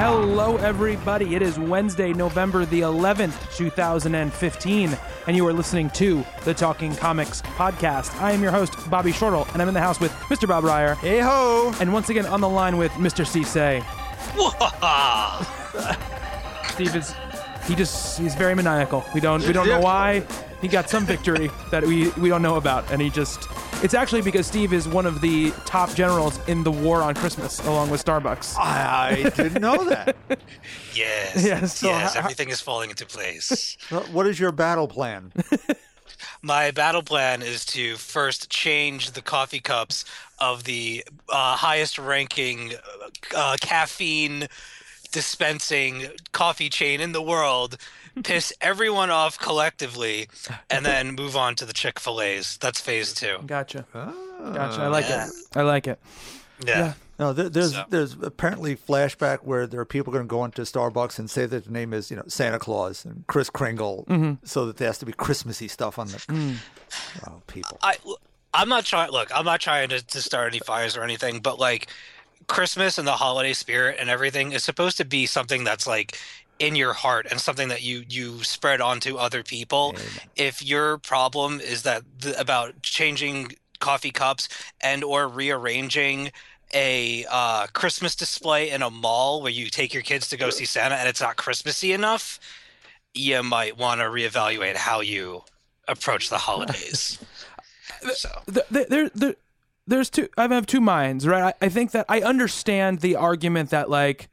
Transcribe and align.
Hello, 0.00 0.56
everybody. 0.56 1.34
It 1.34 1.42
is 1.42 1.58
Wednesday, 1.58 2.14
November 2.14 2.64
the 2.64 2.80
11th, 2.80 3.54
2015, 3.54 4.98
and 5.26 5.36
you 5.36 5.46
are 5.46 5.52
listening 5.52 5.90
to 5.90 6.24
the 6.44 6.54
Talking 6.54 6.96
Comics 6.96 7.42
podcast. 7.42 8.18
I 8.18 8.32
am 8.32 8.42
your 8.42 8.50
host, 8.50 8.72
Bobby 8.88 9.12
Shortle, 9.12 9.46
and 9.52 9.60
I'm 9.60 9.68
in 9.68 9.74
the 9.74 9.80
house 9.80 10.00
with 10.00 10.10
Mr. 10.30 10.48
Bob 10.48 10.64
Reyer. 10.64 10.94
Hey 10.94 11.20
ho! 11.20 11.74
And 11.80 11.92
once 11.92 12.08
again 12.08 12.24
on 12.24 12.40
the 12.40 12.48
line 12.48 12.78
with 12.78 12.90
Mr. 12.92 13.26
Cisse. 13.26 13.84
Steve 16.72 16.96
is 16.96 17.14
he 17.66 17.74
just 17.74 18.18
he's 18.18 18.34
very 18.34 18.54
maniacal. 18.54 19.04
We 19.12 19.20
don't 19.20 19.46
we 19.46 19.52
don't 19.52 19.68
know 19.68 19.80
why. 19.80 20.24
He 20.60 20.68
got 20.68 20.90
some 20.90 21.06
victory 21.06 21.50
that 21.70 21.84
we 21.84 22.10
we 22.10 22.28
don't 22.28 22.42
know 22.42 22.56
about, 22.56 22.90
and 22.90 23.00
he 23.00 23.08
just 23.10 23.48
it's 23.82 23.94
actually 23.94 24.20
because 24.22 24.46
Steve 24.46 24.72
is 24.72 24.86
one 24.86 25.06
of 25.06 25.20
the 25.22 25.52
top 25.64 25.94
generals 25.94 26.38
in 26.48 26.62
the 26.64 26.70
war 26.70 27.02
on 27.02 27.14
Christmas, 27.14 27.60
along 27.66 27.88
with 27.90 28.04
Starbucks. 28.04 28.56
I 28.58 29.30
didn't 29.36 29.60
know 29.60 29.84
that. 29.88 30.16
Yes. 30.92 31.44
Yes, 31.44 31.78
so 31.78 31.86
yes. 31.88 32.14
ho- 32.14 32.18
everything 32.18 32.48
is 32.50 32.60
falling 32.60 32.90
into 32.90 33.06
place. 33.06 33.76
What 34.12 34.26
is 34.26 34.38
your 34.38 34.52
battle 34.52 34.88
plan? 34.88 35.32
My 36.42 36.72
battle 36.72 37.02
plan 37.02 37.42
is 37.42 37.64
to 37.66 37.96
first 37.96 38.50
change 38.50 39.12
the 39.12 39.22
coffee 39.22 39.60
cups 39.60 40.04
of 40.38 40.64
the 40.64 41.04
uh, 41.28 41.56
highest 41.56 41.98
ranking 41.98 42.72
uh, 43.34 43.56
caffeine 43.60 44.48
dispensing 45.12 46.06
coffee 46.32 46.68
chain 46.68 47.00
in 47.00 47.12
the 47.12 47.22
world, 47.22 47.76
piss 48.24 48.52
everyone 48.60 49.10
off 49.10 49.38
collectively, 49.38 50.28
and 50.68 50.84
then 50.84 51.14
move 51.14 51.36
on 51.36 51.54
to 51.56 51.64
the 51.64 51.72
Chick 51.72 51.98
fil 52.00 52.20
A's. 52.20 52.58
That's 52.58 52.80
phase 52.80 53.12
two. 53.14 53.38
Gotcha. 53.46 53.86
Ah. 53.94 54.12
Gotcha. 54.54 54.80
I 54.82 54.86
like 54.88 55.08
Yeah. 55.08 55.26
it. 55.26 55.32
I 55.54 55.62
like 55.62 55.86
it. 55.86 56.00
Yeah. 56.66 56.78
Yeah. 56.78 56.92
No, 57.18 57.32
there, 57.34 57.48
there's 57.50 57.72
So- 57.74 57.84
there's 57.90 58.14
apparently 58.22 58.76
flashback 58.76 59.40
where 59.42 59.66
there 59.66 59.78
are 59.80 59.84
people 59.84 60.12
going 60.12 60.24
to 60.24 60.28
go 60.28 60.44
into 60.44 60.62
Starbucks 60.62 61.18
and 61.18 61.28
say 61.30 61.44
that 61.46 61.64
the 61.66 61.70
name 61.70 61.92
is 61.92 62.10
you 62.10 62.16
know 62.16 62.24
Santa 62.28 62.58
Claus 62.58 63.04
and 63.04 63.26
Kris 63.26 63.50
Kringle, 63.50 64.06
so 64.44 64.66
that 64.66 64.78
there 64.78 64.88
has 64.88 64.98
to 64.98 65.06
be 65.06 65.12
Christmassy 65.12 65.68
stuff 65.68 65.98
on 65.98 66.08
the. 66.08 66.56
Oh, 67.26 67.42
people. 67.46 67.78
I 67.82 67.96
I'm 68.52 68.68
not 68.68 68.84
trying. 68.84 69.10
Look, 69.10 69.30
I'm 69.36 69.44
not 69.44 69.60
trying 69.60 69.90
to, 69.90 70.04
to 70.04 70.20
start 70.22 70.48
any 70.52 70.58
fires 70.60 70.96
or 70.96 71.04
anything, 71.04 71.40
but 71.40 71.58
like 71.58 71.88
Christmas 72.46 72.98
and 72.98 73.06
the 73.06 73.12
holiday 73.12 73.52
spirit 73.52 73.96
and 74.00 74.08
everything 74.10 74.52
is 74.52 74.64
supposed 74.64 74.96
to 74.96 75.04
be 75.04 75.26
something 75.26 75.62
that's 75.62 75.86
like 75.86 76.18
in 76.60 76.76
your 76.76 76.92
heart 76.92 77.26
and 77.28 77.40
something 77.40 77.68
that 77.68 77.82
you 77.82 78.04
you 78.08 78.44
spread 78.44 78.80
onto 78.80 79.16
other 79.16 79.42
people. 79.42 79.96
If 80.36 80.62
your 80.64 80.98
problem 80.98 81.58
is 81.58 81.82
that 81.82 82.02
the, 82.20 82.38
about 82.38 82.82
changing 82.82 83.56
coffee 83.80 84.12
cups 84.12 84.48
and 84.80 85.02
or 85.02 85.26
rearranging 85.26 86.30
a 86.72 87.26
uh, 87.28 87.66
Christmas 87.72 88.14
display 88.14 88.70
in 88.70 88.82
a 88.82 88.90
mall 88.90 89.42
where 89.42 89.50
you 89.50 89.70
take 89.70 89.92
your 89.92 90.04
kids 90.04 90.28
to 90.28 90.36
go 90.36 90.50
see 90.50 90.66
Santa 90.66 90.94
and 90.94 91.08
it's 91.08 91.20
not 91.20 91.36
Christmassy 91.36 91.92
enough, 91.92 92.38
you 93.14 93.42
might 93.42 93.76
want 93.76 94.00
to 94.00 94.04
reevaluate 94.04 94.76
how 94.76 95.00
you 95.00 95.42
approach 95.88 96.28
the 96.28 96.38
holidays. 96.38 97.18
So 98.14 98.30
Th- 98.50 98.66
th- 98.72 98.88
there, 98.88 99.10
there, 99.10 99.34
there's 99.86 100.08
two. 100.08 100.28
I 100.38 100.48
have 100.48 100.64
two 100.64 100.80
minds, 100.80 101.26
right? 101.26 101.54
I, 101.60 101.66
I 101.66 101.68
think 101.68 101.90
that 101.90 102.06
I 102.08 102.22
understand 102.22 103.00
the 103.00 103.16
argument 103.16 103.68
that 103.70 103.90
like, 103.90 104.30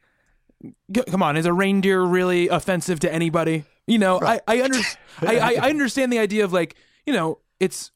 come 1.09 1.23
on, 1.23 1.37
is 1.37 1.45
a 1.45 1.53
reindeer 1.53 2.01
really 2.01 2.47
offensive 2.47 2.99
to 3.01 3.13
anybody? 3.13 3.65
You 3.85 3.99
know, 3.99 4.19
I 4.21 4.41
I, 4.47 4.61
under, 4.61 4.79
I, 5.21 5.55
I 5.61 5.69
understand 5.69 6.11
the 6.11 6.19
idea 6.19 6.43
of 6.43 6.53
like, 6.53 6.75
you 7.05 7.13
know, 7.13 7.39
it's 7.59 7.91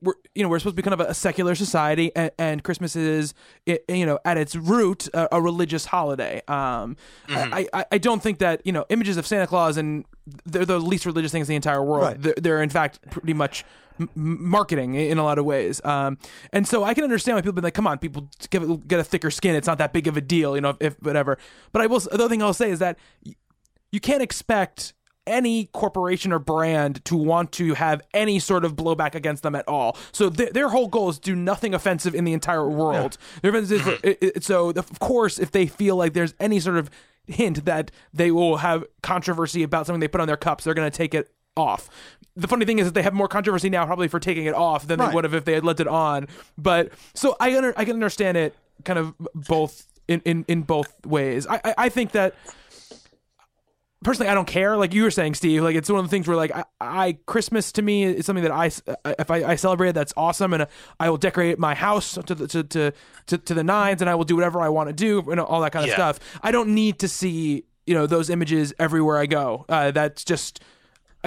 we're 0.00 0.14
you 0.34 0.42
know 0.42 0.48
we're 0.48 0.58
supposed 0.58 0.76
to 0.76 0.82
be 0.82 0.88
kind 0.88 1.00
of 1.00 1.08
a, 1.08 1.14
secular 1.14 1.54
society, 1.54 2.10
and, 2.16 2.30
and 2.38 2.64
Christmas 2.64 2.96
is 2.96 3.34
you 3.66 4.06
know 4.06 4.18
at 4.24 4.38
its 4.38 4.56
root 4.56 5.08
a, 5.08 5.36
a 5.36 5.40
religious 5.40 5.84
holiday. 5.84 6.42
Um, 6.48 6.96
I, 7.28 7.68
I 7.72 7.84
I 7.92 7.98
don't 7.98 8.22
think 8.22 8.38
that 8.38 8.62
you 8.64 8.72
know 8.72 8.86
images 8.88 9.16
of 9.16 9.26
Santa 9.26 9.46
Claus 9.46 9.76
and 9.76 10.04
they're 10.44 10.64
the 10.64 10.80
least 10.80 11.06
religious 11.06 11.30
things 11.30 11.48
in 11.48 11.52
the 11.52 11.56
entire 11.56 11.82
world. 11.82 12.04
Right. 12.04 12.22
They're, 12.22 12.34
they're 12.36 12.62
in 12.62 12.70
fact 12.70 13.00
pretty 13.10 13.34
much 13.34 13.64
m- 14.00 14.08
marketing 14.14 14.94
in 14.94 15.18
a 15.18 15.24
lot 15.24 15.38
of 15.38 15.44
ways. 15.44 15.84
Um, 15.84 16.18
and 16.52 16.66
so 16.66 16.84
I 16.84 16.94
can 16.94 17.04
understand 17.04 17.36
why 17.36 17.40
people 17.42 17.54
be 17.54 17.62
like, 17.62 17.74
"Come 17.74 17.86
on, 17.86 17.98
people, 17.98 18.28
get, 18.50 18.88
get 18.88 19.00
a 19.00 19.04
thicker 19.04 19.30
skin. 19.30 19.54
It's 19.54 19.66
not 19.66 19.78
that 19.78 19.92
big 19.92 20.06
of 20.06 20.16
a 20.16 20.20
deal, 20.20 20.54
you 20.54 20.60
know, 20.60 20.76
if 20.80 21.00
whatever." 21.02 21.38
But 21.72 21.82
I 21.82 21.86
will. 21.86 22.00
The 22.00 22.14
other 22.14 22.28
thing 22.28 22.42
I'll 22.42 22.52
say 22.54 22.70
is 22.70 22.78
that 22.80 22.98
you 23.92 24.00
can't 24.00 24.22
expect 24.22 24.92
any 25.26 25.64
corporation 25.72 26.32
or 26.32 26.38
brand 26.38 27.04
to 27.04 27.16
want 27.16 27.50
to 27.50 27.74
have 27.74 28.00
any 28.14 28.38
sort 28.38 28.64
of 28.64 28.76
blowback 28.76 29.14
against 29.16 29.42
them 29.42 29.56
at 29.56 29.66
all. 29.66 29.96
So 30.12 30.30
th- 30.30 30.52
their 30.52 30.68
whole 30.68 30.86
goal 30.86 31.08
is 31.08 31.18
do 31.18 31.34
nothing 31.34 31.74
offensive 31.74 32.14
in 32.14 32.24
the 32.24 32.32
entire 32.32 32.68
world. 32.68 33.18
Their 33.42 33.54
is 33.56 33.72
it- 33.72 34.18
it- 34.22 34.44
so 34.44 34.70
of 34.70 34.98
course, 35.00 35.38
if 35.40 35.50
they 35.50 35.66
feel 35.66 35.96
like 35.96 36.12
there's 36.12 36.34
any 36.38 36.60
sort 36.60 36.76
of 36.76 36.90
hint 37.26 37.64
that 37.64 37.90
they 38.14 38.30
will 38.30 38.58
have 38.58 38.84
controversy 39.02 39.64
about 39.64 39.84
something 39.86 39.98
they 39.98 40.06
put 40.06 40.20
on 40.20 40.28
their 40.28 40.36
cups, 40.36 40.62
they're 40.62 40.74
going 40.74 40.88
to 40.88 40.96
take 40.96 41.12
it 41.12 41.32
off. 41.56 41.88
The 42.36 42.48
funny 42.48 42.66
thing 42.66 42.78
is 42.78 42.86
that 42.86 42.94
they 42.94 43.02
have 43.02 43.14
more 43.14 43.28
controversy 43.28 43.70
now 43.70 43.86
probably 43.86 44.08
for 44.08 44.20
taking 44.20 44.44
it 44.44 44.54
off 44.54 44.86
than 44.86 44.98
they 44.98 45.08
would 45.08 45.24
have 45.24 45.32
if 45.34 45.44
they 45.46 45.54
had 45.54 45.64
left 45.64 45.80
it 45.80 45.88
on. 45.88 46.28
But 46.58 46.92
so 47.14 47.34
I 47.40 47.56
under, 47.56 47.72
I 47.76 47.84
can 47.84 47.94
understand 47.94 48.36
it 48.36 48.54
kind 48.84 48.98
of 48.98 49.14
both 49.34 49.86
in, 50.06 50.20
in, 50.26 50.44
in 50.46 50.62
both 50.62 50.92
ways. 51.06 51.46
I, 51.46 51.60
I, 51.64 51.74
I 51.78 51.88
think 51.88 52.12
that 52.12 52.34
personally 54.04 54.28
I 54.30 54.34
don't 54.34 54.46
care. 54.46 54.76
Like 54.76 54.94
you 54.94 55.02
were 55.02 55.10
saying, 55.10 55.34
Steve, 55.34 55.62
like 55.62 55.76
it's 55.76 55.88
one 55.88 55.98
of 56.00 56.04
the 56.04 56.10
things 56.10 56.28
where 56.28 56.36
like 56.36 56.54
I, 56.54 56.64
I 56.80 57.18
Christmas 57.26 57.72
to 57.72 57.82
me 57.82 58.04
is 58.04 58.26
something 58.26 58.44
that 58.44 58.52
I 58.52 58.66
if 59.18 59.30
I, 59.30 59.44
I 59.44 59.54
celebrate 59.56 59.92
that's 59.92 60.12
awesome, 60.16 60.52
and 60.52 60.66
I 61.00 61.10
will 61.10 61.16
decorate 61.16 61.58
my 61.58 61.74
house 61.74 62.14
to 62.14 62.34
the 62.34 62.46
to 62.48 62.62
to, 62.64 62.92
to, 63.28 63.38
to 63.38 63.54
the 63.54 63.64
nines, 63.64 64.00
and 64.02 64.10
I 64.10 64.14
will 64.14 64.24
do 64.24 64.36
whatever 64.36 64.60
I 64.60 64.68
want 64.68 64.88
to 64.88 64.92
do 64.92 65.20
and 65.30 65.40
all 65.40 65.60
that 65.62 65.72
kind 65.72 65.84
of 65.84 65.88
Yeah. 65.88 65.94
stuff. 65.96 66.20
I 66.42 66.50
don't 66.52 66.74
need 66.74 66.98
to 67.00 67.08
see 67.08 67.64
you 67.86 67.94
know 67.94 68.06
those 68.06 68.30
images 68.30 68.74
everywhere 68.78 69.16
I 69.16 69.26
go. 69.26 69.64
Uh, 69.68 69.90
that's 69.90 70.24
just 70.24 70.60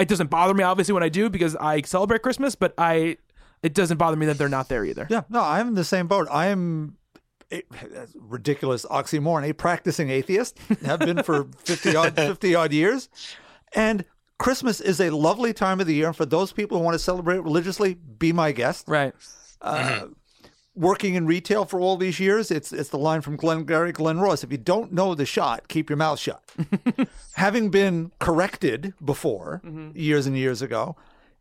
it 0.00 0.08
doesn't 0.08 0.30
bother 0.30 0.54
me 0.54 0.64
obviously 0.64 0.94
when 0.94 1.02
I 1.02 1.08
do 1.08 1.30
because 1.30 1.54
I 1.56 1.82
celebrate 1.82 2.22
Christmas, 2.22 2.54
but 2.54 2.74
I 2.78 3.18
it 3.62 3.74
doesn't 3.74 3.98
bother 3.98 4.16
me 4.16 4.26
that 4.26 4.38
they're 4.38 4.48
not 4.48 4.68
there 4.68 4.84
either. 4.84 5.06
Yeah, 5.10 5.22
no, 5.28 5.40
I'm 5.40 5.68
in 5.68 5.74
the 5.74 5.84
same 5.84 6.06
boat. 6.06 6.28
I 6.30 6.46
am 6.46 6.96
a 7.52 7.62
ridiculous 8.14 8.84
oxymoron, 8.86 9.48
a 9.48 9.52
practicing 9.52 10.10
atheist. 10.10 10.58
Have 10.84 11.00
been 11.00 11.22
for 11.22 11.44
fifty 11.58 11.94
odd 11.94 12.14
fifty 12.16 12.54
odd 12.54 12.72
years, 12.72 13.08
and 13.74 14.04
Christmas 14.38 14.80
is 14.80 15.00
a 15.00 15.10
lovely 15.10 15.52
time 15.52 15.80
of 15.80 15.86
the 15.86 15.94
year. 15.94 16.06
And 16.08 16.16
for 16.16 16.26
those 16.26 16.52
people 16.52 16.78
who 16.78 16.84
want 16.84 16.94
to 16.94 16.98
celebrate 16.98 17.40
religiously, 17.40 17.94
be 17.94 18.32
my 18.32 18.52
guest. 18.52 18.88
Right. 18.88 19.12
Uh, 19.60 20.06
Working 20.76 21.14
in 21.14 21.26
retail 21.26 21.64
for 21.64 21.80
all 21.80 21.96
these 21.96 22.20
years, 22.20 22.50
it's 22.50 22.72
it's 22.72 22.90
the 22.90 22.98
line 22.98 23.22
from 23.22 23.36
Glengarry 23.36 23.92
Glen 23.92 24.20
Ross. 24.20 24.44
If 24.44 24.52
you 24.52 24.58
don't 24.58 24.92
know 24.92 25.14
the 25.14 25.26
shot, 25.26 25.66
keep 25.68 25.90
your 25.90 25.96
mouth 25.96 26.18
shut. 26.18 26.42
Having 27.34 27.70
been 27.70 28.12
corrected 28.20 28.94
before 29.04 29.60
mm-hmm. 29.64 29.96
years 29.98 30.26
and 30.26 30.36
years 30.36 30.62
ago, 30.62 30.96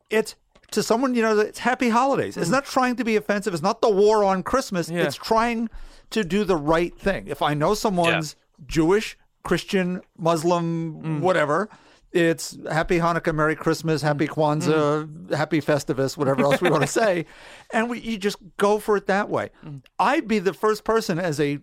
it's 0.09 0.35
to 0.71 0.81
someone 0.81 1.13
you 1.13 1.21
know 1.21 1.37
it's 1.37 1.59
happy 1.59 1.89
holidays. 1.89 2.37
It's 2.37 2.49
mm. 2.49 2.53
not 2.53 2.65
trying 2.65 2.95
to 2.95 3.03
be 3.03 3.15
offensive. 3.15 3.53
It's 3.53 3.63
not 3.63 3.81
the 3.81 3.89
war 3.89 4.23
on 4.23 4.41
Christmas. 4.41 4.89
Yeah. 4.89 5.03
It's 5.03 5.15
trying 5.15 5.69
to 6.09 6.23
do 6.23 6.43
the 6.43 6.57
right 6.57 6.97
thing. 6.97 7.27
If 7.27 7.41
I 7.43 7.53
know 7.53 7.75
someone's 7.75 8.35
Jewish, 8.65 9.17
Christian, 9.43 10.01
Muslim, 10.17 11.01
mm. 11.01 11.19
whatever. 11.21 11.69
It's 12.11 12.57
Happy 12.71 12.97
Hanukkah, 12.97 13.35
Merry 13.35 13.55
Christmas, 13.55 14.01
Happy 14.01 14.27
mm. 14.27 14.33
Kwanzaa, 14.33 15.07
mm. 15.07 15.35
Happy 15.35 15.61
Festivus, 15.61 16.17
whatever 16.17 16.41
else 16.43 16.59
we 16.61 16.69
want 16.69 16.81
to 16.81 16.87
say, 17.01 17.25
and 17.71 17.89
we 17.89 17.99
you 17.99 18.17
just 18.17 18.37
go 18.57 18.79
for 18.79 18.97
it 18.97 19.07
that 19.07 19.29
way. 19.29 19.51
Mm. 19.65 19.83
I'd 19.99 20.27
be 20.27 20.39
the 20.39 20.53
first 20.53 20.83
person 20.83 21.19
as 21.19 21.39
a 21.39 21.59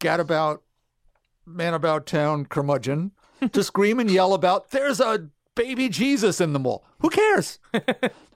gadabout, 0.00 0.60
man 1.46 1.74
about 1.74 2.06
town 2.06 2.44
curmudgeon 2.46 3.12
to 3.52 3.62
scream 3.62 4.00
and 4.00 4.10
yell 4.10 4.34
about 4.34 4.70
there's 4.70 5.00
a 5.00 5.28
baby 5.58 5.88
Jesus 5.88 6.40
in 6.40 6.52
the 6.52 6.58
mall. 6.58 6.84
Who 7.00 7.10
cares? 7.10 7.58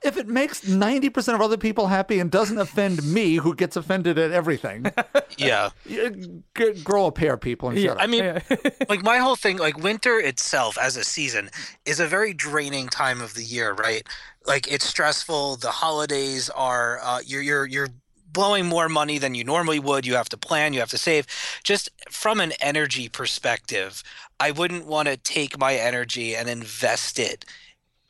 if 0.03 0.17
it 0.17 0.27
makes 0.27 0.61
90% 0.61 1.33
of 1.35 1.41
other 1.41 1.57
people 1.57 1.87
happy 1.87 2.19
and 2.19 2.29
doesn't 2.29 2.57
offend 2.57 3.01
me, 3.03 3.35
who 3.37 3.55
gets 3.55 3.75
offended 3.75 4.17
at 4.19 4.31
everything, 4.31 4.85
Yeah. 5.37 5.69
you- 5.85 6.43
g- 6.57 6.83
grow 6.83 7.05
a 7.07 7.11
pair, 7.11 7.37
people, 7.37 7.69
and 7.69 7.79
shut 7.79 7.97
up. 7.97 8.03
I 8.03 8.07
mean, 8.07 8.23
Yeah. 8.23 8.39
like 8.89 9.01
my 9.03 9.17
whole 9.17 9.35
thing, 9.37 9.57
like 9.57 9.77
winter 9.77 10.19
itself 10.19 10.77
as 10.77 10.97
a 10.97 11.03
season 11.03 11.49
is 11.85 11.99
a 11.99 12.07
very 12.07 12.33
draining 12.33 12.87
time 12.89 13.21
of 13.21 13.33
the 13.33 13.43
year, 13.43 13.73
right? 13.73 14.05
Like 14.45 14.71
it's 14.71 14.85
stressful. 14.85 15.55
The 15.57 15.71
holidays 15.71 16.49
are 16.49 16.99
uh, 17.01 17.19
you're 17.25 17.41
you're 17.41 17.65
you're 17.65 17.87
blowing 18.31 18.65
more 18.65 18.89
money 18.89 19.19
than 19.19 19.35
you 19.35 19.43
normally 19.43 19.79
would. 19.79 20.05
You 20.07 20.15
have 20.15 20.27
to 20.29 20.37
plan. 20.37 20.73
You 20.73 20.79
have 20.79 20.89
to 20.89 20.97
save. 20.97 21.27
Just 21.63 21.89
from 22.09 22.39
an 22.41 22.51
energy 22.59 23.07
perspective, 23.07 24.03
I 24.39 24.51
wouldn't 24.51 24.85
want 24.85 25.07
to 25.07 25.17
take 25.17 25.57
my 25.57 25.75
energy 25.75 26.35
and 26.35 26.49
invest 26.49 27.19
it 27.19 27.45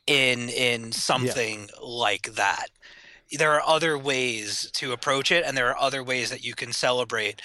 in 0.08 0.50
in 0.50 0.92
something 0.92 1.70
like 1.82 2.34
that. 2.34 2.68
There 3.32 3.54
are 3.54 3.64
other 3.66 3.98
ways 3.98 4.70
to 4.74 4.92
approach 4.92 5.32
it, 5.32 5.44
and 5.46 5.58
there 5.58 5.70
are 5.70 5.80
other 5.80 6.04
ways 6.04 6.30
that 6.30 6.44
you 6.44 6.54
can 6.54 6.72
celebrate, 6.72 7.42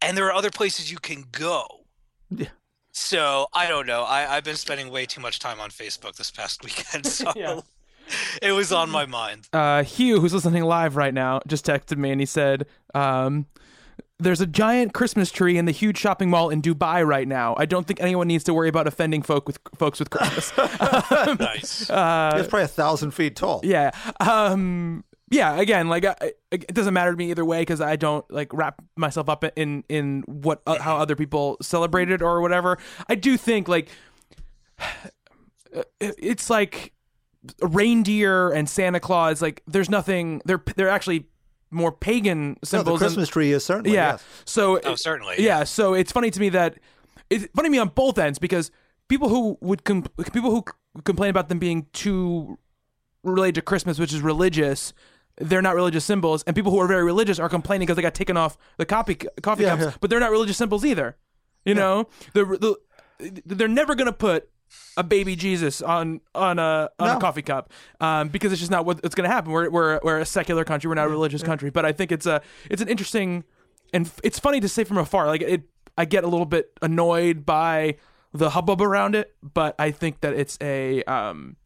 and 0.00 0.16
there 0.16 0.26
are 0.26 0.32
other 0.32 0.50
places 0.50 0.90
you 0.90 0.98
can 0.98 1.24
go. 1.32 1.84
Yeah. 2.30 2.48
So 2.92 3.46
I 3.54 3.68
don't 3.68 3.86
know. 3.86 4.02
I, 4.02 4.36
I've 4.36 4.44
been 4.44 4.56
spending 4.56 4.90
way 4.90 5.06
too 5.06 5.20
much 5.20 5.38
time 5.38 5.60
on 5.60 5.70
Facebook 5.70 6.16
this 6.16 6.30
past 6.30 6.62
weekend, 6.64 7.06
so 7.06 7.32
Yeah. 7.36 7.60
it 8.42 8.52
was 8.52 8.72
on 8.72 8.90
my 8.90 9.06
mind. 9.06 9.48
uh, 9.52 9.82
Hugh, 9.84 10.20
who's 10.20 10.34
listening 10.34 10.64
live 10.64 10.96
right 10.96 11.14
now, 11.14 11.40
just 11.46 11.64
texted 11.64 11.96
me 11.96 12.10
and 12.10 12.20
he 12.20 12.26
said, 12.26 12.66
um, 12.94 13.46
"There's 14.22 14.40
a 14.40 14.46
giant 14.46 14.92
Christmas 14.94 15.30
tree 15.30 15.58
in 15.58 15.64
the 15.64 15.72
huge 15.72 15.98
shopping 15.98 16.30
mall 16.30 16.48
in 16.50 16.62
Dubai 16.62 17.06
right 17.06 17.28
now. 17.28 17.54
I 17.58 17.66
don't 17.66 17.86
think 17.86 18.00
anyone 18.00 18.28
needs 18.28 18.44
to 18.44 18.54
worry 18.54 18.68
about 18.68 18.86
offending 18.86 19.22
folk 19.22 19.46
with 19.46 19.58
folks 19.76 19.98
with 19.98 20.10
Christmas." 20.10 20.52
Nice. 21.38 21.82
it's 21.82 21.88
probably 21.90 22.62
a 22.62 22.68
thousand 22.68 23.12
feet 23.12 23.36
tall. 23.36 23.60
yeah, 23.64 23.90
um, 24.20 25.04
yeah. 25.30 25.58
Again, 25.58 25.88
like 25.88 26.04
I, 26.04 26.14
I- 26.20 26.32
it 26.50 26.74
doesn't 26.74 26.92
matter 26.94 27.10
to 27.12 27.16
me 27.16 27.30
either 27.30 27.44
way 27.44 27.60
because 27.62 27.80
I 27.80 27.96
don't 27.96 28.28
like 28.30 28.52
wrap 28.52 28.82
myself 28.96 29.28
up 29.28 29.44
in 29.56 29.84
in 29.88 30.22
what 30.26 30.62
uh, 30.66 30.78
how 30.80 30.96
other 30.98 31.16
people 31.16 31.56
celebrate 31.62 32.10
it 32.10 32.20
or 32.22 32.40
whatever. 32.40 32.78
I 33.08 33.14
do 33.14 33.36
think 33.36 33.68
like 33.68 33.88
it's 36.00 36.50
like 36.50 36.92
reindeer 37.60 38.50
and 38.50 38.68
Santa 38.68 39.00
Claus. 39.00 39.40
Like 39.42 39.62
there's 39.66 39.90
nothing. 39.90 40.42
They're 40.44 40.62
they're 40.76 40.88
actually 40.88 41.26
more 41.72 41.90
pagan 41.92 42.50
No, 42.50 42.54
the 42.60 42.66
symbols. 42.66 43.00
than- 43.00 43.08
Christmas 43.08 43.28
tree 43.28 43.52
is 43.52 43.64
certainly. 43.64 43.92
yeah. 43.94 44.12
yes. 44.12 44.24
So 44.44 44.80
Oh, 44.84 44.94
certainly. 44.94 45.36
Yeah. 45.38 45.64
So 45.64 45.94
it's 45.94 46.12
funny 46.12 46.30
to 46.30 46.38
me 46.40 46.48
that 46.50 46.78
it's 47.30 47.46
funny 47.56 47.68
to 47.68 47.72
me 47.72 47.78
on 47.78 47.88
both 47.88 48.18
ends 48.18 48.38
because 48.38 48.70
people 49.08 49.28
who 49.28 49.56
would 49.60 49.84
com- 49.84 50.04
people 50.32 50.50
who 50.50 50.64
c- 50.68 51.00
complain 51.04 51.30
about 51.30 51.48
them 51.48 51.58
being 51.58 51.86
too 51.92 52.58
related 53.24 53.54
to 53.56 53.62
Christmas, 53.62 53.98
which 53.98 54.12
is 54.12 54.20
religious. 54.20 54.92
They're 55.38 55.62
not 55.62 55.74
religious 55.74 56.04
symbols, 56.04 56.42
and 56.46 56.54
people 56.54 56.70
who 56.72 56.78
are 56.78 56.86
very 56.86 57.02
religious 57.04 57.38
are 57.38 57.48
complaining 57.48 57.86
because 57.86 57.96
they 57.96 58.02
got 58.02 58.14
taken 58.14 58.36
off 58.36 58.58
the 58.76 58.84
coffee 58.84 59.14
coffee 59.42 59.62
Yeah, 59.62 59.70
cups, 59.70 59.82
yeah. 59.84 59.92
but 60.00 60.10
they're 60.10 60.20
not 60.20 60.30
religious 60.30 60.58
symbols 60.58 60.84
either. 60.84 61.16
You 61.64 61.74
know, 61.74 62.08
they're 62.34 62.44
the, 62.44 62.76
they're 63.46 63.68
never 63.68 63.94
gonna 63.94 64.12
put 64.12 64.50
a 64.96 65.02
baby 65.02 65.36
Jesus 65.36 65.80
on 65.80 66.20
on 66.34 66.58
a 66.58 66.90
on 66.98 67.16
a 67.16 67.20
coffee 67.20 67.42
cup 67.42 67.72
um, 68.00 68.28
because 68.28 68.52
it's 68.52 68.60
just 68.60 68.70
not 68.70 68.84
what's 68.84 69.14
going 69.14 69.28
to 69.28 69.34
happen. 69.34 69.52
We're 69.52 69.70
we're 69.70 70.00
we're 70.02 70.18
a 70.18 70.26
secular 70.26 70.64
country. 70.64 70.88
We're 70.88 70.94
not 70.96 71.06
a 71.06 71.10
religious 71.10 71.42
country. 71.42 71.70
But 71.70 71.84
I 71.84 71.92
think 71.92 72.12
it's 72.12 72.26
a 72.26 72.42
it's 72.70 72.82
an 72.82 72.88
interesting 72.88 73.44
and 73.92 74.10
it's 74.22 74.38
funny 74.38 74.60
to 74.60 74.68
say 74.68 74.84
from 74.84 74.98
afar. 74.98 75.26
Like 75.26 75.42
it, 75.42 75.62
I 75.96 76.04
get 76.04 76.24
a 76.24 76.28
little 76.28 76.46
bit 76.46 76.72
annoyed 76.82 77.44
by 77.46 77.96
the 78.32 78.50
hubbub 78.50 78.80
around 78.80 79.14
it, 79.14 79.34
but 79.42 79.74
I 79.78 79.90
think 79.90 80.20
that 80.20 80.32
it's 80.34 80.56
a 80.60 81.02
um, 81.04 81.56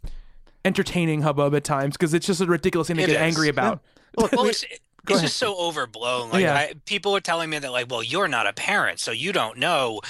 entertaining 0.65 1.23
hubbub 1.23 1.55
at 1.55 1.65
times 1.65 1.97
because 1.97 2.13
it's 2.13 2.27
just 2.27 2.41
a 2.41 2.47
ridiculous 2.47 2.89
thing 2.89 2.97
to 2.97 3.03
It 3.03 3.07
get 3.07 3.17
is. 3.17 3.23
angry 3.23 3.49
about. 3.49 3.83
Look, 4.19 4.33
Well, 4.33 4.47
it's, 4.47 4.65
it's 5.09 5.21
just 5.21 5.37
so 5.37 5.57
overblown. 5.57 6.31
Like 6.31 6.43
Yeah. 6.43 6.55
I, 6.55 6.75
people 6.85 7.15
are 7.15 7.21
telling 7.21 7.51
me 7.51 7.59
that, 7.61 7.71
like, 7.71 7.89
well, 7.89 8.03
you're 8.03 8.27
not 8.27 8.49
a 8.49 8.53
parent, 8.53 8.99
so 8.99 9.13
you 9.13 9.33
don't 9.33 9.59
know. 9.59 10.01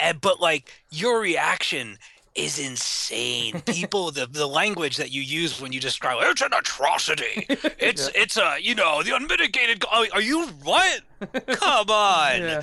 And, 0.00 0.20
but 0.20 0.40
like 0.40 0.72
your 0.90 1.20
reaction 1.20 1.98
is 2.34 2.58
insane. 2.58 3.60
People, 3.62 4.10
the 4.10 4.26
the 4.26 4.46
language 4.46 4.96
that 4.96 5.10
you 5.10 5.22
use 5.22 5.60
when 5.60 5.72
you 5.72 5.80
describe 5.80 6.18
it's 6.20 6.42
an 6.42 6.52
atrocity. 6.52 7.46
It's 7.78 8.10
it's 8.14 8.36
a 8.36 8.56
you 8.60 8.74
know 8.74 9.02
the 9.02 9.14
unmitigated. 9.16 9.84
Are, 9.90 10.06
are 10.12 10.20
you 10.20 10.46
what? 10.62 11.00
Come 11.46 11.90
on. 11.90 12.40
Yeah. 12.40 12.62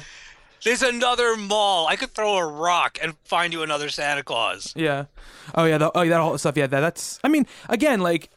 There's 0.64 0.82
another 0.82 1.38
mall. 1.38 1.88
I 1.88 1.96
could 1.96 2.12
throw 2.12 2.36
a 2.38 2.46
rock 2.46 2.98
and 3.02 3.14
find 3.26 3.54
you 3.54 3.62
another 3.62 3.90
Santa 3.90 4.24
Claus. 4.24 4.74
Yeah. 4.76 5.06
Oh 5.54 5.66
yeah. 5.66 5.78
The, 5.78 5.92
oh 5.96 6.02
yeah. 6.02 6.10
That 6.10 6.22
whole 6.22 6.38
stuff. 6.38 6.58
Yeah. 6.58 6.68
That, 6.68 6.82
that's. 6.82 7.20
I 7.24 7.28
mean, 7.28 7.46
again, 7.70 8.00
like 8.00 8.30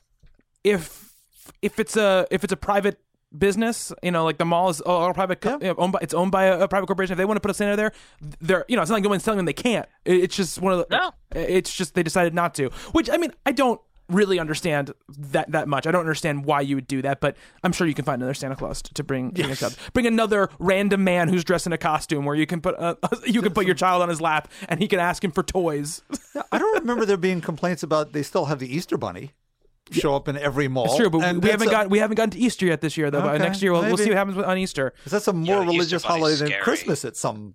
if 0.63 1.15
if 1.63 1.79
it's 1.81 1.97
a 1.97 2.27
if 2.31 2.45
it's 2.45 2.53
a 2.53 2.57
private 2.57 2.99
business, 3.37 3.93
you 4.03 4.11
know, 4.11 4.25
like 4.25 4.39
the 4.39 4.45
mall 4.45 4.69
is 4.71 4.81
all 4.81 5.13
private, 5.15 5.41
co- 5.41 5.59
you 5.61 5.69
know, 5.69 5.75
owned 5.79 5.93
by 5.93 5.99
it's 6.03 6.15
owned 6.15 6.33
by 6.33 6.45
a, 6.47 6.61
a 6.61 6.69
private 6.69 6.87
corporation. 6.87 7.13
If 7.13 7.19
they 7.19 7.25
want 7.25 7.37
to 7.37 7.41
put 7.41 7.51
a 7.51 7.55
Santa 7.55 7.77
there, 7.77 7.93
they're 8.41 8.65
you 8.69 8.77
know, 8.77 8.83
it's 8.83 8.91
not 8.91 8.97
like 8.97 9.05
no 9.05 9.11
one's 9.11 9.25
telling 9.25 9.39
them 9.39 9.47
they 9.47 9.53
can't. 9.53 9.87
It- 10.05 10.25
it's 10.25 10.37
just 10.37 10.61
one 10.61 10.73
of 10.73 10.79
the. 10.81 10.87
No. 10.91 11.13
It's 11.35 11.75
just 11.75 11.95
they 11.95 12.03
decided 12.03 12.35
not 12.35 12.55
to. 12.55 12.71
Which 12.93 13.09
I 13.11 13.17
mean, 13.17 13.33
I 13.47 13.53
don't 13.53 13.81
really 14.09 14.41
understand 14.41 14.93
that 15.17 15.53
that 15.53 15.69
much. 15.69 15.87
I 15.87 15.93
don't 15.93 16.01
understand 16.01 16.45
why 16.45 16.63
you 16.63 16.75
would 16.75 16.89
do 16.89 17.01
that, 17.03 17.21
but 17.21 17.37
I'm 17.63 17.71
sure 17.71 17.87
you 17.87 17.95
can 17.95 18.05
find 18.05 18.21
another 18.21 18.35
Santa 18.35 18.57
Claus 18.57 18.83
to, 18.83 18.95
to 18.95 19.05
bring 19.05 19.31
bring, 19.31 19.51
us 19.53 19.63
up. 19.63 19.73
bring 19.93 20.07
another 20.09 20.49
random 20.59 21.05
man 21.05 21.29
who's 21.29 21.45
dressed 21.45 21.67
in 21.69 21.73
a 21.73 21.79
costume 21.79 22.25
where 22.25 22.35
you 22.35 22.45
can 22.47 22.61
put 22.61 22.75
uh, 22.77 22.97
you 23.25 23.41
can 23.41 23.53
put 23.53 23.67
your 23.67 23.77
child 23.77 24.03
on 24.03 24.09
his 24.09 24.21
lap 24.21 24.51
and 24.69 24.81
he 24.81 24.89
can 24.89 24.99
ask 24.99 25.23
him 25.23 25.31
for 25.31 25.45
toys. 25.45 26.03
I 26.51 26.59
don't 26.59 26.81
remember 26.81 27.05
there 27.07 27.17
being 27.17 27.41
complaints 27.41 27.85
about 27.85 28.13
they 28.13 28.25
still 28.25 28.47
have 28.47 28.59
the 28.59 28.75
Easter 28.75 28.99
bunny 28.99 29.31
show 29.91 30.15
up 30.15 30.29
in 30.29 30.37
every 30.37 30.69
mall. 30.69 30.87
It's 30.87 30.97
true, 30.97 31.11
but 31.11 31.23
And 31.23 31.43
we 31.43 31.51
haven't 31.51 31.69
a- 31.69 31.71
got 31.71 31.91
we 31.91 31.99
haven't 31.99 32.17
gotten 32.17 32.31
to 32.31 32.39
Easter 32.39 32.67
yet 32.67 32.81
this 32.81 32.97
year 32.97 33.11
though. 33.11 33.23
But 33.23 33.39
next 33.39 33.63
year 33.63 33.73
we'll, 33.73 33.83
we'll 33.83 33.97
see 33.97 34.09
what 34.11 34.17
happens 34.17 34.37
with- 34.37 34.47
on 34.47 34.59
Easter. 34.59 34.93
'cause 35.05 35.13
that's 35.13 35.29
a 35.29 35.33
more 35.33 35.45
the 35.45 35.53
Easter 35.63 35.71
religious 35.73 36.03
bunny's 36.03 36.19
holiday 36.21 36.37
than 36.37 36.47
scary. 36.49 36.63
Christmas 36.63 37.05
at 37.05 37.17
some. 37.17 37.55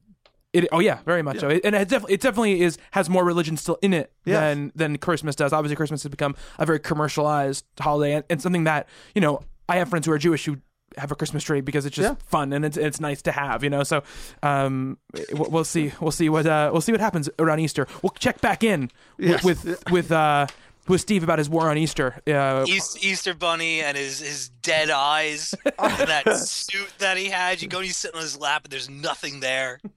It, 0.54 0.70
oh 0.72 0.80
yeah, 0.80 1.00
very 1.06 1.22
much 1.22 1.40
so. 1.40 1.50
It, 1.50 1.66
and 1.66 1.76
it 1.76 1.90
definitely 1.90 2.14
it 2.14 2.22
definitely 2.22 2.62
is 2.62 2.78
has 2.92 3.10
more 3.10 3.26
religion 3.26 3.58
still 3.58 3.78
in 3.82 3.94
it 3.94 4.14
Yes. 4.24 4.40
than 4.40 4.72
than 4.76 4.98
Christmas 4.98 5.36
does. 5.36 5.52
Obviously, 5.52 5.76
Christmas 5.76 6.04
has 6.04 6.10
become 6.10 6.34
a 6.58 6.66
very 6.66 6.80
commercialized 6.80 7.66
holiday 7.80 8.14
and, 8.14 8.24
and 8.30 8.42
something 8.42 8.64
that 8.64 8.88
you 9.14 9.22
know 9.22 9.42
I 9.68 9.76
have 9.78 9.90
friends 9.90 10.06
who 10.06 10.14
are 10.14 10.18
Jewish 10.18 10.46
who 10.46 10.58
have 10.98 11.12
a 11.12 11.16
Christmas 11.16 11.44
tree 11.44 11.60
because 11.60 11.86
it's 11.86 11.94
just 11.98 12.08
Yeah. 12.10 12.16
fun 12.26 12.54
and 12.54 12.64
it's 12.64 12.78
it's 12.78 13.02
nice 13.02 13.22
to 13.24 13.34
have. 13.34 13.66
You 13.66 13.70
know, 13.70 13.84
so 13.84 14.04
um, 14.44 14.98
we'll 15.34 15.50
we'll 15.50 15.64
see 15.66 15.92
we'll 16.00 16.12
see 16.12 16.30
what 16.30 16.46
uh, 16.46 16.70
we'll 16.72 16.80
see 16.82 16.94
what 16.94 17.02
happens 17.02 17.30
around 17.38 17.60
Easter. 17.60 17.86
We'll 18.02 18.12
check 18.18 18.40
back 18.40 18.64
in 18.64 18.92
Yes. 19.18 19.44
with 19.44 19.66
with 19.66 19.84
with, 19.92 20.12
uh, 20.14 20.48
with 20.88 21.02
Steve 21.02 21.24
about 21.24 21.40
his 21.40 21.50
war 21.50 21.70
on 21.70 21.78
Easter. 21.78 22.22
Uh, 22.28 22.66
Eas- 22.68 22.98
Easter 23.04 23.34
Bunny 23.34 23.82
and 23.82 23.98
his, 23.98 24.20
his 24.20 24.50
dead 24.62 24.90
eyes 24.90 25.54
and 25.80 26.08
that 26.10 26.38
suit 26.38 26.94
that 27.00 27.18
he 27.18 27.26
had. 27.30 27.62
You 27.62 27.68
go 27.68 27.80
and 27.80 27.88
you 27.88 27.94
sit 27.94 28.14
on 28.16 28.22
his 28.22 28.38
lap 28.40 28.66
and 28.66 28.72
there's 28.72 28.90
nothing 28.90 29.40
there. 29.40 29.80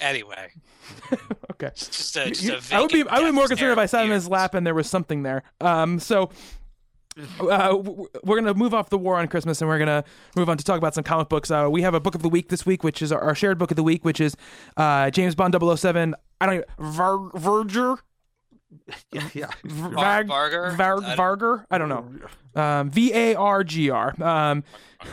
Anyway, 0.00 0.50
okay. 1.52 1.70
just 1.76 2.16
a, 2.16 2.26
just 2.30 2.42
You- 2.42 2.54
a 2.54 2.60
I 2.76 2.80
would 2.80 2.90
be 2.90 3.04
I 3.08 3.20
would 3.20 3.26
be 3.26 3.30
more 3.30 3.46
concerned 3.46 3.70
if 3.70 3.78
I 3.78 3.86
sat 3.86 4.02
on 4.02 4.10
his 4.10 4.28
lap 4.28 4.54
and 4.54 4.66
there 4.66 4.74
was 4.74 4.90
something 4.90 5.22
there. 5.22 5.44
Um, 5.60 6.00
so 6.00 6.30
uh, 7.40 7.76
we're 8.24 8.40
gonna 8.40 8.52
move 8.54 8.74
off 8.74 8.90
the 8.90 8.98
war 8.98 9.16
on 9.16 9.28
Christmas 9.28 9.60
and 9.60 9.68
we're 9.68 9.78
gonna 9.78 10.02
move 10.34 10.48
on 10.48 10.56
to 10.58 10.64
talk 10.64 10.78
about 10.78 10.94
some 10.94 11.04
comic 11.04 11.28
books. 11.28 11.52
Uh, 11.52 11.68
we 11.70 11.82
have 11.82 11.94
a 11.94 12.00
book 12.00 12.16
of 12.16 12.22
the 12.22 12.28
week 12.28 12.48
this 12.48 12.66
week, 12.66 12.82
which 12.82 13.00
is 13.00 13.12
our, 13.12 13.20
our 13.20 13.34
shared 13.36 13.58
book 13.58 13.70
of 13.70 13.76
the 13.76 13.82
week, 13.84 14.04
which 14.04 14.20
is 14.20 14.34
uh, 14.76 15.08
James 15.10 15.36
Bond 15.36 15.54
007. 15.78 16.16
I 16.40 16.46
don't 16.46 16.54
even, 16.56 16.66
Var, 16.80 17.18
Verger 17.34 17.98
Yeah, 19.12 19.28
yeah. 19.34 19.50
Vag, 19.64 20.28
Varger? 20.28 20.76
Var- 20.76 21.02
I- 21.04 21.16
Varger? 21.16 21.64
I 21.70 21.78
don't 21.78 21.88
know. 21.88 22.60
Um, 22.60 22.90
V 22.90 23.12
A 23.14 23.34
R 23.34 23.64
G 23.64 23.90
R. 23.90 24.14
Um, 24.22 24.64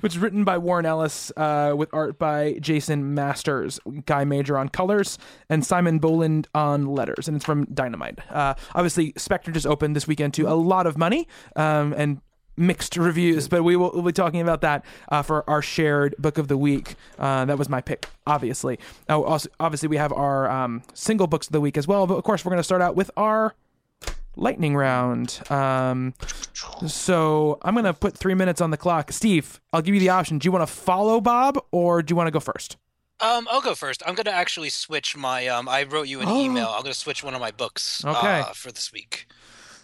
which 0.00 0.12
is 0.14 0.18
written 0.18 0.44
by 0.44 0.56
Warren 0.58 0.86
Ellis 0.86 1.32
uh, 1.36 1.74
with 1.76 1.88
art 1.92 2.18
by 2.18 2.58
Jason 2.60 3.14
Masters, 3.14 3.80
Guy 4.06 4.24
Major 4.24 4.56
on 4.56 4.68
colors, 4.68 5.18
and 5.48 5.64
Simon 5.66 5.98
Bowland 5.98 6.46
on 6.54 6.86
letters. 6.86 7.26
And 7.26 7.36
it's 7.36 7.44
from 7.44 7.64
Dynamite. 7.66 8.18
Uh, 8.30 8.54
obviously, 8.74 9.12
Spectre 9.16 9.50
just 9.52 9.66
opened 9.66 9.96
this 9.96 10.06
weekend 10.06 10.34
to 10.34 10.48
a 10.48 10.54
lot 10.54 10.86
of 10.86 10.96
money 10.96 11.26
um, 11.56 11.92
and 11.96 12.20
mixed 12.60 12.96
reviews, 12.96 13.48
but 13.48 13.64
we 13.64 13.74
will 13.74 13.90
we'll 13.92 14.02
be 14.02 14.12
talking 14.12 14.40
about 14.40 14.60
that 14.60 14.84
uh, 15.10 15.22
for 15.22 15.48
our 15.50 15.62
shared 15.62 16.14
book 16.18 16.38
of 16.38 16.46
the 16.48 16.56
week. 16.56 16.94
Uh, 17.18 17.44
that 17.46 17.58
was 17.58 17.68
my 17.68 17.80
pick, 17.80 18.08
obviously. 18.26 18.78
Now, 19.08 19.24
also, 19.24 19.48
obviously, 19.58 19.88
we 19.88 19.96
have 19.96 20.12
our 20.12 20.48
um, 20.50 20.82
single 20.94 21.26
books 21.26 21.46
of 21.48 21.52
the 21.52 21.60
week 21.60 21.76
as 21.76 21.88
well, 21.88 22.06
but 22.06 22.14
of 22.14 22.24
course, 22.24 22.44
we're 22.44 22.50
going 22.50 22.60
to 22.60 22.64
start 22.64 22.82
out 22.82 22.94
with 22.94 23.10
our 23.16 23.54
lightning 24.36 24.76
round. 24.76 25.40
Um, 25.50 26.14
so 26.86 27.58
I'm 27.62 27.74
going 27.74 27.84
to 27.84 27.92
put 27.94 28.16
three 28.16 28.34
minutes 28.34 28.60
on 28.60 28.70
the 28.70 28.76
clock. 28.76 29.12
Steve, 29.12 29.60
I'll 29.72 29.82
give 29.82 29.94
you 29.94 30.00
the 30.00 30.10
option. 30.10 30.38
Do 30.38 30.46
you 30.46 30.52
want 30.52 30.66
to 30.66 30.72
follow 30.72 31.20
Bob 31.20 31.58
or 31.72 32.02
do 32.02 32.12
you 32.12 32.16
want 32.16 32.28
to 32.28 32.30
go 32.30 32.40
first? 32.40 32.76
Um, 33.20 33.46
I'll 33.50 33.60
go 33.60 33.74
first. 33.74 34.02
I'm 34.06 34.14
gonna 34.14 34.30
actually 34.30 34.70
switch 34.70 35.14
my. 35.14 35.46
Um, 35.46 35.68
I 35.68 35.82
wrote 35.82 36.08
you 36.08 36.20
an 36.22 36.28
Oh. 36.30 36.40
email. 36.40 36.68
I'm 36.74 36.80
gonna 36.80 36.94
switch 36.94 37.22
one 37.22 37.34
of 37.34 37.40
my 37.40 37.50
books. 37.50 38.02
Okay. 38.02 38.40
Uh, 38.40 38.44
for 38.54 38.72
this 38.72 38.94
week. 38.94 39.26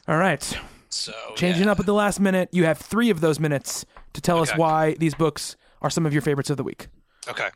All 0.08 0.16
right. 0.16 0.58
So 0.96 1.12
Changing 1.36 1.66
yeah. 1.66 1.72
up 1.72 1.80
at 1.80 1.86
the 1.86 1.94
last 1.94 2.20
minute. 2.20 2.48
You 2.52 2.64
have 2.64 2.78
three 2.78 3.10
of 3.10 3.20
those 3.20 3.38
minutes 3.38 3.84
to 4.14 4.20
tell 4.20 4.40
us 4.40 4.50
why 4.56 4.94
these 4.94 5.14
books 5.14 5.56
are 5.82 5.90
some 5.90 6.06
of 6.06 6.12
your 6.12 6.22
favorites 6.22 6.50
of 6.50 6.56
the 6.56 6.64
week. 6.64 6.88
Okay. 7.28 7.48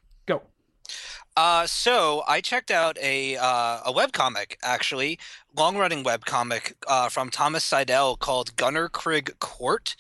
Uh, 1.41 1.67
so 1.67 2.23
I 2.29 2.43
checked 2.43 2.71
out 2.71 2.99
a 3.01 3.35
uh, 3.39 3.81
a 3.87 3.93
webcomic, 3.95 4.57
actually, 4.63 5.19
long 5.57 5.79
running 5.79 6.05
webcomic 6.05 6.75
uh, 6.87 7.09
from 7.09 7.31
Thomas 7.31 7.65
Siddell 7.65 8.19
called 8.19 8.55
Gunnerkrigg 8.57 9.39
Court, 9.39 9.97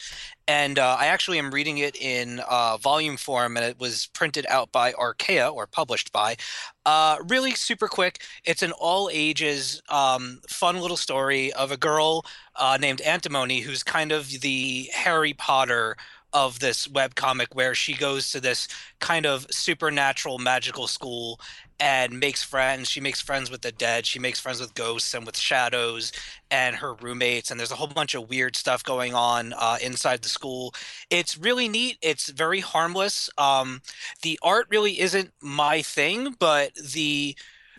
and 0.46 0.78
uh, 0.78 0.98
I 1.00 1.06
actually 1.06 1.38
am 1.38 1.50
reading 1.50 1.78
it 1.78 1.96
in 1.96 2.40
uh, 2.40 2.76
volume 2.76 3.16
form, 3.16 3.56
and 3.56 3.64
it 3.64 3.80
was 3.80 4.08
printed 4.08 4.44
out 4.50 4.70
by 4.70 4.92
Archaia 4.92 5.48
or 5.48 5.66
published 5.66 6.12
by. 6.12 6.36
Uh, 6.84 7.16
really 7.26 7.52
super 7.52 7.88
quick. 7.88 8.22
It's 8.44 8.62
an 8.62 8.72
all 8.72 9.08
ages, 9.10 9.80
um, 9.88 10.40
fun 10.46 10.78
little 10.78 10.98
story 10.98 11.54
of 11.54 11.72
a 11.72 11.78
girl 11.78 12.26
uh, 12.56 12.76
named 12.78 13.00
Antimony 13.00 13.60
who's 13.60 13.82
kind 13.82 14.12
of 14.12 14.28
the 14.42 14.90
Harry 14.92 15.32
Potter 15.32 15.96
of 16.32 16.60
this 16.60 16.86
webcomic 16.86 17.48
where 17.52 17.74
she 17.74 17.94
goes 17.94 18.30
to 18.32 18.40
this 18.40 18.68
kind 18.98 19.26
of 19.26 19.46
supernatural 19.50 20.38
magical 20.38 20.86
school 20.86 21.40
and 21.80 22.20
makes 22.20 22.42
friends. 22.42 22.88
She 22.88 23.00
makes 23.00 23.20
friends 23.20 23.50
with 23.50 23.62
the 23.62 23.72
dead. 23.72 24.04
She 24.04 24.18
makes 24.18 24.38
friends 24.38 24.60
with 24.60 24.74
ghosts 24.74 25.14
and 25.14 25.24
with 25.24 25.36
shadows 25.36 26.12
and 26.50 26.76
her 26.76 26.94
roommates. 26.94 27.50
And 27.50 27.58
there's 27.58 27.72
a 27.72 27.76
whole 27.76 27.86
bunch 27.86 28.14
of 28.14 28.28
weird 28.28 28.54
stuff 28.54 28.84
going 28.84 29.14
on 29.14 29.54
uh, 29.56 29.78
inside 29.82 30.22
the 30.22 30.28
school. 30.28 30.74
It's 31.08 31.38
really 31.38 31.68
neat. 31.68 31.96
It's 32.02 32.28
very 32.28 32.60
harmless. 32.60 33.30
Um, 33.38 33.80
the 34.22 34.38
art 34.42 34.66
really 34.68 35.00
isn't 35.00 35.32
my 35.40 35.80
thing, 35.80 36.36
but 36.38 36.74
the 36.74 37.34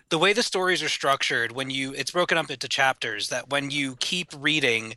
the 0.10 0.18
way 0.18 0.34
the 0.34 0.44
stories 0.44 0.84
are 0.84 0.90
structured 0.90 1.54
when 1.54 1.70
you 1.70 1.94
it's 1.94 2.12
broken 2.12 2.38
up 2.38 2.52
into 2.52 2.68
chapters 2.68 3.30
that 3.30 3.50
when 3.50 3.72
you 3.72 3.96
keep 4.02 4.28
reading 4.38 4.94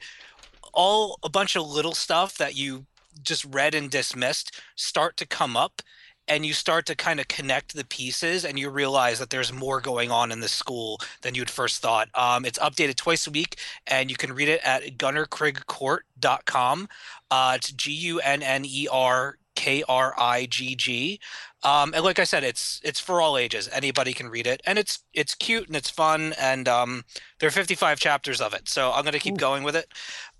all 0.73 1.21
a 1.23 1.29
bunch 1.29 1.55
of 1.55 1.71
little 1.71 1.95
stuff 1.95 2.37
that 2.39 2.57
you 2.57 2.85
just 3.23 3.44
read 3.44 3.75
and 3.75 3.90
dismissed 3.90 4.61
start 4.76 5.16
to 5.18 5.26
come 5.26 5.56
up 5.56 5.83
and 6.26 6.47
you 6.47 6.52
start 6.54 6.87
to 6.87 6.94
kind 6.94 7.21
of 7.21 7.28
connect 7.28 7.75
the 7.75 7.85
pieces 7.85 8.44
and 8.44 8.59
you 8.59 8.71
realize 8.71 9.18
that 9.18 9.30
there's 9.30 9.52
more 9.52 9.80
going 9.80 10.11
on 10.11 10.33
in 10.33 10.40
the 10.40 10.49
school 10.49 10.99
than 11.23 11.35
you'd 11.35 11.50
first 11.50 11.83
thought. 11.83 12.09
Um, 12.14 12.44
it's 12.44 12.59
updated 12.59 12.97
twice 12.97 13.26
a 13.26 13.30
week 13.30 13.59
and 13.87 14.11
you 14.11 14.16
can 14.16 14.33
read 14.33 14.49
it 14.49 14.61
at 14.64 14.97
gunnerkrigcourt.com 14.97 16.88
uh, 17.30 17.52
it's 17.56 17.73
g-u-n-n-e-r 17.73 19.38
k-r-i-g-g 19.55 21.21
um, 21.63 21.95
and 21.95 22.05
like 22.05 22.19
i 22.19 22.25
said 22.25 22.45
it's 22.45 22.81
it's 22.85 23.01
for 23.01 23.21
all 23.21 23.37
ages 23.37 23.69
anybody 23.73 24.13
can 24.13 24.29
read 24.29 24.47
it 24.47 24.61
and 24.67 24.79
it's 24.79 25.01
it's 25.13 25.35
cute 25.35 25.67
and 25.67 25.77
it's 25.77 25.91
fun 25.91 26.35
and 26.41 26.69
um, 26.69 27.05
there 27.39 27.49
are 27.49 27.53
55 27.53 27.99
chapters 27.99 28.41
of 28.41 28.55
it 28.55 28.69
so 28.69 28.93
i'm 28.93 29.03
going 29.03 29.13
to 29.13 29.19
keep 29.19 29.37
going 29.37 29.63
with 29.63 29.77
it 29.77 29.87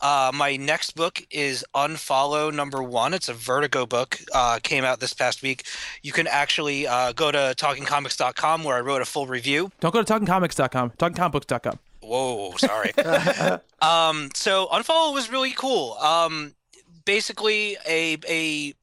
uh, 0.00 0.30
my 0.35 0.56
next 0.56 0.92
book 0.92 1.26
is 1.30 1.64
Unfollow 1.75 2.52
Number 2.52 2.83
One. 2.83 3.14
It's 3.14 3.30
a 3.30 3.33
Vertigo 3.33 3.87
book. 3.87 4.18
Uh, 4.35 4.59
came 4.62 4.85
out 4.85 5.00
this 5.00 5.14
past 5.14 5.42
week. 5.42 5.64
You 6.02 6.12
can 6.12 6.26
actually 6.26 6.87
uh, 6.87 7.12
go 7.12 7.33
to 7.33 7.54
TalkingComics.com 7.56 8.64
where 8.64 8.76
I 8.76 8.80
wrote 8.80 9.00
a 9.00 9.06
full 9.06 9.26
review. 9.26 9.73
Don't 9.80 9.94
go 9.94 10.02
to 10.02 10.12
talkingcomics.com. 10.12 10.90
Talkingcomicbooks.com. 10.90 11.78
Whoa, 12.02 12.52
sorry. 12.59 12.92
um, 13.80 14.28
so 14.35 14.66
Unfollow 14.66 15.14
was 15.14 15.30
really 15.30 15.52
cool. 15.52 15.94
Um, 15.94 16.54
basically, 17.06 17.78
a 17.88 18.18
a 18.28 18.75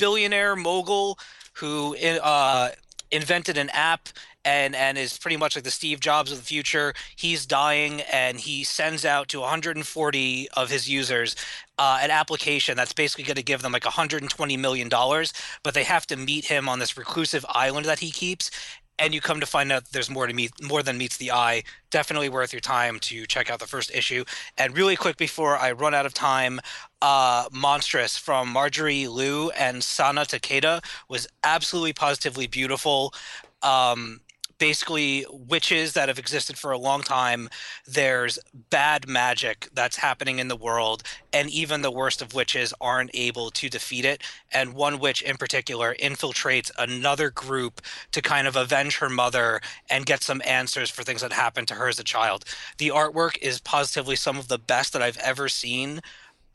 billionaire 0.00 0.56
mogul 0.56 1.18
who 1.54 1.96
uh, 1.96 2.70
invented 3.12 3.56
an 3.58 3.70
app 3.70 4.08
and 4.44 4.74
and 4.74 4.96
is 4.96 5.18
pretty 5.18 5.36
much 5.36 5.54
like 5.54 5.64
the 5.64 5.70
Steve 5.70 6.00
Jobs 6.00 6.32
of 6.32 6.38
the 6.38 6.44
future. 6.44 6.94
He's 7.14 7.44
dying, 7.46 8.00
and 8.02 8.40
he 8.40 8.64
sends 8.64 9.04
out 9.04 9.28
to 9.28 9.40
140 9.40 10.48
of 10.56 10.70
his 10.70 10.88
users 10.88 11.36
uh, 11.78 11.98
an 12.02 12.10
application 12.10 12.76
that's 12.76 12.92
basically 12.92 13.24
going 13.24 13.36
to 13.36 13.42
give 13.42 13.62
them 13.62 13.72
like 13.72 13.84
120 13.84 14.56
million 14.56 14.88
dollars, 14.88 15.32
but 15.62 15.74
they 15.74 15.84
have 15.84 16.06
to 16.06 16.16
meet 16.16 16.46
him 16.46 16.68
on 16.68 16.78
this 16.78 16.96
reclusive 16.96 17.44
island 17.48 17.86
that 17.86 18.00
he 18.00 18.10
keeps. 18.10 18.50
And 19.00 19.14
you 19.14 19.20
come 19.22 19.40
to 19.40 19.46
find 19.46 19.72
out 19.72 19.84
there's 19.92 20.10
more 20.10 20.26
to 20.26 20.34
meet, 20.34 20.52
more 20.62 20.82
than 20.82 20.98
meets 20.98 21.16
the 21.16 21.32
eye. 21.32 21.62
Definitely 21.90 22.28
worth 22.28 22.52
your 22.52 22.60
time 22.60 22.98
to 23.00 23.26
check 23.26 23.50
out 23.50 23.58
the 23.58 23.66
first 23.66 23.90
issue. 23.94 24.24
And 24.58 24.76
really 24.76 24.94
quick 24.94 25.16
before 25.16 25.56
I 25.56 25.72
run 25.72 25.94
out 25.94 26.04
of 26.04 26.12
time, 26.12 26.60
uh, 27.00 27.46
Monstrous 27.50 28.18
from 28.18 28.50
Marjorie 28.50 29.06
Liu 29.06 29.50
and 29.50 29.82
Sana 29.82 30.22
Takeda 30.22 30.84
was 31.08 31.26
absolutely 31.42 31.94
positively 31.94 32.46
beautiful. 32.46 33.14
Um, 33.62 34.20
basically 34.60 35.26
witches 35.30 35.94
that 35.94 36.08
have 36.08 36.18
existed 36.18 36.56
for 36.56 36.70
a 36.70 36.78
long 36.78 37.02
time. 37.02 37.48
There's 37.86 38.38
bad 38.68 39.08
magic 39.08 39.68
that's 39.72 39.96
happening 39.96 40.38
in 40.38 40.46
the 40.46 40.54
world, 40.54 41.02
and 41.32 41.50
even 41.50 41.82
the 41.82 41.90
worst 41.90 42.22
of 42.22 42.34
witches 42.34 42.72
aren't 42.80 43.10
able 43.14 43.50
to 43.50 43.68
defeat 43.68 44.04
it. 44.04 44.22
And 44.52 44.74
one 44.74 45.00
witch 45.00 45.22
in 45.22 45.36
particular 45.36 45.96
infiltrates 46.00 46.70
another 46.78 47.30
group 47.30 47.80
to 48.12 48.22
kind 48.22 48.46
of 48.46 48.54
avenge 48.54 48.98
her 48.98 49.08
mother 49.08 49.60
and 49.88 50.06
get 50.06 50.22
some 50.22 50.42
answers 50.46 50.90
for 50.90 51.02
things 51.02 51.22
that 51.22 51.32
happened 51.32 51.66
to 51.68 51.74
her 51.74 51.88
as 51.88 51.98
a 51.98 52.04
child. 52.04 52.44
The 52.78 52.88
artwork 52.88 53.38
is 53.42 53.60
positively 53.60 54.14
some 54.14 54.38
of 54.38 54.48
the 54.48 54.58
best 54.58 54.92
that 54.92 55.02
I've 55.02 55.18
ever 55.18 55.48
seen. 55.48 56.00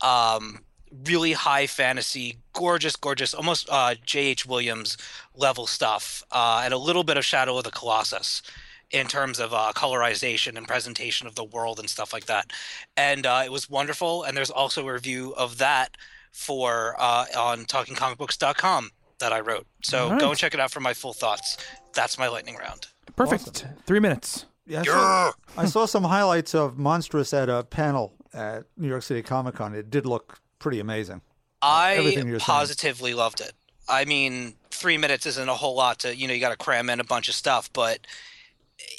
Um, 0.00 0.60
really 1.04 1.32
high 1.32 1.66
fantasy, 1.66 2.38
gorgeous, 2.52 2.96
gorgeous, 2.96 3.34
almost 3.34 3.68
uh, 3.70 3.94
J.H. 4.04 4.46
Williams 4.46 4.96
level 5.34 5.66
stuff, 5.66 6.22
uh, 6.32 6.62
and 6.64 6.72
a 6.72 6.78
little 6.78 7.04
bit 7.04 7.16
of 7.16 7.24
Shadow 7.24 7.58
of 7.58 7.64
the 7.64 7.70
Colossus 7.70 8.42
in 8.90 9.06
terms 9.06 9.40
of 9.40 9.52
uh, 9.52 9.72
colorization 9.74 10.56
and 10.56 10.66
presentation 10.68 11.26
of 11.26 11.34
the 11.34 11.44
world 11.44 11.78
and 11.78 11.90
stuff 11.90 12.12
like 12.12 12.26
that. 12.26 12.52
And 12.96 13.26
uh, 13.26 13.42
it 13.44 13.50
was 13.50 13.68
wonderful. 13.68 14.22
And 14.22 14.36
there's 14.36 14.50
also 14.50 14.86
a 14.86 14.92
review 14.92 15.34
of 15.36 15.58
that 15.58 15.96
for 16.32 16.94
uh, 16.98 17.26
on 17.36 17.64
TalkingComicBooks.com 17.64 18.90
that 19.18 19.32
I 19.32 19.40
wrote. 19.40 19.66
So 19.82 20.04
All 20.04 20.10
right. 20.10 20.20
go 20.20 20.30
and 20.30 20.38
check 20.38 20.54
it 20.54 20.60
out 20.60 20.70
for 20.70 20.80
my 20.80 20.94
full 20.94 21.12
thoughts. 21.12 21.56
That's 21.94 22.18
my 22.18 22.28
lightning 22.28 22.56
round. 22.56 22.86
Perfect. 23.16 23.66
Three 23.86 24.00
minutes. 24.00 24.46
Yeah, 24.66 24.80
I 24.80 24.84
saw, 24.84 25.32
I 25.56 25.64
saw 25.66 25.86
some 25.86 26.04
highlights 26.04 26.54
of 26.54 26.76
Monstrous 26.76 27.32
at 27.32 27.48
a 27.48 27.62
panel 27.62 28.12
at 28.34 28.64
New 28.76 28.88
York 28.88 29.04
City 29.04 29.22
Comic 29.22 29.54
Con. 29.54 29.74
It 29.74 29.90
did 29.90 30.06
look 30.06 30.40
pretty 30.58 30.80
amazing. 30.80 31.20
I 31.62 31.94
everything 31.96 32.28
you're 32.28 32.38
saying. 32.38 32.46
positively 32.46 33.14
loved 33.14 33.40
it. 33.40 33.52
I 33.88 34.04
mean, 34.04 34.54
three 34.70 34.98
minutes 34.98 35.26
isn't 35.26 35.48
a 35.48 35.54
whole 35.54 35.74
lot 35.74 36.00
to 36.00 36.16
you 36.16 36.28
know 36.28 36.34
you 36.34 36.40
got 36.40 36.50
to 36.50 36.56
cram 36.56 36.90
in 36.90 37.00
a 37.00 37.04
bunch 37.04 37.28
of 37.28 37.34
stuff, 37.34 37.72
but 37.72 38.06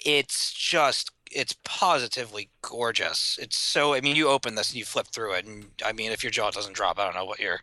it's 0.06 0.54
just 0.54 1.12
it's 1.32 1.56
positively 1.64 2.50
gorgeous. 2.62 3.38
It's 3.42 3.58
so 3.58 3.94
I 3.94 4.02
mean, 4.02 4.16
you 4.16 4.30
open 4.30 4.56
this 4.56 4.72
and 4.72 4.80
you 4.80 4.86
flip 4.86 5.08
through 5.08 5.34
it, 5.34 5.46
and 5.46 5.68
I 5.86 5.92
mean, 5.92 6.12
if 6.12 6.24
your 6.24 6.32
jaw 6.32 6.52
doesn't 6.52 6.76
drop, 6.76 7.00
I 7.00 7.06
don't 7.06 7.16
know 7.16 7.26
what 7.26 7.40
you're 7.40 7.62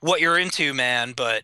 what 0.00 0.20
you're 0.20 0.38
into, 0.38 0.72
man. 0.74 1.12
But 1.16 1.42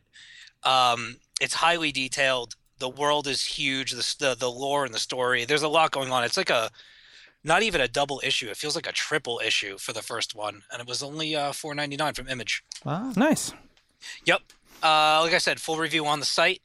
um, 0.62 1.17
it's 1.41 1.55
highly 1.55 1.93
detailed. 1.93 2.57
The 2.79 2.88
world 2.88 3.26
is 3.26 3.45
huge. 3.45 3.93
The, 3.93 4.15
the 4.19 4.37
the 4.38 4.50
lore 4.50 4.85
and 4.85 4.95
the 4.95 4.99
story. 4.99 5.45
There's 5.45 5.62
a 5.62 5.69
lot 5.69 5.91
going 5.91 6.12
on. 6.12 6.25
It's 6.25 6.37
like 6.37 6.50
a 6.50 6.71
not 7.47 7.62
even 7.62 7.81
a 7.81 7.88
double 7.88 8.21
issue. 8.23 8.49
It 8.49 8.57
feels 8.57 8.75
like 8.75 8.88
a 8.88 8.93
triple 8.93 9.41
issue 9.43 9.79
for 9.79 9.93
the 9.93 10.03
first 10.03 10.35
one, 10.35 10.65
and 10.71 10.83
it 10.83 10.88
was 10.88 11.03
only 11.03 11.35
uh, 11.35 11.53
four 11.53 11.75
ninety 11.75 11.97
nine 11.97 12.12
from 12.12 12.29
Image. 12.29 12.62
Wow. 12.85 13.12
Nice. 13.17 13.53
Yep. 14.26 14.41
Uh, 14.83 15.21
like 15.23 15.33
I 15.33 15.38
said, 15.38 15.61
full 15.61 15.79
review 15.79 16.05
on 16.05 16.21
the 16.21 16.26
site. 16.26 16.61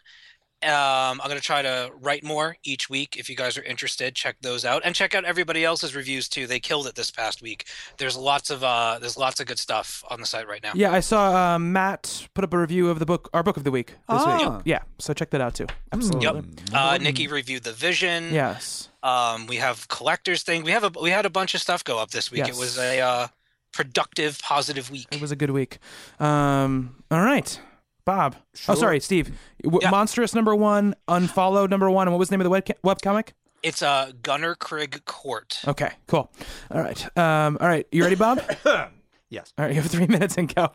Um, 0.63 1.19
I'm 1.21 1.27
going 1.27 1.39
to 1.39 1.43
try 1.43 1.61
to 1.61 1.91
write 1.99 2.23
more 2.23 2.55
each 2.63 2.89
week. 2.89 3.17
If 3.17 3.29
you 3.29 3.35
guys 3.35 3.57
are 3.57 3.63
interested, 3.63 4.13
check 4.15 4.35
those 4.41 4.63
out 4.63 4.83
and 4.85 4.93
check 4.93 5.15
out 5.15 5.25
everybody 5.25 5.63
else's 5.65 5.95
reviews 5.95 6.29
too. 6.29 6.45
They 6.47 6.59
killed 6.59 6.85
it 6.87 6.95
this 6.95 7.09
past 7.09 7.41
week. 7.41 7.65
There's 7.97 8.15
lots 8.15 8.49
of 8.49 8.63
uh, 8.63 8.97
there's 8.99 9.17
lots 9.17 9.39
of 9.39 9.47
good 9.47 9.57
stuff 9.59 10.03
on 10.09 10.19
the 10.19 10.25
site 10.25 10.47
right 10.47 10.61
now. 10.61 10.73
Yeah, 10.75 10.91
I 10.91 10.99
saw 10.99 11.55
uh, 11.55 11.59
Matt 11.59 12.27
put 12.35 12.43
up 12.43 12.53
a 12.53 12.59
review 12.59 12.89
of 12.89 12.99
the 12.99 13.05
book, 13.05 13.29
our 13.33 13.41
book 13.43 13.57
of 13.57 13.63
the 13.63 13.71
week 13.71 13.87
this 13.87 13.97
Ah. 14.09 14.55
week. 14.57 14.61
Yeah, 14.65 14.79
so 14.99 15.13
check 15.13 15.31
that 15.31 15.41
out 15.41 15.55
too. 15.55 15.67
Absolutely. 15.91 16.25
Yep. 16.25 16.45
Uh, 16.73 16.97
Nikki 17.01 17.27
reviewed 17.27 17.63
the 17.63 17.73
Vision. 17.73 18.31
Yes. 18.31 18.89
Um, 19.03 19.47
we 19.47 19.55
have 19.55 19.87
collectors 19.87 20.43
thing. 20.43 20.63
We 20.63 20.71
have 20.71 20.83
a 20.83 20.91
we 21.01 21.09
had 21.09 21.25
a 21.25 21.29
bunch 21.31 21.55
of 21.55 21.61
stuff 21.61 21.83
go 21.83 21.97
up 21.97 22.11
this 22.11 22.29
week. 22.31 22.39
Yes. 22.45 22.49
It 22.49 22.59
was 22.59 22.77
a 22.77 22.99
uh, 22.99 23.27
productive, 23.73 24.37
positive 24.39 24.91
week. 24.91 25.07
It 25.11 25.21
was 25.21 25.31
a 25.31 25.35
good 25.35 25.49
week. 25.51 25.79
Um, 26.19 26.95
all 27.09 27.21
right, 27.21 27.59
Bob. 28.05 28.35
Oh, 28.67 28.75
sorry, 28.75 28.99
Steve. 28.99 29.31
W- 29.63 29.79
Yeah. 29.81 29.89
Monstrous 29.91 30.33
number 30.33 30.55
one, 30.55 30.95
Unfollowed 31.07 31.69
number 31.69 31.89
one, 31.89 32.07
and 32.07 32.13
what 32.13 32.19
was 32.19 32.29
the 32.29 32.33
name 32.33 32.41
of 32.41 32.45
the 32.45 32.49
web 32.49 32.65
webcomic? 32.83 33.29
It's 33.63 33.81
a 33.81 33.87
uh, 33.87 34.11
Gunnerkrigg 34.23 35.05
Court. 35.05 35.59
Okay, 35.67 35.91
cool. 36.07 36.31
All 36.71 36.81
right. 36.81 37.17
Um, 37.17 37.57
all 37.61 37.67
right. 37.67 37.85
You 37.91 38.03
ready, 38.03 38.15
Bob? 38.15 38.41
Yes. 39.29 39.53
all 39.57 39.63
right. 39.63 39.73
You 39.73 39.81
have 39.81 39.89
three 39.89 40.07
minutes 40.09 40.35
and 40.37 40.53
go. 40.53 40.71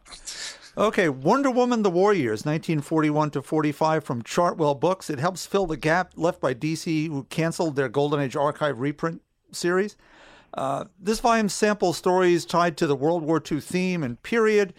Okay, 0.78 1.11
Wonder 1.11 1.50
Woman: 1.50 1.83
The 1.83 1.90
War 1.90 2.14
Years, 2.14 2.47
1941 2.47 3.30
to 3.33 3.42
45, 3.42 4.02
from 4.02 4.23
Chartwell 4.23 4.78
Books. 4.80 5.11
It 5.11 5.18
helps 5.18 5.45
fill 5.45 5.66
the 5.66 5.76
gap 5.76 6.12
left 6.16 6.40
by 6.40 6.54
DC, 6.54 7.09
who 7.09 7.25
canceled 7.25 7.76
their 7.76 7.90
Golden 7.90 8.18
Age 8.21 8.35
archive 8.35 8.78
reprint 8.80 9.21
series. 9.52 9.97
Uh, 10.54 10.85
this 10.99 11.21
volume 11.21 11.50
samples 11.50 11.99
stories 11.99 12.47
tied 12.47 12.78
to 12.78 12.87
the 12.87 12.97
World 12.97 13.23
War 13.23 13.42
II 13.50 13.61
theme 13.61 14.02
and 14.02 14.23
period, 14.23 14.73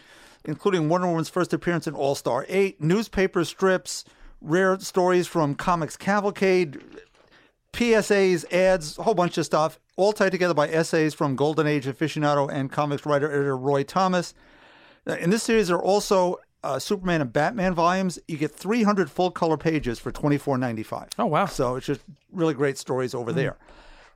including 0.48 0.90
Wonder 0.90 1.08
Woman's 1.08 1.30
first 1.30 1.54
appearance 1.54 1.86
in 1.86 1.94
All 1.94 2.16
Star 2.16 2.46
8, 2.48 2.82
newspaper 2.82 3.44
strips, 3.46 4.06
rare 4.42 4.80
stories 4.80 5.28
from 5.28 5.54
Comics 5.54 5.96
Cavalcade, 5.98 6.82
PSAs, 7.74 8.52
ads, 8.52 8.98
a 8.98 9.04
whole 9.04 9.14
bunch 9.14 9.38
of 9.38 9.46
stuff, 9.46 9.80
all 9.98 10.14
tied 10.14 10.32
together 10.32 10.54
by 10.56 10.68
essays 10.70 11.14
from 11.14 11.36
Golden 11.36 11.68
Age 11.68 11.86
aficionado 11.86 12.50
and 12.52 12.72
comics 12.72 13.06
writer 13.06 13.32
editor 13.32 13.56
Roy 13.56 13.84
Thomas. 13.84 14.34
In 15.06 15.30
this 15.30 15.44
series, 15.44 15.68
there 15.68 15.78
are 15.78 15.84
also 15.84 16.40
uh, 16.64 16.80
Superman 16.80 17.22
and 17.22 17.32
Batman 17.32 17.74
volumes, 17.74 18.20
you 18.28 18.38
get 18.38 18.52
300 18.52 19.10
full 19.10 19.32
color 19.32 19.58
pages 19.58 20.00
for 20.00 20.12
24.95. 20.12 21.10
Oh, 21.20 21.26
wow. 21.26 21.46
So 21.46 21.76
it's 21.76 21.86
just 21.86 22.02
really 22.32 22.54
great 22.54 22.78
stories 22.78 23.14
over 23.14 23.32
there. 23.32 23.58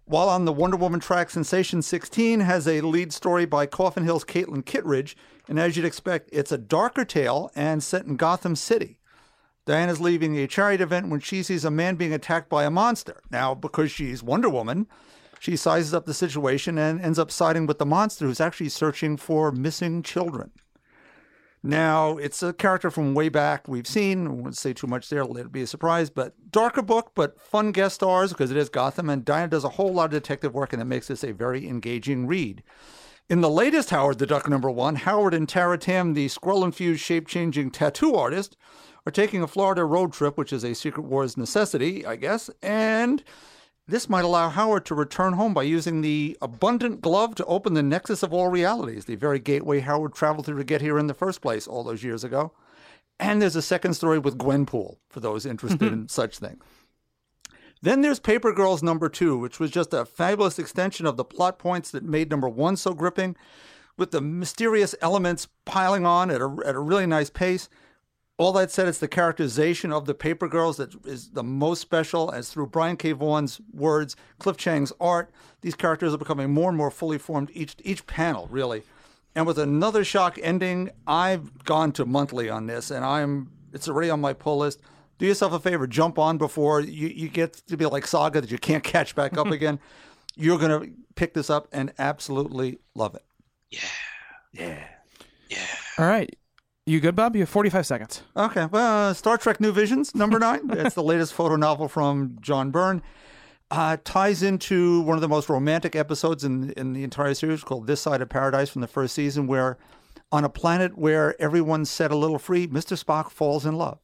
While 0.06 0.28
on 0.28 0.46
the 0.46 0.52
Wonder 0.52 0.78
Woman 0.78 1.00
track, 1.00 1.30
Sensation 1.30 1.82
16 1.82 2.42
has 2.42 2.68
a 2.68 2.82
lead 2.82 3.14
story 3.14 3.46
by 3.46 3.66
Coffin 3.66 4.04
Hill's 4.04 4.26
Caitlin 4.26 4.66
Kittredge, 4.66 5.16
and 5.52 5.60
as 5.60 5.76
you'd 5.76 5.86
expect, 5.86 6.30
it's 6.32 6.54
a 6.54 6.58
darker 6.58 7.04
tale 7.04 7.52
and 7.56 7.84
set 7.84 8.06
in 8.06 8.16
Gotham 8.16 8.56
City. 8.56 9.00
Diana's 9.66 10.00
leaving 10.00 10.38
a 10.38 10.48
charity 10.48 10.82
event 10.82 11.10
when 11.10 11.20
she 11.20 11.44
sees 11.44 11.66
a 11.66 11.70
man 11.70 11.98
being 11.98 12.14
attacked 12.14 12.48
by 12.48 12.64
a 12.64 12.70
monster. 12.70 13.20
Now, 13.30 13.54
because 13.54 13.92
she's 13.92 14.24
Wonder 14.24 14.48
Woman, 14.48 14.88
she 15.42 15.58
sizes 15.58 15.94
up 15.94 16.06
the 16.06 16.14
situation 16.14 16.78
and 16.78 17.02
ends 17.02 17.20
up 17.20 17.32
siding 17.32 17.66
with 17.66 17.80
the 17.80 17.86
monster 17.86 18.24
who's 18.24 18.40
actually 18.40 18.70
searching 18.70 19.18
for 19.18 19.52
missing 19.52 20.04
children. 20.04 20.52
Now, 21.62 22.16
it's 22.16 22.42
a 22.42 22.54
character 22.54 22.90
from 22.90 23.14
way 23.14 23.28
back 23.28 23.68
we've 23.68 23.86
seen. 23.86 24.28
I 24.28 24.30
won't 24.30 24.56
say 24.56 24.72
too 24.72 24.88
much 24.88 25.10
there, 25.10 25.26
let 25.26 25.48
it 25.48 25.52
be 25.52 25.64
a 25.64 25.68
surprise, 25.68 26.10
but 26.10 26.34
darker 26.50 26.82
book, 26.82 27.12
but 27.14 27.42
fun 27.42 27.74
guest 27.74 27.96
stars 27.96 28.32
because 28.32 28.52
it 28.52 28.58
is 28.58 28.70
Gotham, 28.70 29.10
and 29.10 29.26
Diana 29.26 29.50
does 29.50 29.66
a 29.66 29.70
whole 29.70 29.94
lot 29.94 30.06
of 30.06 30.12
detective 30.12 30.54
work, 30.54 30.72
and 30.72 30.82
it 30.82 30.86
makes 30.86 31.10
this 31.10 31.26
a 31.26 31.34
very 31.34 31.68
engaging 31.68 32.26
read. 32.26 32.64
In 33.32 33.40
the 33.40 33.50
latest 33.50 33.92
Howard 33.92 34.20
the 34.20 34.28
Duck 34.28 34.50
number 34.50 34.70
one, 34.70 34.98
Howard 34.98 35.34
and 35.34 35.48
Tara 35.48 35.78
Tam, 35.78 36.16
the 36.16 36.28
squirrel 36.28 36.66
infused 36.66 37.00
shape 37.00 37.30
changing 37.30 37.72
tattoo 37.72 38.14
artist, 38.14 38.58
are 39.06 39.12
taking 39.14 39.42
a 39.42 39.48
Florida 39.48 39.86
road 39.86 40.12
trip, 40.12 40.38
which 40.38 40.52
is 40.52 40.66
a 40.66 40.76
Secret 40.76 41.04
Wars 41.04 41.38
necessity, 41.38 42.06
I 42.06 42.18
guess, 42.18 42.50
and 42.62 43.24
this 43.88 44.10
might 44.10 44.26
allow 44.26 44.50
Howard 44.50 44.86
to 44.88 44.96
return 44.96 45.32
home 45.32 45.54
by 45.54 45.64
using 45.64 46.02
the 46.02 46.38
abundant 46.42 47.00
glove 47.00 47.34
to 47.36 47.46
open 47.46 47.74
the 47.74 47.82
nexus 47.82 48.22
of 48.22 48.34
all 48.34 48.50
realities, 48.50 49.06
the 49.06 49.16
very 49.16 49.40
gateway 49.40 49.80
Howard 49.80 50.14
traveled 50.14 50.46
through 50.46 50.58
to 50.58 50.66
get 50.66 50.82
here 50.82 51.00
in 51.00 51.08
the 51.08 51.14
first 51.14 51.40
place 51.40 51.68
all 51.68 51.86
those 51.86 52.04
years 52.04 52.26
ago. 52.26 52.52
And 53.18 53.42
there's 53.42 53.56
a 53.56 53.62
second 53.62 53.94
story 53.94 54.20
with 54.20 54.38
Gwenpool 54.38 54.98
for 55.10 55.22
those 55.22 55.46
interested 55.46 55.84
in 55.94 56.10
such 56.10 56.40
things. 56.40 56.62
Then 57.82 58.02
there's 58.02 58.20
Paper 58.20 58.54
Girls 58.54 58.84
number 58.84 59.10
two, 59.10 59.38
which 59.38 59.60
was 59.60 59.72
just 59.72 59.94
a 59.94 60.06
fabulous 60.06 60.60
extension 60.60 61.06
of 61.06 61.18
the 61.18 61.26
plot 61.26 61.58
points 61.58 61.90
that 61.92 62.04
made 62.04 62.30
number 62.30 62.48
one 62.48 62.78
so 62.78 62.94
gripping, 62.94 63.36
with 63.98 64.12
the 64.12 64.22
mysterious 64.22 64.94
elements 65.02 65.48
piling 65.66 66.06
on 66.06 66.30
at 66.30 66.42
a, 66.42 66.58
at 66.66 66.76
a 66.76 66.80
really 66.80 67.06
nice 67.08 67.30
pace. 67.30 67.70
All 68.38 68.54
that 68.54 68.72
said, 68.72 68.88
it's 68.88 68.98
the 68.98 69.08
characterization 69.08 69.92
of 69.92 70.06
the 70.06 70.14
Paper 70.14 70.48
Girls 70.48 70.78
that 70.78 70.94
is 71.06 71.32
the 71.32 71.44
most 71.44 71.82
special, 71.82 72.32
as 72.32 72.50
through 72.50 72.68
Brian 72.68 72.98
K. 72.98 73.12
Vaughan's 73.12 73.62
words, 73.74 74.16
Cliff 74.40 74.58
Chiang's 74.58 74.94
art, 75.00 75.32
these 75.62 75.76
characters 75.76 76.14
are 76.14 76.18
becoming 76.18 76.52
more 76.52 76.70
and 76.70 76.78
more 76.78 76.90
fully 76.90 77.18
formed 77.18 77.52
each 77.54 77.76
each 77.84 78.06
panel, 78.08 78.48
really. 78.50 78.84
And 79.36 79.46
with 79.46 79.60
another 79.60 80.04
shock 80.04 80.40
ending, 80.42 80.90
I've 81.06 81.64
gone 81.64 81.92
to 81.94 82.06
monthly 82.06 82.50
on 82.50 82.66
this, 82.66 82.92
and 82.92 83.06
I'm 83.06 83.52
it's 83.74 83.88
already 83.88 84.10
on 84.10 84.22
my 84.22 84.34
pull 84.34 84.58
list. 84.58 84.82
Do 85.22 85.28
yourself 85.28 85.54
a 85.54 85.60
favor, 85.60 85.86
jump 85.86 86.18
on 86.18 86.40
before 86.40 86.80
you, 86.82 87.08
you 87.08 87.30
get 87.30 87.54
to 87.68 87.78
be 87.78 87.86
like 87.86 88.08
Saga 88.08 88.42
that 88.42 88.50
you 88.50 88.58
can't 88.58 88.84
catch 88.84 89.14
back 89.14 89.38
up 89.38 89.46
again. 89.52 89.80
You're 90.36 90.58
gonna 90.58 90.88
pick 91.14 91.36
this 91.36 91.48
up 91.52 91.68
and 91.72 91.94
absolutely 92.00 92.80
love 92.96 93.14
it. 93.14 93.22
Yeah. 93.70 93.80
Yeah. 94.52 94.84
Yeah. 95.48 95.58
All 96.00 96.08
right. 96.08 96.36
You 96.88 97.00
good, 97.00 97.16
Bob? 97.16 97.36
You 97.36 97.44
have 97.44 97.50
45 97.50 97.86
seconds. 97.86 98.24
Okay, 98.36 98.66
well, 98.66 99.10
uh, 99.10 99.14
Star 99.14 99.38
Trek 99.38 99.62
New 99.62 99.72
Visions, 99.72 100.16
number 100.16 100.40
nine. 100.48 100.62
It's 100.72 100.96
the 100.96 101.04
latest 101.04 101.36
photo 101.36 101.56
novel 101.56 101.88
from 101.88 102.38
John 102.42 102.72
Byrne. 102.72 103.04
Uh, 103.70 103.98
ties 104.04 104.42
into 104.42 105.02
one 105.02 105.18
of 105.18 105.22
the 105.22 105.30
most 105.30 105.50
romantic 105.50 105.96
episodes 105.96 106.44
in 106.44 106.72
in 106.72 106.94
the 106.94 107.04
entire 107.04 107.36
series 107.36 107.64
called 107.64 107.86
"This 107.86 108.02
Side 108.02 108.24
of 108.24 108.30
Paradise" 108.30 108.72
from 108.72 108.82
the 108.82 108.88
first 108.88 109.14
season, 109.14 109.46
where 109.46 109.78
on 110.32 110.44
a 110.44 110.50
planet 110.50 110.98
where 110.98 111.40
everyone's 111.40 111.92
set 111.92 112.10
a 112.10 112.16
little 112.18 112.40
free, 112.40 112.66
Mister 112.66 112.96
Spock 112.96 113.30
falls 113.30 113.68
in 113.68 113.76
love. 113.76 114.00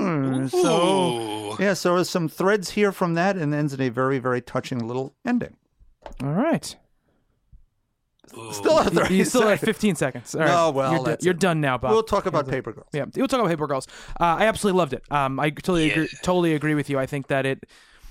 Mm, 0.00 0.50
So 0.50 1.56
yeah, 1.62 1.74
so 1.74 1.94
there's 1.96 2.08
some 2.10 2.28
threads 2.28 2.70
here 2.70 2.92
from 2.92 3.14
that, 3.14 3.36
and 3.36 3.54
ends 3.54 3.72
in 3.74 3.80
a 3.80 3.88
very 3.88 4.18
very 4.18 4.40
touching 4.40 4.86
little 4.86 5.14
ending. 5.26 5.56
All 6.22 6.32
right. 6.32 6.74
Still 8.52 8.78
at 8.80 8.92
You- 8.92 9.00
30 9.00 9.14
You 9.16 9.24
still 9.24 9.46
have 9.48 9.60
15 9.60 9.94
seconds. 9.96 10.34
All 10.34 10.40
right. 10.40 10.50
Oh, 10.50 10.70
well, 10.70 10.90
you're, 10.92 10.98
do- 11.00 11.04
that's 11.04 11.24
you're 11.24 11.34
done 11.34 11.60
now, 11.60 11.76
Bob. 11.76 11.90
We'll 11.92 12.02
talk 12.02 12.24
about 12.26 12.48
Paper 12.48 12.72
Girls. 12.72 12.86
Yeah, 12.92 13.04
we'll 13.14 13.28
talk 13.28 13.40
about 13.40 13.50
Paper 13.50 13.66
Girls. 13.66 13.86
Uh, 14.18 14.24
I 14.38 14.46
absolutely 14.46 14.78
loved 14.78 14.94
it. 14.94 15.02
Um, 15.10 15.38
I 15.38 15.50
totally 15.50 15.90
agree, 15.90 16.08
totally 16.22 16.54
agree 16.54 16.74
with 16.74 16.88
you. 16.88 16.98
I 16.98 17.06
think 17.06 17.26
that 17.26 17.44
it 17.44 17.64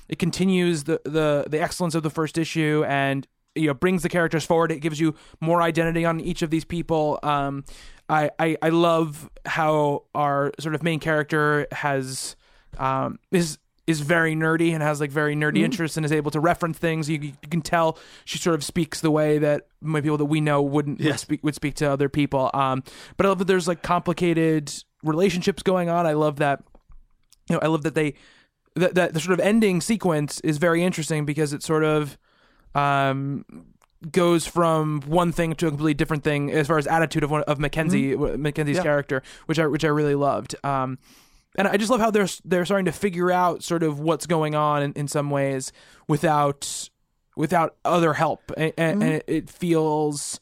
it 0.08 0.19
continues 0.19 0.84
the, 0.84 1.02
the 1.06 1.45
the 1.50 1.60
excellence 1.60 1.95
of 1.95 2.04
the 2.04 2.10
first 2.12 2.38
issue 2.38 2.84
and 2.88 3.28
you 3.56 3.68
know 3.68 3.74
brings 3.74 4.04
the 4.04 4.10
characters 4.10 4.46
forward. 4.46 4.72
It 4.72 4.80
gives 4.80 5.00
you 5.00 5.16
more 5.40 5.62
identity 5.62 6.06
on 6.06 6.20
each 6.20 6.42
of 6.42 6.50
these 6.50 6.66
people. 6.66 7.20
Um, 7.24 7.64
I, 8.10 8.30
I 8.40 8.58
I 8.62 8.70
love 8.70 9.30
how 9.46 10.04
our 10.14 10.52
sort 10.60 10.76
of 10.76 10.84
main 10.84 11.00
character 11.00 11.68
has 11.72 12.36
um 12.78 13.20
is 13.32 13.58
is 13.88 14.02
very 14.02 14.36
nerdy 14.36 14.74
and 14.74 14.82
has 14.82 15.00
like 15.02 15.12
very 15.12 15.36
nerdy 15.36 15.60
interests 15.60 15.98
and 15.98 16.06
is 16.06 16.12
able 16.12 16.32
to 16.32 16.40
reference 16.40 16.78
things. 16.78 17.10
You, 17.10 17.20
you 17.20 17.34
can 17.50 17.62
tell 17.62 17.98
she 18.26 18.38
sort 18.38 18.56
of 18.56 18.64
speaks 18.64 19.02
the 19.02 19.12
way 19.12 19.40
that 19.40 19.68
maybe 19.82 20.04
people 20.04 20.18
that 20.18 20.26
we 20.26 20.40
know 20.40 20.62
wouldn't 20.62 21.00
would 21.02 21.20
speak 21.20 21.44
would 21.44 21.56
speak 21.56 21.76
to 21.76 21.90
other 21.90 22.10
people. 22.10 22.50
Um, 22.54 22.84
but 23.18 23.26
I 23.26 23.30
love 23.30 23.40
that 23.40 23.46
there's 23.46 23.68
like 23.68 23.82
complicated 23.82 24.74
relationships 25.04 25.64
going 25.64 25.90
on. 25.90 26.06
I 26.06 26.14
love 26.14 26.38
that. 26.38 26.64
You 27.50 27.56
know, 27.56 27.60
I 27.62 27.68
love 27.68 27.84
that 27.84 27.96
they 27.96 28.14
that 28.76 28.96
that 28.96 29.14
the 29.14 29.20
sort 29.20 29.38
of 29.38 29.46
ending 29.46 29.82
sequence 29.82 30.40
is 30.42 30.58
very 30.58 30.84
interesting 30.84 31.26
because 31.26 31.54
it 31.54 31.64
sort 31.64 31.84
of 31.84 32.18
um 32.75 33.45
goes 34.12 34.47
from 34.47 35.01
one 35.01 35.31
thing 35.31 35.53
to 35.53 35.67
a 35.67 35.69
completely 35.69 35.93
different 35.93 36.23
thing 36.23 36.49
as 36.51 36.65
far 36.67 36.79
as 36.79 36.88
attitude 36.88 37.23
of 37.23 37.29
one 37.29 37.43
of 37.43 37.60
Mackenzie 37.60 38.15
Mackenzie's 38.15 38.77
Yeah. 38.77 38.84
character, 38.84 39.21
which 39.45 39.60
I 39.60 39.67
which 39.67 39.86
I 39.86 39.89
really 39.89 40.15
loved. 40.15 40.55
Um, 40.65 40.97
and 41.55 41.67
I 41.67 41.77
just 41.77 41.91
love 41.91 41.99
how 41.99 42.10
they're 42.12 42.27
they're 42.43 42.65
starting 42.65 42.86
to 42.86 42.91
figure 42.91 43.29
out 43.31 43.62
sort 43.63 43.84
of 43.84 43.99
what's 43.99 44.25
going 44.25 44.55
on 44.55 44.81
in, 44.81 44.93
in 44.93 45.07
some 45.07 45.29
ways 45.29 45.71
without 46.07 46.89
without 47.38 47.75
other 47.86 48.13
help, 48.13 48.51
and, 48.57 48.73
and, 48.77 49.03
and 49.03 49.12
it, 49.13 49.23
it 49.27 49.49
feels 49.49 50.39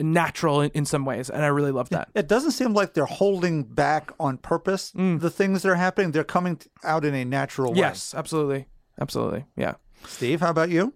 natural 0.00 0.60
in, 0.60 0.70
in 0.74 0.84
some 0.84 1.04
ways, 1.04 1.30
and 1.30 1.42
I 1.42 1.48
really 1.48 1.70
love 1.70 1.88
that. 1.90 2.08
It 2.14 2.28
doesn't 2.28 2.52
seem 2.52 2.74
like 2.74 2.94
they're 2.94 3.04
holding 3.06 3.62
back 3.64 4.10
on 4.18 4.38
purpose. 4.38 4.90
The 4.94 5.30
things 5.30 5.62
that 5.62 5.70
are 5.70 5.74
happening, 5.76 6.12
they're 6.12 6.24
coming 6.24 6.60
out 6.82 7.04
in 7.04 7.14
a 7.14 7.24
natural 7.24 7.72
way. 7.72 7.78
Yes, 7.80 8.14
absolutely, 8.14 8.66
absolutely, 9.00 9.44
yeah. 9.56 9.74
Steve, 10.06 10.40
how 10.40 10.50
about 10.50 10.70
you? 10.70 10.92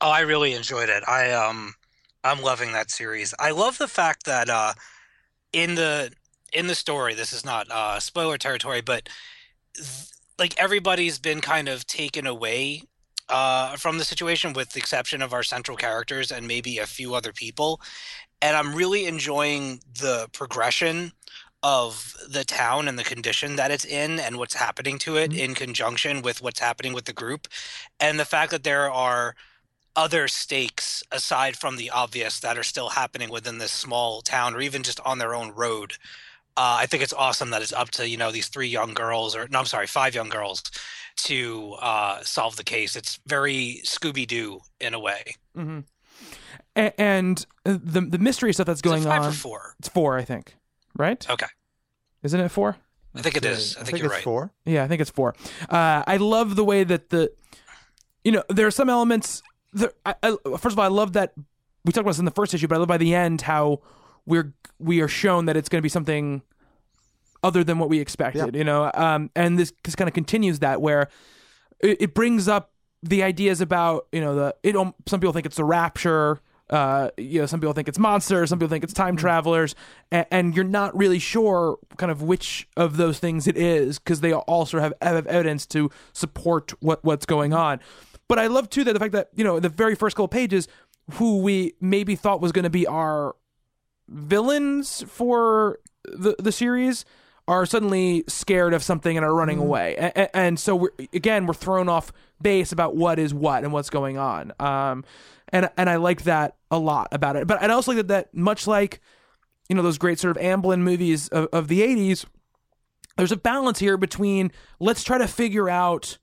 Oh, 0.00 0.10
I 0.10 0.20
really 0.20 0.52
enjoyed 0.54 0.88
it. 0.88 1.02
I 1.06 1.30
um 1.32 1.74
I'm 2.24 2.42
loving 2.42 2.72
that 2.72 2.90
series. 2.90 3.34
I 3.38 3.50
love 3.50 3.78
the 3.78 3.88
fact 3.88 4.24
that 4.26 4.48
uh 4.50 4.74
in 5.52 5.74
the 5.76 6.12
in 6.52 6.68
the 6.68 6.74
story, 6.74 7.14
this 7.14 7.32
is 7.32 7.44
not 7.44 7.70
uh 7.70 8.00
spoiler 8.00 8.38
territory, 8.38 8.80
but 8.80 9.08
th- 9.76 10.08
like 10.38 10.58
everybody's 10.58 11.18
been 11.18 11.40
kind 11.40 11.68
of 11.68 11.86
taken 11.86 12.26
away 12.26 12.82
uh 13.28 13.76
from 13.76 13.98
the 13.98 14.04
situation 14.04 14.52
with 14.54 14.70
the 14.72 14.80
exception 14.80 15.22
of 15.22 15.32
our 15.34 15.42
central 15.44 15.76
characters 15.76 16.32
and 16.32 16.46
maybe 16.48 16.78
a 16.78 16.86
few 16.86 17.14
other 17.14 17.32
people. 17.32 17.80
And 18.42 18.56
I'm 18.56 18.74
really 18.74 19.06
enjoying 19.06 19.80
the 20.00 20.28
progression 20.32 21.12
of 21.62 22.16
the 22.28 22.44
town 22.44 22.88
and 22.88 22.98
the 22.98 23.04
condition 23.04 23.56
that 23.56 23.70
it's 23.70 23.84
in 23.84 24.20
and 24.20 24.38
what's 24.38 24.54
happening 24.54 24.98
to 25.00 25.16
it 25.16 25.34
in 25.34 25.54
conjunction 25.54 26.22
with 26.22 26.42
what's 26.42 26.60
happening 26.60 26.94
with 26.94 27.04
the 27.06 27.12
group 27.12 27.48
and 28.00 28.18
the 28.20 28.24
fact 28.24 28.50
that 28.52 28.64
there 28.64 28.90
are 28.90 29.34
other 29.96 30.28
stakes 30.28 31.02
aside 31.10 31.56
from 31.56 31.76
the 31.76 31.90
obvious 31.90 32.40
that 32.40 32.56
are 32.56 32.62
still 32.62 32.90
happening 32.90 33.28
within 33.30 33.58
this 33.58 33.72
small 33.72 34.22
town 34.22 34.54
or 34.54 34.60
even 34.60 34.82
just 34.82 35.00
on 35.00 35.18
their 35.18 35.34
own 35.34 35.50
road. 35.52 35.92
Uh, 36.56 36.76
I 36.80 36.86
think 36.86 37.02
it's 37.02 37.12
awesome 37.12 37.50
that 37.50 37.62
it's 37.62 37.72
up 37.72 37.90
to 37.92 38.08
you 38.08 38.16
know 38.16 38.30
these 38.32 38.48
three 38.48 38.68
young 38.68 38.92
girls 38.94 39.34
or 39.36 39.48
no, 39.48 39.58
I'm 39.60 39.66
sorry, 39.66 39.86
five 39.86 40.14
young 40.14 40.28
girls 40.28 40.62
to 41.24 41.76
uh, 41.80 42.22
solve 42.22 42.56
the 42.56 42.64
case. 42.64 42.96
It's 42.96 43.18
very 43.26 43.80
Scooby 43.84 44.26
Doo 44.26 44.60
in 44.80 44.94
a 44.94 44.98
way. 45.00 45.34
hmm 45.54 45.80
And, 46.76 46.92
and 46.98 47.46
uh, 47.66 47.78
the 47.82 48.00
the 48.00 48.18
mystery 48.18 48.52
stuff 48.52 48.66
that's 48.66 48.78
Is 48.78 48.86
it 48.86 48.88
going 48.88 49.02
five 49.04 49.22
on. 49.22 49.28
or 49.28 49.32
four? 49.32 49.74
It's 49.78 49.88
four, 49.88 50.18
I 50.18 50.24
think. 50.24 50.54
Right? 50.96 51.28
Okay, 51.30 51.46
Isn't 52.22 52.40
it 52.40 52.48
four? 52.50 52.76
I 53.14 53.22
think 53.22 53.36
it 53.36 53.44
is. 53.44 53.76
I 53.76 53.82
think, 53.84 53.98
you're 53.98 54.06
it's 54.06 54.14
right. 54.16 54.22
four. 54.24 54.52
Yeah, 54.64 54.84
I 54.84 54.88
think 54.88 55.00
it's 55.00 55.10
four. 55.10 55.34
Uh, 55.68 56.02
I 56.06 56.16
love 56.18 56.54
the 56.56 56.64
way 56.64 56.84
that 56.84 57.10
the, 57.10 57.32
you 58.24 58.30
know, 58.32 58.44
there 58.48 58.66
are 58.66 58.70
some 58.72 58.88
elements. 58.88 59.42
I, 60.04 60.14
I, 60.22 60.36
first 60.58 60.72
of 60.74 60.78
all, 60.78 60.84
I 60.84 60.88
love 60.88 61.12
that 61.14 61.32
we 61.84 61.92
talked 61.92 62.02
about 62.02 62.10
this 62.10 62.18
in 62.18 62.24
the 62.24 62.30
first 62.30 62.54
issue, 62.54 62.68
but 62.68 62.76
I 62.76 62.78
love 62.78 62.88
by 62.88 62.98
the 62.98 63.14
end 63.14 63.42
how 63.42 63.80
we're 64.26 64.52
we 64.78 65.00
are 65.00 65.08
shown 65.08 65.46
that 65.46 65.56
it's 65.56 65.68
going 65.68 65.80
to 65.80 65.82
be 65.82 65.88
something 65.88 66.42
other 67.42 67.64
than 67.64 67.78
what 67.78 67.88
we 67.88 68.00
expected. 68.00 68.54
You 68.54 68.64
know, 68.64 68.90
um, 68.94 69.30
and 69.34 69.58
this 69.58 69.72
this 69.84 69.94
kind 69.94 70.08
of 70.08 70.14
continues 70.14 70.58
that 70.60 70.80
where 70.80 71.08
it, 71.80 72.02
it 72.02 72.14
brings 72.14 72.48
up 72.48 72.72
the 73.02 73.22
ideas 73.22 73.60
about 73.60 74.06
you 74.12 74.20
know 74.20 74.34
the 74.34 74.54
it. 74.62 74.76
um, 74.76 74.94
Some 75.06 75.20
people 75.20 75.32
think 75.32 75.46
it's 75.46 75.56
the 75.56 75.64
rapture. 75.64 76.40
Uh, 76.68 77.10
you 77.16 77.40
know, 77.40 77.46
some 77.46 77.58
people 77.58 77.72
think 77.72 77.88
it's 77.88 77.98
monsters, 77.98 78.48
some 78.48 78.60
people 78.60 78.68
think 78.68 78.84
it's 78.84 78.92
time 78.92 79.16
travelers, 79.16 79.74
and, 80.12 80.24
and 80.30 80.54
you're 80.54 80.64
not 80.64 80.96
really 80.96 81.18
sure 81.18 81.78
kind 81.96 82.12
of 82.12 82.22
which 82.22 82.68
of 82.76 82.96
those 82.96 83.18
things 83.18 83.48
it 83.48 83.56
is 83.56 83.98
because 83.98 84.20
they 84.20 84.32
all 84.32 84.64
sort 84.64 84.84
of 84.84 84.92
have, 85.00 85.14
have 85.16 85.26
evidence 85.26 85.66
to 85.66 85.90
support 86.12 86.72
what 86.80 87.02
what's 87.02 87.26
going 87.26 87.52
on. 87.52 87.80
But 88.30 88.38
I 88.38 88.46
love 88.46 88.70
too 88.70 88.84
that 88.84 88.92
the 88.92 89.00
fact 89.00 89.10
that 89.14 89.30
you 89.34 89.42
know 89.42 89.58
the 89.58 89.68
very 89.68 89.96
first 89.96 90.14
couple 90.14 90.28
pages, 90.28 90.68
who 91.14 91.38
we 91.38 91.74
maybe 91.80 92.14
thought 92.14 92.40
was 92.40 92.52
going 92.52 92.62
to 92.62 92.70
be 92.70 92.86
our 92.86 93.34
villains 94.08 95.02
for 95.08 95.80
the 96.04 96.36
the 96.38 96.52
series 96.52 97.04
are 97.48 97.66
suddenly 97.66 98.22
scared 98.28 98.72
of 98.72 98.84
something 98.84 99.16
and 99.16 99.26
are 99.26 99.34
running 99.34 99.58
away, 99.58 99.96
and, 99.96 100.28
and 100.32 100.60
so 100.60 100.76
we're 100.76 100.90
again 101.12 101.44
we're 101.44 101.54
thrown 101.54 101.88
off 101.88 102.12
base 102.40 102.70
about 102.70 102.94
what 102.94 103.18
is 103.18 103.34
what 103.34 103.64
and 103.64 103.72
what's 103.72 103.90
going 103.90 104.16
on. 104.16 104.52
Um, 104.60 105.04
and 105.48 105.68
and 105.76 105.90
I 105.90 105.96
like 105.96 106.22
that 106.22 106.54
a 106.70 106.78
lot 106.78 107.08
about 107.10 107.34
it. 107.34 107.48
But 107.48 107.60
I 107.60 107.66
also 107.70 107.90
like 107.90 107.96
that, 107.96 108.08
that 108.08 108.32
much 108.32 108.68
like 108.68 109.00
you 109.68 109.74
know 109.74 109.82
those 109.82 109.98
great 109.98 110.20
sort 110.20 110.36
of 110.36 110.40
Amblin 110.40 110.82
movies 110.82 111.26
of, 111.30 111.48
of 111.52 111.66
the 111.66 111.80
'80s, 111.80 112.26
there's 113.16 113.32
a 113.32 113.36
balance 113.36 113.80
here 113.80 113.96
between 113.96 114.52
let's 114.78 115.02
try 115.02 115.18
to 115.18 115.26
figure 115.26 115.68
out 115.68 116.18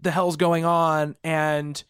the 0.00 0.10
hell's 0.10 0.36
going 0.36 0.64
on 0.64 1.16
and 1.24 1.82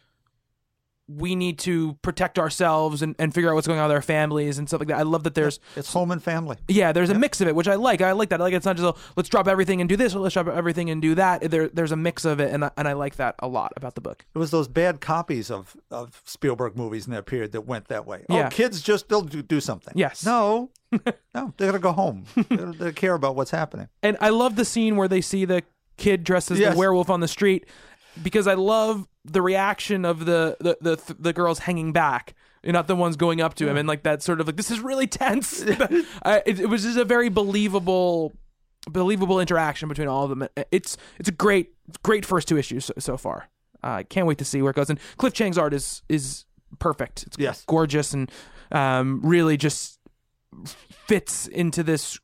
we 1.11 1.35
need 1.35 1.59
to 1.59 1.95
protect 2.03 2.39
ourselves 2.39 3.01
and, 3.01 3.17
and 3.19 3.33
figure 3.33 3.49
out 3.49 3.55
what's 3.55 3.67
going 3.67 3.79
on 3.81 3.89
with 3.89 3.95
our 3.97 4.03
families 4.03 4.59
and 4.59 4.69
stuff 4.69 4.79
like 4.83 4.89
that. 4.89 4.99
I 4.99 5.05
love 5.05 5.25
that 5.25 5.35
there's 5.35 5.59
It's 5.75 5.91
home 5.91 6.11
and 6.11 6.23
family. 6.23 6.59
yeah, 6.69 6.93
there's 6.93 7.09
a 7.09 7.15
mix 7.19 7.41
of 7.41 7.49
it, 7.49 7.55
which 7.55 7.67
I 7.67 7.77
like. 7.77 8.03
I 8.03 8.13
like 8.13 8.29
that. 8.29 8.41
I 8.41 8.45
like 8.45 8.53
it's 8.53 8.67
not 8.67 8.77
just 8.77 8.95
a, 8.95 9.01
let's 9.17 9.31
drop 9.31 9.49
everything 9.49 9.81
and 9.81 9.89
do 9.89 9.97
this, 9.97 10.15
or 10.15 10.19
let's 10.19 10.35
drop 10.35 10.49
everything 10.49 10.91
and 10.91 11.01
do 11.01 11.15
that. 11.15 11.51
There, 11.51 11.69
there's 11.69 11.93
a 11.93 11.97
mix 11.97 12.27
of 12.27 12.41
it, 12.41 12.53
and 12.53 12.63
I, 12.67 12.71
and 12.77 12.87
I 12.87 12.93
like 12.93 13.17
that 13.17 13.37
a 13.39 13.49
lot 13.49 13.73
about 13.75 13.95
the 13.95 14.03
book. 14.03 14.27
It 14.35 14.39
was 14.39 14.51
those 14.51 14.69
bad 14.69 15.01
copies 15.01 15.51
of, 15.51 15.75
of 15.91 16.21
Spielberg 16.27 16.77
movies 16.77 17.07
in 17.07 17.15
that 17.15 17.25
period 17.25 17.53
that 17.53 17.63
went 17.63 17.89
that 17.89 18.05
way. 18.07 18.27
Oh, 18.29 18.37
yeah. 18.37 18.47
Oh, 18.49 18.51
kids 18.51 18.83
just 18.83 19.09
they'll 19.09 19.23
do, 19.23 19.41
do 19.41 19.63
something. 19.63 19.95
Yes. 19.97 20.27
No, 20.27 20.69
no, 21.35 21.55
they 21.57 21.65
gotta 21.65 21.79
go 21.79 21.93
home. 21.93 22.25
they, 22.51 22.57
they 22.57 22.93
care 22.93 23.15
about 23.15 23.35
what's 23.35 23.51
happening. 23.51 23.89
And 24.03 24.19
I 24.21 24.29
love 24.29 24.57
the 24.57 24.65
scene 24.67 24.97
where 24.97 25.09
they 25.09 25.23
see 25.23 25.47
the 25.47 25.63
kid 25.97 26.23
dressed 26.23 26.51
as 26.51 26.59
Yes. 26.61 26.75
the 26.75 26.79
werewolf 26.79 27.09
on 27.09 27.21
the 27.21 27.27
street 27.29 27.65
because 28.23 28.47
I 28.47 28.55
love 28.55 29.09
the 29.25 29.43
reaction 29.43 30.05
of 30.05 30.25
the 30.27 30.57
the 30.61 30.77
the, 30.81 31.17
the 31.19 31.33
girls 31.33 31.61
hanging 31.61 31.93
back. 31.93 32.35
You're 32.63 32.73
not 32.73 32.89
the 32.89 32.97
ones 32.97 33.17
going 33.17 33.41
up 33.41 33.55
to 33.55 33.69
him, 33.69 33.77
and 33.77 33.87
like 33.89 34.03
that 34.03 34.23
sort 34.23 34.41
of 34.41 34.47
like 34.47 34.57
this 34.57 34.71
is 34.71 34.81
really 34.81 35.07
tense. 35.07 35.63
I, 36.25 36.43
it, 36.45 36.61
it 36.61 36.69
was 36.69 36.83
just 36.83 36.99
a 36.99 37.05
very 37.05 37.29
believable, 37.29 38.33
believable 38.91 39.41
interaction 39.41 39.89
between 39.89 40.09
all 40.09 40.25
of 40.25 40.31
them. 40.31 40.49
It's 40.73 40.97
it's 41.19 41.29
a 41.29 41.33
great 41.33 41.75
great 42.03 42.27
first 42.27 42.49
two 42.49 42.57
issues 42.59 42.87
so, 42.87 42.95
so 42.99 43.17
far. 43.17 43.49
I 43.83 44.03
can't 44.03 44.27
wait 44.27 44.39
to 44.39 44.45
see 44.45 44.61
where 44.61 44.71
it 44.71 44.77
goes. 44.77 44.91
And 44.91 44.99
Cliff 45.19 45.33
Chiang's 45.33 45.57
art 45.57 45.73
is 45.73 46.03
is 46.09 46.45
perfect. 46.81 47.23
It's 47.29 47.37
Yes. 47.39 47.65
gorgeous 47.67 48.13
and 48.13 48.31
um, 48.73 49.21
really 49.23 49.57
just 49.57 49.99
fits 51.07 51.47
into 51.47 51.83
this 51.83 52.19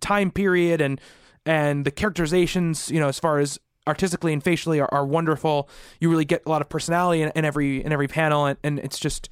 time 0.00 0.30
period 0.30 0.80
and 0.80 1.00
and 1.44 1.84
the 1.84 1.90
characterizations 1.90 2.90
you 2.90 3.00
know 3.00 3.08
as 3.08 3.18
far 3.18 3.38
as 3.38 3.58
artistically 3.86 4.32
and 4.32 4.42
facially 4.42 4.80
are, 4.80 4.88
are 4.92 5.06
wonderful. 5.06 5.68
You 6.00 6.10
really 6.10 6.24
get 6.24 6.42
a 6.46 6.48
lot 6.48 6.60
of 6.62 6.68
personality 6.68 7.22
in, 7.22 7.32
in 7.34 7.44
every 7.44 7.84
in 7.84 7.92
every 7.92 8.08
panel 8.08 8.46
and, 8.46 8.58
and 8.62 8.78
it's 8.78 8.98
just 8.98 9.28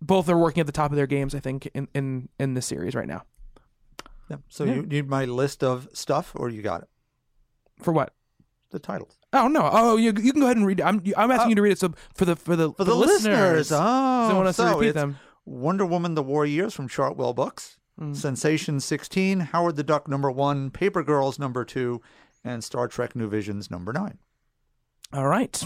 both 0.00 0.28
are 0.28 0.36
working 0.36 0.60
at 0.60 0.66
the 0.66 0.72
top 0.72 0.90
of 0.90 0.96
their 0.96 1.06
games 1.06 1.34
i 1.34 1.40
think 1.40 1.66
in 1.72 1.88
in 1.94 2.28
in 2.38 2.54
this 2.54 2.66
series 2.66 2.94
right 2.94 3.08
now. 3.08 3.24
Yeah. 4.30 4.36
So 4.48 4.64
you 4.64 4.82
need 4.82 5.08
my 5.08 5.26
list 5.26 5.62
of 5.62 5.88
stuff, 5.92 6.32
or 6.34 6.48
you 6.48 6.62
got 6.62 6.82
it? 6.82 6.88
for 7.82 7.92
what? 7.92 8.14
The 8.70 8.78
titles. 8.78 9.18
Oh 9.32 9.48
no. 9.48 9.68
Oh 9.72 9.96
you, 9.96 10.06
you 10.06 10.32
can 10.32 10.40
go 10.40 10.46
ahead 10.46 10.56
and 10.56 10.66
read 10.66 10.80
it. 10.80 10.84
I'm 10.84 11.02
i'm 11.16 11.30
asking 11.30 11.50
you 11.50 11.56
to 11.56 11.62
read 11.62 11.72
it 11.72 11.78
so 11.78 11.92
for 12.14 12.24
the 12.24 12.36
for 12.36 12.56
the 12.56 12.72
for 12.72 12.84
the, 12.84 12.94
listeners. 12.94 13.70
Oh, 13.70 13.78
I 13.78 14.32
want 14.32 14.48
us 14.48 14.56
to 14.56 14.62
so 14.62 14.74
repeat 14.74 14.88
it's 14.88 14.94
them. 14.94 15.18
Wonder 15.44 15.84
Woman: 15.84 16.14
The 16.14 16.22
War 16.22 16.46
Years 16.46 16.74
from 16.74 16.88
Chartwell 16.88 17.34
Books, 17.34 17.78
Mm. 18.00 18.16
Sensation 18.16 18.80
16, 18.80 19.38
Howard 19.40 19.76
the 19.76 19.84
Duck 19.84 20.08
number 20.08 20.28
one, 20.30 20.70
Paper 20.70 21.04
Girls 21.04 21.38
number 21.38 21.64
two, 21.64 22.02
and 22.44 22.62
Star 22.62 22.88
Trek 22.88 23.16
New 23.16 23.28
Visions 23.28 23.70
number 23.70 23.92
nine. 23.92 24.18
All 25.12 25.26
right. 25.26 25.62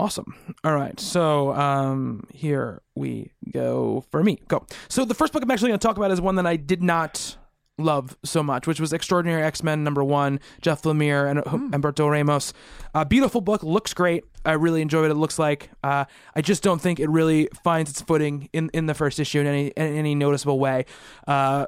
Awesome. 0.00 0.34
All 0.64 0.74
right. 0.74 0.98
So 0.98 1.52
um, 1.52 2.26
here 2.32 2.82
we 2.94 3.30
go 3.52 4.04
for 4.10 4.22
me. 4.22 4.40
Go. 4.48 4.66
So 4.88 5.04
the 5.04 5.14
first 5.14 5.32
book 5.32 5.42
I'm 5.42 5.50
actually 5.50 5.68
going 5.68 5.78
to 5.78 5.86
talk 5.86 5.96
about 5.96 6.10
is 6.10 6.20
one 6.20 6.36
that 6.36 6.46
I 6.46 6.56
did 6.56 6.82
not 6.82 7.36
love 7.76 8.16
so 8.24 8.42
much, 8.42 8.66
which 8.66 8.78
was 8.78 8.92
Extraordinary 8.92 9.42
X 9.42 9.62
Men 9.62 9.82
number 9.82 10.02
one, 10.04 10.40
Jeff 10.60 10.82
Lemire 10.82 11.28
and 11.28 11.40
Humberto 11.72 12.08
Ramos. 12.08 12.52
Uh, 12.94 13.04
beautiful 13.04 13.40
book, 13.40 13.62
looks 13.62 13.92
great. 13.92 14.24
I 14.44 14.52
really 14.52 14.80
enjoy 14.80 15.02
what 15.02 15.10
it 15.10 15.14
looks 15.16 15.38
like. 15.38 15.70
Uh, 15.82 16.04
I 16.36 16.40
just 16.40 16.62
don't 16.62 16.80
think 16.80 17.00
it 17.00 17.10
really 17.10 17.48
finds 17.64 17.90
its 17.90 18.00
footing 18.00 18.48
in, 18.52 18.70
in 18.72 18.86
the 18.86 18.94
first 18.94 19.18
issue 19.18 19.40
in 19.40 19.46
any 19.46 19.66
in 19.68 19.96
any 19.96 20.14
noticeable 20.14 20.58
way. 20.58 20.86
Uh, 21.26 21.66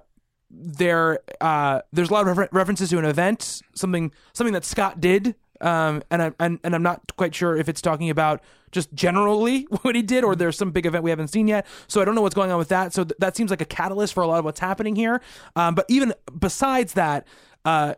there 0.51 1.21
uh 1.41 1.81
there's 1.93 2.09
a 2.09 2.13
lot 2.13 2.23
of 2.23 2.29
refer- 2.29 2.49
references 2.53 2.91
to 2.91 2.99
an 2.99 3.05
event 3.05 3.63
something 3.75 4.13
something 4.33 4.55
that 4.55 4.65
Scott 4.65 5.01
did 5.01 5.35
um 5.61 6.03
and 6.11 6.23
I 6.23 6.33
and, 6.39 6.61
and 6.63 6.75
I'm 6.75 6.83
not 6.83 7.17
quite 7.17 7.35
sure 7.35 7.57
if 7.57 7.69
it's 7.69 7.81
talking 7.81 8.11
about 8.11 8.43
just 8.71 8.93
generally 8.95 9.63
what 9.83 9.97
he 9.97 10.03
did 10.03 10.23
or 10.23 10.37
there's 10.37 10.57
some 10.57 10.71
big 10.71 10.87
event 10.87 11.03
we 11.03 11.11
haven't 11.11 11.29
seen 11.29 11.49
yet. 11.49 11.67
So 11.89 12.01
I 12.01 12.05
don't 12.05 12.15
know 12.15 12.23
what's 12.23 12.35
going 12.35 12.51
on 12.51 12.59
with 12.59 12.69
that. 12.69 12.93
So 12.93 13.05
th- 13.05 13.17
that 13.19 13.37
seems 13.37 13.51
like 13.51 13.61
a 13.61 13.67
catalyst 13.67 14.15
for 14.15 14.23
a 14.23 14.27
lot 14.27 14.39
of 14.39 14.45
what's 14.45 14.61
happening 14.61 14.95
here. 14.95 15.21
Um 15.57 15.75
but 15.75 15.87
even 15.89 16.15
besides 16.39 16.93
that 16.95 17.27
uh 17.65 17.95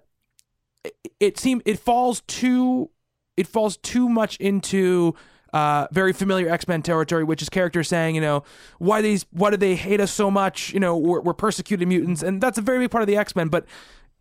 it, 0.85 0.95
it 1.21 1.39
seems 1.39 1.63
it 1.67 1.79
falls 1.79 2.23
too 2.23 2.91
it 3.37 3.47
falls 3.47 3.77
too 3.77 4.09
much 4.09 4.37
into 4.39 5.15
uh, 5.53 5.87
very 5.93 6.13
familiar 6.13 6.49
X 6.49 6.69
Men 6.69 6.83
territory, 6.83 7.25
which 7.25 7.43
is 7.43 7.49
characters 7.49 7.89
saying, 7.89 8.15
you 8.15 8.21
know, 8.21 8.45
why 8.79 9.01
these, 9.03 9.27
why 9.31 9.51
do 9.51 9.57
they 9.57 9.75
hate 9.75 10.01
us 10.01 10.11
so 10.11 10.31
much? 10.31 10.73
You 10.73 10.81
know, 10.81 10.97
we're, 10.97 11.21
we're 11.21 11.35
persecuted 11.35 11.89
mutants, 11.89 12.23
and 12.23 12.41
that's 12.41 12.59
a 12.59 12.63
very 12.63 12.79
big 12.79 12.91
part 12.91 13.03
of 13.03 13.07
the 13.07 13.17
X 13.17 13.35
Men. 13.35 13.49
But 13.49 13.65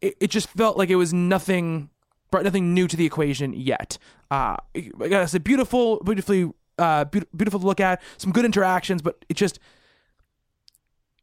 it, 0.01 0.15
it 0.19 0.29
just 0.29 0.49
felt 0.49 0.77
like 0.77 0.89
it 0.89 0.95
was 0.95 1.13
nothing, 1.13 1.89
brought 2.31 2.43
nothing 2.43 2.73
new 2.73 2.87
to 2.87 2.95
the 2.95 3.05
equation 3.05 3.53
yet. 3.53 3.97
Uh, 4.29 4.57
I 4.75 5.07
gotta 5.09 5.27
say, 5.27 5.39
beautiful, 5.39 6.01
beautifully, 6.03 6.51
uh, 6.77 7.05
beau- 7.05 7.21
beautiful 7.35 7.59
to 7.59 7.65
look 7.65 7.79
at, 7.79 8.01
some 8.17 8.31
good 8.31 8.45
interactions, 8.45 9.01
but 9.01 9.23
it 9.29 9.35
just 9.35 9.59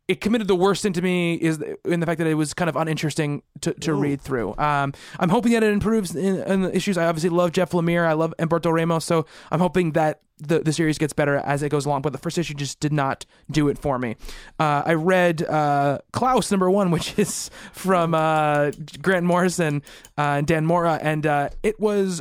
it 0.06 0.20
committed 0.20 0.48
the 0.48 0.54
worst 0.54 0.84
into 0.84 1.00
me 1.00 1.34
is 1.34 1.62
in 1.84 2.00
the 2.00 2.06
fact 2.06 2.18
that 2.18 2.26
it 2.26 2.34
was 2.34 2.52
kind 2.52 2.68
of 2.68 2.76
uninteresting 2.76 3.42
to, 3.62 3.72
to 3.74 3.94
read 3.94 4.20
through. 4.20 4.54
Um, 4.58 4.92
I'm 5.18 5.30
hoping 5.30 5.52
that 5.52 5.62
it 5.62 5.72
improves 5.72 6.14
in, 6.14 6.42
in 6.42 6.62
the 6.62 6.76
issues. 6.76 6.98
I 6.98 7.06
obviously 7.06 7.30
love 7.30 7.52
Jeff 7.52 7.70
Lemire. 7.70 8.06
I 8.06 8.12
love 8.12 8.34
Humberto 8.38 8.70
Ramos. 8.70 9.04
So 9.04 9.24
I'm 9.50 9.60
hoping 9.60 9.92
that 9.92 10.20
the, 10.38 10.60
the 10.60 10.72
series 10.74 10.98
gets 10.98 11.14
better 11.14 11.36
as 11.36 11.62
it 11.62 11.70
goes 11.70 11.86
along. 11.86 12.02
But 12.02 12.12
the 12.12 12.18
first 12.18 12.36
issue 12.36 12.52
just 12.52 12.80
did 12.80 12.92
not 12.92 13.24
do 13.50 13.68
it 13.68 13.78
for 13.78 13.98
me. 13.98 14.16
Uh, 14.58 14.82
I 14.84 14.94
read 14.94 15.42
uh, 15.42 16.00
Klaus 16.12 16.50
number 16.50 16.70
one, 16.70 16.90
which 16.90 17.18
is 17.18 17.50
from 17.72 18.14
uh, 18.14 18.72
Grant 19.00 19.24
Morrison 19.24 19.82
uh, 20.18 20.36
and 20.38 20.46
Dan 20.46 20.66
Mora, 20.66 20.98
and 21.00 21.26
uh, 21.26 21.48
it 21.62 21.80
was 21.80 22.20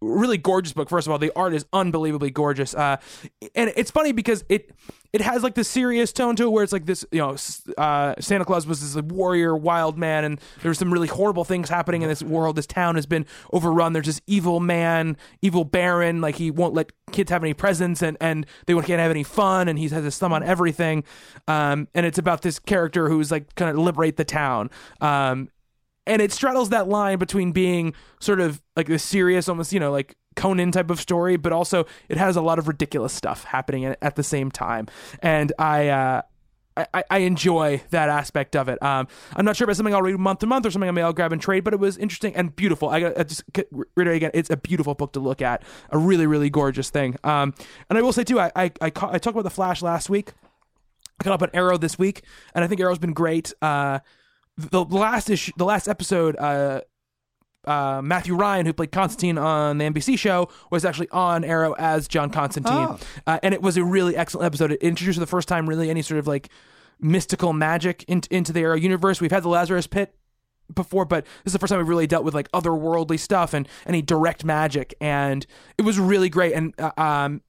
really 0.00 0.38
gorgeous 0.38 0.72
book. 0.72 0.88
First 0.88 1.06
of 1.06 1.12
all, 1.12 1.18
the 1.18 1.32
art 1.36 1.54
is 1.54 1.66
unbelievably 1.72 2.30
gorgeous, 2.30 2.74
uh, 2.74 2.96
and 3.54 3.72
it's 3.76 3.90
funny 3.90 4.12
because 4.12 4.44
it 4.48 4.70
it 5.14 5.20
has 5.20 5.44
like 5.44 5.54
the 5.54 5.62
serious 5.62 6.12
tone 6.12 6.34
to 6.34 6.42
it, 6.42 6.50
where 6.50 6.64
it's 6.64 6.72
like 6.72 6.86
this, 6.86 7.06
you 7.12 7.20
know 7.20 7.36
uh, 7.78 8.14
santa 8.18 8.44
Claus 8.44 8.66
was 8.66 8.80
this 8.80 9.00
warrior, 9.00 9.56
wild 9.56 9.96
man, 9.96 10.24
and 10.24 10.40
there's 10.60 10.76
some 10.76 10.92
really 10.92 11.06
horrible 11.06 11.44
things 11.44 11.68
happening 11.68 12.02
in 12.02 12.08
this 12.08 12.20
world. 12.20 12.56
This 12.56 12.66
town 12.66 12.96
has 12.96 13.06
been 13.06 13.24
overrun. 13.52 13.92
There's 13.92 14.06
this 14.06 14.20
evil 14.26 14.58
man, 14.58 15.16
evil 15.40 15.64
baron, 15.64 16.20
like 16.20 16.34
he 16.34 16.50
won't 16.50 16.74
let 16.74 16.90
kids 17.12 17.30
have 17.30 17.44
any 17.44 17.54
presents, 17.54 18.02
and 18.02 18.16
and 18.20 18.44
they 18.66 18.74
can't 18.74 19.00
have 19.00 19.12
any 19.12 19.22
fun, 19.22 19.68
and 19.68 19.78
he 19.78 19.88
has 19.88 20.02
his 20.02 20.18
thumb 20.18 20.32
on 20.32 20.42
everything. 20.42 21.04
Um, 21.46 21.86
and 21.94 22.04
it's 22.04 22.18
about 22.18 22.42
this 22.42 22.58
character 22.58 23.08
who's 23.08 23.30
like 23.30 23.54
kind 23.54 23.70
of 23.70 23.78
liberate 23.78 24.16
the 24.16 24.24
town. 24.24 24.68
Um, 25.00 25.48
and 26.08 26.20
it 26.20 26.32
straddles 26.32 26.70
that 26.70 26.88
line 26.88 27.18
between 27.18 27.52
being 27.52 27.94
sort 28.20 28.40
of 28.40 28.60
like 28.74 28.88
this 28.88 29.04
serious, 29.04 29.48
almost 29.48 29.72
you 29.72 29.78
know 29.78 29.92
like 29.92 30.16
Conan 30.36 30.72
type 30.72 30.90
of 30.90 31.00
story, 31.00 31.36
but 31.36 31.52
also 31.52 31.86
it 32.08 32.16
has 32.16 32.36
a 32.36 32.42
lot 32.42 32.58
of 32.58 32.68
ridiculous 32.68 33.12
stuff 33.12 33.44
happening 33.44 33.84
at, 33.84 34.16
the 34.16 34.22
same 34.22 34.50
time, 34.50 34.86
and 35.20 35.52
I. 35.58 35.88
Uh, 35.88 36.22
I, 36.76 37.04
I 37.08 37.18
enjoy 37.18 37.82
that 37.90 38.08
aspect 38.08 38.56
of 38.56 38.68
it. 38.68 38.82
Um, 38.82 39.06
I'm 39.36 39.44
not 39.44 39.56
sure 39.56 39.64
about 39.64 39.76
something 39.76 39.94
I'll 39.94 40.02
read 40.02 40.18
month 40.18 40.40
to 40.40 40.46
month 40.46 40.66
or 40.66 40.72
something 40.72 40.88
I 40.88 40.92
may 40.92 41.12
grab 41.12 41.32
and 41.32 41.40
trade, 41.40 41.62
but 41.62 41.72
it 41.72 41.78
was 41.78 41.96
interesting 41.96 42.34
and 42.34 42.54
beautiful. 42.56 42.88
I 42.88 43.12
I 43.16 43.22
just 43.22 43.44
reiterate 43.70 44.16
again, 44.16 44.32
it's 44.34 44.50
a 44.50 44.56
beautiful 44.56 44.96
book 44.96 45.12
to 45.12 45.20
look 45.20 45.40
at, 45.40 45.62
a 45.90 45.98
really 45.98 46.26
really 46.26 46.50
gorgeous 46.50 46.90
thing. 46.90 47.16
Um, 47.22 47.54
and 47.88 47.96
I 47.96 48.02
will 48.02 48.12
say 48.12 48.24
too, 48.24 48.40
I 48.40 48.50
I 48.56 48.72
I, 48.80 48.90
ca- 48.90 49.10
I 49.12 49.18
talked 49.18 49.36
about 49.36 49.44
the 49.44 49.50
Flash 49.50 49.82
last 49.82 50.10
week. 50.10 50.32
I 51.20 51.24
caught 51.24 51.34
up 51.34 51.42
on 51.42 51.50
Arrow 51.54 51.78
this 51.78 51.96
week, 51.96 52.24
and 52.56 52.64
I 52.64 52.66
think 52.66 52.80
Arrow's 52.80 52.98
been 52.98 53.12
great. 53.12 53.52
Uh, 53.62 54.00
the 54.56 54.84
last 54.84 55.30
issue, 55.30 55.52
the 55.56 55.64
last 55.64 55.88
episode, 55.88 56.36
uh, 56.36 56.80
uh, 57.66 58.00
Matthew 58.02 58.34
Ryan, 58.34 58.66
who 58.66 58.72
played 58.72 58.92
Constantine 58.92 59.38
on 59.38 59.78
the 59.78 59.84
NBC 59.84 60.18
show, 60.18 60.48
was 60.70 60.84
actually 60.84 61.08
on 61.10 61.44
Arrow 61.44 61.74
as 61.78 62.08
John 62.08 62.30
Constantine, 62.30 62.72
Oh. 62.74 62.98
uh, 63.26 63.38
and 63.42 63.54
it 63.54 63.62
was 63.62 63.76
a 63.76 63.84
really 63.84 64.16
excellent 64.16 64.46
episode. 64.46 64.72
It 64.72 64.82
introduced 64.82 65.16
for 65.16 65.20
the 65.20 65.26
first 65.26 65.48
time 65.48 65.68
really 65.68 65.90
any 65.90 66.02
sort 66.02 66.18
of 66.18 66.26
like 66.26 66.48
mystical 67.00 67.52
magic 67.52 68.04
in, 68.08 68.22
into 68.30 68.52
the 68.52 68.60
Arrow 68.60 68.76
universe. 68.76 69.20
We've 69.20 69.30
had 69.32 69.42
the 69.42 69.48
Lazarus 69.48 69.86
Pit 69.86 70.14
before, 70.74 71.04
but 71.04 71.24
this 71.24 71.50
is 71.50 71.52
the 71.52 71.58
first 71.58 71.70
time 71.70 71.78
we 71.78 71.84
really 71.88 72.06
dealt 72.06 72.24
with 72.24 72.34
like 72.34 72.50
otherworldly 72.52 73.18
stuff 73.18 73.52
and 73.52 73.68
any 73.86 74.00
direct 74.00 74.44
magic, 74.44 74.94
and 75.00 75.44
it 75.78 75.82
was 75.82 75.98
really 75.98 76.28
great. 76.28 76.52
And 76.54 76.72
uh, 76.78 76.90
um, 76.96 77.42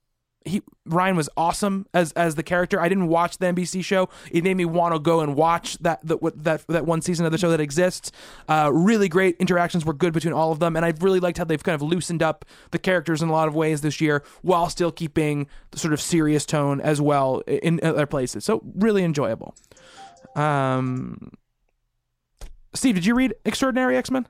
he 0.45 0.61
Ryan 0.85 1.15
was 1.15 1.27
awesome 1.35 1.87
as 1.93 2.11
as 2.13 2.35
the 2.35 2.43
character. 2.43 2.79
I 2.79 2.87
didn't 2.87 3.07
watch 3.07 3.39
the 3.39 3.47
NBC 3.47 3.83
show. 3.83 4.09
It 4.31 4.43
made 4.43 4.55
me 4.55 4.65
want 4.65 4.93
to 4.93 4.99
go 4.99 5.21
and 5.21 5.35
watch 5.35 5.77
that 5.79 6.05
that 6.05 6.21
what- 6.21 6.43
that 6.43 6.65
that 6.67 6.85
one 6.85 7.01
season 7.01 7.25
of 7.25 7.31
the 7.31 7.37
show 7.37 7.49
that 7.49 7.59
exists. 7.59 8.11
Uh, 8.47 8.69
really 8.71 9.09
great 9.09 9.35
interactions 9.39 9.83
were 9.85 9.93
good 9.93 10.13
between 10.13 10.33
all 10.33 10.51
of 10.51 10.59
them, 10.59 10.75
and 10.75 10.85
I've 10.85 11.01
really 11.01 11.19
liked 11.19 11.39
how 11.39 11.43
they've 11.45 11.63
kind 11.63 11.73
of 11.75 11.81
loosened 11.81 12.21
up 12.21 12.45
the 12.71 12.77
characters 12.79 13.21
in 13.23 13.29
a 13.29 13.31
lot 13.31 13.47
of 13.47 13.55
ways 13.55 13.81
this 13.81 13.99
year, 13.99 14.23
while 14.43 14.69
still 14.69 14.91
keeping 14.91 15.47
the 15.71 15.79
sort 15.79 15.93
of 15.93 15.99
serious 15.99 16.45
tone 16.45 16.79
as 16.79 17.01
well 17.01 17.39
in 17.47 17.79
other 17.81 18.05
places. 18.05 18.45
So 18.45 18.61
really 18.75 19.03
enjoyable. 19.03 19.55
Um, 20.35 21.31
Steve, 22.73 22.95
did 22.95 23.05
you 23.05 23.15
read 23.15 23.33
Extraordinary 23.45 23.97
X 23.97 24.11
Men? 24.11 24.27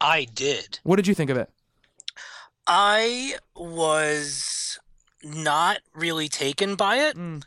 I 0.00 0.26
did. 0.34 0.80
What 0.82 0.96
did 0.96 1.06
you 1.06 1.14
think 1.14 1.30
of 1.30 1.36
it? 1.36 1.48
I 2.66 3.34
was 3.54 4.78
not 5.24 5.78
really 5.94 6.28
taken 6.28 6.74
by 6.74 6.96
it. 6.96 7.16
Mm. 7.16 7.42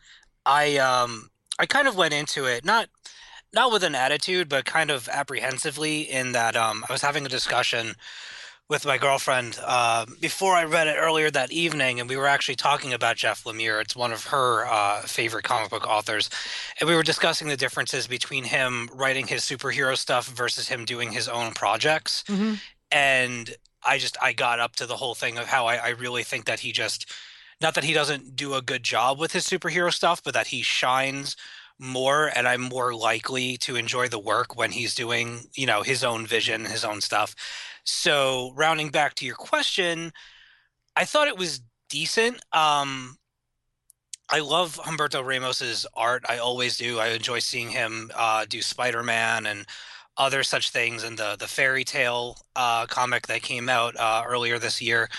I 0.46 0.78
um 0.78 1.30
I 1.60 1.66
kind 1.66 1.88
of 1.88 1.96
went 1.96 2.14
into 2.14 2.46
it 2.46 2.66
not 2.66 2.90
not 3.54 3.72
with 3.72 3.84
an 3.84 3.96
attitude, 3.96 4.50
but 4.50 4.66
kind 4.66 4.92
of 4.92 5.08
apprehensively 5.08 6.02
in 6.02 6.32
that 6.34 6.56
um 6.56 6.86
I 6.90 6.92
was 6.94 7.02
having 7.02 7.26
a 7.26 7.30
discussion 7.30 7.96
with 8.70 8.86
my 8.86 8.98
girlfriend 8.98 9.58
uh, 9.64 10.06
before 10.20 10.54
I 10.54 10.66
read 10.66 10.88
it 10.88 10.98
earlier 10.98 11.32
that 11.32 11.52
evening, 11.52 12.00
and 12.00 12.10
we 12.10 12.18
were 12.18 12.28
actually 12.28 12.56
talking 12.56 12.92
about 12.92 13.16
Jeff 13.16 13.46
Lemire. 13.46 13.82
It's 13.82 13.96
one 13.96 14.12
of 14.12 14.26
her 14.26 14.66
uh, 14.66 15.02
favorite 15.04 15.46
comic 15.46 15.70
book 15.70 15.88
authors, 15.88 16.30
and 16.80 16.90
we 16.90 16.96
were 16.96 17.04
discussing 17.04 17.48
the 17.48 17.56
differences 17.56 18.08
between 18.08 18.44
him 18.44 18.90
writing 18.94 19.28
his 19.28 19.44
superhero 19.44 19.96
stuff 19.96 20.28
versus 20.28 20.68
him 20.68 20.84
doing 20.84 21.14
his 21.14 21.30
own 21.30 21.54
projects. 21.54 22.26
And 22.92 23.56
I 23.86 23.98
just 24.00 24.18
I 24.22 24.34
got 24.34 24.60
up 24.60 24.76
to 24.78 24.86
the 24.86 24.98
whole 24.98 25.16
thing 25.16 25.38
of 25.38 25.46
how 25.46 25.66
I, 25.68 25.76
I 25.76 25.90
really 25.90 26.24
think 26.24 26.46
that 26.46 26.60
he 26.60 26.72
just 26.74 27.10
not 27.62 27.76
that 27.76 27.84
he 27.84 27.94
doesn't 27.94 28.36
do 28.36 28.54
a 28.54 28.62
good 28.62 28.84
job 28.84 29.20
with 29.20 29.34
his 29.34 29.46
superhero 29.46 29.92
stuff, 29.94 30.22
but 30.24 30.34
that 30.34 30.48
he 30.48 30.62
shines 30.62 31.36
more 31.80 32.32
and 32.36 32.48
I'm 32.48 32.62
more 32.62 32.94
likely 32.94 33.58
to 33.58 33.76
enjoy 33.76 34.08
the 34.08 34.20
work 34.20 34.56
when 34.56 34.72
he's 34.72 34.96
doing, 34.96 35.42
you 35.56 35.66
know, 35.66 35.84
his 35.84 36.04
own 36.04 36.26
vision, 36.26 36.66
his 36.66 36.84
own 36.84 37.02
stuff. 37.02 37.36
So, 37.84 38.52
rounding 38.56 38.90
back 38.90 39.16
to 39.16 39.26
your 39.26 39.36
question, 39.36 40.12
I 40.96 41.06
thought 41.06 41.28
it 41.28 41.38
was 41.38 41.62
decent. 41.90 42.44
Um 42.52 43.18
I 44.30 44.40
love 44.40 44.76
Humberto 44.84 45.26
Ramos's 45.26 45.86
art. 45.94 46.26
I 46.28 46.38
always 46.40 46.78
do. 46.78 47.00
I 47.00 47.10
enjoy 47.10 47.40
seeing 47.40 47.70
him 47.70 48.12
uh, 48.14 48.46
do 48.48 48.62
Spider-Man 48.62 49.46
and 49.46 49.66
other 50.18 50.44
such 50.44 50.72
things 50.72 51.04
and 51.04 51.18
the 51.18 51.38
the 51.40 51.48
fairy 51.48 51.84
tale 51.86 52.38
uh, 52.56 52.88
comic 52.88 53.28
that 53.28 53.42
came 53.42 53.70
out 53.70 53.96
uh, 53.98 54.24
earlier 54.28 54.60
this 54.60 54.82
year. 54.82 55.10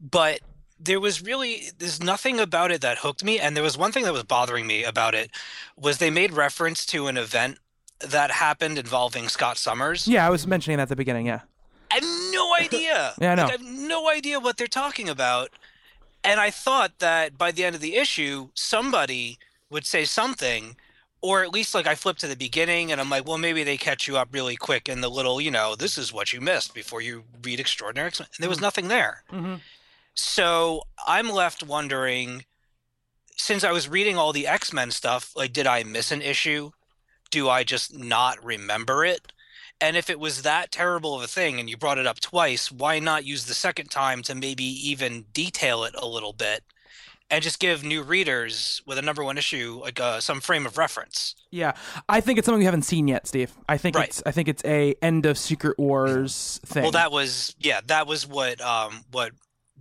But 0.00 0.40
there 0.82 1.00
was 1.00 1.22
really 1.22 1.64
there's 1.78 2.02
nothing 2.02 2.40
about 2.40 2.70
it 2.70 2.80
that 2.80 2.98
hooked 2.98 3.22
me 3.22 3.38
and 3.38 3.54
there 3.54 3.62
was 3.62 3.76
one 3.76 3.92
thing 3.92 4.04
that 4.04 4.12
was 4.12 4.24
bothering 4.24 4.66
me 4.66 4.82
about 4.82 5.14
it 5.14 5.30
was 5.76 5.98
they 5.98 6.10
made 6.10 6.32
reference 6.32 6.86
to 6.86 7.06
an 7.06 7.16
event 7.16 7.58
that 8.00 8.30
happened 8.30 8.78
involving 8.78 9.28
Scott 9.28 9.58
Summers. 9.58 10.08
Yeah, 10.08 10.26
I 10.26 10.30
was 10.30 10.46
mentioning 10.46 10.78
that 10.78 10.84
at 10.84 10.88
the 10.88 10.96
beginning. 10.96 11.26
Yeah. 11.26 11.40
I 11.90 11.96
have 11.96 12.32
no 12.32 12.54
idea. 12.60 13.14
Yeah, 13.20 13.32
I 13.32 13.34
know. 13.34 13.42
Like, 13.42 13.48
I 13.50 13.56
have 13.62 13.66
no 13.66 14.08
idea 14.08 14.40
what 14.40 14.56
they're 14.56 14.66
talking 14.66 15.08
about. 15.08 15.50
And 16.22 16.40
I 16.40 16.50
thought 16.50 16.98
that 16.98 17.38
by 17.38 17.50
the 17.50 17.64
end 17.64 17.74
of 17.74 17.80
the 17.80 17.96
issue, 17.96 18.48
somebody 18.54 19.38
would 19.70 19.86
say 19.86 20.04
something, 20.04 20.76
or 21.20 21.42
at 21.42 21.50
least 21.50 21.74
like 21.74 21.86
I 21.86 21.94
flipped 21.94 22.20
to 22.20 22.26
the 22.26 22.36
beginning 22.36 22.92
and 22.92 23.00
I'm 23.00 23.10
like, 23.10 23.26
well, 23.26 23.38
maybe 23.38 23.64
they 23.64 23.76
catch 23.76 24.06
you 24.06 24.16
up 24.16 24.28
really 24.32 24.56
quick 24.56 24.88
in 24.88 25.00
the 25.00 25.10
little, 25.10 25.40
you 25.40 25.50
know, 25.50 25.74
this 25.76 25.96
is 25.96 26.12
what 26.12 26.32
you 26.32 26.40
missed 26.40 26.74
before 26.74 27.00
you 27.00 27.24
read 27.42 27.60
Extraordinary 27.60 28.08
X-Men. 28.08 28.28
And 28.36 28.42
there 28.42 28.50
was 28.50 28.60
nothing 28.60 28.88
there. 28.88 29.24
Mm-hmm. 29.32 29.56
So 30.14 30.82
I'm 31.06 31.30
left 31.30 31.62
wondering, 31.62 32.44
since 33.36 33.64
I 33.64 33.72
was 33.72 33.88
reading 33.88 34.16
all 34.16 34.32
the 34.32 34.46
X 34.46 34.72
Men 34.72 34.90
stuff, 34.90 35.32
like, 35.34 35.52
did 35.52 35.66
I 35.66 35.82
miss 35.82 36.10
an 36.10 36.22
issue? 36.22 36.70
Do 37.30 37.48
I 37.48 37.64
just 37.64 37.96
not 37.96 38.42
remember 38.44 39.04
it? 39.04 39.32
And 39.80 39.96
if 39.96 40.10
it 40.10 40.20
was 40.20 40.42
that 40.42 40.72
terrible 40.72 41.14
of 41.14 41.22
a 41.22 41.26
thing 41.26 41.58
and 41.58 41.70
you 41.70 41.76
brought 41.76 41.96
it 41.96 42.06
up 42.06 42.20
twice, 42.20 42.70
why 42.70 42.98
not 42.98 43.24
use 43.24 43.46
the 43.46 43.54
second 43.54 43.90
time 43.90 44.20
to 44.22 44.34
maybe 44.34 44.64
even 44.64 45.24
detail 45.32 45.84
it 45.84 45.94
a 45.96 46.06
little 46.06 46.34
bit 46.34 46.62
and 47.30 47.42
just 47.42 47.60
give 47.60 47.82
new 47.82 48.02
readers 48.02 48.82
with 48.84 48.98
a 48.98 49.02
number 49.02 49.24
one 49.24 49.38
issue 49.38 49.78
like 49.80 49.98
uh, 49.98 50.20
some 50.20 50.40
frame 50.40 50.66
of 50.66 50.76
reference? 50.76 51.34
Yeah, 51.50 51.72
I 52.10 52.20
think 52.20 52.38
it's 52.38 52.44
something 52.44 52.58
we 52.58 52.66
haven't 52.66 52.82
seen 52.82 53.08
yet, 53.08 53.26
Steve. 53.26 53.52
I 53.70 53.78
think 53.78 53.96
Right. 53.96 54.08
it's 54.08 54.22
I 54.26 54.32
think 54.32 54.48
it's 54.48 54.62
a 54.66 54.94
end 55.00 55.24
of 55.24 55.38
Secret 55.38 55.78
Wars 55.78 56.60
thing. 56.66 56.82
Well, 56.82 56.92
that 56.92 57.10
was 57.10 57.56
yeah, 57.58 57.80
that 57.86 58.06
was 58.06 58.26
what 58.26 58.60
um 58.60 59.04
what 59.12 59.32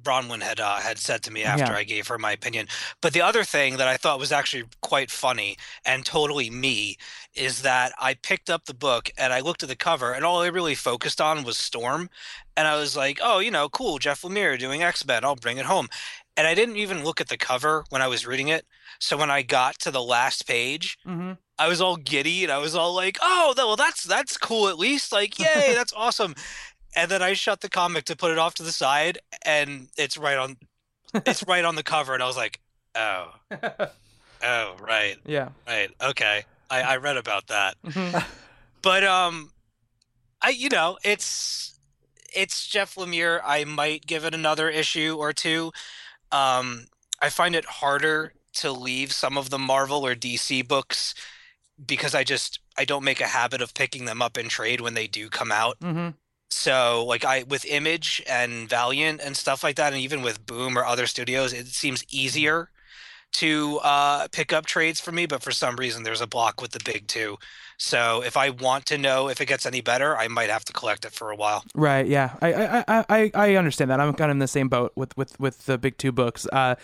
Bronwyn 0.01 0.41
had 0.41 0.59
uh, 0.59 0.77
had 0.77 0.97
said 0.97 1.21
to 1.23 1.31
me 1.31 1.43
after 1.43 1.71
Yeah. 1.73 1.77
I 1.79 1.83
gave 1.83 2.07
her 2.07 2.17
my 2.17 2.31
opinion. 2.31 2.67
But 3.01 3.13
the 3.13 3.21
other 3.21 3.43
thing 3.43 3.77
that 3.77 3.87
I 3.87 3.97
thought 3.97 4.19
was 4.19 4.31
actually 4.31 4.65
quite 4.81 5.11
funny 5.11 5.57
and 5.85 6.05
totally 6.05 6.49
me 6.49 6.97
is 7.33 7.61
that 7.61 7.91
I 7.99 8.13
picked 8.15 8.49
up 8.49 8.65
the 8.65 8.73
book 8.73 9.09
and 9.17 9.31
I 9.33 9.39
looked 9.41 9.63
at 9.63 9.69
the 9.69 9.75
cover 9.75 10.13
and 10.13 10.25
all 10.25 10.41
I 10.41 10.47
really 10.47 10.75
focused 10.75 11.21
on 11.21 11.43
was 11.43 11.57
Storm, 11.57 12.09
and 12.57 12.67
I 12.67 12.75
was 12.77 12.95
like, 12.97 13.19
oh, 13.21 13.39
you 13.39 13.51
know, 13.51 13.69
cool, 13.69 13.99
Jeff 13.99 14.21
Lemire 14.23 14.57
doing 14.57 14.83
X 14.83 15.05
Men, 15.05 15.23
I'll 15.23 15.35
bring 15.35 15.57
it 15.57 15.65
home. 15.65 15.87
And 16.37 16.47
I 16.47 16.53
didn't 16.55 16.77
even 16.77 17.03
look 17.03 17.19
at 17.19 17.27
the 17.27 17.37
cover 17.37 17.83
when 17.89 18.01
I 18.01 18.07
was 18.07 18.25
reading 18.25 18.47
it. 18.47 18.65
So 18.99 19.17
when 19.17 19.29
I 19.29 19.41
got 19.41 19.77
to 19.79 19.91
the 19.91 20.01
last 20.01 20.47
page, 20.47 20.97
Mhm. 21.05 21.37
I 21.57 21.67
was 21.67 21.81
all 21.81 21.97
giddy 21.97 22.43
and 22.43 22.53
I 22.53 22.57
was 22.57 22.73
all 22.73 22.93
like, 22.95 23.17
"Oh, 23.21 23.53
well, 23.57 23.75
that's 23.75 24.03
that's 24.03 24.37
cool 24.37 24.69
at 24.69 24.79
least. 24.79 25.11
Like, 25.11 25.37
yay, 25.37 25.73
that's 25.73 25.91
awesome." 25.91 26.33
And 27.01 27.11
then 27.11 27.21
I 27.21 27.33
shut 27.33 27.61
the 27.61 27.69
comic 27.69 28.05
to 28.05 28.15
put 28.15 28.31
it 28.31 28.37
off 28.37 28.55
to 28.55 28.63
the 28.63 28.71
side, 28.71 29.19
and 29.43 29.87
it's 29.97 30.17
right 30.17 30.37
on, 30.37 30.57
it's 31.25 31.43
right 31.47 31.63
on 31.65 31.75
the 31.75 31.83
cover, 31.83 32.13
and 32.13 32.21
I 32.21 32.27
was 32.27 32.37
like, 32.37 32.59
"Oh, 32.95 33.31
oh, 34.43 34.75
right, 34.79 35.17
yeah. 35.25 35.49
right, 35.67 35.89
okay." 36.01 36.43
I, 36.69 36.81
I 36.81 36.97
read 36.97 37.17
about 37.17 37.47
that, 37.47 37.75
Mhm. 37.85 38.23
but 38.81 39.03
um, 39.03 39.51
I 40.41 40.49
you 40.49 40.69
know 40.69 40.97
it's 41.03 41.79
it's 42.35 42.67
Jeff 42.67 42.95
Lemire. 42.95 43.41
I 43.43 43.63
might 43.63 44.05
give 44.05 44.23
it 44.25 44.35
another 44.35 44.69
issue 44.69 45.15
or 45.17 45.33
two. 45.33 45.71
Um, 46.31 46.85
I 47.21 47.29
find 47.29 47.55
it 47.55 47.65
harder 47.65 48.33
to 48.55 48.71
leave 48.71 49.11
some 49.11 49.37
of 49.37 49.49
the 49.49 49.57
Marvel 49.59 50.05
or 50.05 50.15
DC 50.15 50.67
books 50.67 51.15
because 51.83 52.13
I 52.13 52.23
just 52.23 52.59
I 52.77 52.85
don't 52.85 53.03
make 53.03 53.19
a 53.21 53.27
habit 53.27 53.61
of 53.61 53.73
picking 53.73 54.05
them 54.05 54.21
up 54.21 54.37
in 54.37 54.47
trade 54.47 54.81
when 54.81 54.93
they 54.93 55.07
do 55.07 55.27
come 55.29 55.51
out. 55.51 55.79
Mhm. 55.79 56.13
So 56.49 57.05
like 57.05 57.23
I 57.23 57.43
with 57.43 57.65
Image 57.65 58.23
and 58.27 58.67
Valiant 58.67 59.21
and 59.21 59.37
stuff 59.37 59.63
like 59.63 59.75
that, 59.75 59.93
and 59.93 60.01
even 60.01 60.21
with 60.21 60.45
Boom 60.45 60.77
or 60.77 60.85
other 60.85 61.05
studios, 61.05 61.53
it 61.53 61.67
seems 61.67 62.03
easier 62.09 62.69
to 63.31 63.79
uh, 63.83 64.27
pick 64.31 64.51
up 64.51 64.65
trades 64.65 64.99
for 64.99 65.11
me. 65.11 65.25
But 65.27 65.43
for 65.43 65.51
some 65.51 65.75
reason, 65.75 66.03
there's 66.03 66.21
a 66.21 66.27
block 66.27 66.61
with 66.61 66.71
the 66.71 66.79
big 66.83 67.07
two. 67.07 67.37
So 67.77 68.23
if 68.23 68.35
I 68.35 68.49
want 68.49 68.87
to 68.87 68.97
know 68.97 69.29
if 69.29 69.39
it 69.39 69.45
gets 69.45 69.65
any 69.65 69.81
better, 69.81 70.17
I 70.17 70.27
might 70.27 70.49
have 70.49 70.65
to 70.65 70.73
collect 70.73 71.05
it 71.05 71.11
for 71.11 71.31
a 71.31 71.35
while. 71.35 71.63
Right. 71.75 72.07
Yeah. 72.07 72.35
I, 72.41 72.53
I 72.53 72.83
I 72.87 73.05
I 73.09 73.31
I 73.33 73.55
understand 73.55 73.91
that. 73.91 73.99
I'm 73.99 74.13
kind 74.13 74.31
of 74.31 74.35
in 74.35 74.39
the 74.39 74.47
same 74.47 74.69
boat 74.69 74.91
with 74.95 75.15
with 75.15 75.39
with 75.39 75.65
the 75.65 75.77
big 75.77 75.97
two 75.97 76.11
books. 76.11 76.47
Uh, 76.51 76.75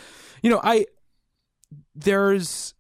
you 0.41 0.49
know, 0.49 0.62
I 0.63 0.86
there's 1.95 2.75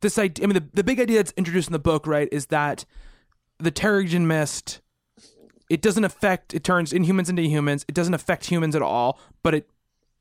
this 0.00 0.18
idea. 0.18 0.44
I 0.44 0.46
mean, 0.46 0.54
the 0.54 0.68
the 0.72 0.84
big 0.84 1.00
idea 1.00 1.16
that's 1.16 1.32
introduced 1.36 1.68
in 1.68 1.72
the 1.72 1.78
book, 1.78 2.06
right, 2.06 2.28
is 2.30 2.46
that 2.46 2.84
the 3.58 3.72
Terrigen 3.72 4.22
Mist. 4.22 4.80
It 5.72 5.80
doesn't 5.80 6.04
affect. 6.04 6.52
It 6.52 6.64
turns 6.64 6.92
inhumans 6.92 7.30
into 7.30 7.40
humans. 7.40 7.86
It 7.88 7.94
doesn't 7.94 8.12
affect 8.12 8.44
humans 8.44 8.76
at 8.76 8.82
all, 8.82 9.18
but 9.42 9.54
it 9.54 9.70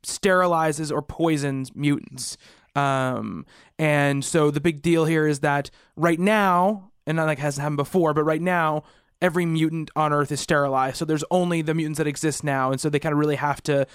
sterilizes 0.01 0.93
or 0.93 1.01
poisons 1.01 1.75
mutants. 1.75 2.37
Um, 2.73 3.45
and 3.77 4.23
so 4.23 4.49
the 4.49 4.61
big 4.61 4.81
deal 4.81 5.03
here 5.03 5.27
is 5.27 5.41
that 5.41 5.69
right 5.97 6.17
now, 6.17 6.91
and 7.05 7.17
not 7.17 7.25
like 7.27 7.39
hasn't 7.39 7.63
happened 7.63 7.75
before, 7.75 8.13
but 8.13 8.23
right 8.23 8.41
now, 8.41 8.83
every 9.21 9.45
mutant 9.45 9.91
on 9.93 10.13
Earth 10.13 10.31
is 10.31 10.39
sterilized. 10.39 10.95
So 10.95 11.03
there's 11.03 11.25
only 11.29 11.61
the 11.61 11.73
mutants 11.73 11.97
that 11.97 12.07
exist 12.07 12.45
now, 12.45 12.71
and 12.71 12.79
so 12.79 12.89
they 12.89 12.99
kind 12.99 13.11
of 13.11 13.19
really 13.19 13.35
have 13.35 13.61
to 13.63 13.85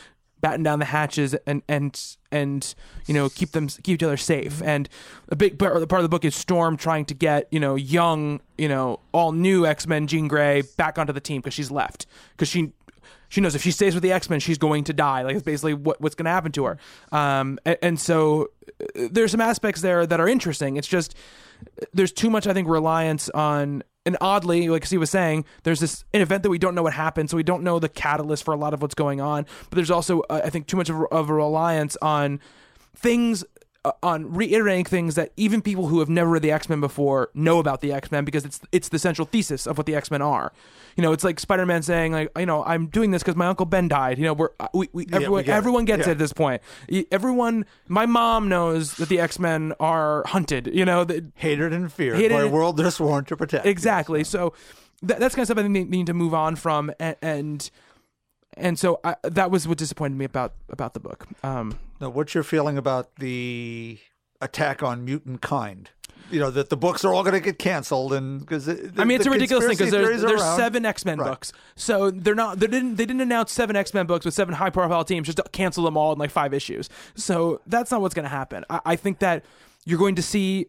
batten 0.41 0.63
down 0.63 0.79
the 0.79 0.85
hatches 0.85 1.35
and 1.47 1.63
and 1.69 2.17
and 2.31 2.75
you 3.07 3.15
know 3.15 3.29
keep 3.29 3.53
them 3.53 3.69
keep 3.69 3.95
each 3.95 4.03
other 4.03 4.17
safe. 4.17 4.63
And 4.63 4.89
a 5.29 5.37
big 5.37 5.59
part 5.59 5.83
of 5.83 5.89
the 5.89 6.09
book 6.09 6.25
is 6.25 6.35
Storm 6.35 6.77
trying 6.77 7.05
to 7.07 7.15
get 7.15 7.49
you 7.51 7.61
know 7.61 7.75
young 7.75 8.41
you 8.59 8.69
know 8.69 9.01
all 9.13 9.33
new 9.33 9.67
X 9.67 9.87
Men 9.87 10.07
Jean 10.07 10.29
Grey 10.29 10.63
back 10.77 10.99
onto 10.99 11.13
the 11.13 11.21
team 11.21 11.41
because 11.41 11.55
she's 11.55 11.71
left 11.71 12.07
because 12.33 12.49
she 12.49 12.73
she 13.29 13.41
knows 13.41 13.55
if 13.55 13.63
she 13.63 13.71
stays 13.71 13.95
with 13.95 14.03
the 14.03 14.13
X 14.13 14.31
Men, 14.31 14.41
she's 14.41 14.59
going 14.59 14.85
to 14.85 14.93
die. 14.93 15.23
Like 15.23 15.37
it's 15.37 15.45
basically 15.45 15.75
what, 15.75 16.01
what's 16.01 16.15
going 16.15 16.27
to 16.27 16.31
happen 16.31 16.53
to 16.53 16.65
her. 16.65 16.79
Um, 17.13 17.59
and, 17.65 17.79
and 17.83 18.01
so 18.01 18.49
uh, 18.81 19.09
there's 19.11 19.31
some 19.31 19.41
aspects 19.41 19.81
there 19.81 20.07
that 20.07 20.21
are 20.21 20.29
interesting. 20.29 20.77
It's 20.77 20.89
just 20.89 21.15
there's 21.93 22.13
too 22.13 22.31
much, 22.31 22.47
I 22.47 22.53
think, 22.53 22.69
reliance 22.69 23.29
on. 23.31 23.83
And 24.07 24.17
oddly, 24.21 24.69
like 24.69 24.87
Steve 24.87 25.01
was 25.01 25.11
saying, 25.11 25.45
there's 25.65 25.81
this 25.81 26.05
an 26.15 26.23
event 26.23 26.45
that 26.45 26.51
we 26.51 26.59
don't 26.59 26.75
know 26.75 26.85
what 26.85 26.95
happened, 26.95 27.29
so 27.29 27.37
we 27.37 27.43
don't 27.43 27.63
know 27.65 27.79
the 27.79 27.89
catalyst 27.89 28.45
for 28.45 28.55
a 28.55 28.57
lot 28.57 28.73
of 28.73 28.81
what's 28.81 28.95
going 28.95 29.21
on. 29.21 29.45
But 29.69 29.77
there's 29.77 29.91
also, 29.91 30.21
uh, 30.31 30.41
I 30.45 30.51
think, 30.51 30.69
too 30.69 30.77
much 30.77 30.89
of, 30.89 31.03
of 31.11 31.29
a 31.29 31.35
reliance 31.35 31.97
on 32.01 32.41
things 32.95 33.45
on 34.03 34.33
reiterating 34.35 34.85
things 34.85 35.15
that 35.15 35.33
even 35.37 35.63
people 35.63 35.87
who 35.87 35.99
have 36.01 36.09
never 36.09 36.31
read 36.31 36.43
the 36.43 36.51
X 36.53 36.69
Men 36.69 36.81
before 36.81 37.31
know 37.35 37.59
about 37.59 37.81
the 37.81 37.93
X 37.93 38.11
Men 38.11 38.25
because 38.25 38.45
it's 38.45 38.61
it's 38.73 38.89
the 38.89 38.99
central 38.99 39.27
thesis 39.27 39.67
of 39.67 39.77
what 39.77 39.87
the 39.87 39.95
X 39.95 40.11
Men 40.11 40.23
are. 40.23 40.53
You 40.97 41.03
know, 41.03 41.13
it's 41.13 41.25
like 41.25 41.39
Spider 41.39 41.67
Man 41.67 41.83
saying 41.83 42.13
like, 42.13 42.31
you 42.39 42.47
know, 42.47 42.65
I'm 42.65 42.87
doing 42.87 43.11
this 43.11 43.23
because 43.23 43.37
my 43.37 43.47
uncle 43.47 43.67
Ben 43.67 43.87
died. 43.89 44.19
You 44.19 44.25
know, 44.25 44.33
we're 44.33 44.49
uh, 44.59 44.69
we, 44.73 44.89
we 44.93 45.07
everyone 45.13 45.43
get 45.45 45.53
it. 45.53 45.57
everyone 45.57 45.85
gets 45.85 46.01
Yeah. 46.07 46.09
it 46.09 46.13
at 46.13 46.19
this 46.19 46.33
point. 46.33 46.63
Everyone, 47.11 47.67
my 47.89 48.07
mom 48.07 48.49
knows 48.49 48.95
that 48.97 49.09
the 49.09 49.21
X 49.21 49.39
Men 49.39 49.75
are 49.79 50.25
hunted. 50.27 50.69
You 50.73 50.85
know, 50.85 51.07
Hated 51.35 51.73
and 51.73 51.93
feared 51.93 52.17
Hated 52.17 52.35
by 52.35 52.43
a 52.43 52.49
world 52.49 52.77
they're 52.77 52.91
sworn 52.91 53.25
to 53.27 53.37
protect. 53.37 53.67
exactly. 53.67 54.25
So 54.25 54.55
that, 55.03 55.21
that's 55.21 55.35
kind 55.35 55.43
of 55.43 55.49
stuff 55.49 55.59
I 55.59 55.63
think 55.63 55.75
they 55.75 55.85
need 55.85 56.07
to 56.07 56.15
move 56.15 56.33
on 56.35 56.57
from, 56.57 56.91
and 56.99 57.17
and, 57.21 57.71
and 58.57 58.79
so 58.79 59.01
I, 59.05 59.17
that 59.23 59.51
was 59.51 59.67
what 59.69 59.79
disappointed 59.79 60.17
me 60.17 60.25
about 60.25 60.55
about 60.71 60.95
the 60.95 61.01
book. 61.01 61.27
Um, 61.43 61.79
Now, 62.01 62.11
what's 62.11 62.35
your 62.35 62.45
feeling 62.45 62.79
about 62.79 63.17
the 63.17 63.99
attack 64.41 64.83
on 64.83 65.05
mutant 65.05 65.41
kind. 65.43 65.91
You 66.29 66.41
know 66.41 66.51
that 66.51 66.71
the 66.71 66.77
books 66.77 67.05
are 67.05 67.15
all 67.15 67.23
going 67.23 67.35
to 67.35 67.41
get 67.41 67.57
canceled, 67.59 68.13
and 68.13 68.41
because 68.41 68.69
I 68.69 69.05
mean, 69.05 69.19
it's 69.19 69.27
a 69.27 69.31
ridiculous 69.31 69.65
thing 69.67 69.77
because 69.77 69.93
there's, 69.93 70.23
there's 70.23 70.43
seven 70.43 70.85
X 70.85 71.05
Men 71.05 71.19
Right. 71.19 71.29
books, 71.31 71.53
so 71.77 72.11
they're 72.11 72.35
not 72.35 72.59
they 72.59 72.67
didn't 72.67 72.97
they 72.97 73.07
didn't 73.07 73.21
announce 73.21 73.53
seven 73.53 73.77
X 73.77 73.95
Men 73.95 74.07
books 74.07 74.25
with 74.25 74.35
seven 74.35 74.55
high 74.55 74.71
profile 74.71 75.05
teams 75.05 75.29
just 75.29 75.41
cancel 75.53 75.85
them 75.85 75.97
all 75.97 76.13
in 76.13 76.19
like 76.19 76.31
five 76.31 76.53
issues. 76.53 76.89
So 77.15 77.61
that's 77.69 77.93
not 77.93 78.01
what's 78.01 78.15
going 78.15 78.25
to 78.25 78.29
happen. 78.29 78.65
I, 78.69 78.81
I 78.85 78.97
think 78.97 79.21
that 79.21 79.45
you're 79.85 80.01
going 80.01 80.17
to 80.17 80.23
see. 80.23 80.67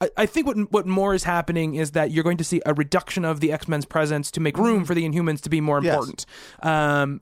I, 0.00 0.10
I 0.16 0.26
think 0.26 0.46
what 0.46 0.56
what 0.72 0.86
more 0.86 1.14
is 1.14 1.24
happening 1.24 1.74
is 1.74 1.92
that 1.92 2.10
you're 2.10 2.24
going 2.24 2.36
to 2.38 2.44
see 2.44 2.60
a 2.66 2.74
reduction 2.74 3.24
of 3.24 3.40
the 3.40 3.52
X 3.52 3.68
Men's 3.68 3.84
presence 3.84 4.30
to 4.32 4.40
make 4.40 4.56
room 4.58 4.84
for 4.84 4.94
the 4.94 5.08
Inhumans 5.08 5.40
to 5.42 5.50
be 5.50 5.60
more 5.60 5.78
important. 5.78 6.24
Yes. 6.62 6.68
Um, 6.70 7.20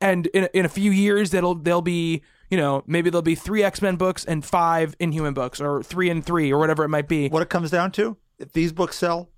and 0.00 0.26
in 0.28 0.48
in 0.52 0.64
a 0.64 0.68
few 0.68 0.90
years 0.90 1.30
that'll 1.30 1.54
they'll 1.54 1.80
be 1.82 2.22
you 2.50 2.56
know 2.56 2.82
maybe 2.86 3.08
there'll 3.10 3.22
be 3.22 3.34
three 3.34 3.62
X 3.62 3.80
Men 3.80 3.96
books 3.96 4.24
and 4.24 4.44
five 4.44 4.94
Inhuman 4.98 5.32
books 5.34 5.60
or 5.60 5.82
three 5.82 6.10
and 6.10 6.24
three 6.24 6.52
or 6.52 6.58
whatever 6.58 6.84
it 6.84 6.88
might 6.88 7.08
be. 7.08 7.28
What 7.28 7.42
it 7.42 7.50
comes 7.50 7.70
down 7.70 7.92
to, 7.92 8.16
if 8.38 8.52
these 8.52 8.72
books 8.72 8.96
sell, 8.96 9.30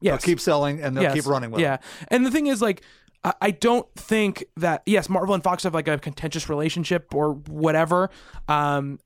Yes. 0.00 0.12
they'll 0.12 0.32
keep 0.32 0.40
selling 0.40 0.80
and 0.82 0.96
they'll 0.96 1.04
Yes. 1.04 1.14
keep 1.14 1.26
running 1.26 1.50
with 1.50 1.60
yeah. 1.62 1.74
it. 1.74 1.80
And 2.08 2.26
the 2.26 2.30
thing 2.30 2.46
is, 2.46 2.60
like, 2.60 2.82
I- 3.24 3.34
I 3.40 3.50
don't 3.50 3.86
think 3.94 4.44
that 4.58 4.82
yes, 4.84 5.08
Marvel 5.08 5.34
and 5.34 5.42
Fox 5.42 5.62
have 5.64 5.72
like 5.74 5.88
a 5.88 5.98
contentious 5.98 6.48
relationship 6.50 7.14
or 7.14 7.32
whatever. 7.32 8.10
Um, 8.46 8.98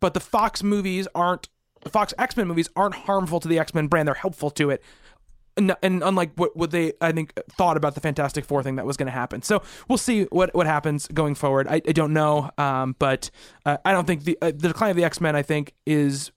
but 0.00 0.14
the 0.14 0.20
Fox 0.20 0.62
movies 0.64 1.06
aren't 1.14 1.48
Fox 1.88 2.12
X 2.18 2.36
Men 2.36 2.48
movies 2.48 2.68
aren't 2.76 2.94
harmful 2.94 3.40
to 3.40 3.48
the 3.48 3.58
X 3.58 3.74
Men 3.74 3.86
brand. 3.86 4.08
They're 4.08 4.14
helpful 4.14 4.50
to 4.50 4.70
it. 4.70 4.82
And, 5.56 5.74
and 5.82 6.02
unlike 6.02 6.30
what, 6.36 6.56
what 6.56 6.70
they 6.70 6.92
I 7.00 7.12
think 7.12 7.32
thought 7.50 7.76
about 7.76 7.94
the 7.94 8.00
Fantastic 8.00 8.44
Four 8.44 8.62
thing 8.62 8.76
that 8.76 8.86
was 8.86 8.96
going 8.96 9.08
to 9.08 9.12
happen, 9.12 9.42
so 9.42 9.62
we'll 9.88 9.98
see 9.98 10.24
what, 10.24 10.54
what 10.54 10.66
happens 10.66 11.08
going 11.08 11.34
forward. 11.34 11.66
I, 11.68 11.82
I 11.86 11.92
don't 11.92 12.12
know, 12.12 12.50
um, 12.56 12.94
but 12.98 13.30
uh, 13.66 13.76
I 13.84 13.92
don't 13.92 14.06
think 14.06 14.24
the 14.24 14.38
uh, 14.40 14.46
the 14.46 14.68
decline 14.68 14.90
of 14.90 14.96
the 14.96 15.04
X 15.04 15.20
Men 15.20 15.34
I 15.34 15.42
think 15.42 15.74
is 15.86 16.30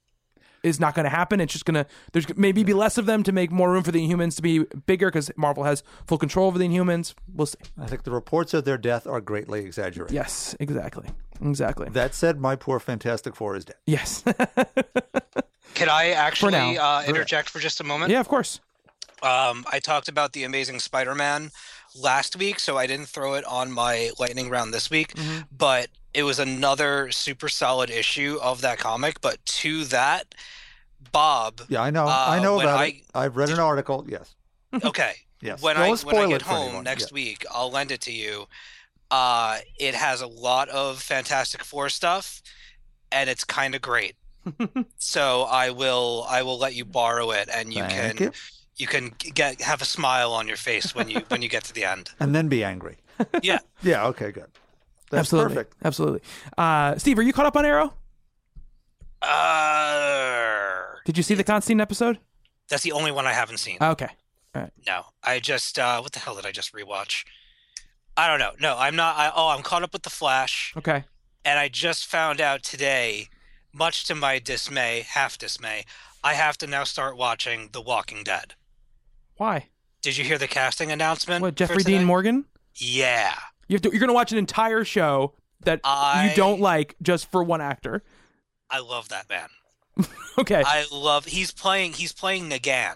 is 0.64 0.80
not 0.80 0.96
going 0.96 1.04
to 1.04 1.10
happen. 1.10 1.40
It's 1.42 1.54
just 1.54 1.66
going 1.66 1.76
to 1.76 1.86
there's 2.14 2.26
maybe 2.38 2.64
be 2.64 2.74
less 2.74 2.98
of 2.98 3.06
them 3.06 3.22
to 3.24 3.32
make 3.32 3.52
more 3.52 3.72
room 3.72 3.84
for 3.84 3.92
the 3.92 4.00
Inhumans 4.08 4.36
to 4.38 4.42
be 4.42 4.60
bigger 4.86 5.08
because 5.08 5.30
Marvel 5.36 5.64
has 5.66 5.84
full 6.08 6.18
control 6.18 6.48
over 6.48 6.58
the 6.58 6.66
Inhumans. 6.68 7.14
We'll 7.34 7.46
see. 7.48 7.60
I 7.78 7.86
think 7.88 8.04
the 8.04 8.12
reports 8.12 8.54
of 8.54 8.66
their 8.66 8.78
death 8.78 9.06
are 9.06 9.22
greatly 9.22 9.66
exaggerated. 9.66 10.14
Yes, 10.16 10.56
exactly, 10.60 11.10
exactly. 11.42 11.90
That 11.90 12.16
said, 12.16 12.40
my 12.40 12.56
poor 12.56 12.80
Fantastic 12.80 13.36
Four 13.36 13.56
is 13.58 13.66
dead. 13.66 13.76
yes, 13.86 14.24
Can 15.74 15.90
I 15.90 16.12
actually 16.12 16.52
now. 16.52 17.00
uh, 17.00 17.04
interject 17.08 17.50
for 17.50 17.60
just 17.60 17.80
a 17.82 17.84
moment? 17.84 18.12
yeah, 18.12 18.20
of 18.20 18.28
course. 18.28 18.60
Um, 19.24 19.66
I 19.72 19.80
talked 19.80 20.08
about 20.10 20.34
the 20.34 20.44
Amazing 20.44 20.80
Spider-Man 20.80 21.52
last 21.96 22.36
week, 22.38 22.60
so 22.60 22.78
I 22.78 22.88
didn't 22.88 23.08
throw 23.08 23.34
it 23.36 23.46
on 23.46 23.72
my 23.72 24.12
lightning 24.20 24.50
round 24.50 24.74
this 24.74 24.90
week. 24.90 25.14
Mm-hmm. 25.16 25.42
But 25.56 25.88
it 26.14 26.24
was 26.24 26.40
another 26.40 27.12
super 27.12 27.50
solid 27.50 27.90
issue 27.90 28.38
of 28.42 28.62
that 28.62 28.78
comic. 28.80 29.22
But 29.22 29.44
to 29.46 29.84
that, 29.86 30.36
Bob. 31.12 31.62
Yeah, 31.70 31.82
I 31.82 31.90
know. 31.90 32.06
Uh, 32.08 32.26
I 32.30 32.40
know 32.40 32.58
when 32.58 32.66
about 32.66 32.80
I- 32.80 32.86
it. 32.86 32.96
I've 33.14 33.36
read 33.38 33.50
an 33.50 33.60
article. 33.60 34.06
Yes. 34.08 34.36
Okay. 34.84 35.14
Yes. 35.42 35.62
When 35.62 35.76
Don't 35.76 35.84
I 35.84 35.88
when 35.90 35.98
spoil 35.98 36.20
I 36.20 36.24
it 36.24 36.30
get 36.30 36.42
for 36.44 36.48
home 36.48 36.66
anyone. 36.68 36.84
next 36.86 37.12
Yeah. 37.12 37.16
week, 37.16 37.46
I'll 37.52 37.70
lend 37.70 37.92
it 37.92 38.00
to 38.02 38.14
you. 38.14 38.48
Uh, 39.12 39.58
it 39.78 39.94
has 39.94 40.22
a 40.22 40.28
lot 40.28 40.70
of 40.70 41.02
Fantastic 41.02 41.66
Four 41.66 41.90
stuff, 41.90 42.42
and 43.12 43.30
it's 43.30 43.44
kind 43.44 43.76
of 43.76 43.82
great. 43.82 44.16
so 45.00 45.44
I 45.44 45.72
will 45.72 46.26
I 46.30 46.44
will 46.44 46.58
let 46.58 46.76
you 46.76 46.86
borrow 46.86 47.32
it, 47.32 47.50
and 47.54 47.74
you 47.74 47.82
Thank 47.84 48.20
can 48.20 48.28
you. 48.28 48.32
You 48.78 48.88
can 48.88 49.12
get 49.34 49.62
have 49.62 49.82
a 49.82 49.86
smile 49.86 50.32
on 50.34 50.48
your 50.48 50.58
face 50.58 50.96
when 50.96 51.10
you 51.10 51.22
when 51.30 51.42
you 51.42 51.50
get 51.50 51.64
to 51.66 51.74
the 51.74 51.86
end. 51.86 52.12
And 52.20 52.34
then 52.36 52.48
be 52.48 52.64
angry. 52.64 52.98
Yeah. 53.42 53.60
Yeah. 53.84 54.08
Okay. 54.08 54.32
Good. 54.32 54.48
That's 55.12 55.20
absolutely, 55.22 55.56
perfect. 55.56 55.76
absolutely. 55.84 56.22
Uh, 56.58 56.98
Steve, 56.98 57.20
are 57.20 57.22
you 57.22 57.34
caught 57.34 57.46
up 57.46 57.56
on 57.56 57.66
Arrow? 57.66 57.94
Uh, 59.22 60.74
Did 61.06 61.18
you 61.18 61.24
see 61.24 61.36
the 61.36 61.44
Constantine 61.44 61.80
episode? 61.82 62.20
that's 62.70 62.84
the 62.84 62.92
only 62.94 63.12
one 63.12 63.28
I 63.28 63.34
haven't 63.34 63.58
seen. 63.60 63.78
Okay, 63.82 64.08
All 64.56 64.62
right. 64.64 64.72
No, 64.88 65.04
I 65.24 65.40
just 65.40 65.78
uh, 65.78 66.00
what 66.02 66.12
the 66.14 66.20
hell 66.20 66.36
did 66.36 66.46
I 66.46 66.52
just 66.52 66.74
rewatch? 66.74 67.24
I 68.18 68.28
don't 68.28 68.40
know. 68.40 68.52
No, 68.60 68.78
I'm 68.78 68.96
not. 68.96 69.16
I, 69.18 69.32
oh, 69.36 69.50
I'm 69.50 69.62
caught 69.64 69.84
up 69.84 69.94
with 69.94 70.02
the 70.04 70.10
Flash, 70.10 70.74
okay. 70.78 71.04
and 71.46 71.60
I 71.60 71.68
just 71.68 72.06
found 72.08 72.42
out 72.42 72.64
today, 72.64 73.28
much 73.74 74.06
to 74.06 74.16
my 74.16 74.40
dismay, 74.40 75.06
half 75.08 75.38
dismay, 75.38 75.86
I 76.24 76.34
have 76.34 76.58
to 76.60 76.68
now 76.68 76.84
start 76.84 77.16
watching 77.18 77.70
The 77.74 77.82
Walking 77.82 78.24
Dead. 78.24 78.56
Why? 79.38 79.70
Did 80.02 80.18
you 80.18 80.24
hear 80.26 80.38
the 80.38 80.48
casting 80.48 80.92
announcement? 80.92 81.42
What 81.42 81.56
Jeffrey? 81.56 81.84
Dean 81.84 82.04
Morgan? 82.04 82.46
Yeah, 82.76 83.36
You 83.68 83.76
have 83.76 83.82
to, 83.84 83.90
you're 83.92 84.00
going 84.00 84.08
to 84.10 84.14
watch 84.14 84.32
an 84.32 84.38
entire 84.40 84.84
show 84.84 85.34
that 85.64 85.80
I- 85.84 86.30
you 86.30 86.36
don't 86.36 86.60
like 86.60 86.96
just 87.02 87.30
for 87.32 87.44
one 87.44 87.62
actor. 87.62 88.04
I 88.70 88.80
love 88.80 89.10
that 89.10 89.30
man. 89.30 89.48
Okay, 90.40 90.64
I 90.66 90.86
love. 90.92 91.26
He's 91.26 91.52
playing. 91.52 91.94
He's 91.94 92.12
playing 92.12 92.50
Negan. 92.50 92.96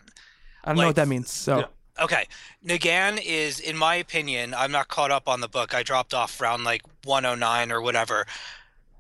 I 0.64 0.70
don't 0.72 0.78
know 0.78 0.88
what 0.88 0.96
that 0.96 1.08
means. 1.08 1.30
So. 1.32 1.68
Okay. 2.02 2.26
Negan 2.66 3.22
is, 3.24 3.60
in 3.60 3.78
my 3.78 3.94
opinion, 3.94 4.56
I'm 4.56 4.72
not 4.72 4.88
caught 4.88 5.12
up 5.12 5.30
on 5.30 5.40
the 5.42 5.48
book. 5.48 5.76
I 5.76 5.84
dropped 5.84 6.16
off 6.16 6.42
around 6.42 6.64
like 6.64 6.82
109 7.06 7.72
or 7.72 7.80
whatever. 7.80 8.26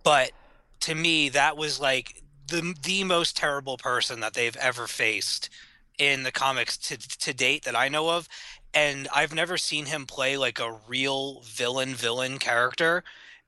But 0.04 0.34
to 0.82 0.94
me, 0.94 1.30
that 1.30 1.58
was 1.58 1.80
like 1.80 2.22
the 2.48 2.76
the 2.84 3.04
most 3.06 3.36
terrible 3.36 3.78
person 3.78 4.20
that 4.20 4.36
they've 4.36 4.56
ever 4.58 4.86
faced 4.86 5.50
in 5.98 6.24
the 6.24 6.32
comics 6.32 6.78
to 6.78 6.98
to 6.98 7.34
date 7.34 7.64
that 7.66 7.76
I 7.76 7.88
know 7.90 8.10
of. 8.10 8.28
And 8.74 9.08
I've 9.16 9.34
never 9.34 9.58
seen 9.58 9.86
him 9.88 10.06
play 10.06 10.38
like 10.38 10.60
a 10.60 10.78
real 10.88 11.42
villain 11.42 11.96
villain 11.96 12.38
character. 12.38 13.04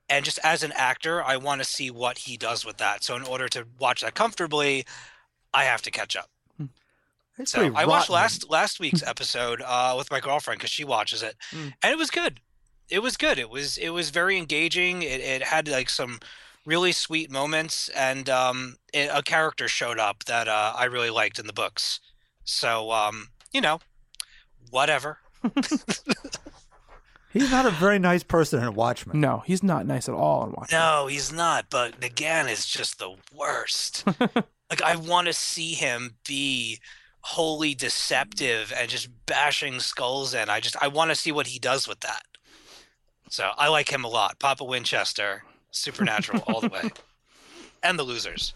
And 0.08 0.24
just 0.24 0.40
as 0.42 0.64
an 0.64 0.72
actor, 0.72 1.22
I 1.22 1.36
want 1.36 1.60
to 1.60 1.64
see 1.64 1.90
what 1.90 2.18
he 2.18 2.36
does 2.36 2.64
with 2.64 2.78
that. 2.78 3.04
So 3.04 3.14
in 3.14 3.22
order 3.22 3.48
to 3.50 3.64
watch 3.78 4.00
that 4.00 4.14
comfortably, 4.14 4.84
I 5.54 5.64
have 5.64 5.82
to 5.82 5.90
catch 5.90 6.16
up. 6.16 6.28
It's 7.38 7.52
So 7.52 7.60
pretty 7.60 7.76
I 7.76 7.86
watched 7.86 8.10
last 8.10 8.50
last 8.50 8.80
week's 8.80 9.02
episode 9.02 9.62
uh, 9.64 9.94
with 9.96 10.10
my 10.10 10.20
girlfriend 10.20 10.58
because 10.58 10.70
she 10.70 10.84
watches 10.84 11.22
it, 11.22 11.36
Mm. 11.52 11.72
and 11.82 11.92
it 11.92 11.98
was 11.98 12.10
good. 12.10 12.40
It 12.88 12.98
was 13.00 13.16
good. 13.16 13.38
It 13.38 13.48
was 13.50 13.78
it 13.78 13.90
was 13.90 14.10
very 14.10 14.36
engaging. 14.36 15.02
It, 15.02 15.20
it 15.20 15.42
had 15.44 15.68
like 15.68 15.88
some 15.90 16.18
really 16.66 16.92
sweet 16.92 17.30
moments, 17.30 17.88
and 17.90 18.28
um, 18.28 18.76
it, 18.92 19.08
a 19.12 19.22
character 19.22 19.68
showed 19.68 19.98
up 19.98 20.24
that 20.24 20.48
uh, 20.48 20.74
I 20.76 20.84
really 20.86 21.08
liked 21.10 21.38
in 21.38 21.46
the 21.46 21.52
books. 21.52 22.00
So 22.50 22.90
um, 22.90 23.28
you 23.52 23.60
know, 23.60 23.80
whatever. 24.70 25.18
He's 27.32 27.50
not 27.52 27.64
a 27.64 27.70
very 27.70 28.00
nice 28.00 28.24
person 28.24 28.60
in 28.60 28.74
Watchmen. 28.74 29.20
no, 29.20 29.44
he's 29.46 29.62
not 29.62 29.86
nice 29.86 30.08
at 30.08 30.16
all 30.16 30.44
in 30.44 30.50
watching. 30.50 30.76
No, 30.76 31.06
he's 31.06 31.32
not. 31.32 31.66
But 31.70 32.00
Negan 32.00 32.50
is 32.50 32.66
just 32.66 32.98
the 32.98 33.14
worst. 33.32 34.04
like 34.18 34.82
I 34.84 34.96
want 34.96 35.28
to 35.28 35.32
see 35.32 35.74
him 35.74 36.16
be 36.26 36.80
wholly 37.20 37.72
deceptive 37.74 38.72
and 38.76 38.90
just 38.90 39.08
bashing 39.26 39.78
skulls 39.78 40.34
in. 40.34 40.48
I 40.50 40.58
just 40.58 40.76
I 40.82 40.88
want 40.88 41.12
to 41.12 41.14
see 41.14 41.30
what 41.30 41.46
he 41.46 41.60
does 41.60 41.86
with 41.86 42.00
that. 42.00 42.22
So 43.28 43.50
I 43.56 43.68
like 43.68 43.92
him 43.92 44.04
a 44.04 44.08
lot. 44.08 44.40
Papa 44.40 44.64
Winchester, 44.64 45.44
Supernatural 45.70 46.42
all 46.48 46.60
the 46.60 46.68
way, 46.68 46.82
and 47.84 47.96
the 47.96 48.02
Losers. 48.02 48.54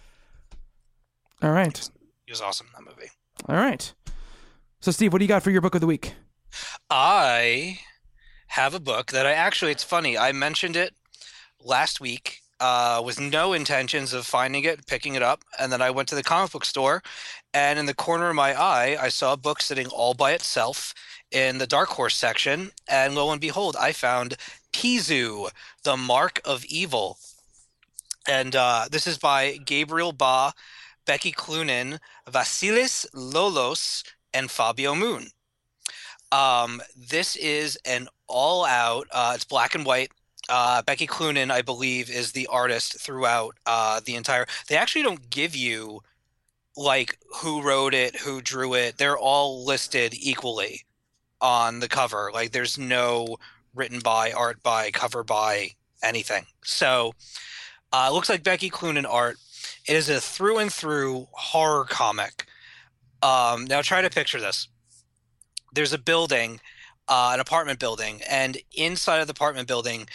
All 1.42 1.52
right, 1.52 1.78
He 2.26 2.32
was 2.32 2.40
awesome 2.40 2.66
in 2.76 2.84
that 2.84 2.90
movie. 2.90 3.10
All 3.46 3.56
right. 3.56 3.92
So 4.80 4.90
Steve, 4.90 5.12
what 5.12 5.18
do 5.18 5.24
you 5.24 5.28
got 5.28 5.42
for 5.42 5.50
your 5.50 5.60
book 5.60 5.74
of 5.74 5.80
the 5.80 5.86
week? 5.86 6.14
I 6.90 7.80
have 8.48 8.74
a 8.74 8.80
book 8.80 9.12
that 9.12 9.26
I 9.26 9.32
actually, 9.32 9.72
it's 9.72 9.84
funny, 9.84 10.16
I 10.16 10.32
mentioned 10.32 10.76
it 10.76 10.94
last 11.60 12.00
week 12.00 12.40
uh, 12.60 13.02
with 13.04 13.20
no 13.20 13.52
intentions 13.52 14.12
of 14.12 14.26
finding 14.26 14.64
it, 14.64 14.86
picking 14.86 15.14
it 15.14 15.22
up. 15.22 15.42
And 15.58 15.72
then 15.72 15.82
I 15.82 15.90
went 15.90 16.08
to 16.08 16.14
the 16.14 16.22
comic 16.22 16.52
book 16.52 16.64
store, 16.64 17.02
and 17.52 17.78
in 17.78 17.86
the 17.86 17.94
corner 17.94 18.28
of 18.28 18.36
my 18.36 18.58
eye, 18.58 18.96
I 19.00 19.08
saw 19.08 19.32
a 19.32 19.38
book 19.38 19.60
sitting 19.60 19.88
all 19.88 20.14
by 20.14 20.32
itself 20.32 20.94
in 21.30 21.58
the 21.58 21.66
Dark 21.66 21.90
Horse 21.90 22.16
section. 22.16 22.70
And 22.88 23.14
lo 23.14 23.30
and 23.32 23.40
behold, 23.40 23.76
I 23.78 23.92
found 23.92 24.36
Pixu, 24.72 25.50
The 25.82 25.96
Mark 25.96 26.40
of 26.44 26.64
Evil. 26.66 27.18
And 28.28 28.56
uh, 28.56 28.86
this 28.90 29.06
is 29.06 29.18
by 29.18 29.58
Gabriel 29.64 30.12
Ba, 30.12 30.52
Becky 31.06 31.32
Cloonan, 31.32 32.00
Vasilis 32.26 33.06
Lolos, 33.14 34.04
and 34.32 34.50
Fabio 34.50 34.94
Moon. 34.94 35.28
Um, 36.32 36.82
this 36.96 37.36
is 37.36 37.78
an 37.84 38.08
all-out. 38.26 39.06
Uh, 39.12 39.32
it's 39.34 39.44
black 39.44 39.74
and 39.74 39.84
white. 39.84 40.10
Uh, 40.48 40.82
Becky 40.82 41.06
Cloonan, 41.06 41.50
I 41.50 41.62
believe, 41.62 42.10
is 42.10 42.32
the 42.32 42.46
artist 42.48 43.00
throughout 43.00 43.56
uh, 43.66 44.00
the 44.04 44.16
entire. 44.16 44.46
They 44.68 44.76
actually 44.76 45.02
don't 45.02 45.30
give 45.30 45.54
you 45.54 46.02
like 46.76 47.18
who 47.36 47.62
wrote 47.62 47.94
it, 47.94 48.16
who 48.16 48.40
drew 48.40 48.74
it. 48.74 48.98
They're 48.98 49.16
all 49.16 49.64
listed 49.64 50.14
equally 50.14 50.84
on 51.40 51.80
the 51.80 51.88
cover. 51.88 52.30
Like 52.34 52.52
there's 52.52 52.76
no 52.76 53.36
written 53.74 54.00
by, 54.00 54.32
art 54.32 54.62
by, 54.62 54.90
cover 54.90 55.22
by, 55.22 55.70
anything. 56.02 56.46
So 56.64 57.14
uh, 57.92 58.08
it 58.10 58.14
looks 58.14 58.28
like 58.28 58.42
Becky 58.42 58.70
Cloonan 58.70 59.06
art. 59.06 59.36
It 59.86 59.96
is 59.96 60.08
a 60.08 60.20
through 60.20 60.58
and 60.58 60.72
through 60.72 61.28
horror 61.32 61.84
comic. 61.84 62.46
Um, 63.22 63.64
now 63.66 63.82
try 63.82 64.02
to 64.02 64.10
picture 64.10 64.40
this 64.40 64.68
there's 65.74 65.92
a 65.92 65.98
building, 65.98 66.60
uh, 67.08 67.32
an 67.34 67.40
apartment 67.40 67.78
building, 67.78 68.22
and 68.28 68.56
inside 68.72 69.18
of 69.18 69.26
the 69.26 69.32
apartment 69.32 69.68
building, 69.68 70.06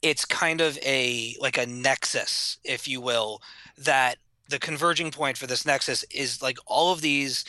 it's 0.00 0.24
kind 0.24 0.60
of 0.60 0.78
a 0.78 1.34
like 1.40 1.58
a 1.58 1.66
nexus, 1.66 2.58
if 2.64 2.86
you 2.86 3.00
will, 3.00 3.42
that 3.76 4.16
the 4.48 4.58
converging 4.58 5.10
point 5.10 5.36
for 5.36 5.46
this 5.46 5.66
nexus 5.66 6.04
is 6.10 6.40
like 6.40 6.58
all 6.66 6.92
of 6.92 7.00
these 7.00 7.44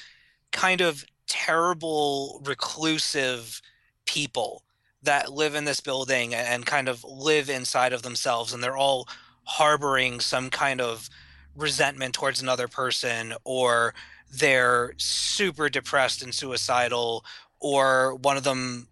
kind 0.52 0.82
of 0.82 1.06
terrible 1.28 2.42
reclusive 2.44 3.62
people 4.06 4.64
that 5.04 5.32
live 5.32 5.56
in 5.56 5.64
this 5.64 5.80
building 5.80 6.34
and, 6.34 6.48
and 6.48 6.66
kind 6.66 6.90
of 6.90 7.04
live 7.04 7.50
inside 7.50 7.94
of 7.94 8.02
themselves 8.02 8.52
and 8.52 8.64
they're 8.64 8.76
all 8.76 9.08
harboring 9.44 10.20
some 10.20 10.50
kind 10.50 10.82
of 10.82 11.08
resentment 11.56 12.14
towards 12.14 12.42
another 12.42 12.68
person 12.68 13.34
or 13.44 13.94
they're 14.32 14.94
super 14.98 15.70
depressed 15.70 16.22
and 16.22 16.34
suicidal 16.34 17.26
or 17.60 18.16
one 18.16 18.38
of 18.38 18.44
them 18.44 18.88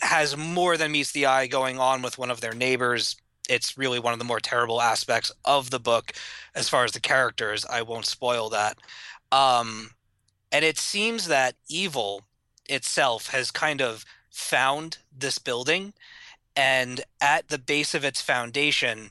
has 0.00 0.36
more 0.36 0.76
than 0.76 0.92
meets 0.92 1.12
the 1.12 1.26
eye 1.26 1.46
going 1.46 1.78
on 1.78 2.02
with 2.02 2.18
one 2.18 2.30
of 2.30 2.40
their 2.40 2.54
neighbors. 2.54 3.16
It's 3.48 3.76
really 3.76 3.98
one 3.98 4.12
of 4.12 4.18
the 4.18 4.24
more 4.24 4.40
terrible 4.40 4.80
aspects 4.80 5.32
of 5.44 5.70
the 5.70 5.80
book 5.80 6.12
as 6.54 6.68
far 6.68 6.84
as 6.84 6.92
the 6.92 7.00
characters. 7.00 7.64
I 7.64 7.82
won't 7.82 8.06
spoil 8.06 8.48
that. 8.50 8.78
Um, 9.32 9.90
and 10.52 10.64
it 10.64 10.78
seems 10.78 11.26
that 11.28 11.56
evil 11.68 12.22
itself 12.66 13.28
has 13.30 13.50
kind 13.50 13.82
of 13.82 14.04
found 14.30 14.98
this 15.16 15.38
building 15.38 15.92
and 16.54 17.00
at 17.20 17.48
the 17.48 17.58
base 17.58 17.94
of 17.94 18.04
its 18.04 18.20
foundation 18.20 19.10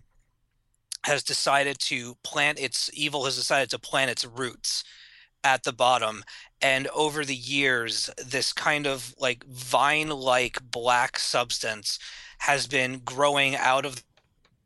has 1.08 1.24
decided 1.24 1.80
to 1.80 2.16
plant 2.22 2.60
its 2.60 2.89
evil 2.93 3.24
has 3.24 3.38
decided 3.38 3.70
to 3.70 3.80
plant 3.80 4.12
its 4.12 4.26
roots 4.26 4.84
at 5.41 5.64
the 5.64 5.72
bottom. 5.72 6.24
And 6.62 6.88
over 6.88 7.24
the 7.24 7.36
years 7.36 8.10
this 8.18 8.51
kind 8.51 8.86
of 8.86 9.16
like 9.18 9.45
vine 9.45 10.10
like 10.10 10.60
black 10.70 11.18
substance 11.18 11.97
has 12.39 12.68
been 12.68 12.99
growing 13.05 13.55
out 13.55 13.86
of 13.86 14.03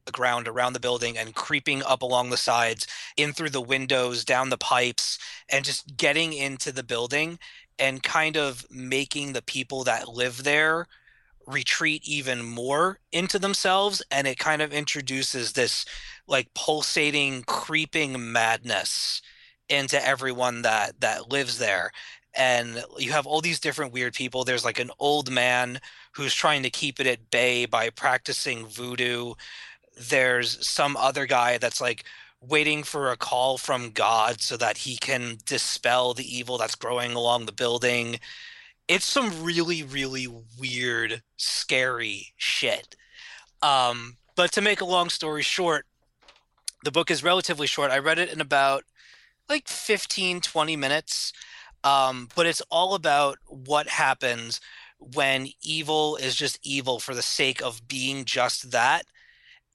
the 0.05 0.11
ground 0.11 0.47
around 0.47 0.73
the 0.73 0.79
building 0.79 1.15
and 1.15 1.35
creeping 1.35 1.83
up 1.83 2.01
along 2.01 2.31
the 2.31 2.37
sides 2.37 2.87
in 3.15 3.33
through 3.33 3.51
the 3.51 3.61
windows 3.61 4.25
down 4.25 4.49
the 4.49 4.57
pipes 4.57 5.19
and 5.47 5.63
just 5.63 5.95
getting 5.95 6.33
into 6.33 6.71
the 6.71 6.83
building 6.83 7.37
and 7.77 8.01
kind 8.01 8.35
of 8.35 8.65
making 8.71 9.33
the 9.33 9.43
people 9.43 9.83
that 9.83 10.07
live 10.07 10.43
there 10.43 10.87
retreat 11.47 12.01
even 12.07 12.43
more 12.43 12.99
into 13.11 13.37
themselves. 13.37 14.01
And 14.09 14.27
it 14.27 14.39
kind 14.39 14.61
of 14.61 14.73
introduces 14.73 15.53
this 15.53 15.85
like 16.31 16.53
pulsating 16.55 17.43
creeping 17.43 18.31
madness 18.31 19.21
into 19.69 20.03
everyone 20.03 20.61
that 20.63 20.99
that 21.01 21.29
lives 21.29 21.59
there. 21.59 21.91
And 22.33 22.83
you 22.97 23.11
have 23.11 23.27
all 23.27 23.41
these 23.41 23.59
different 23.59 23.91
weird 23.91 24.13
people. 24.13 24.45
There's 24.45 24.63
like 24.63 24.79
an 24.79 24.91
old 24.97 25.29
man 25.29 25.81
who's 26.13 26.33
trying 26.33 26.63
to 26.63 26.69
keep 26.69 26.99
it 27.01 27.07
at 27.07 27.29
bay 27.29 27.65
by 27.65 27.89
practicing 27.89 28.65
voodoo. 28.65 29.33
There's 30.09 30.65
some 30.65 30.95
other 30.95 31.25
guy 31.25 31.57
that's 31.57 31.81
like 31.81 32.05
waiting 32.39 32.83
for 32.83 33.11
a 33.11 33.17
call 33.17 33.57
from 33.57 33.91
god 33.91 34.41
so 34.41 34.57
that 34.57 34.77
he 34.77 34.95
can 34.97 35.37
dispel 35.45 36.13
the 36.13 36.37
evil 36.37 36.57
that's 36.57 36.75
growing 36.75 37.11
along 37.11 37.45
the 37.45 37.51
building. 37.51 38.19
It's 38.87 39.05
some 39.05 39.43
really 39.43 39.83
really 39.83 40.27
weird 40.57 41.21
scary 41.35 42.33
shit. 42.37 42.95
Um 43.61 44.17
but 44.35 44.53
to 44.53 44.61
make 44.61 44.81
a 44.81 44.85
long 44.85 45.09
story 45.09 45.43
short 45.43 45.85
the 46.83 46.91
book 46.91 47.11
is 47.11 47.23
relatively 47.23 47.67
short. 47.67 47.91
I 47.91 47.99
read 47.99 48.19
it 48.19 48.31
in 48.31 48.41
about 48.41 48.83
like 49.49 49.67
15 49.67 50.41
20 50.41 50.75
minutes 50.75 51.33
um, 51.83 52.29
but 52.35 52.45
it's 52.45 52.61
all 52.69 52.93
about 52.93 53.37
what 53.47 53.87
happens 53.87 54.61
when 54.99 55.47
evil 55.63 56.15
is 56.15 56.35
just 56.35 56.59
evil 56.63 56.99
for 56.99 57.15
the 57.15 57.21
sake 57.21 57.61
of 57.61 57.87
being 57.87 58.23
just 58.23 58.71
that 58.71 59.05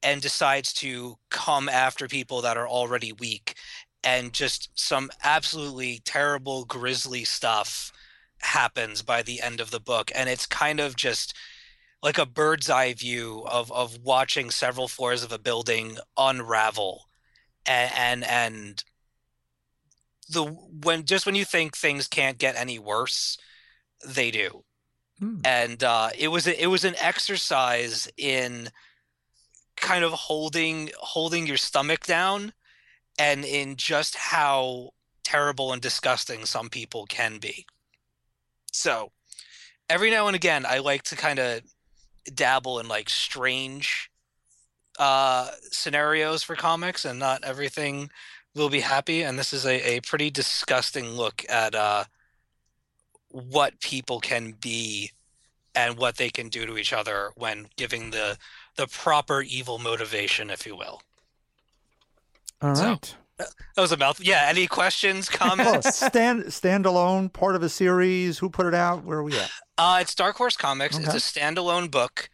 and 0.03 0.23
decides 0.23 0.73
to 0.73 1.19
come 1.31 1.69
after 1.69 2.07
people 2.07 2.41
that 2.43 2.57
are 2.57 2.69
already 2.69 3.13
weak 3.13 3.57
and 4.05 4.33
just 4.33 4.71
some 4.75 5.11
absolutely 5.25 6.01
terrible 6.05 6.65
grisly 6.65 7.25
stuff 7.25 7.93
happens 8.41 9.03
by 9.03 9.21
the 9.23 9.41
end 9.41 9.61
of 9.61 9.73
the 9.73 9.81
book. 9.81 10.13
And 10.15 10.29
it's 10.29 10.47
kind 10.47 10.79
of 10.79 10.95
just 10.95 11.35
like 12.03 12.19
a 12.19 12.27
bird's 12.27 12.71
eye 12.71 12.93
view 12.93 13.45
of 13.47 13.73
of 13.73 13.99
watching 14.03 14.51
several 14.51 14.89
floors 14.89 15.23
of 15.23 15.33
a 15.33 15.39
building 15.39 15.99
unravel 16.17 17.07
and 17.67 17.93
and, 17.97 18.25
and 18.25 18.85
the 20.29 20.45
when 20.45 21.05
just 21.05 21.27
when 21.27 21.35
you 21.35 21.45
think 21.45 21.77
things 21.77 22.09
can't 22.09 22.39
get 22.39 22.57
any 22.57 22.79
worse, 22.79 23.39
they 24.07 24.31
do. 24.31 24.65
Hmm. 25.19 25.41
And 25.45 25.83
uh, 25.83 26.11
it 26.19 26.29
was 26.29 26.47
a, 26.47 26.63
it 26.63 26.67
was 26.67 26.85
an 26.85 26.95
exercise 27.01 28.09
in 28.17 28.69
kind 29.77 30.05
of 30.05 30.13
holding 30.13 30.91
holding 30.99 31.47
your 31.47 31.57
stomach 31.57 32.05
down, 32.05 32.53
and 33.19 33.45
in 33.45 33.77
just 33.77 34.17
how 34.17 34.91
terrible 35.25 35.73
and 35.73 35.83
disgusting 35.83 36.45
some 36.45 36.69
people 36.69 37.07
can 37.07 37.39
be. 37.39 37.67
So, 38.73 39.13
every 39.89 40.11
now 40.11 40.27
and 40.27 40.37
again, 40.37 40.67
I 40.67 40.79
like 40.79 41.03
to 41.05 41.17
kind 41.17 41.39
of 41.39 41.63
dabble 42.35 42.79
in 42.79 42.89
like 42.89 43.09
strange 43.09 44.11
uh 44.99 45.51
scenarios 45.71 46.43
for 46.43 46.57
comics 46.57 47.05
and 47.05 47.19
not 47.19 47.45
everything 47.45 48.11
will 48.57 48.71
be 48.71 48.81
happy. 48.81 49.23
And 49.23 49.39
this 49.39 49.53
is 49.53 49.65
a, 49.67 49.97
a 49.97 50.01
pretty 50.01 50.31
disgusting 50.31 51.11
look 51.11 51.45
at 51.49 51.75
uh, 51.75 52.05
what 53.29 53.81
people 53.81 54.19
can 54.19 54.53
be 54.53 55.13
and 55.75 55.99
what 55.99 56.17
they 56.17 56.31
can 56.31 56.49
do 56.49 56.65
to 56.67 56.79
each 56.79 56.93
other 56.93 57.31
when 57.37 57.67
giving 57.77 58.11
the 58.11 58.39
the 58.77 58.87
proper 58.87 59.43
evil 59.43 59.79
motivation, 59.79 60.51
if 60.51 60.67
you 60.67 60.75
will. 60.75 61.03
All 62.63 62.71
right. 62.71 62.77
So- 62.77 62.85
right. 62.85 63.17
That 63.39 63.49
was 63.77 63.93
a 63.93 63.97
mouth. 63.97 64.21
Yeah. 64.21 64.47
Any 64.49 64.67
questions, 64.67 65.29
Oh, 65.35 65.37
comments? 65.37 65.97
stand 65.97 66.45
standalone, 66.45 67.33
part 67.33 67.55
of 67.57 67.63
a 67.63 67.69
series. 67.69 68.39
Who 68.39 68.49
put 68.49 68.67
it 68.67 68.75
out? 68.75 69.05
Where 69.05 69.19
are 69.19 69.23
we 69.23 69.39
at? 69.39 69.51
Uh, 69.77 69.99
it's 70.01 70.15
Dark 70.15 70.37
Horse 70.37 70.57
Comics. 70.57 70.97
Okay. 70.97 71.05
It's 71.05 71.15
a 71.15 71.19
standalone 71.19 71.91
book. 71.91 72.31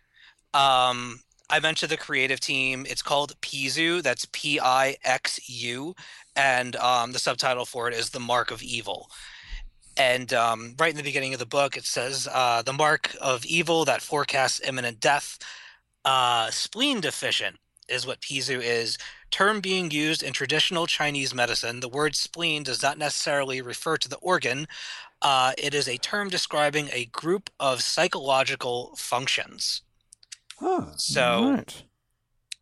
Um, 0.55 1.21
I 1.51 1.61
mentioned 1.61 1.91
the 1.91 1.97
creative 1.97 2.41
team. 2.41 2.87
It's 2.89 3.03
called 3.03 3.39
Pixu. 3.41 4.03
That's 4.03 4.27
P 4.33 4.61
I 4.61 4.97
X 5.05 5.41
U, 5.49 5.95
and 6.37 6.77
um, 6.77 7.13
the 7.13 7.19
subtitle 7.19 7.65
for 7.67 7.89
it 7.89 7.95
is 7.95 8.11
"The 8.11 8.21
Mark 8.21 8.51
of 8.51 8.63
Evil." 8.63 9.11
And 9.97 10.33
um, 10.33 10.75
right 10.79 10.91
in 10.91 10.97
the 10.97 11.03
beginning 11.03 11.35
of 11.35 11.39
the 11.41 11.47
book, 11.47 11.77
it 11.77 11.85
says 11.85 12.27
uh, 12.33 12.63
the 12.63 12.73
mark 12.73 13.15
of 13.21 13.45
evil 13.45 13.85
that 13.85 14.01
forecasts 14.03 14.61
imminent 14.61 15.01
death. 15.01 15.39
Uh, 16.05 16.51
spleen 16.51 17.01
deficient 17.01 17.57
is 17.89 18.07
what 18.07 18.21
Pixu 18.21 18.61
is. 18.63 18.97
Term 19.33 19.61
being 19.61 19.91
used 19.91 20.23
in 20.23 20.33
traditional 20.33 20.87
Chinese 20.87 21.35
medicine. 21.35 21.81
The 21.81 21.89
word 21.89 22.15
spleen 22.15 22.63
does 22.63 22.83
not 22.83 22.99
necessarily 22.99 23.61
refer 23.61 23.97
to 23.97 24.09
the 24.09 24.19
organ, 24.19 24.69
uh, 25.23 25.53
it 25.59 25.73
is 25.75 25.89
a 25.89 25.97
term 25.99 26.29
describing 26.29 26.89
a 26.93 27.07
group 27.07 27.49
of 27.59 27.81
psychological 27.83 28.93
functions. 28.97 29.83
Huh. 30.61 30.87
So 30.97 31.51
right. 31.55 31.83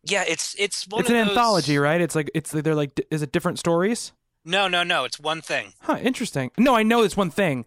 yeah, 0.03 0.23
it's 0.27 0.55
it's 0.57 0.87
one 0.87 1.01
It's 1.01 1.09
of 1.09 1.15
an 1.15 1.21
those- 1.27 1.29
anthology, 1.37 1.77
right? 1.77 2.01
It's 2.01 2.15
like 2.15 2.31
it's 2.33 2.51
they're 2.51 2.73
like 2.75 2.99
is 3.11 3.21
it 3.21 3.31
different 3.31 3.59
stories? 3.59 4.11
No, 4.45 4.67
no, 4.67 4.81
no. 4.83 5.03
It's 5.03 5.19
one 5.19 5.41
thing. 5.41 5.73
Huh, 5.81 5.97
interesting. 6.01 6.49
No, 6.57 6.73
I 6.75 6.81
know 6.83 7.03
it's 7.03 7.15
one 7.17 7.29
thing, 7.29 7.65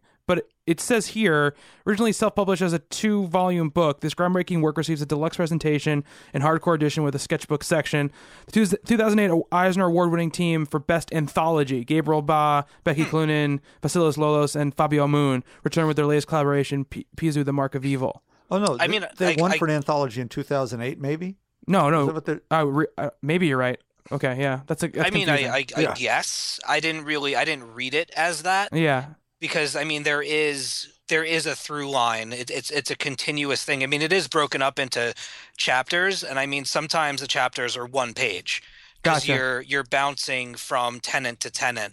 it 0.67 0.81
says 0.81 1.09
here 1.09 1.55
originally 1.87 2.13
self-published 2.13 2.63
as 2.63 2.73
a 2.73 2.79
two-volume 2.79 3.69
book. 3.69 4.01
This 4.01 4.15
groundbreaking 4.15 4.61
work 4.63 4.77
receives 4.79 5.03
a 5.03 5.07
deluxe 5.07 5.37
presentation 5.37 6.05
and 6.33 6.43
hardcore 6.43 6.75
edition 6.75 7.03
with 7.03 7.15
a 7.15 7.19
sketchbook 7.19 7.63
section. 7.63 8.11
The 8.47 8.53
two- 8.53 8.67
2008 8.87 9.43
Eisner 9.53 9.87
Award-winning 9.87 10.31
team 10.31 10.65
for 10.67 10.79
best 10.79 11.13
anthology: 11.13 11.85
Gabriel 11.85 12.23
Ba, 12.23 12.65
Becky 12.83 13.05
Cloonan, 13.05 13.61
Vasilis 13.83 14.17
Lolos, 14.17 14.57
and 14.57 14.75
Fabio 14.75 15.07
Moon 15.07 15.45
return 15.65 15.87
with 15.87 15.97
their 15.97 16.07
latest 16.07 16.29
collaboration, 16.29 16.85
P- 16.85 17.07
Pixu: 17.17 17.45
The 17.45 17.53
Mark 17.53 17.75
of 17.75 17.85
Evil. 17.85 18.23
Oh 18.51 18.59
no! 18.59 18.77
I 18.81 18.87
mean, 18.89 19.05
they 19.19 19.37
I- 19.37 19.41
won 19.41 19.53
I- 19.53 19.59
for 19.59 19.67
an 19.67 19.73
anthology 19.73 20.21
in 20.21 20.29
2008, 20.29 20.99
maybe. 21.01 21.37
No, 21.67 21.89
no, 21.89 22.07
what 22.07 22.29
uh, 22.53 22.67
re- 22.67 22.87
uh, 22.99 23.11
maybe 23.23 23.47
you're 23.47 23.57
right. 23.59 23.79
Okay, 24.13 24.37
yeah, 24.39 24.61
that's 24.67 24.83
a. 24.83 24.89
That's 24.89 25.09
I 25.09 25.11
mean, 25.11 25.29
I, 25.31 25.37
confusing. 25.39 25.77
I, 25.77 25.81
I 25.81 25.83
Yeah. 25.83 25.95
guess 25.95 26.61
I 26.69 26.79
didn't 26.81 27.05
really, 27.05 27.35
I 27.37 27.47
didn't 27.47 27.73
read 27.75 27.95
it 27.95 28.11
as 28.15 28.43
that 28.43 28.69
yeah, 28.73 29.07
because 29.45 29.77
I 29.77 29.85
mean, 29.85 30.05
there 30.05 30.23
is 30.23 30.89
there 31.09 31.23
is 31.23 31.45
a 31.45 31.55
through 31.55 31.91
line. 31.91 32.33
It, 32.33 32.51
it's 32.51 32.71
it's 32.71 32.91
a 32.91 32.97
continuous 32.97 33.63
thing. 33.63 33.83
I 33.83 33.87
mean, 33.87 34.01
it 34.01 34.11
is 34.11 34.27
broken 34.27 34.63
up 34.63 34.79
into 34.79 35.13
chapters, 35.59 36.25
and 36.25 36.39
I 36.39 36.47
mean, 36.47 36.65
sometimes 36.65 37.21
the 37.21 37.27
chapters 37.27 37.77
are 37.77 37.85
one 37.85 38.15
page 38.15 38.63
because 39.03 39.27
Gotcha. 39.27 39.33
you're 39.35 39.61
you're 39.61 39.85
bouncing 39.85 40.55
from 40.55 40.99
tenant 40.99 41.41
to 41.41 41.51
tenant 41.51 41.93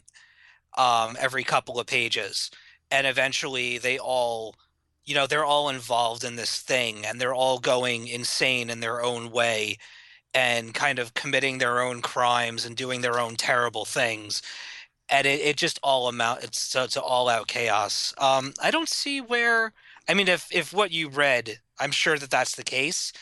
um, 0.78 1.18
every 1.20 1.44
couple 1.44 1.78
of 1.78 1.88
pages, 1.88 2.52
and 2.90 3.06
eventually 3.06 3.78
they 3.78 4.00
all, 4.00 4.56
you 5.04 5.14
know, 5.14 5.28
they're 5.28 5.44
all 5.44 5.68
involved 5.68 6.24
in 6.24 6.38
this 6.38 6.62
thing, 6.62 7.06
and 7.06 7.20
they're 7.20 7.36
all 7.36 7.60
going 7.60 8.08
insane 8.08 8.70
in 8.70 8.80
their 8.80 9.04
own 9.04 9.30
way, 9.30 9.78
and 10.34 10.74
kind 10.74 11.00
of 11.00 11.16
committing 11.16 11.58
their 11.58 11.82
own 11.82 12.02
crimes 12.02 12.66
and 12.66 12.78
doing 12.78 13.02
their 13.02 13.20
own 13.20 13.36
terrible 13.36 13.84
things 13.84 14.42
and 15.12 15.28
it, 15.28 15.42
it 15.42 15.58
just 15.58 15.80
all 15.84 16.08
amount 16.08 16.44
it's 16.44 16.70
to, 16.70 16.88
to 16.88 17.02
all 17.02 17.30
out 17.30 17.48
chaos 17.48 18.14
um 18.18 18.54
i 18.64 18.72
don't 18.72 18.90
see 18.90 19.22
where 19.22 19.74
i 20.10 20.14
mean 20.14 20.28
if 20.28 20.48
if 20.52 20.74
what 20.74 20.92
you 20.92 21.10
read 21.10 21.60
i'm 21.80 21.92
sure 21.92 22.18
that 22.18 22.32
that's 22.32 22.56
the 22.56 22.64
case 22.64 23.14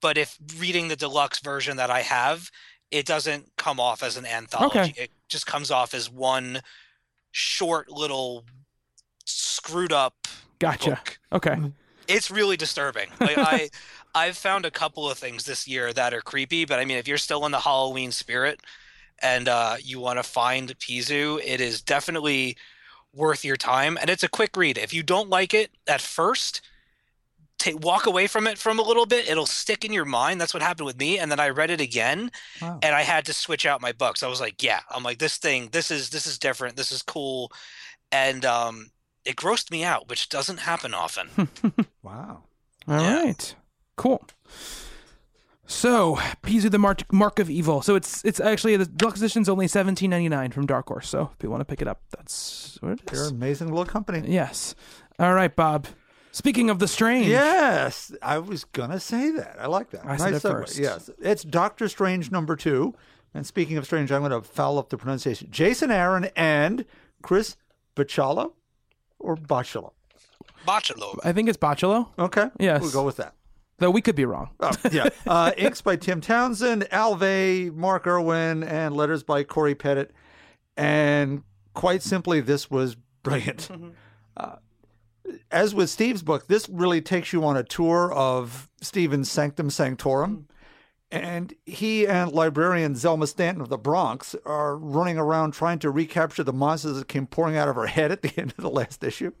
but 0.00 0.18
if 0.18 0.36
reading 0.58 0.88
the 0.88 0.96
deluxe 0.96 1.40
version 1.40 1.76
that 1.76 1.90
i 1.90 2.00
have 2.00 2.50
it 2.94 3.06
doesn't 3.06 3.50
come 3.56 3.80
off 3.80 4.04
as 4.04 4.16
an 4.16 4.24
anthology. 4.24 4.78
Okay. 4.78 4.94
It 4.96 5.10
just 5.28 5.48
comes 5.48 5.72
off 5.72 5.94
as 5.94 6.08
one 6.08 6.60
short 7.32 7.90
little 7.90 8.44
screwed 9.24 9.92
up 9.92 10.28
Gotcha. 10.60 10.90
book. 10.90 11.18
Okay. 11.32 11.56
It's 12.06 12.30
really 12.30 12.56
disturbing. 12.56 13.08
Like 13.20 13.36
I 13.36 13.70
I've 14.14 14.36
found 14.36 14.64
a 14.64 14.70
couple 14.70 15.10
of 15.10 15.18
things 15.18 15.44
this 15.44 15.66
year 15.66 15.92
that 15.92 16.14
are 16.14 16.20
creepy, 16.20 16.64
but 16.64 16.78
I 16.78 16.84
mean 16.84 16.96
if 16.96 17.08
you're 17.08 17.18
still 17.18 17.44
in 17.46 17.50
the 17.50 17.58
Halloween 17.58 18.12
spirit 18.12 18.60
and 19.24 19.48
uh, 19.48 19.76
you 19.82 19.98
want 19.98 20.18
to 20.20 20.22
find 20.22 20.78
Pixu, 20.78 21.40
it 21.44 21.60
is 21.60 21.82
definitely 21.82 22.56
worth 23.12 23.44
your 23.44 23.56
time 23.56 23.96
and 24.00 24.10
it's 24.10 24.22
a 24.22 24.28
quick 24.28 24.56
read. 24.56 24.76
If 24.78 24.92
you 24.94 25.02
don't 25.02 25.28
like 25.28 25.54
it 25.54 25.70
at 25.88 26.00
first, 26.00 26.60
take 27.58 27.82
walk 27.84 28.06
away 28.06 28.26
from 28.26 28.46
it 28.46 28.58
from 28.58 28.78
a 28.78 28.82
little 28.82 29.06
bit. 29.06 29.28
It'll 29.28 29.46
stick 29.46 29.84
in 29.84 29.92
your 29.92 30.04
mind. 30.04 30.40
That's 30.40 30.52
what 30.52 30.62
happened 30.62 30.86
with 30.86 30.98
me. 30.98 31.18
And 31.18 31.30
then 31.30 31.40
I 31.40 31.48
read 31.48 31.70
it 31.70 31.80
again 31.80 32.30
Wow. 32.60 32.80
and 32.82 32.94
I 32.94 33.02
had 33.02 33.24
to 33.26 33.32
switch 33.32 33.64
out 33.66 33.80
my 33.80 33.92
books. 33.92 34.22
I 34.22 34.28
was 34.28 34.40
like, 34.40 34.62
yeah, 34.62 34.80
I'm 34.90 35.02
like 35.02 35.18
this 35.18 35.38
thing, 35.38 35.68
this 35.72 35.90
is 35.90 36.10
this 36.10 36.26
is 36.26 36.38
different. 36.38 36.76
This 36.76 36.92
is 36.92 37.02
cool. 37.02 37.50
And 38.12 38.44
um 38.44 38.90
it 39.24 39.36
grossed 39.36 39.70
me 39.70 39.84
out, 39.84 40.08
which 40.10 40.28
doesn't 40.28 40.58
happen 40.60 40.92
often. 40.94 41.28
Wow. 42.02 42.42
All 42.86 42.94
right, 42.96 43.48
Yeah. 43.48 43.56
Cool. 43.96 44.22
So, 45.66 46.16
Pixu 46.42 46.70
the 46.70 46.78
Mark, 46.78 47.10
Mark 47.12 47.38
of 47.38 47.48
Evil. 47.48 47.80
So 47.82 47.94
it's 47.94 48.24
it's 48.24 48.38
actually 48.38 48.76
the 48.76 48.86
deluxe 48.86 49.20
edition's 49.20 49.48
only 49.48 49.66
seventeen 49.66 50.10
ninety 50.10 50.28
nine 50.28 50.50
from 50.50 50.66
Dark 50.66 50.88
Horse. 50.88 51.08
So 51.08 51.30
if 51.36 51.42
you 51.42 51.50
want 51.50 51.60
to 51.62 51.64
pick 51.64 51.80
it 51.80 51.88
up, 51.88 52.02
that's 52.10 52.76
what 52.80 52.92
it 52.92 53.06
They're 53.06 53.24
an 53.28 53.34
amazing 53.34 53.68
little 53.68 53.86
company. 53.86 54.22
Yes. 54.26 54.74
All 55.18 55.32
right, 55.32 55.54
Bob. 55.54 55.86
Speaking 56.32 56.68
of 56.68 56.80
the 56.80 56.88
strange. 56.88 57.28
Yes, 57.28 58.12
I 58.20 58.38
was 58.38 58.64
gonna 58.64 59.00
say 59.00 59.30
that. 59.30 59.56
I 59.58 59.66
like 59.66 59.90
that. 59.90 60.04
I 60.04 60.16
said 60.16 60.34
it 60.34 60.42
segue. 60.42 60.50
first. 60.50 60.78
Yes, 60.78 61.08
it's 61.20 61.44
Doctor 61.44 61.88
Strange 61.88 62.30
number 62.30 62.56
two. 62.56 62.94
And 63.34 63.44
speaking 63.44 63.76
of 63.76 63.84
strange, 63.84 64.12
I'm 64.12 64.20
going 64.20 64.30
to 64.30 64.48
foul 64.48 64.78
up 64.78 64.90
the 64.90 64.96
pronunciation. 64.96 65.48
Jason 65.50 65.90
Aaron 65.90 66.30
and 66.36 66.84
Chris 67.20 67.56
Bachala 67.96 68.52
or 69.18 69.36
Bachala. 69.36 69.90
Bachelor. 70.64 71.18
I 71.24 71.32
think 71.32 71.48
it's 71.48 71.58
Bachello, 71.58 72.08
Okay. 72.18 72.48
Yes. 72.60 72.80
We'll 72.80 72.92
go 72.92 73.02
with 73.02 73.16
that. 73.16 73.34
Though 73.78 73.90
we 73.90 74.02
could 74.02 74.14
be 74.14 74.24
wrong. 74.24 74.50
Oh, 74.60 74.70
yeah. 74.90 75.08
Uh, 75.26 75.52
inks 75.56 75.80
by 75.80 75.96
Tim 75.96 76.20
Townsend, 76.20 76.86
Al 76.92 77.16
Vey, 77.16 77.70
Mark 77.70 78.06
Irwin, 78.06 78.62
and 78.62 78.94
letters 78.94 79.22
by 79.22 79.42
Corey 79.42 79.74
Pettit. 79.74 80.12
And 80.76 81.42
quite 81.72 82.02
simply, 82.02 82.40
this 82.40 82.70
was 82.70 82.96
brilliant. 83.22 83.68
Uh, 84.36 84.56
as 85.50 85.74
with 85.74 85.90
Steve's 85.90 86.22
book, 86.22 86.46
this 86.46 86.68
really 86.68 87.00
takes 87.00 87.32
you 87.32 87.44
on 87.44 87.56
a 87.56 87.62
tour 87.62 88.12
of 88.12 88.68
Stephen's 88.80 89.30
Sanctum 89.30 89.70
Sanctorum. 89.70 90.46
And 91.10 91.54
he 91.64 92.06
and 92.06 92.32
librarian 92.32 92.94
Zelma 92.94 93.28
Stanton 93.28 93.62
of 93.62 93.68
the 93.68 93.78
Bronx 93.78 94.34
are 94.44 94.76
running 94.76 95.16
around 95.16 95.52
trying 95.52 95.78
to 95.80 95.90
recapture 95.90 96.42
the 96.42 96.52
monsters 96.52 96.96
that 96.96 97.08
came 97.08 97.26
pouring 97.26 97.56
out 97.56 97.68
of 97.68 97.76
her 97.76 97.86
head 97.86 98.10
at 98.10 98.22
the 98.22 98.32
end 98.36 98.52
of 98.56 98.62
the 98.62 98.70
last 98.70 99.04
issue, 99.04 99.32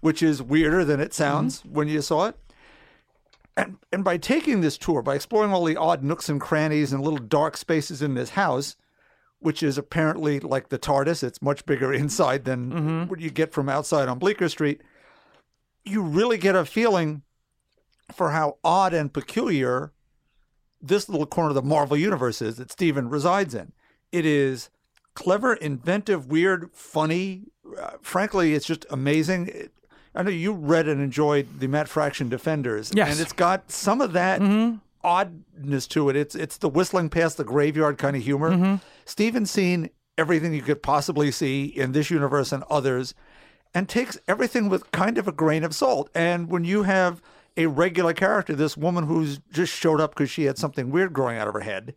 which 0.00 0.22
is 0.22 0.42
weirder 0.42 0.84
than 0.84 1.00
it 1.00 1.14
sounds 1.14 1.64
when 1.64 1.88
you 1.88 2.02
saw 2.02 2.26
it. 2.26 2.36
And, 3.56 3.78
and 3.92 4.04
by 4.04 4.18
taking 4.18 4.60
this 4.60 4.76
tour, 4.76 5.00
by 5.02 5.14
exploring 5.14 5.52
all 5.52 5.64
the 5.64 5.76
odd 5.76 6.02
nooks 6.04 6.28
and 6.28 6.40
crannies 6.40 6.92
and 6.92 7.02
little 7.02 7.18
dark 7.18 7.56
spaces 7.56 8.02
in 8.02 8.14
this 8.14 8.30
house, 8.30 8.76
which 9.38 9.62
is 9.62 9.78
apparently 9.78 10.40
like 10.40 10.68
the 10.68 10.78
TARDIS, 10.78 11.22
it's 11.22 11.40
much 11.40 11.64
bigger 11.64 11.92
inside 12.02 12.44
than 12.44 13.08
what 13.08 13.20
you 13.20 13.30
get 13.30 13.52
from 13.52 13.68
outside 13.68 14.08
on 14.08 14.18
Bleecker 14.18 14.48
Street, 14.48 14.82
you 15.84 16.02
really 16.02 16.36
get 16.36 16.54
a 16.56 16.64
feeling 16.64 17.22
for 18.12 18.30
how 18.30 18.58
odd 18.62 18.92
and 18.92 19.12
peculiar 19.12 19.92
this 20.82 21.08
little 21.08 21.26
corner 21.26 21.50
of 21.50 21.54
the 21.54 21.62
Marvel 21.62 21.96
universe 21.96 22.42
is 22.42 22.56
that 22.56 22.70
Steven 22.70 23.08
resides 23.08 23.54
in. 23.54 23.72
It 24.12 24.26
is 24.26 24.68
clever, 25.14 25.54
inventive, 25.54 26.26
weird, 26.26 26.70
funny. 26.72 27.44
Uh, 27.80 27.92
frankly, 28.02 28.54
it's 28.54 28.66
just 28.66 28.84
amazing. 28.90 29.48
It- 29.48 29.72
I 30.16 30.22
know 30.22 30.30
you 30.30 30.52
read 30.52 30.88
and 30.88 31.00
enjoyed 31.00 31.60
the 31.60 31.66
Matt 31.66 31.88
Fraction 31.88 32.28
Defenders, 32.28 32.90
Yes. 32.94 33.12
and 33.12 33.20
it's 33.20 33.32
got 33.32 33.70
some 33.70 34.00
of 34.00 34.14
that 34.14 34.40
mm-hmm. 34.40 34.76
oddness 35.04 35.86
to 35.88 36.08
it. 36.08 36.16
It's 36.16 36.34
it's 36.34 36.56
the 36.56 36.68
whistling 36.68 37.10
past 37.10 37.36
the 37.36 37.44
graveyard 37.44 37.98
kind 37.98 38.16
of 38.16 38.22
humor. 38.22 38.50
Mm-hmm. 38.50 38.74
Steven's 39.04 39.50
seen 39.50 39.90
everything 40.16 40.54
you 40.54 40.62
could 40.62 40.82
possibly 40.82 41.30
see 41.30 41.66
in 41.66 41.92
this 41.92 42.10
universe 42.10 42.50
and 42.50 42.64
others, 42.70 43.14
and 43.74 43.88
takes 43.88 44.18
everything 44.26 44.68
with 44.70 44.90
kind 44.90 45.18
of 45.18 45.28
a 45.28 45.32
grain 45.32 45.62
of 45.62 45.74
salt. 45.74 46.08
And 46.14 46.48
when 46.48 46.64
you 46.64 46.84
have 46.84 47.20
a 47.56 47.66
regular 47.66 48.14
character, 48.14 48.54
this 48.54 48.76
woman 48.76 49.04
who's 49.04 49.38
just 49.52 49.72
showed 49.72 50.00
up 50.00 50.14
because 50.14 50.30
she 50.30 50.44
had 50.44 50.56
something 50.56 50.90
weird 50.90 51.12
growing 51.12 51.36
out 51.36 51.48
of 51.48 51.54
her 51.54 51.60
head, 51.60 51.94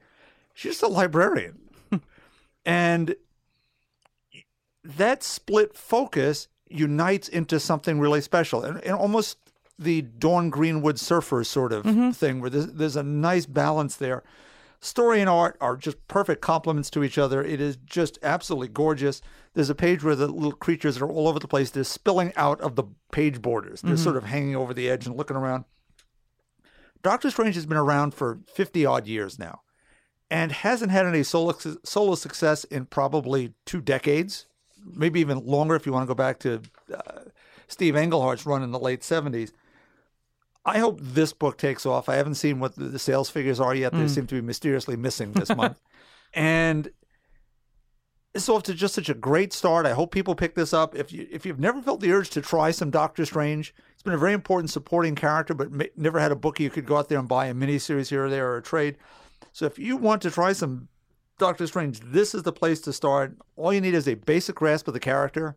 she's 0.53 0.74
just 0.74 0.84
a 0.84 0.88
librarian, 0.88 1.59
and 2.65 3.15
that 4.84 5.24
split 5.24 5.76
focus 5.76 6.47
unites 6.70 7.28
into 7.28 7.59
something 7.59 7.99
really 7.99 8.22
special 8.22 8.63
and, 8.63 8.84
and 8.84 8.93
almost 8.93 9.38
the 9.78 10.01
Dawn 10.01 10.49
Greenwood 10.49 10.99
surfer 10.99 11.43
sort 11.43 11.72
of 11.72 11.86
mm-hmm. 11.86 12.11
thing 12.11 12.41
where 12.41 12.49
there's, 12.49 12.67
there's 12.67 12.95
a 12.95 13.03
nice 13.03 13.45
balance 13.45 13.95
there. 13.95 14.24
Story 14.82 15.20
and 15.20 15.30
art 15.30 15.57
are 15.59 15.76
just 15.76 16.05
perfect 16.07 16.41
complements 16.41 16.89
to 16.91 17.03
each 17.03 17.17
other. 17.17 17.43
It 17.43 17.59
is 17.59 17.78
just 17.86 18.17
absolutely 18.24 18.70
gorgeous. 18.70 19.22
There's 19.53 19.70
a 19.70 19.76
page 19.76 20.03
where 20.03 20.15
the 20.15 20.28
little 20.28 20.51
creatures 20.51 21.01
are 21.01 21.09
all 21.09 21.28
over 21.28 21.39
the 21.39 21.47
place. 21.47 21.70
They're 21.72 21.84
spilling 21.84 22.34
out 22.36 22.61
of 22.61 22.76
the 22.76 22.84
page 23.11 23.41
borders. 23.41 23.82
They're 23.82 23.97
sort 23.97 24.15
mm-hmm. 24.15 24.26
of 24.26 24.32
hanging 24.32 24.55
over 24.55 24.74
the 24.74 24.89
edge 24.89 25.05
and 25.05 25.17
looking 25.17 25.38
around. 25.38 25.65
Doctor 27.01 27.32
Strange 27.32 27.55
has 27.55 27.65
been 27.65 27.78
around 27.78 28.13
for 28.13 28.39
50 28.53 28.86
odd 28.86 29.07
years 29.07 29.39
now 29.39 29.61
and 30.30 30.51
hasn't 30.51 30.91
had 30.91 31.05
any 31.05 31.24
solo, 31.24 31.55
solo 31.84 32.15
success 32.15 32.63
in 32.65 32.86
probably 32.86 33.53
two 33.65 33.82
decades, 33.82 34.45
maybe 34.93 35.19
even 35.19 35.45
longer 35.45 35.75
if 35.75 35.85
you 35.85 35.93
want 35.93 36.03
to 36.03 36.07
go 36.07 36.15
back 36.15 36.39
to 36.39 36.61
uh, 36.93 37.21
Steve 37.67 37.95
Englehart's 37.95 38.45
run 38.45 38.63
in 38.63 38.71
the 38.71 38.79
late 38.79 39.01
70s. 39.01 39.51
I 40.65 40.79
hope 40.79 40.99
this 41.01 41.33
book 41.33 41.57
takes 41.57 41.85
off. 41.85 42.09
I 42.09 42.15
haven't 42.15 42.35
seen 42.35 42.59
what 42.59 42.75
the, 42.75 42.99
sales 42.99 43.29
figures 43.29 43.59
are 43.59 43.73
yet. 43.73 43.93
They 43.93 44.07
seem 44.07 44.27
to 44.27 44.35
be 44.35 44.41
mysteriously 44.41 44.95
missing 44.95 45.33
this 45.33 45.55
month. 45.55 45.79
And 46.31 46.91
it's 48.35 48.47
off 48.47 48.61
to 48.63 48.73
just 48.75 48.93
such 48.93 49.09
a 49.09 49.15
great 49.15 49.51
start. 49.51 49.87
I 49.87 49.93
hope 49.93 50.11
people 50.11 50.35
pick 50.35 50.53
this 50.53 50.73
up. 50.73 50.95
If 50.95 51.11
you 51.11 51.27
if 51.31 51.45
you've 51.45 51.59
never 51.59 51.81
felt 51.81 52.01
the 52.01 52.11
urge 52.11 52.29
to 52.31 52.41
try 52.41 52.69
some 52.69 52.91
Doctor 52.91 53.25
Strange, 53.25 53.73
it's 53.93 54.03
been 54.03 54.13
a 54.13 54.17
very 54.17 54.33
important 54.33 54.69
supporting 54.69 55.15
character, 55.15 55.55
but 55.55 55.71
ma- 55.71 55.85
never 55.95 56.19
had 56.19 56.31
a 56.31 56.35
book 56.35 56.59
you 56.59 56.69
could 56.69 56.85
go 56.85 56.97
out 56.97 57.09
there 57.09 57.17
and 57.17 57.27
buy 57.27 57.47
a 57.47 57.53
miniseries 57.53 58.09
here 58.09 58.25
or 58.25 58.29
there 58.29 58.51
or 58.51 58.57
a 58.57 58.61
trade. 58.61 58.97
So 59.51 59.65
if 59.65 59.79
you 59.79 59.97
want 59.97 60.21
to 60.21 60.31
try 60.31 60.53
some 60.53 60.87
Doctor 61.39 61.65
Strange, 61.65 61.99
this 62.01 62.35
is 62.35 62.43
the 62.43 62.51
place 62.53 62.79
to 62.81 62.93
start. 62.93 63.35
All 63.55 63.73
you 63.73 63.81
need 63.81 63.95
is 63.95 64.07
a 64.07 64.13
basic 64.13 64.55
grasp 64.55 64.87
of 64.87 64.93
the 64.93 64.99
character, 64.99 65.55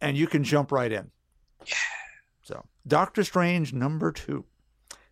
and 0.00 0.16
you 0.16 0.26
can 0.26 0.42
jump 0.42 0.72
right 0.72 0.90
in. 0.90 1.10
Yeah. 1.64 1.74
So 2.42 2.64
Doctor 2.86 3.22
Strange 3.22 3.72
number 3.72 4.10
two. 4.10 4.44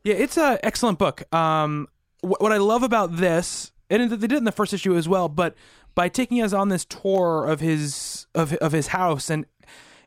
Yeah, 0.03 0.15
it's 0.15 0.39
an 0.39 0.59
excellent 0.63 0.99
book. 0.99 1.33
Um, 1.35 1.89
wh- 2.23 2.41
what 2.41 2.53
I 2.53 2.57
love 2.57 2.83
about 2.83 3.17
this, 3.17 3.73
and 3.91 4.11
they 4.11 4.17
did 4.17 4.33
it 4.33 4.39
in 4.39 4.45
the 4.45 4.53
first 4.53 4.73
issue 4.73 4.97
as 4.97 5.09
well, 5.09 5.29
but 5.29 5.55
by 5.95 6.09
taking 6.09 6.43
us 6.43 6.53
on 6.53 6.69
this 6.69 6.85
tour 6.85 7.47
of 7.47 7.61
his 7.61 8.27
of 8.35 8.53
of 8.55 8.73
his 8.73 8.89
house, 8.89 9.31
and 9.31 9.47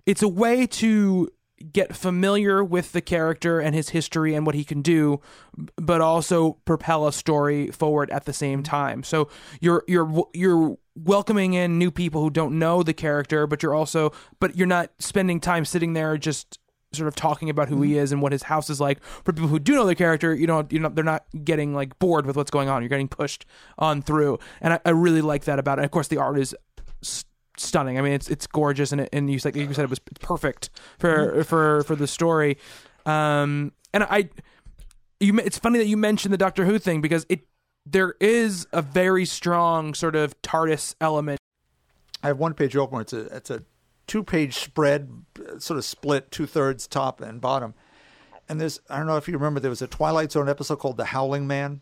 it's 0.06 0.22
a 0.22 0.28
way 0.28 0.66
to 0.68 1.30
get 1.72 1.96
familiar 1.96 2.64
with 2.64 2.92
the 2.92 3.02
character 3.02 3.60
and 3.60 3.76
his 3.76 3.90
history 3.90 4.34
and 4.34 4.46
what 4.46 4.56
he 4.56 4.64
can 4.64 4.82
do, 4.82 5.22
but 5.76 6.02
also 6.02 6.54
propel 6.66 7.08
a 7.08 7.14
story 7.14 7.68
forward 7.72 8.10
at 8.12 8.26
the 8.26 8.34
same 8.34 8.64
time. 8.64 9.04
So 9.04 9.30
you're 9.60 9.84
you're 9.88 10.24
you're 10.34 10.78
welcoming 10.96 11.54
in 11.54 11.78
new 11.78 11.92
people 11.92 12.22
who 12.22 12.30
don't 12.30 12.58
know 12.60 12.84
the 12.84 12.94
character, 12.94 13.48
but 13.48 13.64
you're 13.64 13.76
also 13.76 14.12
but 14.40 14.56
you're 14.56 14.68
not 14.68 14.92
spending 15.00 15.40
time 15.40 15.66
sitting 15.66 15.94
there 15.94 16.18
just 16.18 16.60
sort 16.92 17.08
of 17.08 17.16
talking 17.16 17.50
about 17.50 17.70
who 17.70 17.82
he 17.82 17.92
mm-hmm. 17.92 18.00
is 18.00 18.12
and 18.12 18.22
what 18.22 18.32
his 18.32 18.44
house 18.44 18.70
is 18.70 18.80
like. 18.80 19.04
For 19.04 19.34
people 19.34 19.48
who 19.48 19.60
do 19.60 19.76
know 19.76 19.86
the 19.86 19.96
character, 19.96 20.34
you 20.34 20.48
know, 20.48 20.66
you 20.70 20.80
know, 20.80 20.90
they're 20.90 21.04
not 21.04 21.26
getting 21.44 21.74
like 21.74 21.98
bored 22.00 22.26
with 22.26 22.36
what's 22.36 22.52
going 22.52 22.70
on. 22.70 22.82
You're 22.82 22.90
getting 22.90 23.08
pushed 23.08 23.46
on 23.78 24.02
through, 24.02 24.40
and 24.62 24.74
I, 24.74 24.80
I 24.86 24.90
really 24.92 25.22
like 25.22 25.46
that 25.46 25.60
about 25.60 25.78
it. 25.78 25.82
And 25.82 25.86
of 25.86 25.92
course, 25.92 26.08
the 26.08 26.18
art 26.18 26.40
is 26.40 26.56
s- 27.04 27.26
stunning. 27.60 27.98
I 27.98 28.02
mean, 28.02 28.14
it's 28.14 28.30
it's 28.30 28.48
gorgeous, 28.48 28.92
and 28.92 29.02
it, 29.02 29.10
and 29.14 29.30
you 29.30 29.40
said 29.40 29.56
you 29.56 29.74
said 29.74 29.84
it 29.84 29.90
was 29.90 30.00
perfect 30.00 30.70
for 30.98 31.44
for 31.44 31.84
for 31.84 31.96
the 31.96 32.08
story. 32.08 32.58
Um, 33.06 33.72
and 33.94 34.04
I, 34.04 34.30
you, 35.20 35.38
it's 35.40 35.58
funny 35.58 35.80
that 35.80 35.88
you 35.88 35.98
mentioned 35.98 36.34
the 36.34 36.38
Doctor 36.38 36.66
Who 36.66 36.80
thing 36.80 37.02
because 37.02 37.26
it 37.30 37.42
there 37.86 38.16
is 38.20 38.68
a 38.72 38.82
very 38.82 39.26
strong 39.26 39.94
sort 39.94 40.16
of 40.16 40.40
TARDIS 40.42 40.96
element. 41.02 41.40
I 42.24 42.28
have 42.28 42.38
one 42.38 42.54
page 42.54 42.76
open. 42.76 43.02
It's 43.02 43.14
a 43.14 43.22
it's 43.36 43.50
a 43.50 43.64
two 44.08 44.24
page 44.24 44.56
spread, 44.56 45.10
sort 45.60 45.78
of 45.78 45.86
split 45.86 46.32
two 46.32 46.46
thirds 46.46 46.88
top 46.88 47.22
and 47.22 47.40
bottom. 47.40 47.74
And 48.48 48.60
there's 48.60 48.80
I 48.90 48.98
don't 48.98 49.08
know 49.08 49.18
if 49.18 49.28
you 49.28 49.36
remember 49.36 49.60
there 49.60 49.70
was 49.70 49.82
a 49.82 49.88
Twilight 49.88 50.32
Zone 50.32 50.50
episode 50.50 50.78
called 50.78 50.98
The 50.98 51.06
Howling 51.06 51.48
Man. 51.48 51.82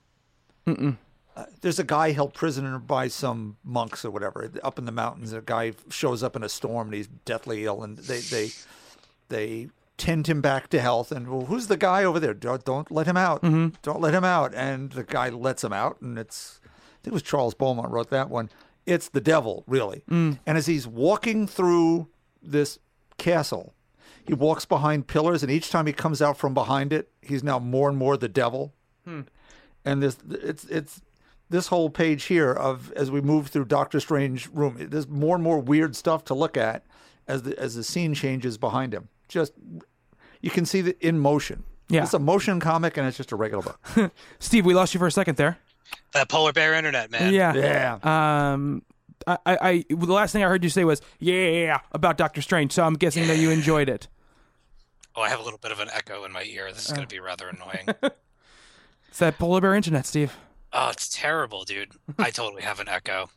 Uh, 1.37 1.45
there's 1.61 1.79
a 1.79 1.83
guy 1.83 2.11
held 2.11 2.33
prisoner 2.33 2.79
by 2.79 3.07
some 3.07 3.57
monks 3.63 4.03
or 4.03 4.09
whatever 4.09 4.51
up 4.63 4.79
in 4.79 4.85
the 4.85 4.91
mountains. 4.91 5.31
A 5.33 5.41
guy 5.41 5.73
shows 5.89 6.23
up 6.23 6.35
in 6.35 6.43
a 6.43 6.49
storm 6.49 6.87
and 6.87 6.95
he's 6.95 7.07
deathly 7.07 7.63
ill, 7.65 7.83
and 7.83 7.97
they 7.97 8.19
they 8.19 8.49
they 9.29 9.69
tend 9.97 10.27
him 10.27 10.41
back 10.41 10.67
to 10.69 10.81
health. 10.81 11.11
And 11.11 11.29
well, 11.29 11.45
who's 11.45 11.67
the 11.67 11.77
guy 11.77 12.03
over 12.03 12.19
there? 12.19 12.33
Don't, 12.33 12.65
don't 12.65 12.91
let 12.91 13.07
him 13.07 13.17
out. 13.17 13.43
Mm-hmm. 13.43 13.75
Don't 13.83 14.01
let 14.01 14.13
him 14.13 14.23
out. 14.23 14.53
And 14.55 14.91
the 14.91 15.03
guy 15.03 15.29
lets 15.29 15.63
him 15.63 15.73
out, 15.73 16.01
and 16.01 16.17
it's 16.17 16.59
think 17.07 17.11
it 17.11 17.13
was 17.13 17.23
Charles 17.23 17.53
Beaumont 17.53 17.91
wrote 17.91 18.09
that 18.09 18.29
one. 18.29 18.49
It's 18.85 19.09
the 19.09 19.21
devil, 19.21 19.63
really. 19.67 20.03
Mm. 20.09 20.39
And 20.45 20.57
as 20.57 20.65
he's 20.65 20.87
walking 20.87 21.47
through 21.47 22.07
this 22.41 22.79
castle, 23.17 23.73
he 24.25 24.33
walks 24.33 24.65
behind 24.65 25.07
pillars, 25.07 25.41
and 25.41 25.51
each 25.51 25.69
time 25.69 25.87
he 25.87 25.93
comes 25.93 26.21
out 26.21 26.37
from 26.37 26.53
behind 26.53 26.91
it, 26.91 27.09
he's 27.21 27.43
now 27.43 27.59
more 27.59 27.89
and 27.89 27.97
more 27.97 28.17
the 28.17 28.27
devil. 28.27 28.73
Hmm. 29.05 29.21
And 29.85 30.03
this, 30.03 30.17
it's 30.29 30.65
it's 30.65 31.01
this 31.49 31.67
whole 31.67 31.89
page 31.89 32.25
here 32.25 32.51
of 32.51 32.91
as 32.93 33.09
we 33.09 33.21
move 33.21 33.47
through 33.47 33.65
Doctor 33.65 33.99
Strange 33.99 34.49
room, 34.53 34.75
there's 34.79 35.07
more 35.07 35.35
and 35.35 35.43
more 35.43 35.59
weird 35.59 35.95
stuff 35.95 36.25
to 36.25 36.33
look 36.33 36.57
at 36.57 36.85
as 37.27 37.43
the 37.43 37.57
as 37.57 37.75
the 37.75 37.83
scene 37.83 38.13
changes 38.13 38.57
behind 38.57 38.93
him. 38.93 39.09
Just 39.27 39.53
you 40.41 40.49
can 40.49 40.65
see 40.65 40.81
that 40.81 40.99
in 41.01 41.19
motion. 41.19 41.63
Yeah. 41.89 42.03
it's 42.03 42.13
a 42.13 42.19
motion 42.19 42.59
comic, 42.59 42.97
and 42.97 43.07
it's 43.07 43.15
just 43.15 43.31
a 43.31 43.37
regular 43.37 43.63
book. 43.63 44.11
Steve, 44.39 44.65
we 44.65 44.73
lost 44.73 44.93
you 44.93 44.99
for 44.99 45.07
a 45.07 45.11
second 45.11 45.37
there. 45.37 45.57
That 46.11 46.27
polar 46.27 46.51
bear 46.51 46.73
internet, 46.73 47.09
man. 47.09 47.33
Yeah. 47.33 47.53
yeah. 47.53 48.51
Um, 48.51 48.83
I, 49.25 49.37
I, 49.45 49.57
I, 49.61 49.85
the 49.89 50.13
last 50.13 50.33
thing 50.33 50.43
I 50.43 50.49
heard 50.49 50.65
you 50.65 50.69
say 50.69 50.83
was 50.83 51.01
yeah 51.19 51.79
about 51.93 52.17
Doctor 52.17 52.41
Strange. 52.41 52.73
So 52.73 52.83
I'm 52.83 52.95
guessing 52.95 53.27
that 53.27 53.37
you 53.37 53.51
enjoyed 53.51 53.87
it. 53.87 54.09
Oh, 55.15 55.21
I 55.21 55.29
have 55.29 55.39
a 55.39 55.43
little 55.43 55.59
bit 55.59 55.71
of 55.71 55.79
an 55.79 55.89
echo 55.93 56.25
in 56.25 56.31
my 56.31 56.43
ear. 56.43 56.71
This 56.71 56.85
is 56.85 56.91
going 56.91 57.07
to 57.07 57.13
be 57.13 57.19
rather 57.19 57.47
annoying. 57.47 57.87
It's 59.09 59.19
that 59.19 59.39
polar 59.39 59.61
bear 59.61 59.73
internet, 59.73 60.05
Steve. 60.05 60.37
Oh, 60.79 60.89
it's 60.89 61.09
terrible, 61.09 61.63
dude. 61.63 61.91
I 62.19 62.29
totally 62.29 62.61
have 62.61 62.79
an 62.79 62.87
echo. 62.87 63.29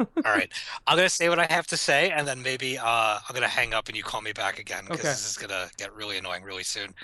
All 0.00 0.06
right, 0.24 0.50
I'm 0.86 0.96
gonna 0.96 1.08
say 1.08 1.28
what 1.28 1.38
I 1.38 1.46
have 1.50 1.66
to 1.68 1.76
say, 1.76 2.10
and 2.10 2.26
then 2.26 2.42
maybe 2.42 2.76
uh, 2.78 2.84
I'm 3.28 3.34
gonna 3.34 3.48
hang 3.48 3.72
up 3.74 3.88
and 3.88 3.96
you 3.96 4.02
call 4.02 4.20
me 4.20 4.32
back 4.32 4.58
again 4.58 4.82
because 4.84 5.00
Okay. 5.00 5.08
this 5.08 5.28
is 5.30 5.36
gonna 5.36 5.68
get 5.76 5.94
really 5.94 6.18
annoying 6.18 6.42
really 6.44 6.62
soon. 6.64 6.94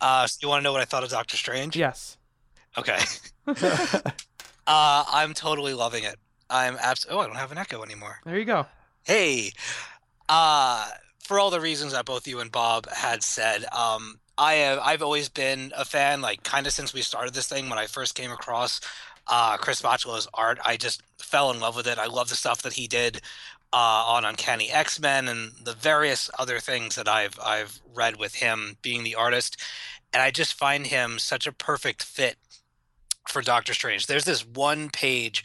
Uh, 0.00 0.26
so 0.26 0.38
you 0.42 0.48
want 0.48 0.60
to 0.60 0.64
know 0.64 0.72
what 0.72 0.80
I 0.80 0.84
thought 0.84 1.02
of 1.04 1.10
Doctor 1.10 1.36
Strange? 1.36 1.76
Yes. 1.76 2.16
Okay. 2.76 2.98
uh, 3.46 4.02
I'm 4.66 5.34
totally 5.34 5.74
loving 5.74 6.04
it. 6.04 6.16
I'm 6.50 6.76
abs. 6.80 7.06
Oh, 7.08 7.18
I 7.18 7.26
don't 7.26 7.36
have 7.36 7.52
an 7.52 7.58
echo 7.58 7.82
anymore. 7.82 8.18
There 8.24 8.38
you 8.38 8.44
go. 8.44 8.66
Hey, 9.04 9.52
uh, 10.28 10.88
for 11.20 11.38
all 11.38 11.50
the 11.50 11.60
reasons 11.60 11.92
that 11.92 12.04
both 12.04 12.26
you 12.26 12.40
and 12.40 12.50
Bob 12.50 12.88
had 12.90 13.22
said, 13.22 13.64
um, 13.72 14.18
I 14.36 14.54
have 14.54 14.80
I've 14.82 15.02
always 15.02 15.28
been 15.28 15.72
a 15.76 15.84
fan, 15.84 16.20
like 16.20 16.42
kind 16.42 16.66
of 16.66 16.72
since 16.72 16.92
we 16.92 17.02
started 17.02 17.34
this 17.34 17.48
thing. 17.48 17.68
When 17.68 17.78
I 17.78 17.86
first 17.86 18.14
came 18.14 18.30
across 18.30 18.80
uh, 19.26 19.56
Chris 19.56 19.80
Bachalo's 19.80 20.28
art, 20.34 20.58
I 20.64 20.76
just 20.76 21.02
fell 21.18 21.50
in 21.50 21.60
love 21.60 21.76
with 21.76 21.86
it. 21.86 21.98
I 21.98 22.06
love 22.06 22.28
the 22.28 22.36
stuff 22.36 22.62
that 22.62 22.74
he 22.74 22.86
did 22.86 23.20
uh, 23.72 24.04
on 24.06 24.24
Uncanny 24.24 24.70
X 24.70 25.00
Men 25.00 25.28
and 25.28 25.52
the 25.62 25.74
various 25.74 26.30
other 26.38 26.58
things 26.58 26.96
that 26.96 27.08
I've 27.08 27.38
I've 27.42 27.80
read 27.94 28.16
with 28.16 28.36
him 28.36 28.76
being 28.82 29.04
the 29.04 29.14
artist, 29.14 29.60
and 30.12 30.22
I 30.22 30.30
just 30.30 30.54
find 30.54 30.86
him 30.86 31.18
such 31.18 31.46
a 31.46 31.52
perfect 31.52 32.02
fit 32.02 32.36
for 33.28 33.40
Doctor 33.40 33.72
Strange. 33.72 34.06
There's 34.06 34.24
this 34.24 34.44
one 34.46 34.90
page 34.90 35.44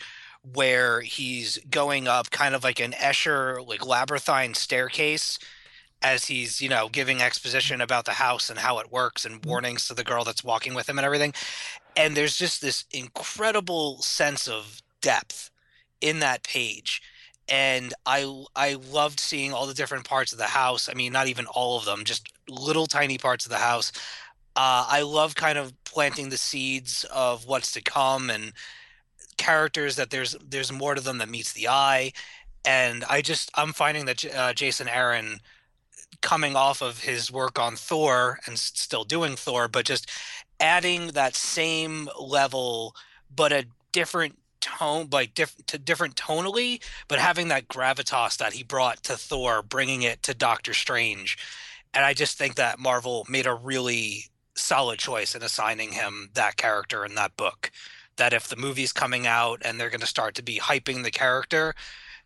where 0.54 1.02
he's 1.02 1.58
going 1.70 2.08
up 2.08 2.32
kind 2.32 2.56
of 2.56 2.64
like 2.64 2.80
an 2.80 2.94
Escher 2.94 3.66
like 3.68 3.86
labyrinthine 3.86 4.54
staircase 4.54 5.38
as 6.02 6.26
he's 6.26 6.62
you 6.62 6.70
know 6.70 6.90
giving 6.90 7.22
exposition 7.22 7.82
about 7.82 8.06
the 8.06 8.12
house 8.12 8.50
and 8.50 8.60
how 8.60 8.80
it 8.80 8.92
works 8.92 9.26
and 9.26 9.44
warnings 9.46 9.88
to 9.88 9.94
the 9.94 10.04
girl 10.04 10.24
that's 10.24 10.44
walking 10.44 10.74
with 10.74 10.88
him 10.88 10.98
and 10.98 11.06
everything. 11.06 11.34
And 11.96 12.16
there's 12.16 12.38
just 12.38 12.62
this 12.62 12.86
incredible 12.92 14.02
sense 14.02 14.48
of 14.48 14.82
depth 15.02 15.50
in 16.02 16.20
that 16.20 16.44
page. 16.44 17.02
And 17.48 17.94
i 18.06 18.44
i 18.56 18.74
loved 18.92 19.20
seeing 19.20 19.54
all 19.54 19.68
the 19.68 19.74
different 19.74 20.06
parts 20.06 20.32
of 20.32 20.38
the 20.38 20.46
house. 20.46 20.90
I 20.90 20.94
mean 20.94 21.12
not 21.12 21.28
even 21.28 21.46
all 21.48 21.78
of 21.78 21.86
them 21.86 22.04
just 22.06 22.32
little 22.48 22.88
tiny 22.88 23.18
parts 23.18 23.46
of 23.46 23.52
the 23.52 23.58
house. 23.58 23.92
Uh, 24.56 24.86
i 24.90 25.02
love 25.02 25.36
kind 25.36 25.58
of 25.58 25.74
planting 25.84 26.30
the 26.30 26.38
seeds 26.38 27.06
of 27.14 27.46
what's 27.46 27.72
to 27.74 27.82
come 27.82 28.30
and 28.30 28.54
characters 29.38 29.96
that 29.96 30.10
there's 30.10 30.36
there's 30.48 30.72
more 30.72 30.96
to 30.96 31.02
them 31.02 31.18
than 31.18 31.32
meets 31.32 31.54
the 31.54 31.68
eye. 31.68 32.14
And 32.66 33.04
i 33.10 33.22
just 33.22 33.52
i'm 33.56 33.74
finding 33.74 34.06
that 34.06 34.24
uh, 34.34 34.54
jason 34.54 34.88
aaron 34.88 35.40
coming 36.22 36.56
off 36.56 36.82
of 36.82 37.04
his 37.04 37.32
work 37.32 37.60
on 37.60 37.76
thor 37.76 38.40
and 38.46 38.60
still 38.60 39.04
doing 39.04 39.36
thor 39.36 39.68
but 39.68 39.86
just 39.86 40.10
adding 40.60 41.08
that 41.08 41.36
same 41.36 42.10
level 42.20 42.96
but 43.34 43.52
a 43.52 43.66
different 43.92 44.38
tone 44.60 45.08
like 45.12 45.34
diff- 45.34 45.66
to 45.66 45.78
different 45.78 46.16
tonally 46.16 46.82
but 47.08 47.20
having 47.20 47.48
that 47.48 47.68
gravitas 47.68 48.38
that 48.38 48.54
he 48.54 48.64
brought 48.64 49.02
to 49.04 49.16
thor 49.16 49.62
bringing 49.64 50.02
it 50.02 50.22
to 50.24 50.34
doctor 50.34 50.74
strange. 50.74 51.38
And 51.94 52.06
i 52.06 52.14
just 52.14 52.38
think 52.38 52.56
that 52.56 52.80
marvel 52.80 53.26
made 53.30 53.48
a 53.48 53.54
really 53.54 54.26
solid 54.60 55.00
choice 55.00 55.36
in 55.36 55.42
assigning 55.42 55.94
him 55.94 56.30
that 56.34 56.58
character 56.58 57.06
in 57.06 57.16
that 57.16 57.36
book. 57.38 57.72
That 58.18 58.34
if 58.34 58.48
the 58.48 58.58
movie's 58.58 58.94
coming 58.94 59.26
out 59.26 59.62
and 59.64 59.80
they're 59.80 59.90
going 59.90 60.02
to 60.02 60.08
start 60.08 60.36
to 60.36 60.44
be 60.44 60.60
hyping 60.60 61.04
the 61.04 61.12
character 61.12 61.74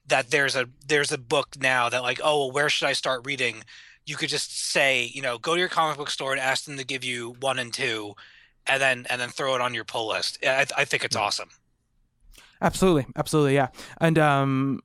that 0.07 0.31
there's 0.31 0.55
a 0.55 0.67
there's 0.87 1.11
a 1.11 1.17
book 1.17 1.55
now 1.61 1.89
that 1.89 2.01
like 2.03 2.19
oh 2.23 2.39
well, 2.39 2.51
where 2.51 2.69
should 2.69 2.87
i 2.87 2.93
start 2.93 3.25
reading 3.25 3.63
you 4.05 4.15
could 4.15 4.29
just 4.29 4.57
say 4.71 5.05
you 5.13 5.21
know 5.21 5.37
go 5.37 5.53
to 5.53 5.59
your 5.59 5.69
comic 5.69 5.97
book 5.97 6.09
store 6.09 6.31
and 6.33 6.41
ask 6.41 6.65
them 6.65 6.77
to 6.77 6.83
give 6.85 7.03
you 7.03 7.35
one 7.39 7.57
and 7.59 7.73
two 7.73 8.13
and 8.67 8.81
then 8.81 9.05
and 9.09 9.19
then 9.21 9.29
throw 9.29 9.55
it 9.55 9.61
on 9.61 9.73
your 9.73 9.85
pull 9.85 10.09
list 10.09 10.37
i, 10.45 10.65
I 10.77 10.85
think 10.85 11.03
it's 11.03 11.15
awesome 11.15 11.49
Absolutely, 12.61 13.05
absolutely, 13.17 13.55
yeah. 13.55 13.67
And 13.99 14.17
um, 14.17 14.79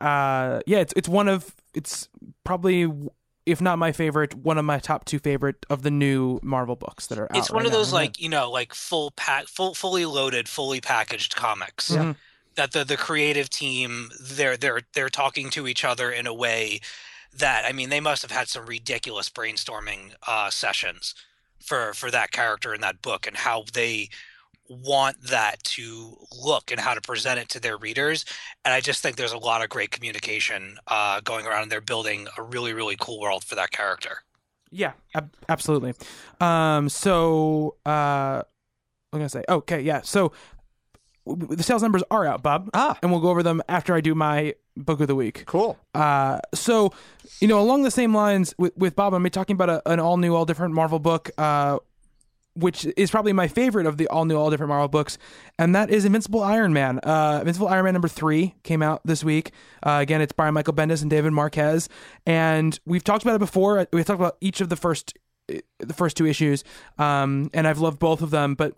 uh, 0.00 0.60
yeah, 0.66 0.78
it's 0.78 0.94
it's 0.96 1.08
one 1.08 1.28
of 1.28 1.54
it's 1.74 2.08
probably 2.44 2.90
if 3.44 3.60
not 3.60 3.78
my 3.78 3.92
favorite, 3.92 4.34
one 4.34 4.56
of 4.56 4.64
my 4.64 4.78
top 4.78 5.04
two 5.04 5.18
favorite 5.18 5.66
of 5.68 5.82
the 5.82 5.90
new 5.90 6.38
Marvel 6.42 6.76
books 6.76 7.06
that 7.08 7.18
are 7.18 7.30
out. 7.30 7.36
it's 7.36 7.50
one 7.50 7.58
right 7.58 7.66
of 7.66 7.72
now. 7.72 7.78
those 7.78 7.92
like 7.92 8.18
you 8.20 8.28
know 8.30 8.50
like 8.50 8.72
full 8.74 9.10
pack 9.12 9.46
full 9.48 9.74
fully 9.74 10.06
loaded 10.06 10.48
fully 10.48 10.80
packaged 10.80 11.34
comics 11.36 11.90
Mhm. 11.90 12.16
That 12.58 12.72
the 12.72 12.84
the 12.84 12.96
creative 12.96 13.48
team 13.48 14.10
they're 14.20 14.56
they're 14.56 14.82
they're 14.92 15.08
talking 15.08 15.48
to 15.48 15.68
each 15.68 15.84
other 15.84 16.10
in 16.10 16.26
a 16.26 16.34
way 16.34 16.80
that 17.34 17.64
I 17.64 17.72
mean 17.72 17.88
they 17.88 18.00
must 18.00 18.20
have 18.22 18.32
had 18.32 18.48
some 18.48 18.66
ridiculous 18.66 19.30
brainstorming 19.30 20.14
uh, 20.26 20.50
sessions 20.50 21.14
for 21.60 21.94
for 21.94 22.10
that 22.10 22.32
character 22.32 22.74
in 22.74 22.80
that 22.80 23.00
book 23.00 23.28
and 23.28 23.36
how 23.36 23.62
they 23.72 24.08
want 24.68 25.22
that 25.22 25.62
to 25.62 26.16
look 26.44 26.70
and 26.72 26.80
how 26.80 26.94
to 26.94 27.00
present 27.00 27.38
it 27.38 27.48
to 27.50 27.60
their 27.60 27.78
readers 27.78 28.24
and 28.64 28.74
I 28.74 28.80
just 28.80 29.02
think 29.02 29.16
there's 29.16 29.32
a 29.32 29.38
lot 29.38 29.62
of 29.62 29.70
great 29.70 29.92
communication 29.92 30.78
uh, 30.88 31.20
going 31.20 31.46
around 31.46 31.62
and 31.62 31.72
they're 31.72 31.80
building 31.80 32.26
a 32.36 32.42
really 32.42 32.72
really 32.72 32.96
cool 32.98 33.20
world 33.20 33.44
for 33.44 33.54
that 33.54 33.70
character. 33.70 34.24
Yeah, 34.70 34.92
ab- 35.14 35.32
absolutely. 35.48 35.94
Um, 36.40 36.88
so 36.88 37.76
uh, 37.86 38.42
I'm 39.12 39.20
gonna 39.20 39.28
say, 39.28 39.44
okay, 39.48 39.80
yeah. 39.80 40.02
So 40.02 40.32
the 41.36 41.62
sales 41.62 41.82
numbers 41.82 42.02
are 42.10 42.26
out, 42.26 42.42
Bob. 42.42 42.70
Ah. 42.74 42.98
and 43.02 43.10
we'll 43.10 43.20
go 43.20 43.28
over 43.28 43.42
them 43.42 43.62
after 43.68 43.94
I 43.94 44.00
do 44.00 44.14
my 44.14 44.54
book 44.76 45.00
of 45.00 45.08
the 45.08 45.14
week. 45.14 45.44
Cool. 45.46 45.76
Uh, 45.94 46.40
so, 46.54 46.92
you 47.40 47.48
know, 47.48 47.60
along 47.60 47.82
the 47.82 47.90
same 47.90 48.14
lines 48.14 48.54
with, 48.58 48.76
with 48.76 48.96
Bob, 48.96 49.14
I'm 49.14 49.28
talking 49.30 49.54
about 49.54 49.68
a, 49.68 49.90
an 49.90 50.00
all 50.00 50.16
new, 50.16 50.34
all 50.34 50.44
different 50.44 50.74
Marvel 50.74 50.98
book, 50.98 51.30
uh, 51.38 51.78
which 52.54 52.86
is 52.96 53.10
probably 53.10 53.32
my 53.32 53.46
favorite 53.46 53.86
of 53.86 53.96
the 53.98 54.08
all 54.08 54.24
new, 54.24 54.36
all 54.36 54.50
different 54.50 54.68
Marvel 54.68 54.88
books, 54.88 55.16
and 55.58 55.74
that 55.74 55.90
is 55.90 56.04
Invincible 56.04 56.42
Iron 56.42 56.72
Man. 56.72 56.98
Uh, 57.00 57.38
Invincible 57.40 57.68
Iron 57.68 57.84
Man 57.84 57.94
number 57.94 58.08
three 58.08 58.54
came 58.64 58.82
out 58.82 59.00
this 59.04 59.22
week. 59.22 59.52
Uh, 59.82 59.98
again, 60.00 60.20
it's 60.20 60.32
by 60.32 60.50
Michael 60.50 60.74
Bendis 60.74 61.02
and 61.02 61.10
David 61.10 61.32
Marquez, 61.32 61.88
and 62.26 62.78
we've 62.84 63.04
talked 63.04 63.22
about 63.22 63.36
it 63.36 63.40
before. 63.40 63.86
We've 63.92 64.04
talked 64.04 64.20
about 64.20 64.38
each 64.40 64.60
of 64.60 64.70
the 64.70 64.76
first, 64.76 65.16
the 65.46 65.94
first 65.94 66.16
two 66.16 66.26
issues, 66.26 66.64
um, 66.98 67.50
and 67.54 67.68
I've 67.68 67.78
loved 67.78 68.00
both 68.00 68.22
of 68.22 68.30
them, 68.30 68.54
but 68.54 68.74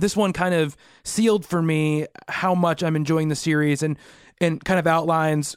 this 0.00 0.16
one 0.16 0.32
kind 0.32 0.54
of 0.54 0.76
sealed 1.04 1.44
for 1.46 1.62
me 1.62 2.06
how 2.28 2.54
much 2.54 2.82
I'm 2.82 2.96
enjoying 2.96 3.28
the 3.28 3.36
series 3.36 3.82
and 3.82 3.98
and 4.40 4.64
kind 4.64 4.78
of 4.78 4.86
outlines 4.86 5.56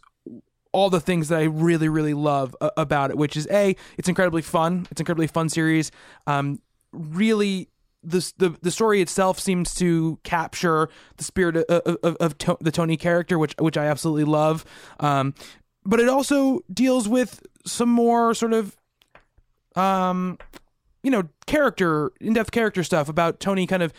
all 0.71 0.89
the 0.89 0.99
things 0.99 1.29
that 1.29 1.39
I 1.39 1.43
really 1.43 1.89
really 1.89 2.13
love 2.13 2.55
about 2.77 3.11
it, 3.11 3.17
which 3.17 3.37
is 3.37 3.47
a 3.51 3.75
it's 3.97 4.09
incredibly 4.09 4.41
fun. 4.41 4.87
It's 4.91 4.99
an 4.99 5.03
incredibly 5.03 5.27
fun 5.27 5.49
series. 5.49 5.91
Um, 6.27 6.59
really. 6.91 7.69
The, 8.05 8.33
the 8.37 8.57
the 8.61 8.69
story 8.69 8.99
itself 9.01 9.39
seems 9.39 9.73
to 9.75 10.19
capture 10.23 10.89
the 11.15 11.23
spirit 11.23 11.55
of, 11.55 11.63
of, 11.69 11.97
of, 12.03 12.17
of 12.17 12.37
to, 12.39 12.57
the 12.59 12.69
Tony 12.69 12.97
character, 12.97 13.39
which 13.39 13.55
which 13.59 13.77
I 13.77 13.85
absolutely 13.85 14.25
love. 14.25 14.65
Um, 14.99 15.33
but 15.85 16.01
it 16.01 16.09
also 16.09 16.59
deals 16.69 17.07
with 17.07 17.41
some 17.65 17.87
more 17.87 18.33
sort 18.33 18.51
of 18.51 18.75
um, 19.77 20.37
you 21.01 21.11
know, 21.11 21.23
character, 21.45 22.11
in-depth 22.19 22.51
character 22.51 22.83
stuff 22.83 23.09
about 23.09 23.39
Tony 23.39 23.67
kind 23.67 23.83
of 23.83 23.93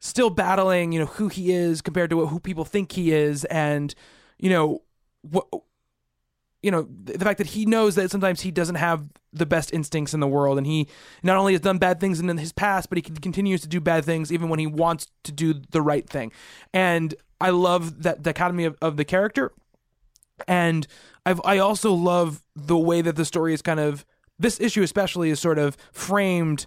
still 0.00 0.30
battling, 0.30 0.92
you 0.92 0.98
know, 0.98 1.06
who 1.06 1.28
he 1.28 1.52
is 1.52 1.80
compared 1.80 2.10
to 2.10 2.16
what, 2.16 2.26
who 2.26 2.40
people 2.40 2.64
think 2.64 2.92
he 2.92 3.12
is, 3.12 3.44
and 3.44 3.94
you 4.38 4.50
know, 4.50 4.82
what, 5.22 5.46
you 6.62 6.70
know, 6.70 6.88
the 7.04 7.24
fact 7.24 7.38
that 7.38 7.48
he 7.48 7.64
knows 7.64 7.94
that 7.94 8.10
sometimes 8.10 8.40
he 8.40 8.50
doesn't 8.50 8.74
have 8.74 9.04
the 9.32 9.46
best 9.46 9.72
instincts 9.72 10.12
in 10.12 10.20
the 10.20 10.26
world, 10.26 10.58
and 10.58 10.66
he 10.66 10.88
not 11.22 11.36
only 11.36 11.52
has 11.52 11.60
done 11.60 11.78
bad 11.78 12.00
things 12.00 12.20
in 12.20 12.36
his 12.38 12.52
past, 12.52 12.88
but 12.88 12.98
he 12.98 13.02
continues 13.02 13.60
to 13.60 13.68
do 13.68 13.80
bad 13.80 14.04
things 14.04 14.32
even 14.32 14.48
when 14.48 14.58
he 14.58 14.66
wants 14.66 15.06
to 15.22 15.32
do 15.32 15.54
the 15.70 15.82
right 15.82 16.08
thing. 16.08 16.32
And 16.74 17.14
I 17.40 17.50
love 17.50 18.02
that 18.02 18.22
dichotomy 18.22 18.64
of, 18.64 18.76
of 18.82 18.96
the 18.96 19.04
character. 19.04 19.52
And 20.48 20.86
I've 21.24 21.40
I 21.44 21.58
also 21.58 21.92
love 21.92 22.42
the 22.56 22.78
way 22.78 23.02
that 23.02 23.16
the 23.16 23.24
story 23.24 23.52
is 23.52 23.62
kind 23.62 23.80
of 23.80 24.04
this 24.38 24.58
issue 24.58 24.82
especially 24.82 25.30
is 25.30 25.38
sort 25.38 25.58
of 25.58 25.76
framed 25.92 26.66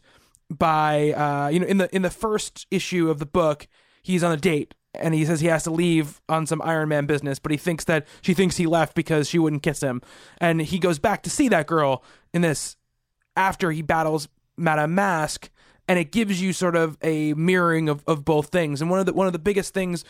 by 0.50 1.12
uh 1.14 1.48
you 1.48 1.60
know 1.60 1.66
in 1.66 1.78
the 1.78 1.94
in 1.96 2.02
the 2.02 2.10
first 2.10 2.68
issue 2.70 3.10
of 3.10 3.20
the 3.20 3.26
book 3.26 3.68
he's 4.02 4.24
on 4.24 4.32
a 4.32 4.38
date 4.38 4.76
and 4.96 5.14
he 5.14 5.26
says 5.26 5.40
he 5.40 5.48
has 5.48 5.64
to 5.64 5.72
leave 5.72 6.22
on 6.30 6.46
some 6.46 6.62
Iron 6.62 6.90
Man 6.90 7.06
business, 7.06 7.40
but 7.40 7.52
he 7.52 7.58
thinks 7.58 7.84
that 7.86 8.08
she 8.22 8.34
thinks 8.34 8.58
he 8.58 8.68
left 8.68 8.94
because 8.94 9.28
she 9.28 9.40
wouldn't 9.40 9.64
kiss 9.64 9.82
him, 9.82 10.02
and 10.38 10.62
he 10.62 10.78
goes 10.78 11.00
back 11.00 11.24
to 11.24 11.30
see 11.30 11.50
that 11.50 11.68
girl 11.68 12.04
in 12.34 12.42
this 12.42 12.78
after 13.36 13.72
he 13.72 13.82
battles 13.82 14.30
Madame 14.58 14.94
Masque, 14.94 15.50
and 15.88 15.98
it 15.98 16.12
gives 16.12 16.42
you 16.42 16.54
sort 16.54 16.76
of 16.76 16.98
a 17.02 17.34
mirroring 17.34 17.90
of, 17.90 18.04
of 18.08 18.24
both 18.24 18.48
things. 18.48 18.82
And 18.82 18.90
one 18.90 19.00
of 19.00 19.06
the 19.06 19.14
one 19.14 19.28
of 19.28 19.34
the 19.34 19.40
biggest 19.40 19.74
things 19.74 20.06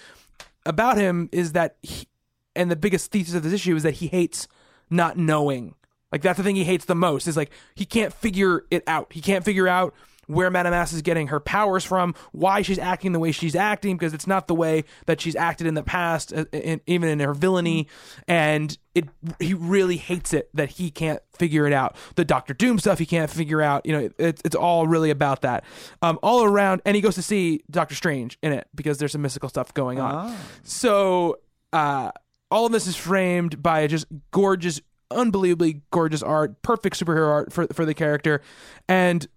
about 0.65 0.97
him 0.97 1.29
is 1.31 1.53
that, 1.53 1.77
he, 1.81 2.07
and 2.55 2.69
the 2.69 2.75
biggest 2.75 3.11
thesis 3.11 3.35
of 3.35 3.43
this 3.43 3.53
issue 3.53 3.75
is 3.75 3.83
that 3.83 3.95
he 3.95 4.07
hates 4.07 4.47
not 4.89 5.17
knowing. 5.17 5.75
Like 6.11 6.21
that's 6.21 6.37
the 6.37 6.43
thing 6.43 6.55
he 6.55 6.63
hates 6.63 6.85
the 6.85 6.95
most 6.95 7.27
is 7.27 7.35
like 7.35 7.51
he 7.73 7.85
can't 7.85 8.13
figure 8.13 8.65
it 8.69 8.83
out. 8.85 9.13
He 9.13 9.21
can't 9.21 9.43
figure 9.43 9.67
out 9.67 9.95
where 10.27 10.49
Madame 10.49 10.71
Masque 10.71 10.93
is 10.93 11.01
getting 11.01 11.27
her 11.27 11.39
powers 11.39 11.83
from, 11.83 12.15
why 12.31 12.61
she's 12.61 12.79
acting 12.79 13.11
the 13.11 13.19
way 13.19 13.31
she's 13.31 13.55
acting, 13.55 13.97
because 13.97 14.13
it's 14.13 14.27
not 14.27 14.47
the 14.47 14.55
way 14.55 14.83
that 15.05 15.21
she's 15.21 15.35
acted 15.35 15.67
in 15.67 15.73
the 15.73 15.83
past, 15.83 16.33
uh, 16.33 16.45
in, 16.51 16.81
even 16.87 17.09
in 17.09 17.19
her 17.19 17.33
villainy. 17.33 17.87
And 18.27 18.77
it 18.95 19.09
he 19.39 19.53
really 19.53 19.97
hates 19.97 20.33
it 20.33 20.49
that 20.53 20.69
he 20.69 20.91
can't 20.91 21.21
figure 21.37 21.65
it 21.65 21.73
out. 21.73 21.95
The 22.15 22.25
Doctor 22.25 22.53
Doom 22.53 22.79
stuff 22.79 22.99
he 22.99 23.05
can't 23.05 23.29
figure 23.29 23.61
out. 23.61 23.85
You 23.85 23.93
know, 23.93 24.09
it, 24.17 24.41
it's 24.45 24.55
all 24.55 24.87
really 24.87 25.09
about 25.09 25.41
that. 25.41 25.63
Um, 26.01 26.19
all 26.21 26.43
around, 26.43 26.81
and 26.85 26.95
he 26.95 27.01
goes 27.01 27.15
to 27.15 27.23
see 27.23 27.63
Doctor 27.69 27.95
Strange 27.95 28.37
in 28.41 28.53
it 28.53 28.67
because 28.75 28.97
there's 28.97 29.11
some 29.11 29.21
mystical 29.21 29.49
stuff 29.49 29.73
going 29.73 29.99
on. 29.99 30.35
So 30.63 31.39
uh, 31.71 32.11
all 32.51 32.67
of 32.67 32.71
this 32.71 32.85
is 32.85 32.95
framed 32.95 33.63
by 33.63 33.87
just 33.87 34.05
gorgeous, 34.31 34.79
unbelievably 35.09 35.81
gorgeous 35.91 36.21
art, 36.21 36.61
perfect 36.61 36.99
superhero 36.99 37.29
art 37.29 37.51
for 37.51 37.67
for 37.73 37.85
the 37.85 37.95
character, 37.95 38.41
and 38.87 39.27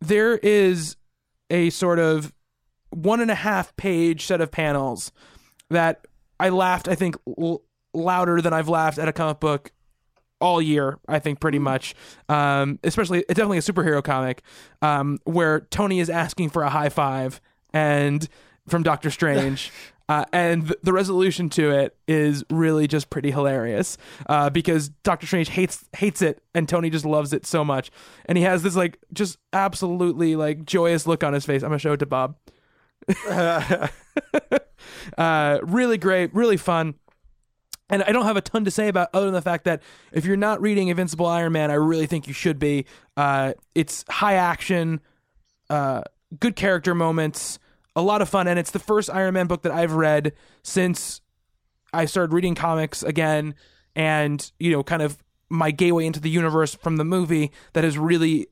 there 0.00 0.36
is 0.38 0.96
a 1.50 1.70
sort 1.70 1.98
of 1.98 2.32
one 2.90 3.20
and 3.20 3.30
a 3.30 3.34
half 3.34 3.76
page 3.76 4.26
set 4.26 4.40
of 4.40 4.50
panels 4.50 5.12
that 5.70 6.06
I 6.38 6.48
laughed. 6.48 6.88
I 6.88 6.94
think 6.94 7.16
l- 7.38 7.62
louder 7.94 8.40
than 8.40 8.52
I've 8.52 8.68
laughed 8.68 8.98
at 8.98 9.08
a 9.08 9.12
comic 9.12 9.40
book 9.40 9.72
all 10.40 10.60
year. 10.60 10.98
I 11.08 11.18
think 11.18 11.40
pretty 11.40 11.58
much, 11.58 11.94
um, 12.28 12.78
especially 12.84 13.20
it's 13.20 13.34
definitely 13.34 13.58
a 13.58 13.62
superhero 13.62 14.02
comic 14.02 14.42
um, 14.82 15.18
where 15.24 15.60
Tony 15.60 16.00
is 16.00 16.10
asking 16.10 16.50
for 16.50 16.62
a 16.62 16.70
high 16.70 16.90
five 16.90 17.40
and 17.72 18.28
from 18.68 18.82
Doctor 18.82 19.10
Strange. 19.10 19.72
Uh, 20.08 20.24
and 20.32 20.68
th- 20.68 20.78
the 20.82 20.92
resolution 20.92 21.48
to 21.50 21.70
it 21.70 21.96
is 22.06 22.44
really 22.48 22.86
just 22.86 23.10
pretty 23.10 23.32
hilarious 23.32 23.98
uh, 24.28 24.48
because 24.50 24.88
Doctor 25.02 25.26
Strange 25.26 25.48
hates 25.48 25.84
hates 25.96 26.22
it 26.22 26.40
and 26.54 26.68
Tony 26.68 26.90
just 26.90 27.04
loves 27.04 27.32
it 27.32 27.44
so 27.44 27.64
much, 27.64 27.90
and 28.26 28.38
he 28.38 28.44
has 28.44 28.62
this 28.62 28.76
like 28.76 28.98
just 29.12 29.38
absolutely 29.52 30.36
like 30.36 30.64
joyous 30.64 31.06
look 31.06 31.24
on 31.24 31.32
his 31.32 31.44
face. 31.44 31.62
I'm 31.62 31.70
gonna 31.70 31.78
show 31.78 31.94
it 31.94 31.98
to 31.98 32.06
Bob. 32.06 32.36
uh, 35.18 35.58
really 35.62 35.98
great, 35.98 36.34
really 36.34 36.56
fun. 36.56 36.94
And 37.88 38.02
I 38.02 38.10
don't 38.10 38.24
have 38.24 38.36
a 38.36 38.40
ton 38.40 38.64
to 38.64 38.70
say 38.70 38.88
about 38.88 39.10
other 39.14 39.26
than 39.26 39.34
the 39.34 39.42
fact 39.42 39.64
that 39.64 39.82
if 40.12 40.24
you're 40.24 40.36
not 40.36 40.60
reading 40.60 40.88
Invincible 40.88 41.26
Iron 41.26 41.52
Man, 41.52 41.70
I 41.70 41.74
really 41.74 42.06
think 42.06 42.26
you 42.26 42.34
should 42.34 42.58
be. 42.58 42.86
Uh, 43.16 43.52
it's 43.74 44.04
high 44.08 44.34
action, 44.34 45.00
uh, 45.70 46.02
good 46.40 46.56
character 46.56 46.94
moments, 46.96 47.60
a 47.96 48.02
lot 48.02 48.22
of 48.22 48.28
fun, 48.28 48.46
and 48.46 48.58
it's 48.58 48.70
the 48.70 48.78
first 48.78 49.10
Iron 49.10 49.34
Man 49.34 49.46
book 49.48 49.62
that 49.62 49.72
I've 49.72 49.92
read 49.92 50.32
since 50.62 51.20
I 51.92 52.04
started 52.04 52.32
reading 52.32 52.54
comics 52.54 53.02
again, 53.02 53.54
and 53.96 54.48
you 54.60 54.70
know, 54.70 54.82
kind 54.84 55.02
of 55.02 55.18
my 55.48 55.70
gateway 55.72 56.06
into 56.06 56.20
the 56.20 56.30
universe 56.30 56.74
from 56.74 56.96
the 56.98 57.04
movie 57.04 57.50
that 57.72 57.82
has 57.84 57.96
really 57.98 58.46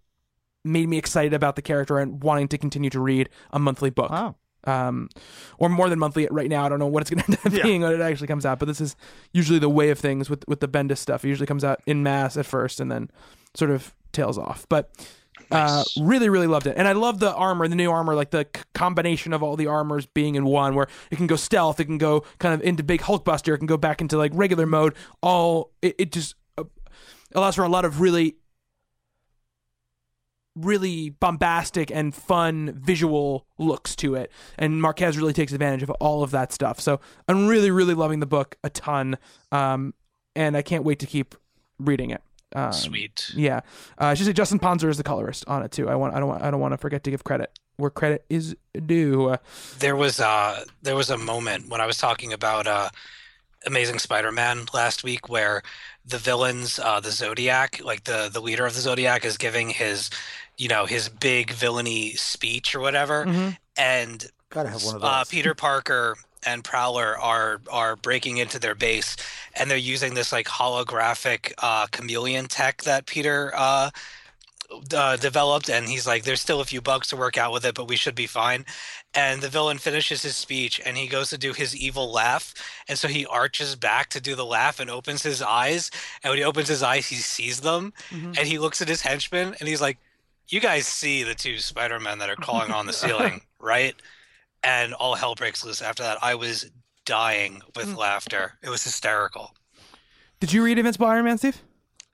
made 0.64 0.88
me 0.88 0.97
excited 0.97 1.34
about 1.34 1.57
the 1.57 1.62
character 1.62 1.99
and 1.99 2.22
wanting 2.22 2.49
to 2.49 2.57
continue 2.57 2.88
to 2.90 3.01
read 3.01 3.28
a 3.53 3.59
monthly 3.59 3.90
book 3.90 4.11
Wow. 4.11 4.36
um, 4.64 5.11
or 5.59 5.68
more 5.68 5.90
than 5.90 5.99
monthly 5.99 6.26
right 6.30 6.49
now. 6.49 6.64
I 6.64 6.68
don't 6.70 6.78
know 6.78 6.86
what 6.86 7.03
it's 7.03 7.11
going 7.11 7.22
to 7.22 7.30
end 7.32 7.38
up 7.47 7.53
Yeah. 7.53 7.62
being 7.64 7.82
when 7.82 7.92
it 7.92 8.01
actually 8.01 8.28
comes 8.28 8.47
out, 8.47 8.59
but 8.61 8.66
this 8.66 8.80
is 8.80 8.97
usually 9.32 9.59
the 9.59 9.68
way 9.68 9.90
of 9.90 9.99
things 9.99 10.30
with 10.30 10.42
with 10.49 10.61
the 10.61 10.68
Bendis 10.68 10.99
stuff. 10.99 11.24
It 11.24 11.28
usually 11.28 11.47
comes 11.47 11.64
out 11.64 11.80
in 11.86 12.03
mass 12.03 12.36
at 12.38 12.47
first 12.47 12.80
and 12.80 12.90
then 12.90 13.11
sort 13.55 13.70
of 13.70 13.95
tails 14.12 14.38
off. 14.38 14.66
But 14.70 14.90
uh, 15.51 15.84
really, 16.01 16.28
really 16.28 16.47
loved 16.47 16.66
it, 16.66 16.74
and 16.76 16.86
I 16.88 16.92
love 16.92 17.18
the 17.18 17.34
armor, 17.34 17.68
the 17.68 17.76
new 17.76 17.90
armor, 17.90 18.14
like 18.14 18.30
the 18.30 18.47
c- 18.55 18.62
combination 18.74 19.32
of 19.32 19.42
all 19.42 19.57
the 19.57 19.66
armors 19.66 20.07
being 20.07 20.34
in 20.34 20.45
one, 20.45 20.74
where 20.74 20.88
it 21.11 21.16
can 21.16 21.26
go 21.26 21.36
stealth, 21.36 21.80
it 21.80 21.84
can 21.86 21.99
go 21.99 22.24
kind 22.38 22.55
of 22.55 22.62
into 22.62 22.82
big 22.82 23.01
Hulkbuster, 23.03 23.55
it 23.55 23.59
can 23.59 23.66
go 23.66 23.76
back 23.76 24.01
into 24.01 24.16
like 24.16 24.32
regular 24.34 24.66
mode. 24.66 24.95
All 25.22 25.72
it, 25.82 25.95
it 25.99 26.12
just 26.12 26.34
uh, 26.59 26.64
allows 27.34 27.57
for 27.57 27.64
a 27.64 27.68
lot 27.68 27.84
of 27.84 28.01
really 28.01 28.36
really 30.57 31.11
bombastic 31.11 31.90
and 31.90 32.14
fun 32.14 32.72
visual 32.80 33.47
looks 33.59 33.97
to 33.97 34.14
it. 34.14 34.30
And 34.59 34.80
Marquez 34.80 35.18
really 35.18 35.32
takes 35.32 35.53
advantage 35.53 35.82
of 35.82 35.90
all 35.90 36.22
of 36.22 36.30
that 36.30 36.53
stuff. 36.53 36.80
So 36.80 37.01
I'm 37.28 37.47
really, 37.47 37.70
really 37.70 37.95
loving 37.95 38.20
the 38.20 38.26
book 38.26 38.57
a 38.62 38.70
ton. 38.70 39.18
Um, 39.51 39.95
and 40.36 40.57
I 40.57 40.62
can't 40.62 40.84
wait 40.84 40.99
to 41.01 41.07
keep 41.07 41.34
reading 41.78 42.11
it. 42.11 42.22
Um, 42.55 42.73
Sweet. 42.73 43.31
Yeah. 43.35 43.59
Uh, 44.01 44.05
I 44.07 44.15
should 44.15 44.27
say 44.27 44.33
Justin 44.33 44.59
Ponsor 44.59 44.89
is 44.89 44.97
the 44.97 45.03
colorist 45.03 45.45
on 45.49 45.63
it 45.63 45.73
too. 45.73 45.89
I 45.89 45.95
want, 45.97 46.15
I 46.15 46.21
don't 46.21 46.29
want, 46.29 46.43
I 46.43 46.51
don't 46.51 46.61
want 46.61 46.73
to 46.73 46.79
forget 46.79 47.03
to 47.05 47.11
give 47.11 47.25
credit 47.25 47.51
where 47.77 47.91
credit 47.91 48.25
is 48.31 48.55
due. 48.87 49.31
Uh, 49.31 49.37
There 49.81 49.97
was 49.97 50.21
uh 50.21 50.65
there 50.83 50.95
was 50.95 51.11
a 51.11 51.19
moment 51.19 51.69
when 51.69 51.81
I 51.81 51.87
was 51.87 51.99
talking 51.99 52.33
about 52.33 52.67
uh 52.69 52.91
Amazing 53.67 53.99
Spider-Man 53.99 54.67
last 54.75 55.03
week 55.03 55.29
where 55.29 55.63
the 56.05 56.19
villains, 56.19 56.79
uh 56.79 57.01
the 57.01 57.11
Zodiac, 57.11 57.81
like 57.83 58.05
the 58.05 58.29
the 58.33 58.41
leader 58.41 58.67
of 58.67 58.75
the 58.75 58.81
Zodiac 58.81 59.25
is 59.25 59.37
giving 59.37 59.71
his 59.71 60.11
you 60.57 60.69
know, 60.69 60.87
his 60.87 61.09
big 61.09 61.51
villainy 61.51 62.13
speech 62.13 62.77
or 62.77 62.81
whatever. 62.81 63.27
And 63.77 64.25
Gotta 64.51 64.69
have 64.69 64.85
one 64.85 64.95
of 64.95 65.01
those. 65.01 65.11
uh, 65.11 65.25
Peter 65.29 65.53
Parker 65.53 66.17
and 66.45 66.64
Prowler 66.64 67.18
are 67.18 67.61
are 67.70 67.97
breaking 67.97 68.38
into 68.38 68.59
their 68.59 68.74
base, 68.74 69.16
and 69.55 69.70
they're 69.70 69.78
using 69.78 70.14
this 70.14 70.32
like 70.32 70.47
holographic 70.47 71.53
uh, 71.59 71.86
chameleon 71.86 72.47
tech 72.47 72.82
that 72.82 73.07
Peter 73.07 73.53
uh, 73.55 73.90
uh, 74.95 75.16
developed. 75.16 75.68
And 75.68 75.88
he's 75.88 76.07
like, 76.07 76.24
"There's 76.24 76.40
still 76.40 76.61
a 76.61 76.64
few 76.64 76.80
bugs 76.80 77.09
to 77.09 77.16
work 77.16 77.38
out 77.38 77.53
with 77.53 77.64
it, 77.64 77.74
but 77.74 77.88
we 77.88 77.97
should 77.97 78.14
be 78.14 78.26
fine." 78.26 78.64
And 79.14 79.42
the 79.42 79.49
villain 79.49 79.78
finishes 79.78 80.22
his 80.22 80.36
speech, 80.36 80.80
and 80.84 80.97
he 80.97 81.07
goes 81.07 81.30
to 81.30 81.38
do 81.38 81.53
his 81.53 81.76
evil 81.76 82.11
laugh, 82.11 82.53
and 82.88 82.99
so 82.99 83.09
he 83.09 83.26
arches 83.26 83.76
back 83.76 84.11
to 84.11 84.20
do 84.20 84.34
the 84.34 84.45
laugh 84.45 84.80
and 84.80 84.90
opens 84.90 85.22
his 85.22 85.40
eyes. 85.42 85.90
And 86.22 86.30
when 86.30 86.38
he 86.38 86.45
opens 86.45 86.68
his 86.68 86.82
eyes, 86.82 87.07
he 87.09 87.16
sees 87.16 87.61
them, 87.61 87.92
and 88.38 88.49
he 88.49 88.59
looks 88.59 88.82
at 88.82 88.88
his 88.88 89.03
henchmen, 89.03 89.55
and 89.61 89.68
he's 89.68 89.80
like. 89.80 89.99
You 90.47 90.61
guys 90.61 90.86
see 90.86 91.22
the 91.22 91.34
two 91.34 91.57
Spider-Men 91.59 92.18
that 92.18 92.28
are 92.28 92.36
crawling 92.36 92.70
on 92.70 92.84
the 92.84 92.92
ceiling, 93.03 93.40
right? 93.59 93.95
And 94.65 94.95
all 94.95 95.15
hell 95.15 95.35
breaks 95.35 95.65
loose 95.65 95.83
after 95.83 96.03
that. 96.03 96.19
I 96.23 96.35
was 96.35 96.71
dying 97.05 97.61
with 97.77 97.95
laughter. 97.97 98.55
It 98.62 98.69
was 98.71 98.83
hysterical. 98.85 99.55
did 100.41 100.53
you 100.53 100.65
read 100.65 100.79
Invincible 100.79 101.07
Iron 101.07 101.25
Man, 101.25 101.39
Steve? 101.39 101.61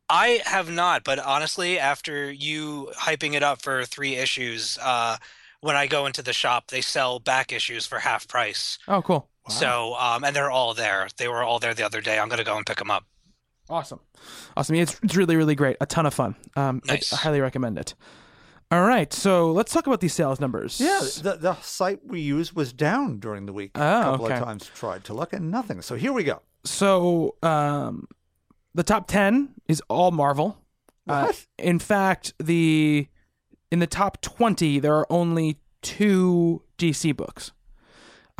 I 0.08 0.40
have 0.44 0.68
not, 0.68 1.04
but 1.04 1.20
honestly, 1.20 1.78
after 1.78 2.30
you 2.32 2.90
hyping 2.96 3.34
it 3.34 3.44
up 3.44 3.62
for 3.62 3.84
three 3.84 4.16
issues, 4.16 4.76
uh, 4.82 5.16
when 5.60 5.76
I 5.76 5.86
go 5.86 6.06
into 6.06 6.22
the 6.22 6.32
shop, 6.32 6.68
they 6.68 6.80
sell 6.80 7.20
back 7.20 7.52
issues 7.52 7.86
for 7.86 8.00
half 8.00 8.26
price. 8.26 8.78
Oh, 8.88 9.02
cool. 9.02 9.28
So, 9.48 9.94
um, 9.94 10.24
and 10.24 10.34
they're 10.34 10.50
all 10.50 10.74
there. 10.74 11.08
They 11.16 11.28
were 11.28 11.42
all 11.42 11.58
there 11.60 11.74
the 11.74 11.84
other 11.84 12.00
day. 12.00 12.18
I'm 12.18 12.28
gonna 12.28 12.44
go 12.44 12.56
and 12.56 12.66
pick 12.66 12.78
them 12.78 12.90
up. 12.90 13.04
Awesome. 13.68 14.00
Awesome. 14.56 14.74
It's, 14.76 14.98
it's 15.02 15.14
really, 15.16 15.36
really 15.36 15.54
great. 15.54 15.76
A 15.80 15.86
ton 15.86 16.06
of 16.06 16.14
fun. 16.14 16.34
Um, 16.56 16.82
I- 16.88 17.00
I, 17.12 17.16
highly 17.16 17.40
recommend 17.40 17.78
it. 17.78 17.94
All 18.72 18.82
right. 18.82 19.12
So 19.12 19.50
let's 19.52 19.72
talk 19.72 19.86
about 19.86 20.00
these 20.00 20.12
sales 20.14 20.38
numbers. 20.40 20.80
Yeah, 20.80 21.00
the, 21.22 21.36
the 21.40 21.54
site 21.60 22.00
we 22.06 22.20
used 22.20 22.52
was 22.54 22.72
down 22.72 23.18
during 23.18 23.46
the 23.46 23.52
week. 23.52 23.72
Oh, 23.74 23.80
a 23.80 24.02
couple 24.04 24.26
okay. 24.26 24.34
of 24.36 24.44
times 24.44 24.70
tried 24.74 25.04
to 25.04 25.14
look 25.14 25.32
and 25.32 25.50
nothing. 25.50 25.82
So 25.82 25.96
here 25.96 26.12
we 26.12 26.22
go. 26.24 26.40
So 26.64 27.34
um, 27.42 28.06
the 28.74 28.84
top 28.84 29.08
10 29.08 29.54
is 29.66 29.82
all 29.88 30.10
Marvel. 30.12 30.56
Uh, 31.08 31.24
What? 31.26 31.46
in 31.58 31.78
fact, 31.80 32.34
the 32.38 33.08
in 33.72 33.78
the 33.78 33.86
top 33.86 34.20
20, 34.20 34.78
there 34.80 34.94
are 34.94 35.06
only 35.10 35.58
two 35.82 36.62
DC 36.78 37.16
books. 37.16 37.52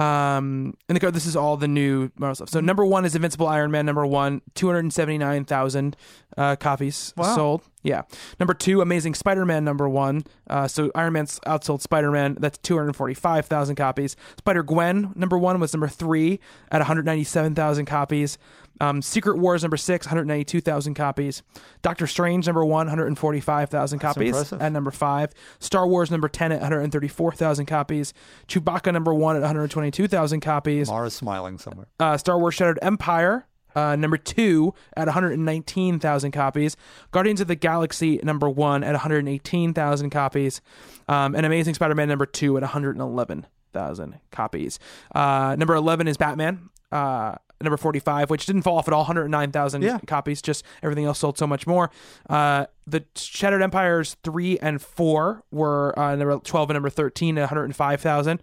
Um, 0.00 0.74
and 0.88 0.98
the, 0.98 1.10
this 1.10 1.26
is 1.26 1.36
all 1.36 1.56
the 1.58 1.68
new 1.68 2.10
Marvel 2.16 2.34
stuff. 2.34 2.48
So 2.48 2.60
number 2.60 2.86
one 2.86 3.04
is 3.04 3.14
Invincible 3.14 3.46
Iron 3.46 3.70
Man. 3.70 3.84
Number 3.84 4.06
one, 4.06 4.40
two 4.54 4.66
hundred 4.66 4.90
seventy 4.92 5.18
nine 5.18 5.44
thousand 5.44 5.94
uh, 6.38 6.56
copies 6.56 7.12
Wow. 7.16 7.34
sold. 7.34 7.62
Yeah. 7.82 8.02
Number 8.38 8.54
two, 8.54 8.80
Amazing 8.80 9.14
Spider 9.14 9.44
Man. 9.44 9.64
Number 9.64 9.88
one. 9.88 10.24
Uh, 10.48 10.68
so 10.68 10.90
Iron 10.94 11.12
Man's 11.12 11.38
outsold 11.46 11.82
Spider 11.82 12.10
Man. 12.10 12.36
That's 12.40 12.56
two 12.58 12.78
hundred 12.78 12.96
forty 12.96 13.14
five 13.14 13.46
thousand 13.46 13.76
copies. 13.76 14.16
Spider 14.38 14.62
Gwen. 14.62 15.12
Number 15.16 15.36
one 15.36 15.60
was 15.60 15.74
number 15.74 15.88
three 15.88 16.40
at 16.70 16.78
one 16.78 16.86
hundred 16.86 17.04
ninety 17.04 17.24
seven 17.24 17.54
thousand 17.54 17.84
copies. 17.84 18.38
Um, 18.80 19.02
Secret 19.02 19.38
Wars 19.38 19.62
number 19.62 19.76
six, 19.76 20.06
192,000 20.06 20.94
copies. 20.94 21.42
Doctor 21.82 22.06
Strange 22.06 22.46
number 22.46 22.64
one, 22.64 22.86
145,000 22.86 23.98
copies 23.98 24.28
impressive. 24.28 24.62
at 24.62 24.72
number 24.72 24.90
five. 24.90 25.32
Star 25.58 25.86
Wars 25.86 26.10
number 26.10 26.28
10 26.28 26.52
at 26.52 26.60
134,000 26.60 27.66
copies. 27.66 28.14
Chewbacca 28.48 28.92
number 28.92 29.12
one 29.14 29.36
at 29.36 29.42
122,000 29.42 30.40
copies. 30.40 30.88
Mara's 30.88 31.14
smiling 31.14 31.58
somewhere. 31.58 31.86
Uh, 31.98 32.16
Star 32.16 32.38
Wars 32.38 32.54
Shattered 32.54 32.78
Empire. 32.82 33.46
Uh, 33.76 33.94
number 33.94 34.16
two 34.16 34.74
at 34.96 35.06
119,000 35.06 36.32
copies. 36.32 36.76
Guardians 37.12 37.40
of 37.40 37.46
the 37.46 37.54
Galaxy 37.54 38.18
number 38.24 38.48
one 38.48 38.82
at 38.82 38.92
118,000 38.92 40.10
copies. 40.10 40.60
Um, 41.06 41.36
and 41.36 41.46
Amazing 41.46 41.74
Spider-Man 41.74 42.08
number 42.08 42.26
two 42.26 42.56
at 42.56 42.62
111,000 42.62 43.46
thousand 43.72 44.18
copies. 44.30 44.78
Uh, 45.14 45.54
number 45.58 45.74
eleven 45.74 46.08
is 46.08 46.16
Batman. 46.16 46.70
Uh, 46.90 47.36
number 47.62 47.76
forty 47.76 47.98
five, 47.98 48.30
which 48.30 48.46
didn't 48.46 48.62
fall 48.62 48.78
off 48.78 48.88
at 48.88 48.94
all, 48.94 49.04
hundred 49.04 49.28
nine 49.28 49.50
thousand 49.52 49.82
Yeah. 49.82 49.98
copies. 50.06 50.40
Just 50.42 50.64
everything 50.82 51.04
else 51.04 51.18
sold 51.18 51.38
so 51.38 51.46
much 51.46 51.66
more. 51.66 51.90
Uh, 52.28 52.66
the 52.86 53.04
Shattered 53.14 53.62
Empires 53.62 54.16
three 54.24 54.58
and 54.58 54.80
four 54.82 55.44
were 55.50 55.96
uh, 55.98 56.14
number 56.16 56.38
twelve 56.40 56.70
and 56.70 56.74
number 56.76 56.90
thirteen 56.90 57.36
at 57.38 57.42
one 57.42 57.48
hundred 57.48 57.74
five 57.76 58.00
thousand. 58.00 58.42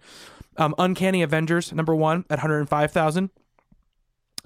Um, 0.56 0.74
Uncanny 0.78 1.22
Avengers 1.22 1.72
number 1.72 1.94
one 1.94 2.20
at 2.30 2.30
one 2.30 2.38
hundred 2.40 2.68
five 2.68 2.90
thousand. 2.92 3.30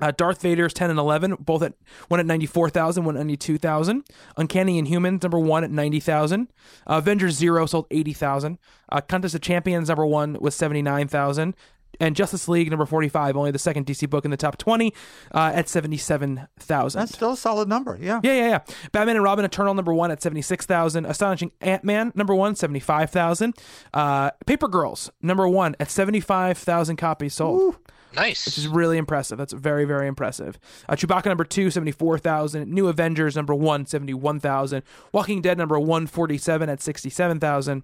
Uh, 0.01 0.11
Darth 0.11 0.43
Vader's 0.43 0.73
10 0.73 0.91
and 0.91 0.99
11, 0.99 1.37
both 1.39 1.63
at 1.63 1.75
one 2.09 2.19
at 2.19 2.27
94,000, 2.27 3.05
one 3.05 3.15
at 3.15 3.21
92,000. 3.21 4.03
Uncanny 4.37 4.83
Inhumans, 4.83 5.23
number 5.23 5.39
one 5.39 5.63
at 5.63 5.71
90,000. 5.71 6.49
Uh, 6.91 6.95
Avengers 6.95 7.35
Zero 7.37 7.67
sold 7.67 7.87
80,000. 7.93 8.59
Uh, 8.91 9.01
Contest 9.01 9.37
of 9.37 9.43
Champions, 9.43 9.89
number 9.89 10.05
one 10.05 10.37
was 10.41 10.57
79,000. 10.57 11.55
And 12.01 12.17
Justice 12.17 12.49
League, 12.49 12.71
number 12.71 12.87
45, 12.87 13.37
only 13.37 13.51
the 13.51 13.59
second 13.59 13.87
DC 13.87 14.09
book 14.09 14.25
in 14.25 14.31
the 14.31 14.37
top 14.37 14.57
20, 14.59 14.93
uh, 15.35 15.53
at 15.55 15.69
77,000. 15.69 16.99
That's 16.99 17.15
still 17.15 17.33
a 17.33 17.37
solid 17.37 17.69
number. 17.69 17.99
Yeah. 18.01 18.21
Yeah, 18.23 18.33
yeah, 18.33 18.49
yeah. 18.49 18.59
Batman 18.93 19.17
and 19.17 19.25
Robin 19.25 19.45
Eternal 19.45 19.75
number 19.75 19.93
one 19.93 20.11
at 20.11 20.23
76,000. 20.23 21.05
Astonishing 21.07 21.53
Ant 21.61 21.85
Man 21.85 22.13
number 22.15 22.35
one, 22.35 22.57
75,000. 22.57 23.55
Uh, 23.93 24.31
Paper 24.47 24.69
Girls 24.69 25.11
number 25.21 25.47
one 25.49 25.77
at 25.81 25.91
75,000 25.91 26.97
copies 26.97 27.35
sold 27.35 27.77
Nice. 28.15 28.45
which 28.47 28.59
is 28.59 28.69
really 28.69 28.99
impressive. 28.99 29.39
That's 29.39 29.53
very, 29.53 29.85
very 29.85 30.07
impressive. 30.07 30.59
Uh, 30.89 30.95
Chewbacca 30.95 31.27
number 31.27 31.45
two, 31.45 31.71
74,000. 31.71 32.71
New 32.71 32.89
Avengers 32.89 33.37
number 33.37 33.55
one, 33.55 33.87
71,000. 33.87 34.83
Walking 35.13 35.41
Dead 35.41 35.57
number 35.59 35.79
147 35.79 36.69
at 36.69 36.83
67,000. 36.83 37.83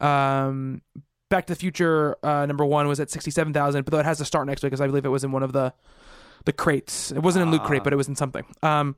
Um, 0.00 0.82
Back 1.30 1.46
to 1.46 1.52
the 1.52 1.58
Future 1.58 2.16
uh, 2.22 2.46
number 2.46 2.64
one 2.64 2.88
was 2.88 3.00
at 3.00 3.10
67,000, 3.10 3.84
but 3.84 3.92
though 3.92 3.98
it 3.98 4.06
has 4.06 4.18
to 4.18 4.24
start 4.24 4.46
next 4.46 4.62
week 4.62 4.70
because 4.70 4.80
I 4.80 4.86
believe 4.86 5.04
it 5.04 5.10
was 5.10 5.24
in 5.24 5.32
one 5.32 5.42
of 5.42 5.52
the 5.52 5.72
the 6.44 6.52
crates. 6.52 7.10
It 7.12 7.18
wasn't 7.18 7.42
in 7.42 7.50
Loot 7.50 7.64
Crate, 7.64 7.84
but 7.84 7.92
it 7.92 7.96
was 7.96 8.08
in 8.08 8.16
something. 8.16 8.44
Um, 8.62 8.96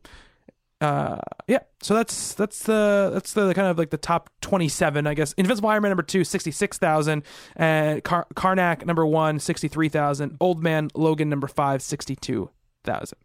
uh, 0.81 1.18
yeah. 1.47 1.59
So 1.83 1.95
that's 1.95 2.35
that's 2.35 2.62
the 2.62 3.11
that's 3.12 3.33
the 3.33 3.53
kind 3.55 3.68
of 3.68 3.76
like 3.78 3.91
the 3.91 3.99
top 3.99 4.31
twenty 4.41 4.68
seven, 4.68 5.07
I 5.07 5.14
guess. 5.14 5.33
Invincible 5.35 5.68
Iron 5.68 5.83
Man 5.83 5.91
number 5.91 6.03
two, 6.03 6.24
sixty 6.24 6.51
six 6.51 6.78
thousand, 6.78 7.24
and 7.57 8.03
Car- 8.05 8.26
Karnak 8.35 8.87
number 8.87 9.05
one, 9.05 9.41
sixty 9.41 9.68
three 9.68 9.89
thousand. 9.89 10.37
Old 10.41 10.62
Man 10.62 10.89
Logan 10.95 11.28
number 11.28 11.49
five, 11.49 11.83
sixty 11.83 12.16
two 12.16 12.51
thousand. 12.85 13.18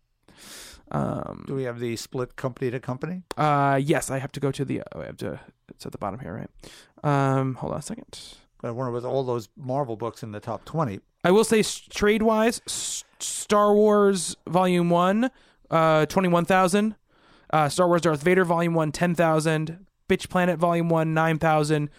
Um. 0.92 1.46
Do 1.48 1.56
we 1.56 1.64
have 1.64 1.80
the 1.80 1.96
split 1.96 2.36
company 2.36 2.72
to 2.72 2.80
company? 2.80 3.24
Uh. 3.38 3.80
Yes, 3.82 4.10
I 4.12 4.20
have 4.20 4.32
to 4.34 4.40
go 4.40 4.52
to 4.52 4.66
the. 4.66 4.82
Oh, 4.94 5.02
I 5.02 5.06
have 5.06 5.18
to. 5.18 5.40
It's 5.70 5.86
at 5.86 5.92
the 5.92 5.98
bottom 5.98 6.20
here, 6.20 6.34
right? 6.34 7.40
Um. 7.40 7.56
Hold 7.56 7.74
on 7.74 7.80
a 7.80 7.84
second. 7.84 8.36
I 8.66 8.72
wonder 8.72 8.92
with 8.92 9.06
all 9.06 9.24
those 9.24 9.50
Marvel 9.56 9.96
books 9.96 10.24
in 10.24 10.32
the 10.32 10.40
top 10.40 10.66
20. 10.66 11.00
I 11.24 11.32
will 11.32 11.44
say 11.44 11.64
trade 11.64 12.22
wise, 12.22 12.62
Star 13.20 13.74
Wars 13.74 14.36
Volume 14.48 14.90
One, 14.90 15.32
uh, 15.72 16.06
twenty 16.06 16.28
one 16.28 16.46
thousand. 16.46 16.96
Uh, 17.52 17.68
Star 17.70 17.88
Wars 17.88 18.02
Darth 18.02 18.22
Vader 18.22 18.46
Volume 18.46 18.76
One, 18.76 18.92
ten 18.92 19.16
thousand. 19.16 19.86
Bitch 20.08 20.30
Planet 20.30 20.60
Volume 20.60 20.88
One, 20.90 21.16
nine 21.16 21.40
thousand. 21.40 21.90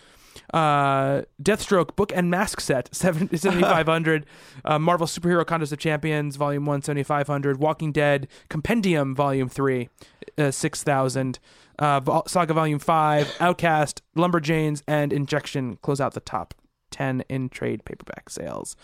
Uh, 0.53 1.22
Deathstroke 1.43 1.97
Book 1.97 2.12
and 2.14 2.30
Mask 2.30 2.61
Set, 2.61 2.95
seven 2.95 3.34
seventy 3.37 3.62
five 3.62 3.87
hundred. 3.87 4.26
uh, 4.64 4.78
Marvel 4.78 5.07
Superhero 5.07 5.47
Contest 5.47 5.72
of 5.72 5.78
Champions 5.78 6.37
Volume 6.37 6.66
One, 6.66 6.82
seventy 6.82 7.03
five 7.03 7.26
hundred. 7.26 7.59
Walking 7.59 7.93
Dead 7.93 8.28
Compendium 8.49 9.14
Volume 9.14 9.49
Three, 9.49 9.89
uh, 10.39 10.51
six 10.51 10.82
thousand. 10.82 11.39
Uh, 11.78 12.01
Vol- 12.01 12.24
Saga 12.26 12.55
Volume 12.55 12.78
Five, 12.78 13.34
Outcast, 13.39 14.01
Lumberjanes, 14.16 14.82
and 14.89 15.12
Injection 15.12 15.76
close 15.82 16.01
out 16.01 16.14
the 16.14 16.20
top 16.20 16.55
10 16.91 17.22
in 17.28 17.51
trade 17.51 17.84
paperback 17.84 18.30
sales. 18.30 18.76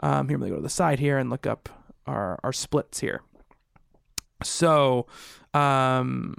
Um, 0.00 0.28
here, 0.28 0.36
let 0.36 0.44
me 0.46 0.50
go 0.50 0.56
to 0.56 0.62
the 0.62 0.68
side 0.68 0.98
here 0.98 1.16
and 1.16 1.30
look 1.30 1.46
up 1.46 1.68
our, 2.08 2.40
our 2.42 2.52
splits 2.52 2.98
here. 2.98 3.22
So, 4.42 5.06
um, 5.54 6.34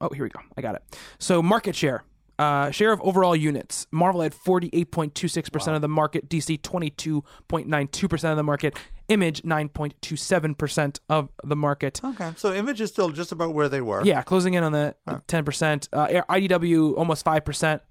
oh, 0.00 0.08
here 0.14 0.24
we 0.24 0.30
go. 0.30 0.40
I 0.56 0.62
got 0.62 0.76
it. 0.76 0.98
So, 1.18 1.42
market 1.42 1.74
share. 1.76 2.04
Uh, 2.38 2.70
share 2.70 2.92
of 2.92 3.00
overall 3.02 3.34
units. 3.34 3.86
Marvel 3.90 4.20
had 4.20 4.32
48.26% 4.32 5.74
of 5.74 5.82
the 5.82 5.88
market. 5.88 6.28
DC 6.28 6.60
22.92% 6.60 8.30
of 8.30 8.36
the 8.36 8.42
market. 8.44 8.76
Image 9.08 9.42
9.27% 9.42 11.00
of 11.08 11.30
the 11.42 11.56
market. 11.56 12.00
Okay. 12.04 12.32
So 12.36 12.52
Image 12.54 12.80
is 12.80 12.90
still 12.90 13.10
just 13.10 13.32
about 13.32 13.54
where 13.54 13.68
they 13.68 13.80
were. 13.80 14.04
Yeah, 14.04 14.22
closing 14.22 14.54
in 14.54 14.62
on 14.62 14.72
the 14.72 14.94
ten 15.26 15.44
percent. 15.44 15.88
Uh, 15.92 16.06
IDW 16.06 16.96
almost 16.96 17.24
five 17.24 17.44
percent. 17.44 17.82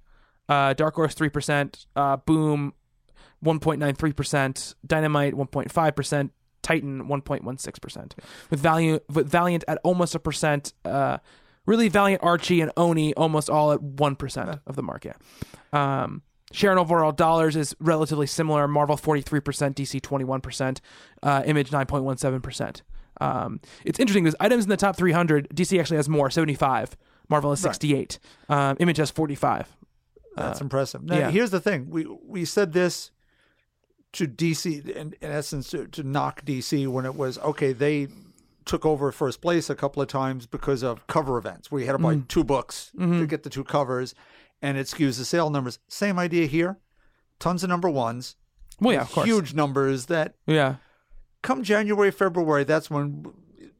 Uh, 0.47 0.73
Dark 0.73 0.95
Horse 0.95 1.13
three 1.15 1.29
percent. 1.29 1.85
Uh, 1.95 2.17
Boom, 2.17 2.73
one 3.39 3.59
point 3.59 3.79
nine 3.79 3.95
three 3.95 4.13
percent. 4.13 4.75
Dynamite 4.85 5.33
one 5.33 5.47
point 5.47 5.71
five 5.71 5.95
percent. 5.95 6.31
Titan 6.61 7.07
one 7.07 7.21
point 7.21 7.43
one 7.43 7.57
six 7.57 7.79
percent. 7.79 8.15
With 8.49 8.59
Valiant, 8.59 9.03
with 9.09 9.27
Valiant 9.29 9.63
at 9.67 9.79
almost 9.83 10.15
a 10.15 10.19
percent. 10.19 10.71
Uh, 11.67 11.71
really 11.71 11.89
Valiant, 11.89 12.23
Archie, 12.23 12.61
and 12.61 12.71
Oni 12.77 13.13
almost 13.15 13.49
all 13.49 13.71
at 13.71 13.81
one 13.81 14.15
percent 14.15 14.59
of 14.65 14.75
the 14.75 14.83
market. 14.83 15.15
Um, 15.73 16.21
share 16.51 16.71
in 16.71 16.77
overall 16.77 17.11
dollars 17.11 17.55
is 17.55 17.75
relatively 17.79 18.27
similar. 18.27 18.67
Marvel 18.67 18.97
forty 18.97 19.21
three 19.21 19.41
percent, 19.41 19.75
DC 19.75 20.01
twenty 20.01 20.25
one 20.25 20.41
percent, 20.41 20.81
uh, 21.23 21.43
Image 21.45 21.71
nine 21.71 21.85
point 21.85 22.03
one 22.03 22.17
seven 22.17 22.41
percent. 22.41 22.83
Um, 23.19 23.59
it's 23.83 23.99
interesting 23.99 24.23
because 24.23 24.35
items 24.39 24.65
in 24.65 24.69
the 24.69 24.77
top 24.77 24.95
300, 24.95 25.49
DC 25.49 25.79
actually 25.79 25.97
has 25.97 26.07
more, 26.07 26.29
75. 26.29 26.95
Marvel 27.29 27.49
has 27.49 27.59
68. 27.59 28.19
Um, 28.47 28.77
Image 28.79 28.97
has 28.97 29.09
45. 29.09 29.75
That's 30.35 30.61
impressive. 30.61 31.03
Now, 31.03 31.17
yeah. 31.17 31.31
here's 31.31 31.49
the 31.49 31.59
thing: 31.59 31.89
we 31.89 32.05
we 32.05 32.45
said 32.45 32.73
this 32.73 33.09
to 34.13 34.27
DC, 34.27 34.87
in, 34.87 35.15
in 35.19 35.31
essence, 35.31 35.69
to, 35.71 35.87
to 35.87 36.03
knock 36.03 36.45
DC 36.45 36.87
when 36.87 37.05
it 37.05 37.15
was 37.15 37.39
okay. 37.39 37.73
They 37.73 38.07
took 38.67 38.85
over 38.85 39.11
first 39.11 39.41
place 39.41 39.69
a 39.69 39.75
couple 39.75 40.01
of 40.03 40.07
times 40.07 40.45
because 40.45 40.83
of 40.83 41.07
cover 41.07 41.37
events. 41.39 41.71
We 41.71 41.85
had 41.87 41.93
to 41.93 41.97
buy 41.97 42.15
Mm. 42.15 42.27
two 42.27 42.43
books 42.43 42.91
Mm-hmm. 42.95 43.19
to 43.19 43.25
get 43.25 43.41
the 43.43 43.49
two 43.49 43.63
covers, 43.63 44.13
and 44.61 44.77
it 44.77 44.85
skews 44.87 45.17
the 45.17 45.25
sale 45.25 45.49
numbers. 45.49 45.79
Same 45.87 46.19
idea 46.19 46.45
here. 46.45 46.77
Tons 47.39 47.63
of 47.63 47.69
number 47.69 47.89
ones, 47.89 48.35
Well, 48.79 48.93
yeah, 48.93 49.01
of 49.01 49.11
course. 49.11 49.25
huge 49.25 49.53
numbers. 49.53 50.05
That 50.07 50.35
Yeah. 50.45 50.75
come 51.41 51.63
January, 51.63 52.11
February, 52.11 52.63
that's 52.63 52.89
when 52.91 53.25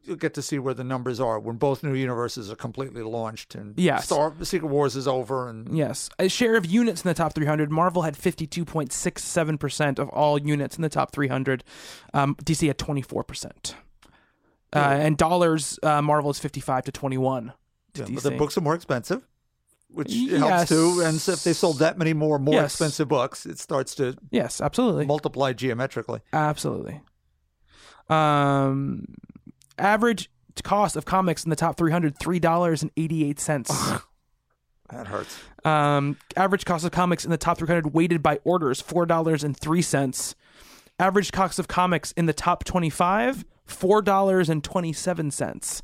you'll 0.04 0.16
get 0.16 0.34
to 0.36 0.42
see 0.42 0.58
where 0.58 0.74
the 0.74 0.86
numbers 0.86 1.20
are 1.20 1.38
when 1.38 1.58
both 1.58 1.84
new 1.84 1.94
universes 1.94 2.50
are 2.50 2.56
completely 2.56 3.02
launched 3.04 3.56
and 3.56 3.74
Yes. 3.78 4.06
Star 4.06 4.34
Secret 4.42 4.70
Wars 4.70 4.96
is 4.96 5.06
over 5.06 5.50
and 5.50 5.76
Yes. 5.78 6.10
A 6.18 6.30
share 6.30 6.56
of 6.56 6.66
units 6.66 7.04
in 7.04 7.10
the 7.10 7.14
top 7.14 7.34
300. 7.34 7.70
Marvel 7.70 8.04
had 8.04 8.16
52.67% 8.16 10.00
of 10.00 10.08
all 10.10 10.40
units 10.40 10.78
in 10.78 10.82
the 10.82 10.88
top 10.90 11.12
300. 11.12 11.64
Um, 12.14 12.36
DC 12.44 12.68
had 12.68 12.78
24%. 12.78 13.76
Uh, 14.74 14.80
and 14.80 15.18
dollars, 15.18 15.80
uh, 15.82 16.02
Marvel 16.02 16.30
is 16.30 16.40
55 16.40 16.86
to 16.86 16.92
21. 16.92 17.54
To 17.94 18.06
Yeah, 18.12 18.20
the 18.20 18.32
books 18.32 18.58
are 18.58 18.62
more 18.62 18.76
expensive, 18.76 19.26
which 19.90 20.12
Yes. 20.12 20.40
helps 20.40 20.70
too. 20.70 21.02
And 21.06 21.20
so 21.20 21.32
if 21.32 21.44
they 21.44 21.54
sold 21.54 21.80
that 21.80 21.98
many 21.98 22.14
more 22.14 22.38
more 22.38 22.56
Yes. 22.56 22.74
expensive 22.74 23.08
books, 23.08 23.46
it 23.46 23.60
starts 23.60 23.96
to 23.96 24.16
Yes, 24.30 24.60
absolutely. 24.62 25.06
multiply 25.06 25.54
geometrically. 25.54 26.20
Absolutely. 26.34 27.02
Um, 28.10 29.06
average 29.78 30.30
cost 30.64 30.96
of 30.96 31.06
comics 31.06 31.44
in 31.44 31.50
the 31.50 31.56
top 31.56 31.78
300, 31.78 32.18
$3.88. 32.20 34.02
That 34.90 35.08
hurts. 35.08 35.38
Um, 35.66 36.18
average 36.38 36.64
cost 36.64 36.86
of 36.86 36.92
comics 36.92 37.26
in 37.26 37.30
the 37.32 37.38
top 37.38 37.58
300 37.58 37.94
weighted 37.94 38.24
by 38.24 38.40
orders, 38.46 38.82
$4.03. 38.82 40.34
Average 40.98 41.32
cost 41.34 41.60
of 41.60 41.68
comics 41.68 42.14
in 42.14 42.26
the 42.26 42.32
top 42.34 42.64
25, 42.64 43.44
$4.27. 43.68 45.82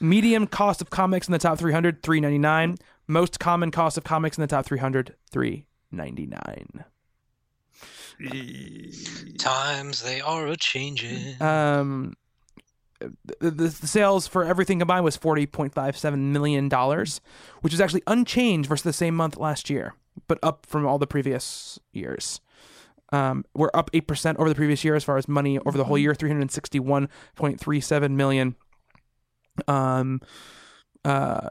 Medium 0.00 0.46
cost 0.46 0.80
of 0.80 0.88
comics 0.90 1.28
in 1.28 1.32
the 1.32 1.38
top 1.38 1.58
300, 1.58 2.02
$3.99. 2.02 2.78
Most 3.06 3.38
common 3.38 3.70
cost 3.70 3.98
of 3.98 4.04
comics 4.04 4.36
in 4.36 4.42
the 4.42 4.48
top 4.48 4.66
300, 4.66 5.14
$3.99. 5.32 6.84
Times 9.38 10.02
they 10.02 10.20
are 10.20 10.46
a 10.46 10.56
changing. 10.56 11.40
Um, 11.42 12.14
the, 13.00 13.12
the, 13.40 13.50
the 13.50 13.86
sales 13.86 14.26
for 14.26 14.44
everything 14.44 14.78
combined 14.78 15.04
was 15.04 15.16
forty 15.16 15.46
point 15.46 15.74
five 15.74 15.96
seven 15.96 16.32
million 16.32 16.68
dollars, 16.68 17.20
which 17.60 17.74
is 17.74 17.80
actually 17.80 18.02
unchanged 18.06 18.68
versus 18.68 18.84
the 18.84 18.92
same 18.92 19.16
month 19.16 19.36
last 19.36 19.68
year, 19.68 19.94
but 20.28 20.38
up 20.42 20.64
from 20.66 20.86
all 20.86 20.98
the 20.98 21.06
previous 21.06 21.78
years. 21.92 22.40
Um, 23.14 23.44
we're 23.54 23.70
up 23.74 23.90
eight 23.92 24.06
percent 24.08 24.38
over 24.38 24.48
the 24.48 24.54
previous 24.54 24.82
year 24.84 24.94
as 24.96 25.04
far 25.04 25.16
as 25.16 25.28
money 25.28 25.58
over 25.60 25.78
the 25.78 25.84
whole 25.84 25.98
year, 25.98 26.14
three 26.14 26.30
hundred 26.30 26.50
sixty 26.50 26.80
one 26.80 27.08
point 27.36 27.60
three 27.60 27.80
seven 27.80 28.16
million. 28.16 28.56
Um, 29.68 30.20
uh, 31.04 31.50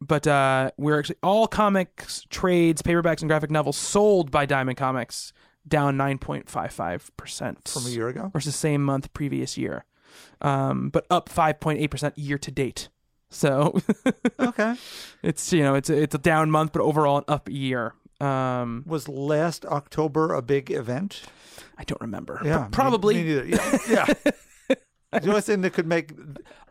but 0.00 0.26
uh, 0.26 0.70
we're 0.78 0.98
actually 0.98 1.16
all 1.22 1.46
comics, 1.46 2.24
trades, 2.30 2.80
paperbacks, 2.82 3.20
and 3.20 3.28
graphic 3.28 3.50
novels 3.50 3.76
sold 3.76 4.30
by 4.30 4.46
Diamond 4.46 4.78
Comics 4.78 5.32
down 5.66 5.96
nine 5.96 6.18
point 6.18 6.48
five 6.48 6.72
five 6.72 7.10
percent 7.16 7.68
From 7.68 7.86
a 7.86 7.90
year 7.90 8.08
ago? 8.08 8.30
versus 8.32 8.52
the 8.54 8.58
same 8.58 8.82
month 8.82 9.12
previous 9.12 9.58
year, 9.58 9.84
um, 10.40 10.88
but 10.90 11.06
up 11.10 11.28
five 11.28 11.60
point 11.60 11.80
eight 11.80 11.90
percent 11.90 12.16
year 12.16 12.38
to 12.38 12.50
date. 12.50 12.88
So 13.30 13.78
Okay. 14.40 14.74
it's 15.22 15.52
you 15.52 15.62
know 15.62 15.74
it's 15.74 15.90
a, 15.90 16.02
it's 16.02 16.14
a 16.14 16.18
down 16.18 16.50
month, 16.50 16.72
but 16.72 16.82
overall 16.82 17.18
an 17.18 17.24
up 17.28 17.48
year. 17.50 17.94
Um, 18.22 18.84
Was 18.86 19.08
last 19.08 19.64
October 19.66 20.32
a 20.34 20.42
big 20.42 20.70
event? 20.70 21.22
I 21.78 21.84
don't 21.84 22.00
remember. 22.00 22.40
Yeah, 22.44 22.64
me- 22.64 22.68
probably. 22.70 23.14
Me, 23.16 23.22
neither. 23.24 23.46
Yeah. 23.46 23.78
yeah. 23.88 24.06
the 25.20 25.28
only 25.28 25.40
thing 25.40 25.60
that 25.62 25.72
could 25.72 25.86
make 25.86 26.12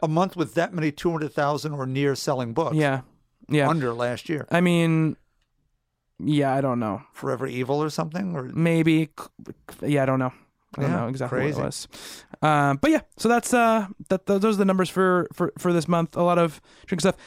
a 0.01 0.07
month 0.07 0.35
with 0.35 0.53
that 0.55 0.73
many 0.73 0.91
two 0.91 1.11
hundred 1.11 1.33
thousand 1.33 1.73
or 1.73 1.85
near 1.85 2.15
selling 2.15 2.53
books. 2.53 2.75
yeah, 2.75 3.01
yeah. 3.49 3.67
Under 3.69 3.93
last 3.93 4.29
year, 4.29 4.47
I 4.49 4.61
mean, 4.61 5.17
yeah, 6.19 6.53
I 6.55 6.61
don't 6.61 6.79
know. 6.79 7.01
Forever 7.13 7.47
Evil 7.47 7.81
or 7.83 7.89
something, 7.89 8.35
or 8.35 8.43
Maybe. 8.53 9.09
Yeah, 9.81 10.03
I 10.03 10.05
don't 10.05 10.19
know. 10.19 10.33
I 10.77 10.81
don't 10.81 10.91
Yeah, 10.91 10.97
know 11.01 11.07
exactly 11.07 11.39
crazy. 11.39 11.55
what 11.55 11.63
it 11.63 11.65
was. 11.65 11.87
Um, 12.41 12.77
but 12.77 12.91
yeah, 12.91 13.01
so 13.17 13.27
that's 13.27 13.53
uh, 13.53 13.87
that 14.09 14.25
those 14.25 14.45
are 14.45 14.53
the 14.55 14.65
numbers 14.65 14.89
for 14.89 15.27
for 15.33 15.51
for 15.57 15.73
this 15.73 15.87
month. 15.87 16.15
A 16.15 16.23
lot 16.23 16.37
of 16.39 16.61
drink 16.85 17.01
stuff. 17.01 17.17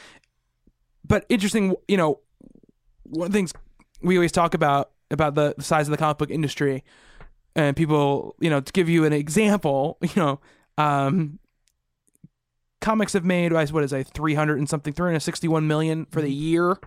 But 1.07 1.25
interesting, 1.29 1.75
you 1.87 1.97
know, 1.97 2.21
one 3.03 3.27
of 3.27 3.31
the 3.31 3.37
things 3.37 3.53
we 4.01 4.17
always 4.17 4.31
talk 4.31 4.53
about 4.53 4.91
about 5.11 5.35
the, 5.35 5.53
the 5.57 5.63
size 5.63 5.87
of 5.87 5.91
the 5.91 5.97
comic 5.97 6.17
book 6.17 6.29
industry, 6.29 6.83
and 7.55 7.75
people, 7.75 8.35
you 8.39 8.49
know, 8.49 8.59
to 8.59 8.71
give 8.73 8.89
you 8.89 9.05
an 9.05 9.13
example, 9.13 9.97
you 10.01 10.09
know, 10.15 10.39
um, 10.77 11.39
comics 12.81 13.13
have 13.13 13.25
made 13.25 13.53
what 13.53 13.83
is 13.83 13.93
it, 13.93 14.07
three 14.07 14.35
hundred 14.35 14.59
and 14.59 14.69
something, 14.69 14.93
three 14.93 15.07
hundred 15.07 15.21
sixty 15.21 15.47
one 15.47 15.67
million 15.67 16.05
for 16.11 16.21
the 16.21 16.31
year. 16.31 16.77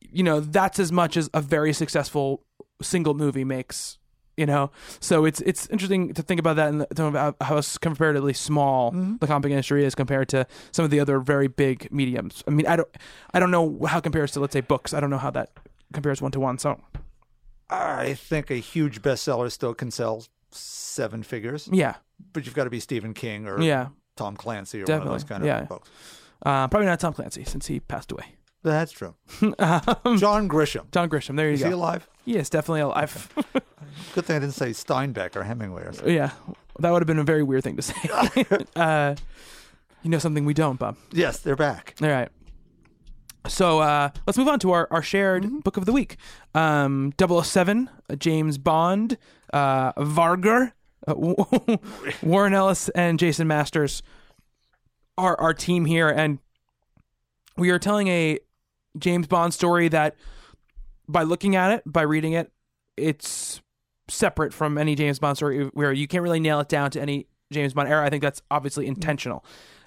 You 0.00 0.22
know, 0.22 0.40
that's 0.40 0.78
as 0.78 0.92
much 0.92 1.16
as 1.16 1.28
a 1.34 1.40
very 1.40 1.72
successful 1.72 2.44
single 2.80 3.14
movie 3.14 3.44
makes. 3.44 3.98
You 4.36 4.46
know, 4.46 4.72
so 4.98 5.24
it's 5.24 5.40
it's 5.42 5.68
interesting 5.68 6.12
to 6.14 6.22
think 6.22 6.40
about 6.40 6.56
that 6.56 6.68
and 6.68 6.80
think 6.88 7.08
about 7.08 7.36
how 7.40 7.60
comparatively 7.80 8.32
small 8.32 8.90
the 9.20 9.28
comic 9.28 9.52
industry 9.52 9.84
is 9.84 9.94
compared 9.94 10.28
to 10.30 10.44
some 10.72 10.84
of 10.84 10.90
the 10.90 10.98
other 10.98 11.20
very 11.20 11.46
big 11.46 11.88
mediums. 11.92 12.42
I 12.48 12.50
mean, 12.50 12.66
I 12.66 12.74
don't 12.74 12.88
I 13.32 13.38
don't 13.38 13.52
know 13.52 13.78
how 13.86 13.98
it 13.98 14.02
compares 14.02 14.32
to 14.32 14.40
let's 14.40 14.52
say 14.52 14.60
books. 14.60 14.92
I 14.92 14.98
don't 14.98 15.10
know 15.10 15.18
how 15.18 15.30
that 15.30 15.50
compares 15.94 16.20
one 16.20 16.32
to 16.32 16.40
one. 16.40 16.58
So 16.58 16.80
I 17.70 18.14
think 18.14 18.50
a 18.50 18.56
huge 18.56 19.00
bestseller 19.02 19.50
still 19.50 19.74
can 19.74 19.90
sell 19.90 20.24
seven 20.50 21.22
figures, 21.22 21.68
yeah, 21.72 21.94
but 22.32 22.44
you've 22.44 22.54
got 22.54 22.64
to 22.64 22.70
be 22.70 22.80
Stephen 22.80 23.14
King 23.14 23.46
or 23.46 23.60
yeah, 23.60 23.88
Tom 24.16 24.36
Clancy 24.36 24.80
or 24.80 24.84
Definitely, 24.84 25.08
one 25.08 25.14
of 25.14 25.22
those 25.22 25.28
kind 25.28 25.42
of 25.42 25.46
yeah. 25.46 25.66
folks. 25.66 25.90
uh, 26.44 26.68
probably 26.68 26.86
not 26.86 27.00
Tom 27.00 27.12
Clancy 27.14 27.44
since 27.44 27.66
he 27.66 27.80
passed 27.80 28.12
away. 28.12 28.36
That's 28.62 28.92
true. 28.92 29.14
um, 29.58 30.18
John 30.18 30.48
Grisham. 30.48 30.90
John 30.90 31.10
Grisham, 31.10 31.36
there 31.36 31.48
you 31.48 31.54
Is 31.54 31.60
go. 31.60 31.66
he 31.66 31.72
alive? 31.72 32.08
He 32.24 32.36
is 32.36 32.48
definitely 32.48 32.80
alive. 32.80 33.28
Good 34.14 34.24
thing 34.24 34.36
I 34.36 34.38
didn't 34.38 34.54
say 34.54 34.70
Steinbeck 34.70 35.36
or 35.36 35.42
Hemingway 35.42 35.82
or 35.82 35.92
something. 35.92 36.14
yeah, 36.14 36.30
that 36.78 36.90
would 36.90 37.02
have 37.02 37.06
been 37.06 37.18
a 37.18 37.24
very 37.24 37.42
weird 37.42 37.62
thing 37.62 37.76
to 37.76 37.82
say. 37.82 37.94
uh, 38.76 39.14
you 40.02 40.10
know 40.10 40.18
something 40.18 40.44
we 40.44 40.54
don't, 40.54 40.78
Bob. 40.78 40.96
Yes, 41.12 41.40
they're 41.40 41.56
back. 41.56 41.94
All 42.02 42.08
right. 42.08 42.28
So 43.46 43.80
uh, 43.80 44.10
let's 44.26 44.38
move 44.38 44.48
on 44.48 44.58
to 44.60 44.72
our, 44.72 44.88
our 44.90 45.02
shared 45.02 45.62
book 45.64 45.76
of 45.76 45.84
the 45.84 45.92
week. 45.92 46.16
Um, 46.54 47.12
007, 47.18 47.90
uh, 48.08 48.16
James 48.16 48.56
Bond, 48.56 49.18
uh, 49.52 49.92
Vargr, 49.94 50.72
uh, 51.06 51.14
Warren 52.22 52.54
Ellis, 52.54 52.88
and 52.90 53.18
Jason 53.18 53.46
Masters 53.46 54.02
are 55.18 55.38
our 55.38 55.52
team 55.52 55.84
here. 55.84 56.08
And 56.08 56.38
we 57.56 57.70
are 57.70 57.78
telling 57.78 58.08
a 58.08 58.38
James 58.98 59.26
Bond 59.26 59.52
story 59.52 59.88
that, 59.88 60.16
by 61.06 61.22
looking 61.22 61.54
at 61.54 61.70
it, 61.70 61.82
by 61.84 62.02
reading 62.02 62.32
it, 62.32 62.50
it's 62.96 63.60
separate 64.08 64.54
from 64.54 64.78
any 64.78 64.94
James 64.94 65.18
Bond 65.18 65.36
story 65.36 65.64
where 65.74 65.92
you 65.92 66.08
can't 66.08 66.22
really 66.22 66.40
nail 66.40 66.60
it 66.60 66.68
down 66.68 66.90
to 66.92 67.00
any 67.00 67.26
James 67.52 67.74
Bond 67.74 67.88
era. 67.88 68.04
I 68.04 68.10
think 68.10 68.22
that's 68.22 68.40
obviously 68.50 68.86
intentional. 68.86 69.44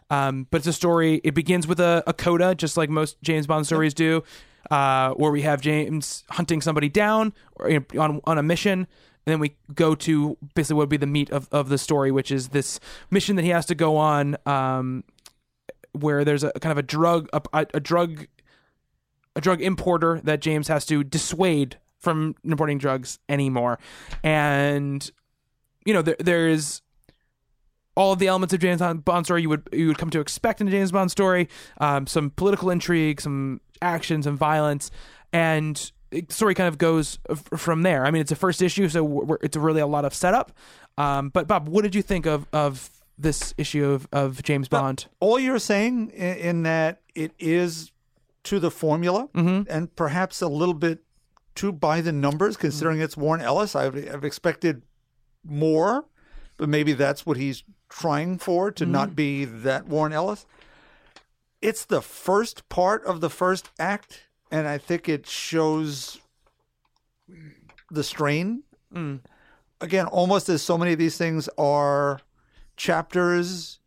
Um, 0.10 0.48
but 0.50 0.60
it's 0.60 0.68
a 0.68 0.74
story. 0.74 1.22
It 1.24 1.34
begins 1.34 1.68
with 1.68 1.80
a, 1.80 2.04
a 2.08 2.14
coda, 2.14 2.56
just 2.56 2.78
like 2.78 2.90
most 2.90 3.22
James 3.22 3.48
Bond 3.48 3.66
stories 3.66 3.94
do, 3.94 4.24
uh, 4.72 5.12
where 5.12 5.32
we 5.32 5.42
have 5.42 5.62
James 5.62 6.24
hunting 6.30 6.62
somebody 6.62 6.90
down 6.90 7.34
or, 7.56 7.70
you 7.70 7.86
know, 7.94 8.02
on 8.02 8.22
on 8.26 8.38
a 8.38 8.44
mission, 8.44 8.80
and 8.80 9.34
then 9.34 9.40
we 9.40 9.56
go 9.74 9.96
to 9.96 10.38
basically 10.56 10.76
what 10.76 10.84
would 10.84 10.90
be 10.90 10.98
the 10.98 11.06
meat 11.06 11.30
of, 11.32 11.50
of 11.52 11.70
the 11.70 11.78
story, 11.78 12.12
which 12.12 12.32
is 12.32 12.50
this 12.50 12.80
mission 13.12 13.36
that 13.36 13.44
he 13.44 13.50
has 13.50 13.66
to 13.66 13.76
go 13.76 13.98
on, 13.98 14.38
um, 14.46 15.04
where 15.92 16.24
there's 16.24 16.44
a 16.44 16.52
kind 16.54 16.72
of 16.72 16.78
a 16.78 16.84
drug 16.84 17.30
a, 17.34 17.42
a, 17.54 17.68
a 17.74 17.80
drug 17.80 18.28
a 19.36 19.42
drug 19.42 19.62
importer 19.62 20.22
that 20.24 20.40
James 20.40 20.70
has 20.70 20.86
to 20.86 21.04
dissuade 21.04 21.78
from 22.00 22.36
importing 22.44 22.78
drugs 22.78 23.20
anymore, 23.28 23.80
and 24.24 25.12
you 25.86 25.94
know 25.94 26.02
there 26.02 26.16
there 26.20 26.48
is 26.48 26.82
all 27.98 28.14
of 28.14 28.20
the 28.20 28.28
elements 28.28 28.54
of 28.54 28.60
James 28.62 28.82
Bond 29.04 29.26
story 29.26 29.42
you 29.42 29.50
would 29.50 29.68
you 29.74 29.88
would 29.88 29.98
come 29.98 30.10
to 30.12 30.20
expect 30.22 30.62
in 30.62 30.68
a 30.68 30.72
James 30.72 30.92
Bond 30.92 31.12
story. 31.12 31.50
Um, 31.80 32.08
some 32.08 32.30
political 32.30 32.70
intrigue, 32.70 33.20
some 33.20 33.60
action, 33.82 34.24
some 34.24 34.38
violence, 34.38 34.92
and 35.34 35.92
the 36.12 36.26
story 36.30 36.54
kind 36.56 36.68
of 36.70 36.78
goes 36.78 37.20
from 37.58 37.82
there. 37.82 38.06
I 38.06 38.12
mean, 38.12 38.22
it's 38.22 38.32
a 38.32 38.36
first 38.36 38.62
issue, 38.62 38.88
so 38.88 39.04
we're, 39.04 39.38
it's 39.42 39.58
really 39.58 39.82
a 39.82 39.88
lot 39.88 40.06
of 40.06 40.14
setup. 40.14 40.52
Um, 40.98 41.30
but 41.30 41.48
Bob, 41.48 41.68
what 41.68 41.82
did 41.84 41.94
you 41.96 42.02
think 42.02 42.26
of 42.26 42.48
of 42.54 42.90
this 43.18 43.54
issue 43.58 43.84
of, 43.86 44.08
of 44.12 44.42
James 44.44 44.68
Bond? 44.68 45.08
All 45.20 45.40
you're 45.40 45.60
saying 45.60 46.12
in, 46.12 46.38
in 46.38 46.64
that 46.64 47.02
it 47.16 47.32
is 47.40 47.92
to 48.44 48.60
the 48.60 48.72
formula 48.72 49.28
Mm-hmm. 49.36 49.70
and 49.70 49.94
perhaps 49.96 50.42
a 50.42 50.48
little 50.48 50.76
bit 50.76 51.00
too 51.56 51.72
by 51.72 52.00
the 52.02 52.12
numbers, 52.12 52.56
Mm-hmm. 52.56 52.62
considering 52.68 53.02
it's 53.02 53.18
Warren 53.18 53.42
Ellis. 53.42 53.76
I've, 53.76 53.96
I've 53.96 54.24
expected 54.24 54.84
more, 55.44 56.06
but 56.58 56.70
maybe 56.70 56.94
that's 56.94 57.26
what 57.26 57.38
he's 57.38 57.64
trying 57.90 58.38
for 58.38 58.72
to 58.72 58.84
Mm-hmm. 58.84 58.92
not 58.92 59.16
be 59.16 59.46
that 59.46 59.88
Warren 59.88 60.14
Ellis. 60.14 60.46
It's 61.62 61.86
the 61.86 62.02
first 62.02 62.70
part 62.70 63.04
of 63.06 63.20
the 63.22 63.30
first 63.30 63.70
act, 63.80 64.24
and 64.52 64.68
I 64.68 64.78
think 64.78 65.10
it 65.10 65.26
shows 65.28 66.20
the 67.92 68.04
strain. 68.04 68.64
Mm. 68.94 69.22
Again, 69.82 70.06
almost 70.08 70.50
as 70.50 70.62
so 70.62 70.78
many 70.78 70.94
of 70.94 71.00
these 71.00 71.18
things 71.18 71.50
are 71.58 72.20
chapters 72.76 73.80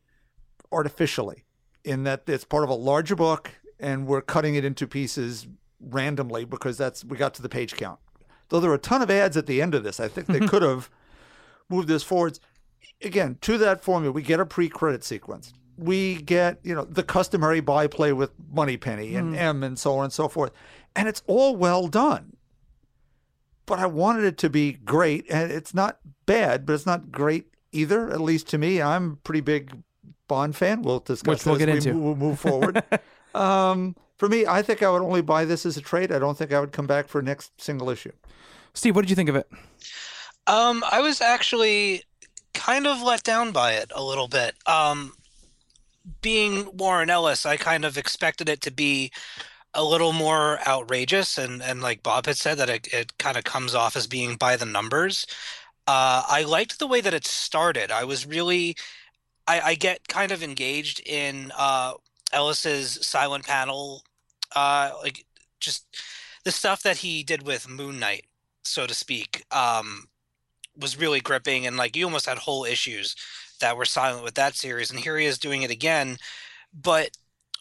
artificially, 0.72 1.44
in 1.84 2.04
that 2.04 2.22
it's 2.26 2.44
part 2.44 2.64
of 2.64 2.70
a 2.70 2.74
larger 2.74 3.16
book, 3.16 3.50
and 3.78 4.06
we're 4.06 4.20
cutting 4.20 4.54
it 4.54 4.64
into 4.64 4.86
pieces 4.86 5.46
randomly 5.80 6.44
because 6.44 6.76
that's 6.76 7.04
we 7.04 7.16
got 7.16 7.34
to 7.34 7.42
the 7.42 7.48
page 7.48 7.74
count. 7.74 7.98
Though 8.48 8.60
there 8.60 8.70
are 8.70 8.74
a 8.74 8.78
ton 8.78 9.00
of 9.00 9.10
ads 9.10 9.36
at 9.36 9.46
the 9.46 9.62
end 9.62 9.74
of 9.74 9.84
this, 9.84 10.00
I 10.00 10.08
think 10.08 10.26
they 10.26 10.40
could 10.46 10.62
have 10.62 10.90
moved 11.68 11.88
this 11.88 12.02
forwards. 12.02 12.40
Again, 13.02 13.38
to 13.42 13.58
that 13.58 13.82
formula, 13.82 14.12
we 14.12 14.22
get 14.22 14.40
a 14.40 14.46
pre-credit 14.46 15.04
sequence. 15.04 15.52
We 15.76 16.16
get, 16.16 16.58
you 16.62 16.74
know, 16.74 16.84
the 16.84 17.02
customary 17.02 17.60
byplay 17.60 18.12
with 18.12 18.32
Moneypenny 18.52 19.14
and 19.16 19.34
M 19.34 19.62
and 19.62 19.78
so 19.78 19.96
on 19.96 20.04
and 20.04 20.12
so 20.12 20.28
forth. 20.28 20.52
And 20.94 21.08
it's 21.08 21.22
all 21.26 21.56
well 21.56 21.88
done. 21.88 22.36
But 23.64 23.78
I 23.78 23.86
wanted 23.86 24.24
it 24.24 24.36
to 24.38 24.50
be 24.50 24.72
great. 24.72 25.24
And 25.30 25.50
it's 25.50 25.72
not 25.72 25.98
bad, 26.26 26.66
but 26.66 26.74
it's 26.74 26.86
not 26.86 27.10
great 27.10 27.46
either, 27.72 28.10
at 28.10 28.20
least 28.20 28.48
to 28.48 28.58
me. 28.58 28.82
I'm 28.82 29.12
a 29.12 29.16
pretty 29.16 29.40
big 29.40 29.82
Bond 30.28 30.54
fan. 30.54 30.82
We'll 30.82 31.00
discuss 31.00 31.40
Which 31.40 31.46
we'll 31.46 31.54
that 31.56 31.66
get 31.66 31.76
as 31.76 31.84
we 31.86 31.90
into. 31.92 32.02
move, 32.02 32.18
move 32.18 32.38
forward. 32.38 32.82
um, 33.34 33.96
for 34.16 34.28
me, 34.28 34.46
I 34.46 34.62
think 34.62 34.82
I 34.82 34.90
would 34.90 35.02
only 35.02 35.22
buy 35.22 35.44
this 35.44 35.64
as 35.64 35.76
a 35.76 35.80
trade. 35.80 36.12
I 36.12 36.18
don't 36.18 36.36
think 36.36 36.52
I 36.52 36.60
would 36.60 36.72
come 36.72 36.86
back 36.86 37.08
for 37.08 37.22
next 37.22 37.60
single 37.60 37.90
issue. 37.90 38.12
Steve, 38.74 38.94
what 38.94 39.02
did 39.02 39.10
you 39.10 39.16
think 39.16 39.28
of 39.28 39.36
it? 39.36 39.48
Um, 40.46 40.84
I 40.90 41.00
was 41.00 41.20
actually 41.20 42.04
kind 42.54 42.86
of 42.86 43.02
let 43.02 43.22
down 43.22 43.52
by 43.52 43.72
it 43.72 43.92
a 43.94 44.02
little 44.02 44.28
bit. 44.28 44.54
Um, 44.66 45.12
being 46.22 46.76
Warren 46.76 47.10
Ellis, 47.10 47.46
I 47.46 47.56
kind 47.56 47.84
of 47.84 47.96
expected 47.96 48.48
it 48.48 48.60
to 48.62 48.70
be 48.70 49.10
a 49.74 49.84
little 49.84 50.12
more 50.12 50.58
outrageous, 50.66 51.38
and 51.38 51.62
and 51.62 51.80
like 51.80 52.02
Bob 52.02 52.26
had 52.26 52.36
said, 52.36 52.58
that 52.58 52.68
it, 52.68 52.88
it 52.92 53.18
kind 53.18 53.36
of 53.36 53.44
comes 53.44 53.74
off 53.74 53.96
as 53.96 54.06
being 54.06 54.36
by 54.36 54.56
the 54.56 54.66
numbers. 54.66 55.26
Uh, 55.86 56.22
I 56.28 56.42
liked 56.42 56.78
the 56.78 56.86
way 56.86 57.00
that 57.00 57.14
it 57.14 57.26
started. 57.26 57.90
I 57.90 58.04
was 58.04 58.26
really, 58.26 58.76
I, 59.46 59.60
I 59.60 59.74
get 59.74 60.08
kind 60.08 60.30
of 60.30 60.42
engaged 60.42 61.00
in 61.06 61.52
uh, 61.56 61.94
Ellis's 62.32 63.04
silent 63.04 63.46
panel, 63.46 64.04
uh, 64.54 64.92
like 65.02 65.24
just 65.58 65.86
the 66.44 66.52
stuff 66.52 66.82
that 66.82 66.98
he 66.98 67.22
did 67.22 67.42
with 67.46 67.68
Moon 67.68 67.98
Knight, 67.98 68.26
so 68.62 68.86
to 68.86 68.94
speak. 68.94 69.44
Um, 69.50 70.08
was 70.80 70.98
really 70.98 71.20
gripping 71.20 71.66
and 71.66 71.76
like 71.76 71.96
you 71.96 72.04
almost 72.04 72.26
had 72.26 72.38
whole 72.38 72.64
issues 72.64 73.14
that 73.60 73.76
were 73.76 73.84
silent 73.84 74.24
with 74.24 74.34
that 74.34 74.54
series 74.54 74.90
and 74.90 75.00
here 75.00 75.18
he 75.18 75.26
is 75.26 75.38
doing 75.38 75.62
it 75.62 75.70
again. 75.70 76.16
But 76.72 77.10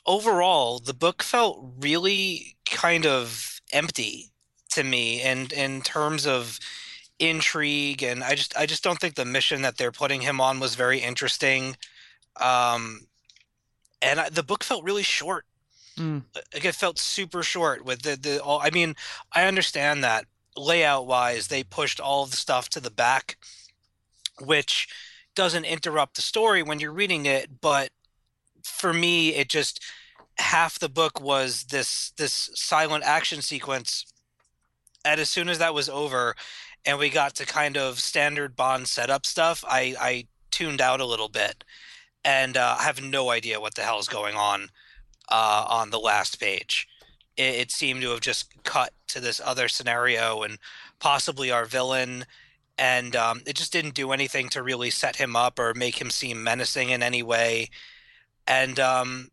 overall 0.06 0.80
the 0.80 0.94
book 0.94 1.22
felt 1.22 1.64
really 1.80 2.56
kind 2.66 3.06
of 3.06 3.62
empty 3.72 4.32
to 4.70 4.84
me 4.84 5.22
and 5.22 5.52
in 5.52 5.82
terms 5.82 6.26
of 6.26 6.60
intrigue 7.20 8.02
and 8.02 8.24
I 8.24 8.36
just 8.36 8.56
I 8.58 8.66
just 8.66 8.84
don't 8.84 9.00
think 9.00 9.16
the 9.16 9.26
mission 9.26 9.62
that 9.64 9.78
they're 9.78 9.92
putting 9.92 10.22
him 10.22 10.40
on 10.40 10.60
was 10.60 10.76
very 10.76 11.00
interesting. 11.00 11.76
Um 12.40 13.02
and 14.02 14.20
I, 14.22 14.30
the 14.30 14.44
book 14.44 14.64
felt 14.64 14.84
really 14.84 15.04
short. 15.04 15.46
Mm. 15.98 16.24
like 16.54 16.64
it 16.64 16.76
felt 16.76 16.98
super 16.98 17.44
short 17.44 17.84
with 17.84 18.04
the 18.04 18.16
the 18.16 18.42
all 18.42 18.62
I 18.64 18.70
mean 18.70 18.96
I 19.34 19.44
understand 19.44 20.02
that 20.04 20.26
layout 20.58 21.06
wise 21.08 21.48
they 21.48 21.64
pushed 21.64 22.00
all 22.00 22.24
of 22.24 22.32
the 22.32 22.38
stuff 22.38 22.70
to 22.70 22.80
the 22.80 22.92
back 22.92 23.38
which 24.42 24.88
doesn't 25.36 25.66
interrupt 25.66 26.16
the 26.16 26.22
story 26.22 26.64
when 26.64 26.80
you're 26.80 26.92
reading 26.92 27.26
it 27.26 27.62
but 27.62 27.92
for 28.64 28.94
me 28.94 29.36
it 29.36 29.50
just 29.50 29.82
half 30.38 30.80
the 30.80 30.90
book 30.90 31.22
was 31.22 31.66
this 31.66 32.12
this 32.18 32.50
silent 32.54 33.04
action 33.04 33.42
sequence 33.42 34.06
and 35.06 35.20
as 35.20 35.30
soon 35.30 35.50
as 35.50 35.60
that 35.60 35.74
was 35.74 35.90
over, 35.90 36.36
and 36.86 36.98
we 37.00 37.10
got 37.10 37.36
to 37.36 37.46
kind 37.46 37.78
of 37.78 38.00
standard 38.00 38.56
Bond 38.56 38.88
setup 38.88 39.26
stuff, 39.26 39.64
I 39.68 39.96
I 40.00 40.28
tuned 40.52 40.82
out 40.82 41.02
a 41.02 41.06
little 41.06 41.30
bit, 41.30 41.64
and 42.24 42.58
uh, 42.58 42.76
I 42.80 42.84
have 42.84 43.02
no 43.02 43.30
idea 43.30 43.62
what 43.62 43.76
the 43.76 43.84
hell 43.84 44.00
is 44.00 44.08
going 44.08 44.36
on 44.36 44.70
uh, 45.30 45.66
on 45.68 45.90
the 45.90 46.00
last 46.00 46.40
page. 46.40 46.88
It, 47.40 47.56
it 47.56 47.72
seemed 47.72 48.02
to 48.02 48.10
have 48.12 48.22
just 48.22 48.64
cut 48.64 48.94
to 49.08 49.20
this 49.20 49.42
other 49.44 49.68
scenario 49.68 50.44
and 50.44 50.60
possibly 51.00 51.50
our 51.50 51.66
villain, 51.66 52.26
and 52.78 53.16
um, 53.16 53.42
it 53.48 53.56
just 53.56 53.74
didn't 53.74 53.96
do 53.96 54.12
anything 54.12 54.50
to 54.50 54.62
really 54.62 54.90
set 54.90 55.16
him 55.16 55.36
up 55.36 55.58
or 55.58 55.74
make 55.74 56.00
him 56.00 56.10
seem 56.10 56.44
menacing 56.44 56.90
in 56.90 57.02
any 57.02 57.24
way. 57.24 57.70
And 58.46 58.80
um, 58.80 59.30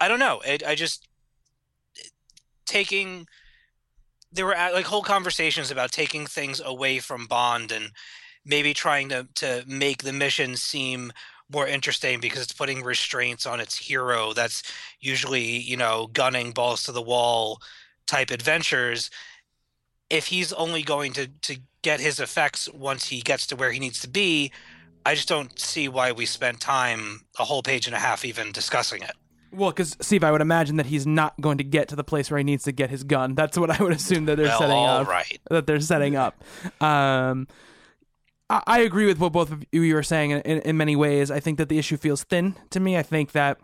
I 0.00 0.08
don't 0.08 0.18
know. 0.18 0.40
It, 0.44 0.62
I 0.66 0.74
just 0.74 1.08
taking 2.64 3.26
there 4.32 4.46
were 4.46 4.56
like 4.72 4.86
whole 4.86 5.02
conversations 5.02 5.70
about 5.70 5.92
taking 5.92 6.26
things 6.26 6.60
away 6.64 6.98
from 6.98 7.26
Bond 7.26 7.70
and 7.70 7.90
maybe 8.44 8.74
trying 8.74 9.08
to 9.10 9.28
to 9.36 9.64
make 9.66 10.02
the 10.02 10.12
mission 10.12 10.56
seem 10.56 11.12
more 11.52 11.66
interesting 11.66 12.20
because 12.20 12.42
it's 12.42 12.52
putting 12.52 12.82
restraints 12.82 13.46
on 13.46 13.60
its 13.60 13.76
hero 13.76 14.32
that's 14.32 14.62
usually 15.00 15.44
you 15.58 15.76
know 15.76 16.08
gunning 16.12 16.50
balls 16.52 16.82
to 16.84 16.92
the 16.92 17.02
wall 17.02 17.60
type 18.06 18.30
adventures 18.30 19.10
if 20.10 20.26
he's 20.26 20.52
only 20.54 20.82
going 20.82 21.12
to 21.12 21.26
to 21.42 21.56
get 21.82 22.00
his 22.00 22.20
effects 22.20 22.68
once 22.72 23.08
he 23.08 23.20
gets 23.20 23.46
to 23.46 23.56
where 23.56 23.72
he 23.72 23.78
needs 23.78 24.00
to 24.00 24.08
be 24.08 24.50
i 25.04 25.14
just 25.14 25.28
don't 25.28 25.58
see 25.58 25.88
why 25.88 26.12
we 26.12 26.24
spent 26.26 26.60
time 26.60 27.20
a 27.38 27.44
whole 27.44 27.62
page 27.62 27.86
and 27.86 27.94
a 27.94 27.98
half 27.98 28.24
even 28.24 28.52
discussing 28.52 29.02
it 29.02 29.12
Well, 29.52 29.70
because 29.70 29.96
Steve, 30.00 30.24
I 30.24 30.30
would 30.32 30.40
imagine 30.40 30.76
that 30.76 30.86
he's 30.86 31.06
not 31.06 31.38
going 31.38 31.58
to 31.58 31.64
get 31.64 31.88
to 31.88 31.96
the 31.96 32.04
place 32.04 32.30
where 32.30 32.38
he 32.38 32.44
needs 32.44 32.64
to 32.64 32.72
get 32.72 32.88
his 32.88 33.04
gun. 33.04 33.34
That's 33.34 33.58
what 33.58 33.68
I 33.70 33.82
would 33.82 33.92
assume 33.92 34.24
that 34.24 34.36
they're 34.36 34.46
Well, 34.46 34.60
setting 34.60 34.84
up. 34.86 35.06
right. 35.08 35.38
That 35.50 35.66
they're 35.66 35.80
setting 35.80 36.16
up. 36.16 36.42
Um, 36.80 37.46
I, 38.52 38.62
I 38.66 38.80
agree 38.80 39.06
with 39.06 39.18
what 39.18 39.32
both 39.32 39.50
of 39.50 39.64
you 39.72 39.94
were 39.94 40.02
saying 40.02 40.30
in, 40.30 40.40
in, 40.42 40.58
in 40.60 40.76
many 40.76 40.94
ways. 40.94 41.30
I 41.30 41.40
think 41.40 41.58
that 41.58 41.68
the 41.68 41.78
issue 41.78 41.96
feels 41.96 42.22
thin 42.22 42.54
to 42.70 42.78
me. 42.78 42.96
I 42.96 43.02
think 43.02 43.32
that 43.32 43.58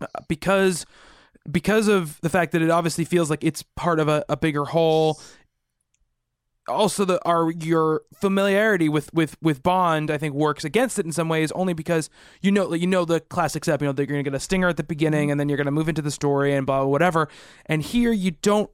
uh, 0.00 0.06
because 0.28 0.86
because 1.50 1.88
of 1.88 2.20
the 2.20 2.28
fact 2.28 2.52
that 2.52 2.60
it 2.60 2.70
obviously 2.70 3.04
feels 3.04 3.30
like 3.30 3.42
it's 3.42 3.64
part 3.74 3.98
of 3.98 4.08
a, 4.08 4.24
a 4.28 4.36
bigger 4.36 4.66
whole 4.66 5.18
also 6.68 7.06
the 7.06 7.24
our 7.26 7.50
your 7.52 8.02
familiarity 8.20 8.90
with 8.90 9.12
with 9.14 9.36
with 9.40 9.62
Bond 9.62 10.10
I 10.10 10.18
think 10.18 10.34
works 10.34 10.64
against 10.64 10.98
it 10.98 11.06
in 11.06 11.12
some 11.12 11.30
ways 11.30 11.50
only 11.52 11.72
because 11.72 12.10
you 12.42 12.52
know 12.52 12.74
you 12.74 12.86
know 12.86 13.06
the 13.06 13.20
classic 13.20 13.64
step 13.64 13.80
you 13.80 13.86
know 13.86 13.92
that 13.92 14.02
you're 14.02 14.16
gonna 14.16 14.22
get 14.22 14.34
a 14.34 14.40
stinger 14.40 14.68
at 14.68 14.76
the 14.76 14.84
beginning 14.84 15.30
and 15.30 15.40
then 15.40 15.48
you're 15.48 15.56
gonna 15.56 15.70
move 15.70 15.88
into 15.88 16.02
the 16.02 16.10
story 16.10 16.54
and 16.54 16.66
blah, 16.66 16.80
blah 16.80 16.88
whatever 16.88 17.28
and 17.64 17.82
here 17.82 18.12
you 18.12 18.32
don't 18.32 18.70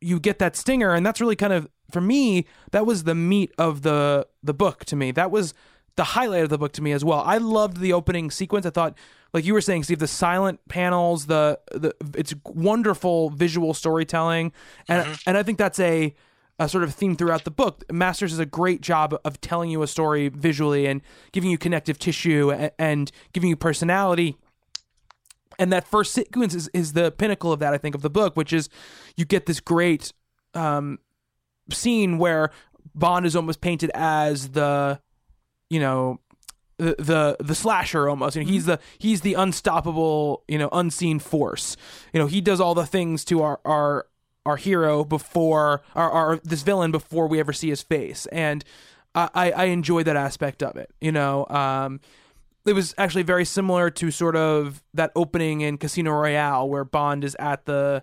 you 0.00 0.20
get 0.20 0.38
that 0.38 0.54
stinger 0.54 0.94
and 0.94 1.04
that's 1.04 1.20
really 1.20 1.34
kind 1.34 1.52
of 1.52 1.68
for 1.94 2.02
me 2.02 2.44
that 2.72 2.84
was 2.84 3.04
the 3.04 3.14
meat 3.14 3.52
of 3.56 3.80
the 3.80 4.26
the 4.42 4.52
book 4.52 4.84
to 4.86 4.96
me. 4.96 5.12
That 5.12 5.30
was 5.30 5.54
the 5.96 6.04
highlight 6.04 6.42
of 6.42 6.50
the 6.50 6.58
book 6.58 6.72
to 6.72 6.82
me 6.82 6.92
as 6.92 7.04
well. 7.04 7.20
I 7.20 7.38
loved 7.38 7.78
the 7.78 7.92
opening 7.94 8.30
sequence. 8.30 8.66
I 8.66 8.70
thought 8.70 8.98
like 9.32 9.44
you 9.46 9.54
were 9.54 9.62
saying 9.62 9.84
Steve 9.84 10.00
the 10.00 10.06
silent 10.06 10.60
panels 10.68 11.26
the 11.26 11.58
the 11.70 11.94
it's 12.14 12.34
wonderful 12.44 13.30
visual 13.30 13.72
storytelling. 13.72 14.52
And 14.88 15.18
and 15.26 15.38
I 15.38 15.42
think 15.42 15.56
that's 15.56 15.80
a 15.80 16.14
a 16.58 16.68
sort 16.68 16.84
of 16.84 16.94
theme 16.94 17.16
throughout 17.16 17.44
the 17.44 17.50
book. 17.50 17.84
Masters 17.90 18.30
does 18.30 18.38
a 18.38 18.46
great 18.46 18.80
job 18.80 19.18
of 19.24 19.40
telling 19.40 19.70
you 19.70 19.82
a 19.82 19.86
story 19.86 20.28
visually 20.28 20.86
and 20.86 21.00
giving 21.32 21.50
you 21.50 21.58
connective 21.58 21.98
tissue 21.98 22.52
and, 22.52 22.70
and 22.78 23.12
giving 23.32 23.50
you 23.50 23.56
personality. 23.56 24.36
And 25.58 25.72
that 25.72 25.86
first 25.86 26.12
sequence 26.12 26.54
is, 26.54 26.68
is 26.74 26.92
the 26.92 27.10
pinnacle 27.10 27.52
of 27.52 27.60
that, 27.60 27.72
I 27.72 27.78
think, 27.78 27.94
of 27.94 28.02
the 28.02 28.10
book, 28.10 28.36
which 28.36 28.52
is 28.52 28.68
you 29.16 29.24
get 29.24 29.46
this 29.46 29.60
great 29.60 30.12
um, 30.54 30.98
scene 31.70 32.18
where 32.18 32.50
Bond 32.94 33.26
is 33.26 33.36
almost 33.36 33.60
painted 33.60 33.90
as 33.94 34.50
the, 34.50 35.00
you 35.70 35.80
know, 35.80 36.20
the 36.78 36.96
the 36.98 37.36
the 37.40 37.54
slasher 37.54 38.08
almost. 38.08 38.36
You 38.36 38.44
know, 38.44 38.50
he's 38.50 38.66
the 38.66 38.78
he's 38.98 39.20
the 39.20 39.34
unstoppable, 39.34 40.44
you 40.48 40.58
know, 40.58 40.68
unseen 40.72 41.18
force. 41.18 41.76
You 42.12 42.20
know, 42.20 42.26
he 42.26 42.40
does 42.40 42.60
all 42.60 42.74
the 42.74 42.86
things 42.86 43.24
to 43.26 43.42
our 43.42 43.60
our 43.64 44.06
our 44.46 44.56
hero 44.56 45.04
before 45.04 45.82
our, 45.94 46.10
our 46.10 46.36
this 46.44 46.62
villain 46.62 46.90
before 46.90 47.26
we 47.26 47.40
ever 47.40 47.52
see 47.52 47.70
his 47.70 47.82
face, 47.82 48.26
and 48.26 48.64
I 49.14 49.30
I 49.34 49.50
I 49.52 49.64
enjoy 49.66 50.02
that 50.04 50.16
aspect 50.16 50.62
of 50.62 50.76
it. 50.76 50.90
You 51.00 51.12
know, 51.12 51.46
um, 51.46 52.00
it 52.66 52.72
was 52.72 52.94
actually 52.98 53.22
very 53.22 53.44
similar 53.44 53.90
to 53.90 54.10
sort 54.10 54.36
of 54.36 54.82
that 54.94 55.12
opening 55.14 55.60
in 55.60 55.78
Casino 55.78 56.12
Royale 56.12 56.68
where 56.68 56.84
Bond 56.84 57.24
is 57.24 57.36
at 57.38 57.66
the, 57.66 58.02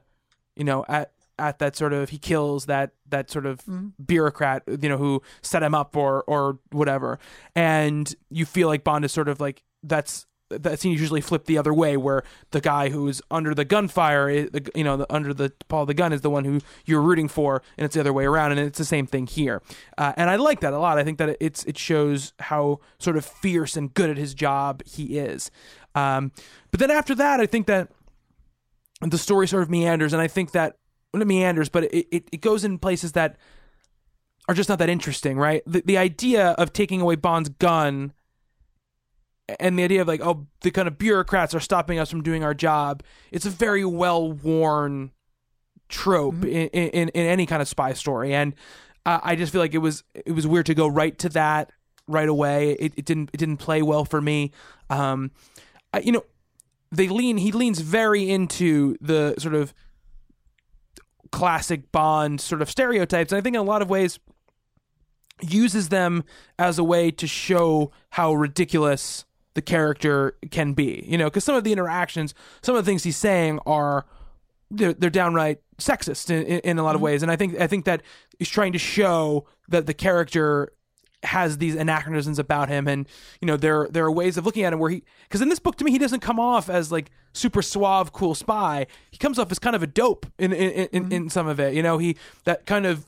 you 0.55 0.63
know, 0.63 0.85
at 0.87 1.11
at 1.41 1.59
that 1.59 1.75
sort 1.75 1.91
of 1.91 2.09
he 2.09 2.17
kills 2.17 2.67
that 2.67 2.91
that 3.09 3.29
sort 3.31 3.45
of 3.45 3.61
bureaucrat 4.05 4.63
you 4.81 4.87
know 4.87 4.97
who 4.97 5.21
set 5.41 5.63
him 5.63 5.73
up 5.73 5.97
or 5.97 6.23
or 6.27 6.59
whatever. 6.71 7.19
And 7.55 8.13
you 8.29 8.45
feel 8.45 8.67
like 8.67 8.83
bond 8.83 9.03
is 9.03 9.11
sort 9.11 9.27
of 9.27 9.41
like 9.41 9.63
that's 9.83 10.27
that 10.49 10.79
scene 10.79 10.91
usually 10.91 11.21
flipped 11.21 11.47
the 11.47 11.57
other 11.57 11.73
way 11.73 11.95
where 11.97 12.23
the 12.51 12.61
guy 12.61 12.89
who's 12.89 13.21
under 13.31 13.55
the 13.55 13.63
gunfire 13.63 14.29
you 14.75 14.83
know 14.83 14.97
the, 14.97 15.13
under 15.13 15.33
the 15.33 15.51
paul 15.69 15.83
of 15.83 15.87
the 15.87 15.93
gun 15.93 16.11
is 16.11 16.21
the 16.21 16.29
one 16.29 16.43
who 16.43 16.59
you're 16.85 17.01
rooting 17.01 17.29
for 17.29 17.61
and 17.77 17.85
it's 17.85 17.93
the 17.93 18.01
other 18.01 18.13
way 18.13 18.25
around 18.25 18.51
and 18.51 18.59
it's 18.59 18.77
the 18.77 18.85
same 18.85 19.07
thing 19.07 19.27
here. 19.27 19.61
Uh, 19.97 20.13
and 20.17 20.29
i 20.29 20.35
like 20.35 20.59
that 20.59 20.73
a 20.73 20.79
lot. 20.79 20.99
I 20.99 21.03
think 21.03 21.17
that 21.17 21.37
it's 21.39 21.63
it 21.63 21.77
shows 21.77 22.33
how 22.39 22.79
sort 22.99 23.17
of 23.17 23.25
fierce 23.25 23.75
and 23.75 23.93
good 23.93 24.09
at 24.09 24.17
his 24.17 24.33
job 24.33 24.83
he 24.85 25.17
is. 25.17 25.49
Um, 25.95 26.31
but 26.69 26.79
then 26.79 26.91
after 26.91 27.15
that 27.15 27.39
i 27.39 27.45
think 27.45 27.67
that 27.67 27.89
the 29.01 29.17
story 29.17 29.47
sort 29.47 29.63
of 29.63 29.69
meanders 29.69 30.13
and 30.13 30.21
i 30.21 30.27
think 30.27 30.51
that 30.51 30.77
not 31.13 31.27
meanders 31.27 31.69
but 31.69 31.85
it, 31.85 32.07
it, 32.11 32.29
it 32.31 32.41
goes 32.41 32.63
in 32.63 32.77
places 32.77 33.13
that 33.13 33.37
are 34.47 34.55
just 34.55 34.69
not 34.69 34.79
that 34.79 34.89
interesting 34.89 35.37
right? 35.37 35.63
The, 35.65 35.81
the 35.85 35.97
idea 35.97 36.49
of 36.51 36.73
taking 36.73 37.01
away 37.01 37.15
bond's 37.15 37.49
gun 37.49 38.13
and 39.59 39.77
the 39.77 39.83
idea 39.83 40.01
of 40.01 40.07
like 40.07 40.21
oh 40.21 40.47
the 40.61 40.71
kind 40.71 40.87
of 40.87 40.97
bureaucrats 40.97 41.53
are 41.53 41.59
stopping 41.59 41.99
us 41.99 42.09
from 42.09 42.23
doing 42.23 42.43
our 42.43 42.53
job 42.53 43.03
it's 43.31 43.45
a 43.45 43.49
very 43.49 43.83
well 43.83 44.31
worn 44.31 45.11
trope 45.91 46.43
in, 46.43 46.67
in 46.69 47.09
in 47.09 47.25
any 47.27 47.45
kind 47.45 47.61
of 47.61 47.67
spy 47.67 47.93
story. 47.93 48.33
And 48.33 48.55
uh, 49.05 49.19
i 49.23 49.35
just 49.35 49.51
feel 49.51 49.61
like 49.61 49.75
it 49.75 49.79
was 49.79 50.03
it 50.13 50.31
was 50.31 50.47
weird 50.47 50.65
to 50.67 50.73
go 50.73 50.87
right 50.87 51.17
to 51.19 51.29
that 51.29 51.71
right 52.07 52.29
away. 52.29 52.71
It, 52.71 52.93
it 52.97 53.05
didn't 53.05 53.29
it 53.33 53.37
didn't 53.37 53.57
play 53.57 53.83
well 53.83 54.05
for 54.05 54.21
me. 54.21 54.51
Um 54.89 55.31
I, 55.93 55.99
you 55.99 56.11
know 56.11 56.23
they 56.91 57.07
lean 57.07 57.37
he 57.37 57.51
leans 57.51 57.79
very 57.81 58.29
into 58.29 58.97
the 59.01 59.35
sort 59.37 59.53
of 59.53 59.73
classic 61.31 61.91
bond 61.91 62.41
sort 62.41 62.61
of 62.61 62.69
stereotypes 62.69 63.31
and 63.31 63.39
i 63.39 63.41
think 63.41 63.55
in 63.55 63.59
a 63.59 63.63
lot 63.63 63.81
of 63.81 63.89
ways 63.89 64.19
uses 65.41 65.89
them 65.89 66.23
as 66.59 66.77
a 66.77 66.83
way 66.83 67.11
to 67.11 67.27
show 67.27 67.91
how 68.11 68.33
ridiculous 68.33 69.25
the 69.53 69.61
character 69.61 70.37
can 70.49 70.73
be. 70.73 71.03
You 71.07 71.17
know, 71.17 71.25
because 71.25 71.43
some 71.43 71.55
of 71.55 71.63
the 71.63 71.71
interactions, 71.71 72.33
some 72.61 72.75
of 72.75 72.85
the 72.85 72.89
things 72.89 73.03
he's 73.03 73.17
saying 73.17 73.59
are 73.65 74.05
they're, 74.69 74.93
they're 74.93 75.09
downright 75.09 75.59
sexist 75.77 76.29
in, 76.29 76.43
in, 76.43 76.59
in 76.59 76.79
a 76.79 76.83
lot 76.83 76.95
of 76.95 76.99
mm-hmm. 76.99 77.05
ways, 77.05 77.23
and 77.23 77.31
I 77.31 77.35
think 77.35 77.59
I 77.59 77.67
think 77.67 77.85
that 77.85 78.01
he's 78.39 78.49
trying 78.49 78.73
to 78.73 78.79
show 78.79 79.45
that 79.67 79.85
the 79.85 79.93
character 79.93 80.71
has 81.23 81.59
these 81.59 81.75
anachronisms 81.75 82.39
about 82.39 82.67
him 82.67 82.87
and 82.87 83.07
you 83.41 83.45
know 83.45 83.55
there 83.55 83.87
there 83.91 84.03
are 84.03 84.11
ways 84.11 84.37
of 84.37 84.45
looking 84.45 84.63
at 84.63 84.73
him 84.73 84.79
where 84.79 84.89
he 84.89 85.03
because 85.23 85.39
in 85.39 85.49
this 85.49 85.59
book 85.59 85.75
to 85.75 85.83
me 85.83 85.91
he 85.91 85.99
doesn't 85.99 86.19
come 86.19 86.39
off 86.39 86.67
as 86.67 86.91
like 86.91 87.11
super 87.33 87.61
suave 87.61 88.11
cool 88.11 88.33
spy 88.33 88.87
he 89.11 89.17
comes 89.17 89.37
off 89.37 89.51
as 89.51 89.59
kind 89.59 89.75
of 89.75 89.83
a 89.83 89.87
dope 89.87 90.25
in 90.39 90.51
in, 90.51 90.71
in, 90.71 91.03
mm-hmm. 91.03 91.11
in 91.11 91.29
some 91.29 91.47
of 91.47 91.59
it 91.59 91.75
you 91.75 91.83
know 91.83 91.99
he 91.99 92.17
that 92.43 92.65
kind 92.65 92.87
of 92.87 93.05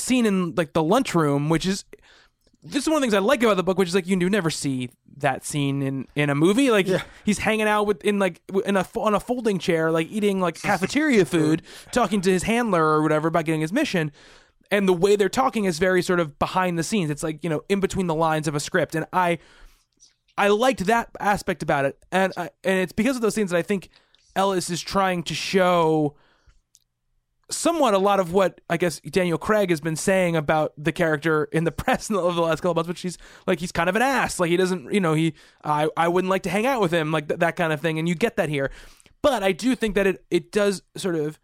scene 0.00 0.26
in 0.26 0.54
like 0.54 0.72
the 0.72 0.82
lunchroom, 0.82 1.48
which 1.48 1.66
is 1.66 1.84
this 2.62 2.82
is 2.82 2.88
one 2.88 2.96
of 2.96 3.00
the 3.00 3.04
things 3.04 3.14
I 3.14 3.20
like 3.20 3.42
about 3.42 3.56
the 3.56 3.62
book, 3.62 3.78
which 3.78 3.88
is 3.88 3.94
like 3.94 4.06
you 4.06 4.16
do 4.16 4.28
never 4.28 4.50
see 4.50 4.90
that 5.18 5.44
scene 5.44 5.82
in 5.82 6.06
in 6.14 6.30
a 6.30 6.34
movie. 6.34 6.70
Like 6.70 6.86
he's 7.24 7.38
hanging 7.38 7.68
out 7.68 7.86
with 7.86 8.04
in 8.04 8.18
like 8.18 8.40
in 8.64 8.76
a 8.76 8.86
on 8.96 9.14
a 9.14 9.20
folding 9.20 9.58
chair, 9.58 9.90
like 9.90 10.10
eating 10.10 10.40
like 10.40 10.60
cafeteria 10.60 11.24
food, 11.26 11.62
talking 11.92 12.20
to 12.22 12.30
his 12.30 12.44
handler 12.44 12.84
or 12.84 13.02
whatever 13.02 13.28
about 13.28 13.44
getting 13.44 13.60
his 13.60 13.72
mission. 13.72 14.12
And 14.70 14.88
the 14.88 14.92
way 14.92 15.16
they're 15.16 15.28
talking 15.28 15.64
is 15.64 15.78
very 15.78 16.00
sort 16.00 16.20
of 16.20 16.38
behind 16.38 16.78
the 16.78 16.84
scenes. 16.84 17.10
It's 17.10 17.22
like 17.22 17.42
you 17.42 17.50
know 17.50 17.62
in 17.68 17.80
between 17.80 18.06
the 18.06 18.14
lines 18.14 18.46
of 18.48 18.54
a 18.54 18.60
script, 18.60 18.94
and 18.94 19.06
I 19.12 19.38
I 20.38 20.48
liked 20.48 20.86
that 20.86 21.10
aspect 21.18 21.62
about 21.62 21.84
it, 21.84 21.98
and 22.12 22.32
I, 22.36 22.50
and 22.64 22.78
it's 22.78 22.92
because 22.92 23.16
of 23.16 23.22
those 23.22 23.34
scenes 23.34 23.50
that 23.50 23.56
I 23.56 23.62
think 23.62 23.88
Ellis 24.36 24.70
is 24.70 24.80
trying 24.80 25.22
to 25.24 25.34
show 25.34 26.14
somewhat 27.50 27.94
a 27.94 27.98
lot 27.98 28.20
of 28.20 28.32
what 28.32 28.60
I 28.70 28.76
guess 28.76 29.00
Daniel 29.00 29.38
Craig 29.38 29.70
has 29.70 29.80
been 29.80 29.96
saying 29.96 30.36
about 30.36 30.72
the 30.78 30.92
character 30.92 31.44
in 31.52 31.64
the 31.64 31.72
press 31.72 32.10
over 32.10 32.34
the 32.34 32.40
last 32.40 32.60
couple 32.60 32.70
of 32.70 32.76
months, 32.76 32.88
which 32.88 33.00
he's 33.02 33.18
like 33.46 33.58
he's 33.58 33.72
kind 33.72 33.88
of 33.88 33.96
an 33.96 34.02
ass. 34.02 34.40
Like 34.40 34.50
he 34.50 34.56
doesn't, 34.56 34.92
you 34.92 35.00
know, 35.00 35.14
he 35.14 35.34
I 35.64 35.88
I 35.96 36.08
wouldn't 36.08 36.30
like 36.30 36.44
to 36.44 36.50
hang 36.50 36.66
out 36.66 36.80
with 36.80 36.92
him, 36.92 37.12
like 37.12 37.28
th- 37.28 37.40
that 37.40 37.56
kind 37.56 37.72
of 37.72 37.80
thing. 37.80 37.98
And 37.98 38.08
you 38.08 38.14
get 38.14 38.36
that 38.36 38.48
here, 38.48 38.70
but 39.22 39.42
I 39.42 39.52
do 39.52 39.74
think 39.74 39.94
that 39.96 40.06
it 40.06 40.24
it 40.30 40.52
does 40.52 40.82
sort 40.96 41.16
of, 41.16 41.38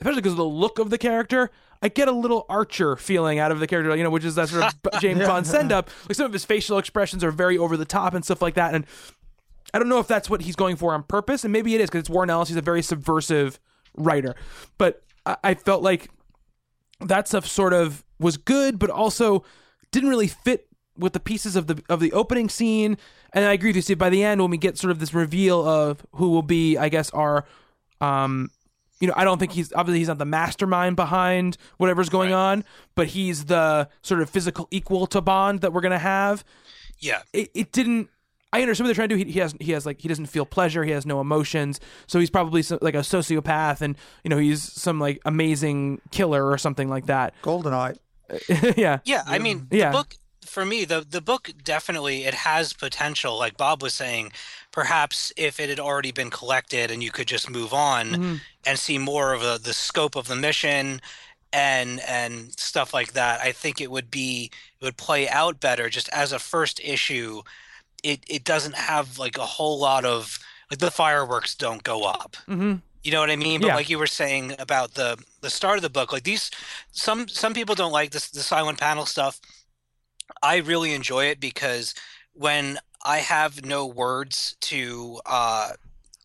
especially 0.00 0.20
because 0.20 0.32
of 0.32 0.38
the 0.38 0.44
look 0.44 0.78
of 0.78 0.90
the 0.90 0.98
character. 0.98 1.50
I 1.82 1.88
get 1.88 2.08
a 2.08 2.12
little 2.12 2.46
Archer 2.48 2.96
feeling 2.96 3.38
out 3.38 3.50
of 3.50 3.58
the 3.58 3.66
character, 3.66 3.94
you 3.96 4.04
know, 4.04 4.10
which 4.10 4.24
is 4.24 4.36
that 4.36 4.48
sort 4.48 4.64
of 4.64 4.74
James 5.00 5.20
Bond 5.20 5.46
send 5.46 5.72
up. 5.72 5.90
Like 6.08 6.14
some 6.14 6.26
of 6.26 6.32
his 6.32 6.44
facial 6.44 6.78
expressions 6.78 7.24
are 7.24 7.32
very 7.32 7.58
over 7.58 7.76
the 7.76 7.84
top 7.84 8.14
and 8.14 8.24
stuff 8.24 8.40
like 8.40 8.54
that. 8.54 8.74
And 8.74 8.86
I 9.74 9.78
don't 9.78 9.88
know 9.88 9.98
if 9.98 10.06
that's 10.06 10.30
what 10.30 10.42
he's 10.42 10.56
going 10.56 10.76
for 10.76 10.94
on 10.94 11.02
purpose, 11.02 11.44
and 11.44 11.52
maybe 11.52 11.74
it 11.74 11.80
is 11.80 11.90
because 11.90 12.00
it's 12.00 12.10
Warren 12.10 12.30
Ellis. 12.30 12.48
He's 12.48 12.56
a 12.56 12.62
very 12.62 12.82
subversive 12.82 13.58
writer, 13.96 14.34
but 14.78 15.02
I, 15.26 15.36
I 15.42 15.54
felt 15.54 15.82
like 15.82 16.10
that 17.00 17.26
stuff 17.26 17.46
sort 17.46 17.72
of 17.72 18.04
was 18.18 18.36
good, 18.36 18.78
but 18.78 18.90
also 18.90 19.44
didn't 19.90 20.08
really 20.10 20.28
fit 20.28 20.68
with 20.96 21.14
the 21.14 21.20
pieces 21.20 21.56
of 21.56 21.66
the 21.66 21.82
of 21.88 22.00
the 22.00 22.12
opening 22.12 22.48
scene. 22.48 22.98
And 23.32 23.44
I 23.44 23.52
agree 23.52 23.70
with 23.70 23.76
you. 23.76 23.82
See, 23.82 23.94
by 23.94 24.10
the 24.10 24.22
end, 24.22 24.42
when 24.42 24.50
we 24.50 24.58
get 24.58 24.76
sort 24.76 24.90
of 24.90 24.98
this 24.98 25.14
reveal 25.14 25.66
of 25.66 26.04
who 26.16 26.30
will 26.30 26.42
be, 26.42 26.76
I 26.76 26.90
guess, 26.90 27.08
our, 27.10 27.46
um, 28.00 28.50
you 29.02 29.08
know, 29.08 29.14
I 29.16 29.24
don't 29.24 29.38
think 29.38 29.50
he's 29.50 29.72
obviously 29.72 29.98
he's 29.98 30.06
not 30.08 30.18
the 30.18 30.24
mastermind 30.24 30.94
behind 30.94 31.56
whatever's 31.76 32.08
going 32.08 32.32
on, 32.32 32.64
but 32.94 33.08
he's 33.08 33.46
the 33.46 33.88
sort 34.02 34.22
of 34.22 34.30
physical 34.30 34.68
equal 34.70 35.08
to 35.08 35.20
Bond 35.20 35.60
that 35.62 35.72
we're 35.72 35.80
gonna 35.80 35.98
have. 35.98 36.44
Yeah. 37.00 37.22
It, 37.32 37.50
it 37.52 37.72
didn't. 37.72 38.08
I 38.52 38.60
understand 38.62 38.84
what 38.84 38.88
they're 38.90 39.06
trying 39.06 39.08
to 39.08 39.16
do. 39.16 39.24
He, 39.24 39.32
he 39.32 39.40
has 39.40 39.56
he 39.60 39.72
has 39.72 39.84
like 39.84 40.00
he 40.00 40.06
doesn't 40.06 40.26
feel 40.26 40.46
pleasure. 40.46 40.84
He 40.84 40.92
has 40.92 41.04
no 41.04 41.20
emotions. 41.20 41.80
So 42.06 42.20
he's 42.20 42.30
probably 42.30 42.62
so, 42.62 42.78
like 42.80 42.94
a 42.94 42.98
sociopath, 42.98 43.80
and 43.80 43.96
you 44.22 44.28
know 44.28 44.38
he's 44.38 44.62
some 44.62 45.00
like 45.00 45.20
amazing 45.24 46.00
killer 46.12 46.48
or 46.48 46.56
something 46.56 46.88
like 46.88 47.06
that. 47.06 47.34
Goldeneye. 47.42 47.96
yeah. 48.76 49.00
Yeah, 49.04 49.24
I 49.26 49.40
mean, 49.40 49.66
Yeah. 49.72 49.90
the 49.90 49.98
book 49.98 50.14
for 50.52 50.64
me, 50.64 50.84
the 50.84 51.00
the 51.08 51.20
book 51.20 51.50
definitely 51.64 52.24
it 52.24 52.34
has 52.34 52.72
potential. 52.72 53.38
Like 53.38 53.56
Bob 53.56 53.82
was 53.82 53.94
saying, 53.94 54.32
perhaps 54.70 55.32
if 55.36 55.58
it 55.60 55.68
had 55.70 55.80
already 55.80 56.12
been 56.12 56.30
collected 56.30 56.90
and 56.90 57.02
you 57.02 57.10
could 57.10 57.28
just 57.28 57.50
move 57.50 57.72
on 57.74 58.04
Mm-hmm. 58.10 58.36
and 58.66 58.78
see 58.78 58.98
more 58.98 59.32
of 59.32 59.40
the 59.42 59.58
the 59.62 59.72
scope 59.74 60.16
of 60.16 60.28
the 60.28 60.36
mission 60.36 61.00
and 61.52 62.00
and 62.00 62.52
stuff 62.58 62.94
like 62.94 63.12
that, 63.14 63.40
I 63.40 63.52
think 63.52 63.80
it 63.80 63.90
would 63.90 64.10
be 64.10 64.50
it 64.80 64.84
would 64.84 64.96
play 64.96 65.28
out 65.28 65.60
better. 65.60 65.88
Just 65.90 66.08
as 66.10 66.32
a 66.32 66.38
first 66.38 66.80
issue, 66.80 67.42
it 68.02 68.24
it 68.28 68.44
doesn't 68.44 68.74
have 68.76 69.18
like 69.18 69.38
a 69.38 69.46
whole 69.46 69.78
lot 69.80 70.04
of 70.04 70.38
like 70.70 70.80
the 70.80 70.90
fireworks 70.90 71.54
don't 71.54 71.82
go 71.82 72.04
up. 72.04 72.36
hmm 72.48 72.74
You 73.04 73.12
know 73.12 73.20
what 73.20 73.30
I 73.30 73.36
mean? 73.36 73.60
But 73.60 73.68
Yeah. 73.68 73.74
like 73.74 73.88
you 73.90 73.98
were 73.98 74.06
saying 74.06 74.54
about 74.58 74.94
the 74.94 75.18
the 75.40 75.50
start 75.50 75.76
of 75.78 75.82
the 75.82 75.90
book, 75.90 76.12
like 76.12 76.24
these 76.24 76.50
some 76.92 77.28
some 77.28 77.54
people 77.54 77.74
don't 77.74 77.92
like 77.92 78.10
this 78.12 78.30
the 78.30 78.42
silent 78.42 78.78
panel 78.80 79.06
stuff. 79.06 79.40
I 80.42 80.56
really 80.58 80.92
enjoy 80.94 81.26
it 81.26 81.40
because 81.40 81.94
when 82.34 82.78
I 83.04 83.18
have 83.18 83.64
no 83.64 83.86
words 83.86 84.56
to 84.62 85.20
uh 85.26 85.72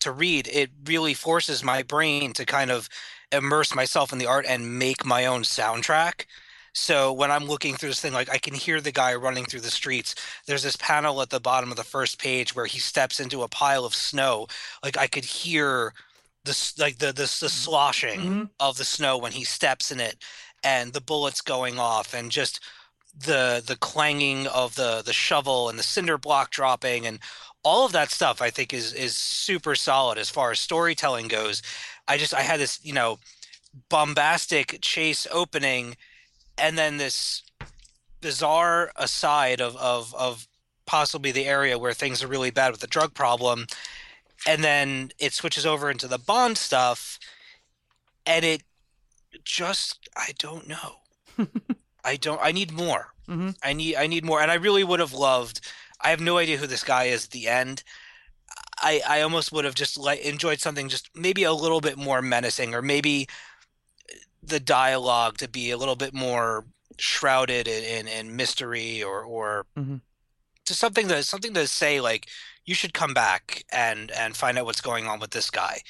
to 0.02 0.12
read, 0.12 0.48
it 0.48 0.70
really 0.86 1.14
forces 1.16 1.64
my 1.64 1.82
brain 1.84 2.34
to 2.34 2.46
kind 2.46 2.70
of 2.72 2.88
immerse 3.32 3.74
myself 3.76 4.14
in 4.14 4.20
the 4.20 4.28
art 4.28 4.46
and 4.48 4.78
make 4.80 5.06
my 5.06 5.26
own 5.26 5.42
soundtrack. 5.44 6.26
So 6.74 7.12
when 7.12 7.32
I'm 7.32 7.46
looking 7.46 7.76
through 7.76 7.90
this 7.90 8.00
thing, 8.02 8.14
like 8.14 8.30
I 8.30 8.38
can 8.38 8.54
hear 8.54 8.80
the 8.80 8.92
guy 8.92 9.16
running 9.16 9.46
through 9.46 9.62
the 9.62 9.72
streets. 9.72 10.14
There's 10.46 10.62
this 10.64 10.76
panel 10.76 11.22
at 11.22 11.32
the 11.32 11.40
bottom 11.40 11.72
of 11.72 11.78
the 11.78 11.84
first 11.84 12.20
page 12.20 12.56
where 12.56 12.68
he 12.68 12.80
steps 12.80 13.20
into 13.20 13.42
a 13.42 13.48
pile 13.48 13.86
of 13.86 13.96
snow. 13.96 14.48
Like 14.84 14.98
I 14.98 15.08
could 15.08 15.26
hear 15.26 15.94
the 16.46 16.74
like 16.78 17.00
the 17.00 17.08
the, 17.08 17.24
the 17.24 17.50
sloshing 17.50 18.20
Mhm. 18.22 18.50
of 18.60 18.78
the 18.78 18.86
snow 18.86 19.18
when 19.18 19.32
he 19.34 19.44
steps 19.44 19.92
in 19.92 20.00
it, 20.00 20.24
and 20.64 20.94
the 20.94 21.02
bullets 21.02 21.42
going 21.42 21.80
off, 21.80 22.14
and 22.14 22.32
just 22.32 22.60
the 23.26 23.64
the 23.66 23.76
clanging 23.76 24.48
of 24.48 24.76
the 24.76 25.02
the 25.02 25.14
shovel 25.14 25.70
and 25.70 25.80
the 25.80 25.84
cinder 25.84 26.18
block 26.18 26.52
dropping 26.52 27.06
and 27.06 27.20
all 27.64 27.86
of 27.86 27.92
that 27.92 28.12
stuff 28.12 28.42
I 28.42 28.50
think 28.50 28.74
is 28.74 28.94
is 28.94 29.16
super 29.16 29.76
solid 29.76 30.18
as 30.18 30.30
far 30.30 30.52
as 30.52 30.60
storytelling 30.60 31.28
goes. 31.28 31.62
I 32.08 32.18
just 32.18 32.34
I 32.34 32.42
had 32.42 32.60
this, 32.60 32.80
you 32.84 32.94
know, 32.94 33.20
bombastic 33.90 34.80
chase 34.82 35.28
opening 35.32 35.98
and 36.58 36.78
then 36.78 36.98
this 36.98 37.44
bizarre 38.22 38.92
aside 38.96 39.62
of 39.62 39.76
of 39.78 40.14
of 40.16 40.48
possibly 40.86 41.32
the 41.32 41.46
area 41.46 41.78
where 41.78 41.94
things 41.94 42.24
are 42.24 42.28
really 42.28 42.52
bad 42.52 42.72
with 42.72 42.82
the 42.82 42.88
drug 42.88 43.14
problem 43.14 43.68
and 44.48 44.64
then 44.64 45.12
it 45.20 45.34
switches 45.34 45.66
over 45.66 45.90
into 45.90 46.08
the 46.08 46.18
bond 46.18 46.58
stuff 46.58 47.20
and 48.26 48.46
it 48.46 48.64
just 49.44 50.08
I 50.16 50.34
don't 50.38 50.68
know. 50.68 50.98
I 52.12 52.16
don't 52.16 52.40
I 52.42 52.52
need 52.52 52.72
more. 52.72 53.04
Mhm. 53.28 53.56
I 53.62 53.74
need 53.74 53.96
I 54.04 54.08
need 54.08 54.24
more 54.26 54.42
and 54.42 54.50
I 54.52 54.56
really 54.56 54.84
would 54.84 55.00
have 55.02 55.14
loved 55.14 55.60
I 56.00 56.10
have 56.12 56.22
no 56.22 56.38
idea 56.38 56.58
who 56.58 56.68
this 56.68 56.84
guy 56.84 57.06
is 57.06 57.26
at 57.26 57.32
the 57.32 57.48
end. 57.48 57.84
I 58.90 59.02
I 59.08 59.22
almost 59.22 59.52
would 59.52 59.66
have 59.66 59.76
just 59.76 59.98
like 59.98 60.22
enjoyed 60.22 60.60
something 60.62 60.88
just 60.90 61.10
maybe 61.16 61.44
a 61.44 61.54
little 61.64 61.82
bit 61.82 61.98
more 61.98 62.22
menacing 62.22 62.74
or 62.76 62.82
maybe 62.82 63.28
the 64.44 64.60
dialogue 64.60 65.38
to 65.40 65.48
be 65.48 65.72
a 65.72 65.78
little 65.78 65.96
bit 65.96 66.14
more 66.14 66.66
shrouded 67.00 67.68
in 67.68 67.84
in, 67.84 68.08
in 68.08 68.36
mystery 68.36 69.04
or 69.04 69.24
or 69.24 69.66
Mhm. 69.78 70.02
to 70.66 70.74
something 70.74 71.08
that 71.10 71.26
something 71.26 71.54
to 71.54 71.68
say 71.68 72.00
like 72.02 72.28
you 72.66 72.76
should 72.76 72.94
come 72.94 73.14
back 73.14 73.64
and 73.72 74.12
and 74.12 74.36
find 74.38 74.58
out 74.58 74.66
what's 74.66 74.82
going 74.82 75.08
on 75.08 75.20
with 75.20 75.32
this 75.32 75.50
guy 75.50 75.82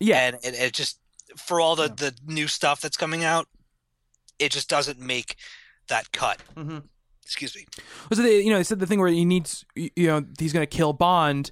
Yeah. 0.00 0.18
and 0.26 0.36
it, 0.42 0.54
it 0.54 0.72
just 0.74 0.98
for 1.36 1.60
all 1.60 1.76
the 1.76 1.88
the 1.88 2.14
new 2.26 2.48
stuff 2.48 2.80
that's 2.80 2.96
coming 2.96 3.24
out 3.24 3.48
it 4.38 4.50
just 4.52 4.68
doesn't 4.68 4.98
make 5.00 5.36
that 5.88 6.10
cut 6.12 6.38
Mhm. 6.56 6.82
excuse 7.22 7.54
me 7.56 7.64
Was 8.10 8.18
it 8.18 8.44
you 8.44 8.50
know 8.50 8.56
they 8.58 8.64
said 8.64 8.78
the 8.80 8.86
thing 8.86 8.98
where 9.00 9.08
he 9.08 9.24
needs 9.24 9.64
you 9.74 9.90
know 10.08 10.24
he's 10.38 10.52
gonna 10.52 10.66
kill 10.66 10.92
Bond, 10.92 11.50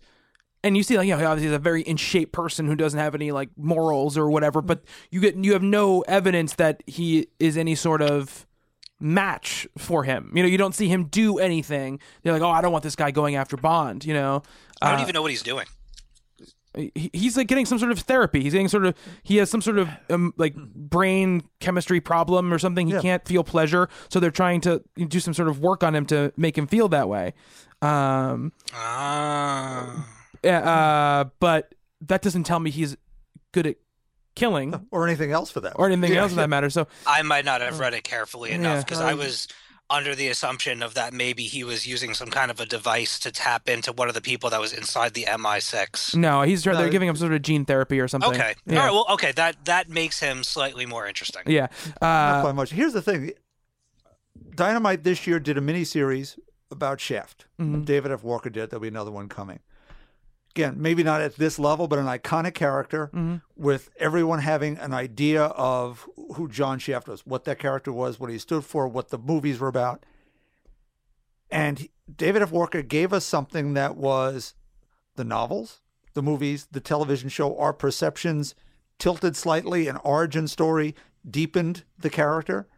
and 0.62 0.76
you 0.76 0.82
see 0.82 0.96
like 0.96 1.06
you 1.08 1.16
know 1.16 1.24
obviously 1.26 1.48
he's 1.48 1.56
a 1.56 1.58
very 1.58 1.82
in 1.82 1.96
shape 1.96 2.32
person 2.32 2.66
who 2.66 2.74
doesn't 2.76 2.98
have 3.00 3.14
any 3.14 3.30
like 3.32 3.50
morals 3.56 4.16
or 4.18 4.30
whatever, 4.30 4.60
but 4.62 4.82
you 5.10 5.20
get 5.20 5.36
you 5.36 5.52
have 5.52 5.62
no 5.62 6.00
evidence 6.02 6.54
that 6.54 6.82
he 6.86 7.26
is 7.38 7.56
any 7.56 7.74
sort 7.74 8.02
of 8.02 8.46
match 9.00 9.66
for 9.76 10.04
him. 10.04 10.30
You 10.34 10.42
know 10.42 10.48
you 10.48 10.58
don't 10.58 10.74
see 10.74 10.88
him 10.88 11.04
do 11.04 11.38
anything. 11.38 12.00
They're 12.22 12.32
like 12.32 12.42
oh 12.42 12.50
I 12.50 12.60
don't 12.60 12.72
want 12.72 12.84
this 12.84 12.96
guy 12.96 13.10
going 13.10 13.34
after 13.36 13.56
Bond. 13.56 14.04
You 14.04 14.14
know. 14.14 14.42
i 14.80 14.90
don't 14.90 15.00
Uh, 15.00 15.02
even 15.02 15.12
know 15.14 15.22
what 15.22 15.30
he's 15.30 15.42
doing 15.42 15.66
he's 16.94 17.36
like 17.36 17.46
getting 17.46 17.66
some 17.66 17.78
sort 17.78 17.92
of 17.92 17.98
therapy. 18.00 18.42
He's 18.42 18.52
getting 18.52 18.68
sort 18.68 18.84
of 18.86 18.94
he 19.22 19.36
has 19.36 19.50
some 19.50 19.62
sort 19.62 19.78
of 19.78 19.88
um, 20.10 20.34
like 20.36 20.54
brain 20.56 21.42
chemistry 21.60 22.00
problem 22.00 22.52
or 22.52 22.58
something. 22.58 22.86
He 22.86 22.94
Yeah. 22.94 23.00
can't 23.00 23.26
feel 23.26 23.44
pleasure, 23.44 23.88
so 24.08 24.20
they're 24.20 24.30
trying 24.30 24.60
to 24.62 24.82
do 25.08 25.20
some 25.20 25.34
sort 25.34 25.48
of 25.48 25.60
work 25.60 25.82
on 25.84 25.94
him 25.94 26.06
to 26.06 26.32
make 26.36 26.56
him 26.58 26.66
feel 26.66 26.88
that 26.88 27.08
way. 27.08 27.34
Um, 27.82 28.52
ah 28.74 30.06
uh, 30.44 31.24
but 31.40 31.74
that 32.02 32.22
doesn't 32.22 32.44
tell 32.44 32.60
me 32.60 32.70
he's 32.70 32.96
good 33.52 33.66
at 33.66 33.76
killing 34.34 34.86
or 34.90 35.06
anything 35.06 35.30
else 35.32 35.50
for 35.50 35.60
that. 35.60 35.74
or 35.76 35.86
anything 35.88 36.12
Yeah, 36.12 36.22
else 36.22 36.32
for 36.32 36.36
that 36.36 36.50
matter. 36.50 36.68
So 36.70 36.86
i 37.06 37.22
might 37.22 37.44
not 37.44 37.60
have 37.60 37.78
read 37.78 37.94
it 37.94 38.04
carefully 38.04 38.50
enough 38.50 38.78
Yeah, 38.78 38.82
because 38.82 39.00
i 39.00 39.12
um, 39.12 39.18
was 39.18 39.48
under 39.90 40.14
the 40.14 40.28
assumption 40.28 40.82
of 40.82 40.94
that 40.94 41.12
maybe 41.12 41.42
he 41.44 41.62
was 41.62 41.86
using 41.86 42.14
some 42.14 42.28
kind 42.28 42.50
of 42.50 42.58
a 42.58 42.66
device 42.66 43.18
to 43.18 43.30
tap 43.30 43.68
into 43.68 43.92
one 43.92 44.08
of 44.08 44.14
the 44.14 44.20
people 44.20 44.48
that 44.50 44.60
was 44.60 44.72
inside 44.72 45.12
the 45.14 45.24
mi6 45.24 46.16
no, 46.16 46.42
he's 46.42 46.62
trying. 46.62 46.76
They're 46.78 46.88
giving 46.88 47.08
him 47.08 47.16
sort 47.16 47.32
of 47.32 47.42
gene 47.42 47.64
therapy 47.64 48.00
or 48.00 48.08
something. 48.08 48.30
okay 48.30 48.54
Yeah. 48.66 48.78
all 48.78 48.84
right 48.86 48.92
well 48.92 49.06
okay 49.10 49.32
that 49.32 49.64
that 49.66 49.88
makes 49.88 50.20
him 50.20 50.42
slightly 50.42 50.86
more 50.86 51.06
interesting 51.06 51.42
yeah. 51.46 51.68
uh, 52.00 52.06
Not 52.06 52.42
by 52.44 52.52
much. 52.52 52.70
Here's 52.70 52.92
the 52.94 53.02
thing. 53.02 53.32
Dynamite 54.54 55.04
this 55.04 55.26
year 55.26 55.38
did 55.40 55.58
a 55.58 55.60
miniseries 55.60 56.38
about 56.70 57.00
Shaft. 57.00 57.46
Mm-hmm. 57.60 57.82
David 57.82 58.12
F. 58.12 58.22
Walker 58.24 58.50
did. 58.50 58.70
There'll 58.70 58.80
be 58.82 58.88
another 58.88 59.10
one 59.10 59.28
coming. 59.28 59.60
Again, 60.56 60.76
maybe 60.78 61.02
not 61.02 61.20
at 61.20 61.34
this 61.36 61.58
level, 61.58 61.88
but 61.88 61.98
an 61.98 62.06
iconic 62.06 62.54
character 62.54 63.10
Mm-hmm. 63.12 63.36
with 63.56 63.90
everyone 63.98 64.38
having 64.38 64.78
an 64.78 64.94
idea 64.94 65.44
of 65.46 66.08
who 66.34 66.48
John 66.48 66.78
Shaft 66.78 67.08
was, 67.08 67.26
what 67.26 67.42
that 67.44 67.58
character 67.58 67.92
was, 67.92 68.20
what 68.20 68.30
he 68.30 68.38
stood 68.38 68.64
for, 68.64 68.86
what 68.86 69.08
the 69.08 69.18
movies 69.18 69.58
were 69.58 69.66
about. 69.68 70.04
And 71.50 71.88
David 72.16 72.42
F. 72.42 72.52
Walker 72.52 72.82
gave 72.82 73.12
us 73.12 73.24
something 73.24 73.74
that 73.74 73.96
was 73.96 74.54
the 75.16 75.24
novels, 75.24 75.80
the 76.14 76.22
movies, 76.22 76.68
the 76.70 76.80
television 76.80 77.28
show, 77.28 77.56
our 77.58 77.72
perceptions 77.72 78.54
tilted 78.98 79.36
slightly, 79.36 79.88
an 79.88 79.96
origin 80.04 80.46
story 80.46 80.94
deepened 81.28 81.82
the 81.98 82.10
character. 82.10 82.68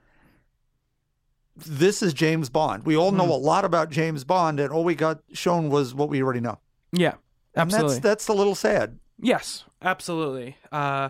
This 1.54 2.02
is 2.02 2.14
James 2.14 2.48
Bond. 2.48 2.84
We 2.86 2.96
all 2.96 3.12
know 3.12 3.30
a 3.32 3.36
lot 3.36 3.64
about 3.66 3.90
James 3.90 4.24
Bond, 4.24 4.60
and 4.60 4.70
all 4.72 4.84
we 4.84 4.94
got 4.94 5.20
shown 5.32 5.68
was 5.70 5.94
what 5.94 6.08
we 6.08 6.22
already 6.22 6.40
know. 6.40 6.58
yeah. 6.92 7.14
And 7.56 7.62
Absolutely. 7.62 7.94
that's 7.94 8.02
that's 8.02 8.28
a 8.28 8.34
little 8.34 8.54
sad. 8.54 8.98
Yes, 9.18 9.64
absolutely. 9.80 10.56
Uh, 10.70 11.08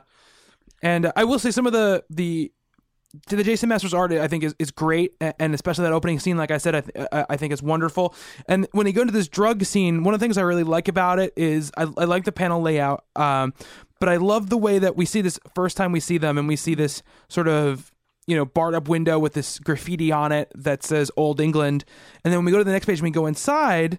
and 0.80 1.12
I 1.16 1.24
will 1.24 1.40
say 1.40 1.50
some 1.50 1.66
of 1.66 1.72
the 1.72 2.04
the 2.08 2.52
to 3.28 3.36
the 3.36 3.42
Jason 3.42 3.68
Masters 3.68 3.94
art, 3.94 4.12
I 4.12 4.28
think 4.28 4.44
is, 4.44 4.54
is 4.58 4.70
great, 4.70 5.14
and 5.20 5.54
especially 5.54 5.84
that 5.84 5.92
opening 5.92 6.20
scene, 6.20 6.36
like 6.36 6.50
I 6.50 6.58
said, 6.58 6.74
I, 6.74 6.80
th- 6.82 7.06
I 7.12 7.36
think 7.36 7.52
is 7.52 7.62
wonderful. 7.62 8.14
And 8.46 8.68
when 8.72 8.86
you 8.86 8.92
go 8.92 9.00
into 9.00 9.12
this 9.12 9.28
drug 9.28 9.64
scene, 9.64 10.04
one 10.04 10.14
of 10.14 10.20
the 10.20 10.24
things 10.24 10.36
I 10.36 10.42
really 10.42 10.64
like 10.64 10.86
about 10.88 11.18
it 11.18 11.32
is 11.36 11.72
I, 11.76 11.82
I 11.96 12.04
like 12.04 12.24
the 12.24 12.32
panel 12.32 12.60
layout, 12.60 13.04
um, 13.16 13.54
but 13.98 14.08
I 14.08 14.16
love 14.16 14.50
the 14.50 14.58
way 14.58 14.78
that 14.78 14.96
we 14.96 15.06
see 15.06 15.22
this 15.22 15.40
first 15.54 15.76
time 15.76 15.92
we 15.92 16.00
see 16.00 16.18
them, 16.18 16.38
and 16.38 16.46
we 16.46 16.56
see 16.56 16.74
this 16.74 17.02
sort 17.28 17.48
of 17.48 17.90
you 18.26 18.36
know 18.36 18.44
barred 18.44 18.74
up 18.74 18.88
window 18.88 19.18
with 19.18 19.32
this 19.32 19.58
graffiti 19.58 20.12
on 20.12 20.30
it 20.30 20.52
that 20.54 20.82
says 20.82 21.10
Old 21.16 21.40
England, 21.40 21.84
and 22.22 22.32
then 22.32 22.38
when 22.38 22.44
we 22.44 22.52
go 22.52 22.58
to 22.58 22.64
the 22.64 22.72
next 22.72 22.86
page, 22.86 22.98
and 22.98 23.04
we 23.04 23.10
go 23.10 23.26
inside, 23.26 23.98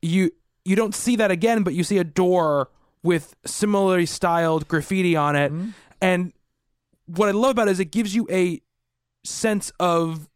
you 0.00 0.30
you 0.64 0.76
don't 0.76 0.94
see 0.94 1.16
that 1.16 1.30
again, 1.30 1.62
but 1.62 1.74
you 1.74 1.84
see 1.84 1.98
a 1.98 2.04
door 2.04 2.70
with 3.02 3.36
similarly 3.44 4.06
styled 4.06 4.66
graffiti 4.66 5.14
on 5.14 5.36
it. 5.36 5.52
Mm-hmm. 5.52 5.70
And 6.00 6.32
what 7.06 7.28
I 7.28 7.32
love 7.32 7.50
about 7.50 7.68
it 7.68 7.72
is 7.72 7.80
it 7.80 7.92
gives 7.92 8.14
you 8.14 8.26
a 8.30 8.60
sense 9.24 9.72
of 9.78 10.28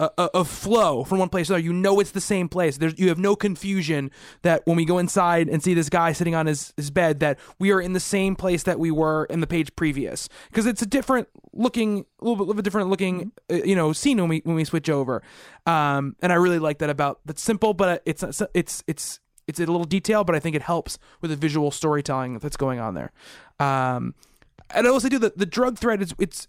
a, 0.00 0.10
a, 0.16 0.30
a 0.34 0.44
flow 0.44 1.04
from 1.04 1.18
one 1.18 1.28
place 1.28 1.46
to 1.48 1.54
another. 1.54 1.64
You 1.64 1.72
know 1.72 2.00
it's 2.00 2.10
the 2.10 2.20
same 2.20 2.48
place. 2.48 2.78
There's 2.78 2.98
you 2.98 3.08
have 3.08 3.18
no 3.18 3.36
confusion 3.36 4.10
that 4.42 4.62
when 4.64 4.76
we 4.76 4.84
go 4.84 4.98
inside 4.98 5.48
and 5.48 5.62
see 5.62 5.74
this 5.74 5.88
guy 5.88 6.12
sitting 6.12 6.34
on 6.34 6.46
his, 6.46 6.72
his 6.76 6.90
bed 6.90 7.20
that 7.20 7.38
we 7.58 7.70
are 7.70 7.80
in 7.80 7.92
the 7.92 8.00
same 8.00 8.34
place 8.34 8.62
that 8.64 8.78
we 8.78 8.90
were 8.90 9.26
in 9.26 9.40
the 9.40 9.46
page 9.46 9.76
previous 9.76 10.28
because 10.48 10.66
it's 10.66 10.82
a 10.82 10.86
different 10.86 11.28
looking, 11.52 12.06
a 12.20 12.24
little 12.24 12.46
bit 12.46 12.50
of 12.50 12.58
a 12.58 12.62
different 12.62 12.88
looking, 12.88 13.32
uh, 13.50 13.56
you 13.56 13.76
know, 13.76 13.92
scene 13.92 14.16
when 14.18 14.28
we 14.28 14.40
when 14.44 14.56
we 14.56 14.64
switch 14.64 14.88
over. 14.88 15.22
Um, 15.66 16.16
and 16.20 16.32
I 16.32 16.36
really 16.36 16.58
like 16.58 16.78
that 16.78 16.90
about 16.90 17.20
that's 17.26 17.42
simple, 17.42 17.74
but 17.74 18.02
it's 18.06 18.24
it's 18.54 18.82
it's 18.86 19.20
it's 19.46 19.60
a 19.60 19.66
little 19.66 19.84
detail, 19.84 20.24
but 20.24 20.34
I 20.34 20.40
think 20.40 20.56
it 20.56 20.62
helps 20.62 20.98
with 21.20 21.30
the 21.30 21.36
visual 21.36 21.70
storytelling 21.70 22.38
that's 22.38 22.56
going 22.56 22.80
on 22.80 22.94
there. 22.94 23.12
Um, 23.58 24.14
and 24.70 24.86
I 24.86 24.90
also 24.90 25.10
do 25.10 25.18
the 25.18 25.32
the 25.36 25.46
drug 25.46 25.78
thread 25.78 26.00
is 26.00 26.14
it's 26.18 26.46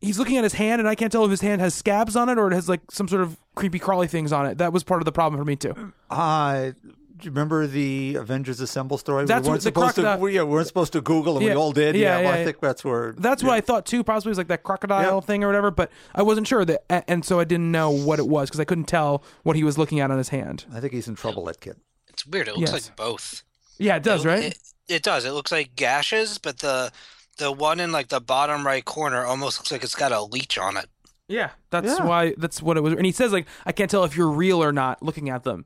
he's 0.00 0.18
looking 0.18 0.36
at 0.36 0.44
his 0.44 0.54
hand 0.54 0.80
and 0.80 0.88
I 0.88 0.94
can't 0.94 1.10
tell 1.12 1.24
if 1.24 1.30
his 1.30 1.40
hand 1.40 1.60
has 1.60 1.74
scabs 1.74 2.16
on 2.16 2.28
it 2.28 2.38
or 2.38 2.48
it 2.50 2.54
has 2.54 2.68
like 2.68 2.80
some 2.90 3.08
sort 3.08 3.22
of 3.22 3.36
creepy 3.54 3.78
crawly 3.78 4.06
things 4.06 4.32
on 4.32 4.46
it. 4.46 4.58
That 4.58 4.72
was 4.72 4.84
part 4.84 5.00
of 5.00 5.04
the 5.04 5.12
problem 5.12 5.40
for 5.40 5.44
me 5.44 5.56
too. 5.56 5.92
Uh, 6.10 6.70
do 7.16 7.24
you 7.24 7.30
remember 7.32 7.66
the 7.66 8.14
Avengers 8.14 8.60
Assemble 8.60 8.96
story? 8.96 9.24
That's 9.24 9.42
we 9.42 9.48
what 9.48 9.52
weren't 9.54 9.58
the 9.62 9.62
supposed 9.64 9.94
crocodile- 9.96 10.16
to. 10.18 10.22
We, 10.22 10.34
yeah, 10.36 10.44
we 10.44 10.50
weren't 10.52 10.68
supposed 10.68 10.92
to 10.92 11.00
Google, 11.00 11.36
and 11.36 11.44
Yeah. 11.44 11.54
we 11.54 11.58
all 11.58 11.72
did. 11.72 11.96
Yeah, 11.96 12.14
well, 12.20 12.22
yeah, 12.36 12.40
I 12.42 12.44
think 12.44 12.60
that's 12.60 12.84
where. 12.84 13.12
That's 13.18 13.42
what 13.42 13.52
I 13.54 13.60
thought 13.60 13.86
too. 13.86 14.04
Possibly 14.04 14.30
it 14.30 14.32
was 14.32 14.38
like 14.38 14.46
that 14.48 14.62
crocodile 14.62 15.14
Yeah. 15.16 15.20
thing 15.20 15.42
or 15.42 15.48
whatever, 15.48 15.72
but 15.72 15.90
I 16.14 16.22
wasn't 16.22 16.46
sure 16.46 16.64
that, 16.64 16.84
and 17.10 17.24
so 17.24 17.40
I 17.40 17.44
didn't 17.44 17.72
know 17.72 17.90
what 17.90 18.20
it 18.20 18.28
was 18.28 18.48
because 18.48 18.60
I 18.60 18.64
couldn't 18.64 18.84
tell 18.84 19.24
what 19.42 19.56
he 19.56 19.64
was 19.64 19.76
looking 19.76 19.98
at 19.98 20.12
on 20.12 20.18
his 20.18 20.28
hand. 20.28 20.64
I 20.72 20.78
think 20.78 20.92
he's 20.92 21.08
in 21.08 21.16
trouble. 21.16 21.44
That 21.46 21.60
kid. 21.60 21.74
It's 22.08 22.24
weird. 22.24 22.46
It 22.46 22.56
looks 22.56 22.72
Yes. 22.72 22.86
like 22.86 22.96
both. 22.96 23.42
Yeah, 23.78 23.96
it 23.96 24.04
does, 24.04 24.24
It- 24.24 24.28
right? 24.28 24.44
It, 24.44 24.58
it 24.86 25.02
does. 25.02 25.24
It 25.24 25.32
looks 25.32 25.50
like 25.50 25.74
gashes, 25.74 26.38
but 26.38 26.60
the 26.60 26.92
the 27.38 27.50
one 27.50 27.80
in 27.80 27.90
like 27.92 28.08
the 28.08 28.20
bottom 28.20 28.66
right 28.66 28.84
corner 28.84 29.24
almost 29.24 29.58
looks 29.58 29.72
like 29.72 29.82
it's 29.82 29.94
got 29.94 30.12
a 30.12 30.22
leech 30.22 30.58
on 30.58 30.76
it. 30.76 30.86
yeah, 31.28 31.50
that's 31.70 31.98
Yeah. 31.98 32.04
why. 32.04 32.34
That's 32.38 32.60
what 32.62 32.76
it 32.76 32.82
was. 32.82 32.92
And 32.94 33.04
he 33.06 33.12
says 33.12 33.32
like, 33.32 33.46
I 33.66 33.72
can't 33.72 33.90
tell 33.90 34.04
if 34.04 34.16
you're 34.16 34.28
real 34.30 34.62
or 34.62 34.72
not 34.72 35.02
looking 35.02 35.28
at 35.30 35.44
them. 35.44 35.64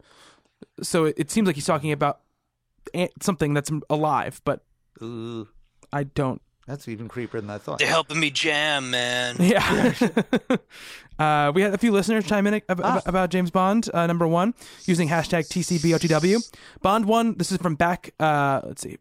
So 0.82 1.06
it, 1.06 1.14
it 1.18 1.30
seems 1.30 1.46
like 1.46 1.56
he's 1.56 1.66
talking 1.66 1.92
about 1.92 2.20
an- 2.94 3.08
something 3.20 3.54
that's 3.54 3.70
alive, 3.90 4.40
but 4.44 4.64
Ooh, 5.02 5.48
I 5.92 6.04
don't. 6.04 6.40
that's 6.66 6.86
even 6.88 7.08
creepier 7.08 7.40
than 7.40 7.50
I 7.50 7.58
thought. 7.58 7.78
They're 7.80 7.88
helping 7.88 8.18
me 8.20 8.30
jam, 8.30 8.90
man. 8.90 9.36
Yeah. 9.40 9.92
uh, 11.18 11.52
we 11.54 11.62
had 11.62 11.74
a 11.74 11.78
few 11.78 11.92
listeners 11.92 12.26
chime 12.26 12.46
in 12.46 12.54
ab- 12.68 12.80
ab- 12.80 13.02
about 13.06 13.30
James 13.30 13.50
Bond, 13.50 13.88
uh, 13.92 14.06
number 14.06 14.26
one, 14.26 14.54
using 14.86 15.08
hashtag 15.08 15.48
TCBOTW. 15.48 16.52
Bond 16.80 17.06
one, 17.06 17.36
this 17.38 17.50
is 17.52 17.58
from 17.58 17.74
back, 17.74 18.14
uh, 18.20 18.60
let's 18.64 18.82
see, 18.82 18.98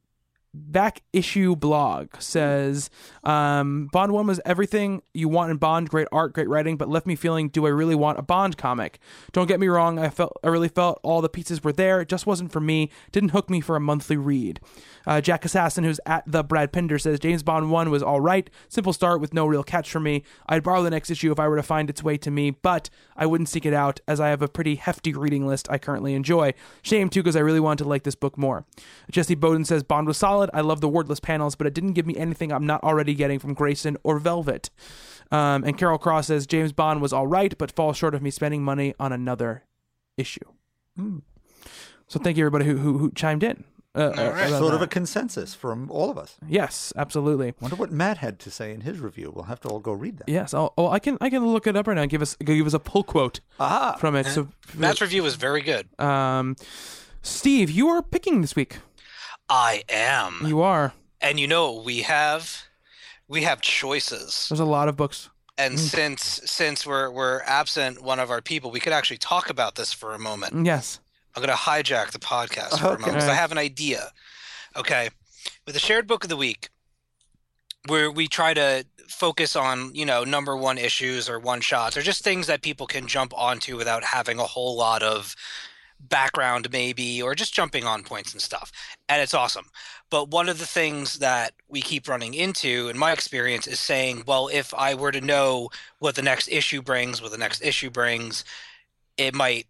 back 0.54 1.02
issue 1.14 1.56
blog 1.56 2.10
says 2.20 2.90
um, 3.24 3.88
Bond 3.92 4.12
one 4.12 4.28
was 4.28 4.42
everything 4.46 5.02
you 5.14 5.30
want 5.30 5.52
in 5.52 5.58
Bond, 5.58 5.90
great 5.90 6.08
art, 6.12 6.34
great 6.34 6.50
writing, 6.50 6.78
but 6.78 6.90
left 6.90 7.08
me 7.08 7.16
feeling, 7.16 7.50
do 7.50 7.66
I 7.66 7.70
really 7.70 7.96
want 7.96 8.20
a 8.20 8.22
Bond 8.22 8.58
comic? 8.58 9.00
Don't 9.32 9.48
get 9.48 9.60
me 9.60 9.68
wrong, 9.68 10.00
I 10.00 10.10
felt 10.10 10.38
I 10.44 10.48
really 10.50 10.68
felt 10.68 11.00
all 11.04 11.22
the 11.22 11.30
pieces 11.30 11.64
were 11.64 11.72
there. 11.72 12.02
It 12.02 12.10
just 12.10 12.26
wasn't 12.26 12.52
for 12.52 12.60
me. 12.60 12.90
Didn't 13.12 13.30
hook 13.30 13.50
me 13.50 13.62
for 13.62 13.76
a 13.76 13.80
monthly 13.80 14.18
read. 14.18 14.60
Uh, 15.06 15.22
Jack 15.22 15.46
Assassin, 15.46 15.84
who's 15.84 16.00
at 16.06 16.24
the 16.28 16.44
Brad 16.44 16.72
Pinder, 16.72 17.00
says 17.00 17.20
James 17.20 17.44
Bond 17.44 17.72
1 17.72 17.90
was 17.90 18.04
all 18.04 18.22
right. 18.22 18.50
Simple 18.68 18.94
start 18.94 19.22
with 19.22 19.34
no 19.34 19.46
real 19.46 19.64
catch 19.64 19.90
for 19.90 20.00
me. 20.00 20.24
I'd 20.48 20.64
borrow 20.64 20.84
the 20.84 20.90
next 20.90 21.10
issue 21.10 21.32
if 21.32 21.40
I 21.40 21.48
were 21.48 21.56
to 21.56 21.64
find 21.64 21.90
its 21.90 22.04
way 22.04 22.18
to 22.18 22.32
me, 22.32 22.52
but 22.52 22.90
I 23.16 23.26
wouldn't 23.26 23.50
seek 23.50 23.66
it 23.66 23.74
out 23.74 24.00
as 24.08 24.20
I 24.20 24.30
have 24.30 24.42
a 24.42 24.48
pretty 24.48 24.76
hefty 24.76 25.14
reading 25.14 25.48
list 25.48 25.68
I 25.70 25.78
currently 25.78 26.14
enjoy. 26.14 26.54
Shame, 26.82 27.10
too, 27.10 27.22
because 27.22 27.36
I 27.36 27.40
really 27.40 27.60
wanted 27.60 27.84
to 27.84 27.90
like 27.90 28.04
this 28.04 28.16
book 28.16 28.38
more. 28.38 28.66
Jesse 29.10 29.36
Bowden 29.36 29.66
says 29.66 29.84
Bond 29.84 30.08
was 30.08 30.18
solid. 30.18 30.41
I 30.54 30.62
love 30.62 30.82
the 30.82 30.90
wordless 30.90 31.20
panels, 31.20 31.56
but 31.56 31.68
it 31.68 31.74
didn't 31.74 31.94
give 31.94 32.06
me 32.08 32.16
anything 32.18 32.52
I'm 32.52 32.66
not 32.66 32.84
already 32.84 33.14
getting 33.14 33.38
from 33.40 33.54
Grayson 33.54 33.98
or 34.04 34.18
Velvet. 34.20 34.70
Um, 35.32 35.64
and 35.64 35.78
Carol 35.78 35.98
Cross 35.98 36.28
says 36.28 36.46
James 36.48 36.74
Bond 36.74 37.02
was 37.02 37.14
all 37.14 37.28
right, 37.28 37.58
but 37.58 37.72
falls 37.72 37.96
short 37.98 38.14
of 38.16 38.22
me 38.22 38.32
spending 38.32 38.64
money 38.64 38.94
on 39.00 39.14
another 39.14 39.64
issue. 40.18 40.40
So 42.08 42.20
thank 42.20 42.38
you 42.38 42.44
everybody 42.46 42.66
who 42.66 42.78
who, 42.78 42.98
who 42.98 43.12
chimed 43.12 43.44
in. 43.44 43.64
Uh, 43.94 44.14
All 44.18 44.30
right. 44.32 44.48
about 44.48 44.60
Sort 44.60 44.74
of 44.74 44.80
that. 44.80 44.86
a 44.86 44.88
consensus 44.88 45.54
from 45.54 45.92
all 45.92 46.10
of 46.10 46.18
us. 46.18 46.38
yes, 46.48 46.94
absolutely. 46.96 47.54
Wonder 47.60 47.76
what 47.76 47.92
Matt 47.92 48.20
had 48.20 48.40
to 48.40 48.50
say 48.50 48.72
in 48.74 48.82
his 48.82 49.00
review. 49.00 49.34
We'll 49.36 49.44
have 49.46 49.60
to 49.62 49.68
all 49.70 49.80
go 49.82 49.92
read 49.92 50.18
that. 50.20 50.30
Yes. 50.30 50.54
Oh, 50.54 50.72
oh, 50.78 50.88
I 50.88 51.00
can 51.00 51.18
I 51.20 51.30
can 51.30 51.46
look 51.46 51.68
it 51.68 51.76
up 51.76 51.88
right 51.88 51.96
now. 51.96 52.04
and 52.04 52.10
Give 52.12 52.22
us 52.22 52.38
give 52.38 52.66
us 52.66 52.74
a 52.74 52.80
pull 52.80 53.04
quote 53.04 53.42
Ah, 53.60 53.98
from 54.00 54.16
it. 54.16 54.28
So, 54.28 54.48
Matt's 54.76 55.02
review 55.02 55.24
was 55.24 55.36
very 55.36 55.62
good. 55.62 55.90
um, 56.00 56.56
Steve, 57.22 57.70
you 57.70 57.90
are 57.90 58.02
picking 58.02 58.40
this 58.42 58.56
week. 58.56 58.78
I 59.52 59.84
am. 59.90 60.44
You 60.46 60.62
are. 60.62 60.94
And 61.20 61.38
you 61.38 61.46
know 61.46 61.74
we 61.74 62.04
have? 62.04 62.64
We 63.28 63.44
have 63.44 63.60
choices. 63.62 64.48
There's 64.50 64.62
a 64.62 64.66
lot 64.66 64.88
of 64.88 64.96
books. 64.96 65.30
And 65.58 65.76
mm. 65.76 65.80
since 65.80 66.42
since 66.46 66.88
we're 66.88 67.12
we're 67.12 67.42
absent 67.42 68.02
one 68.02 68.20
of 68.20 68.32
our 68.32 68.42
people, 68.42 68.72
we 68.72 68.80
could 68.80 68.94
actually 68.94 69.18
talk 69.18 69.50
about 69.50 69.76
this 69.76 69.92
for 69.92 70.14
a 70.14 70.20
moment. 70.20 70.54
Mm, 70.54 70.66
yes. 70.66 71.02
I'm 71.36 71.44
going 71.44 71.56
to 71.56 71.62
hijack 71.62 72.12
the 72.12 72.20
podcast 72.20 72.80
for 72.80 72.88
a 72.88 73.00
moment 73.00 73.06
because 73.06 73.28
I 73.28 73.36
have 73.36 73.52
an 73.52 73.58
idea. 73.58 74.12
Okay. 74.76 75.10
With 75.66 75.76
the 75.76 75.80
shared 75.80 76.08
book 76.08 76.24
of 76.24 76.30
the 76.30 76.38
week, 76.38 76.70
where 77.88 78.10
we 78.10 78.28
try 78.28 78.54
to 78.54 78.86
focus 79.08 79.56
on, 79.56 79.94
you 79.94 80.06
know, 80.06 80.24
number 80.24 80.56
one 80.56 80.78
issues 80.78 81.30
or 81.30 81.40
one 81.40 81.60
shots 81.60 81.98
or 81.98 82.02
just 82.02 82.24
things 82.24 82.48
that 82.48 82.62
people 82.62 82.88
can 82.88 83.08
jump 83.08 83.34
onto 83.38 83.76
without 83.76 84.04
having 84.04 84.40
a 84.40 84.46
whole 84.46 84.78
lot 84.78 85.04
of 85.04 85.36
background, 86.10 86.72
maybe, 86.72 87.22
or 87.22 87.36
just 87.36 87.54
jumping 87.54 87.86
on 87.86 88.04
points 88.04 88.34
and 88.34 88.42
stuff. 88.42 88.72
And 89.10 89.22
it's 89.22 89.34
awesome. 89.34 89.66
But 90.10 90.30
one 90.30 90.50
of 90.50 90.60
the 90.60 90.66
things 90.66 91.20
that 91.20 91.54
we 91.70 91.82
keep 91.82 92.08
running 92.08 92.34
into, 92.34 92.90
in 92.90 92.98
my 92.98 93.12
experience, 93.12 93.68
is 93.68 93.80
saying, 93.80 94.24
well, 94.26 94.50
if 94.52 94.74
I 94.74 94.94
were 94.94 95.12
to 95.12 95.22
know 95.22 95.70
what 96.00 96.16
the 96.16 96.22
next 96.22 96.48
issue 96.50 96.82
brings, 96.82 97.22
what 97.22 97.32
the 97.32 97.38
next 97.38 97.62
issue 97.64 97.90
brings, 97.90 98.44
it 99.18 99.34
might 99.34 99.68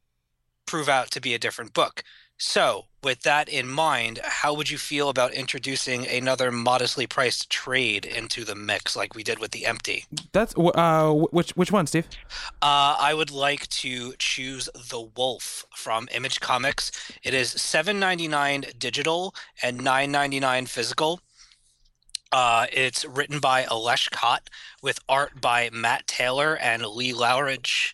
prove 0.65 0.89
out 0.89 1.11
to 1.11 1.21
be 1.21 1.33
a 1.33 1.39
different 1.39 1.73
book. 1.73 2.03
So, 2.43 2.85
with 3.03 3.21
that 3.21 3.49
in 3.49 3.67
mind, 3.67 4.19
how 4.23 4.55
would 4.55 4.67
you 4.67 4.79
feel 4.79 5.09
about 5.09 5.31
introducing 5.31 6.07
another 6.07 6.51
modestly 6.51 7.05
priced 7.05 7.51
trade 7.51 8.03
into 8.03 8.43
the 8.43 8.55
mix 8.55 8.95
like 8.95 9.13
we 9.13 9.21
did 9.23 9.37
with 9.37 9.51
the 9.51 9.67
empty? 9.67 10.05
That's 10.31 10.55
uh 10.57 11.13
which 11.29 11.51
which 11.51 11.71
one, 11.71 11.85
Steve? 11.85 12.07
Uh, 12.59 12.95
I 12.97 13.13
would 13.13 13.29
like 13.29 13.67
to 13.67 14.15
choose 14.17 14.67
The 14.73 15.01
Wolf 15.15 15.65
from 15.75 16.09
Image 16.15 16.39
Comics. 16.39 16.91
It 17.21 17.35
is 17.35 17.53
$7.99 17.53 18.79
digital 18.79 19.35
and 19.61 19.81
$9.99 19.81 20.67
physical. 20.67 21.21
Uh, 22.31 22.65
it's 22.73 23.05
written 23.05 23.39
by 23.39 23.67
Ales 23.69 24.09
Kot 24.09 24.49
with 24.81 24.99
art 25.07 25.39
by 25.39 25.69
Matt 25.71 26.07
Taylor 26.07 26.57
and 26.57 26.83
Lee 26.87 27.13
Loughridge 27.13 27.93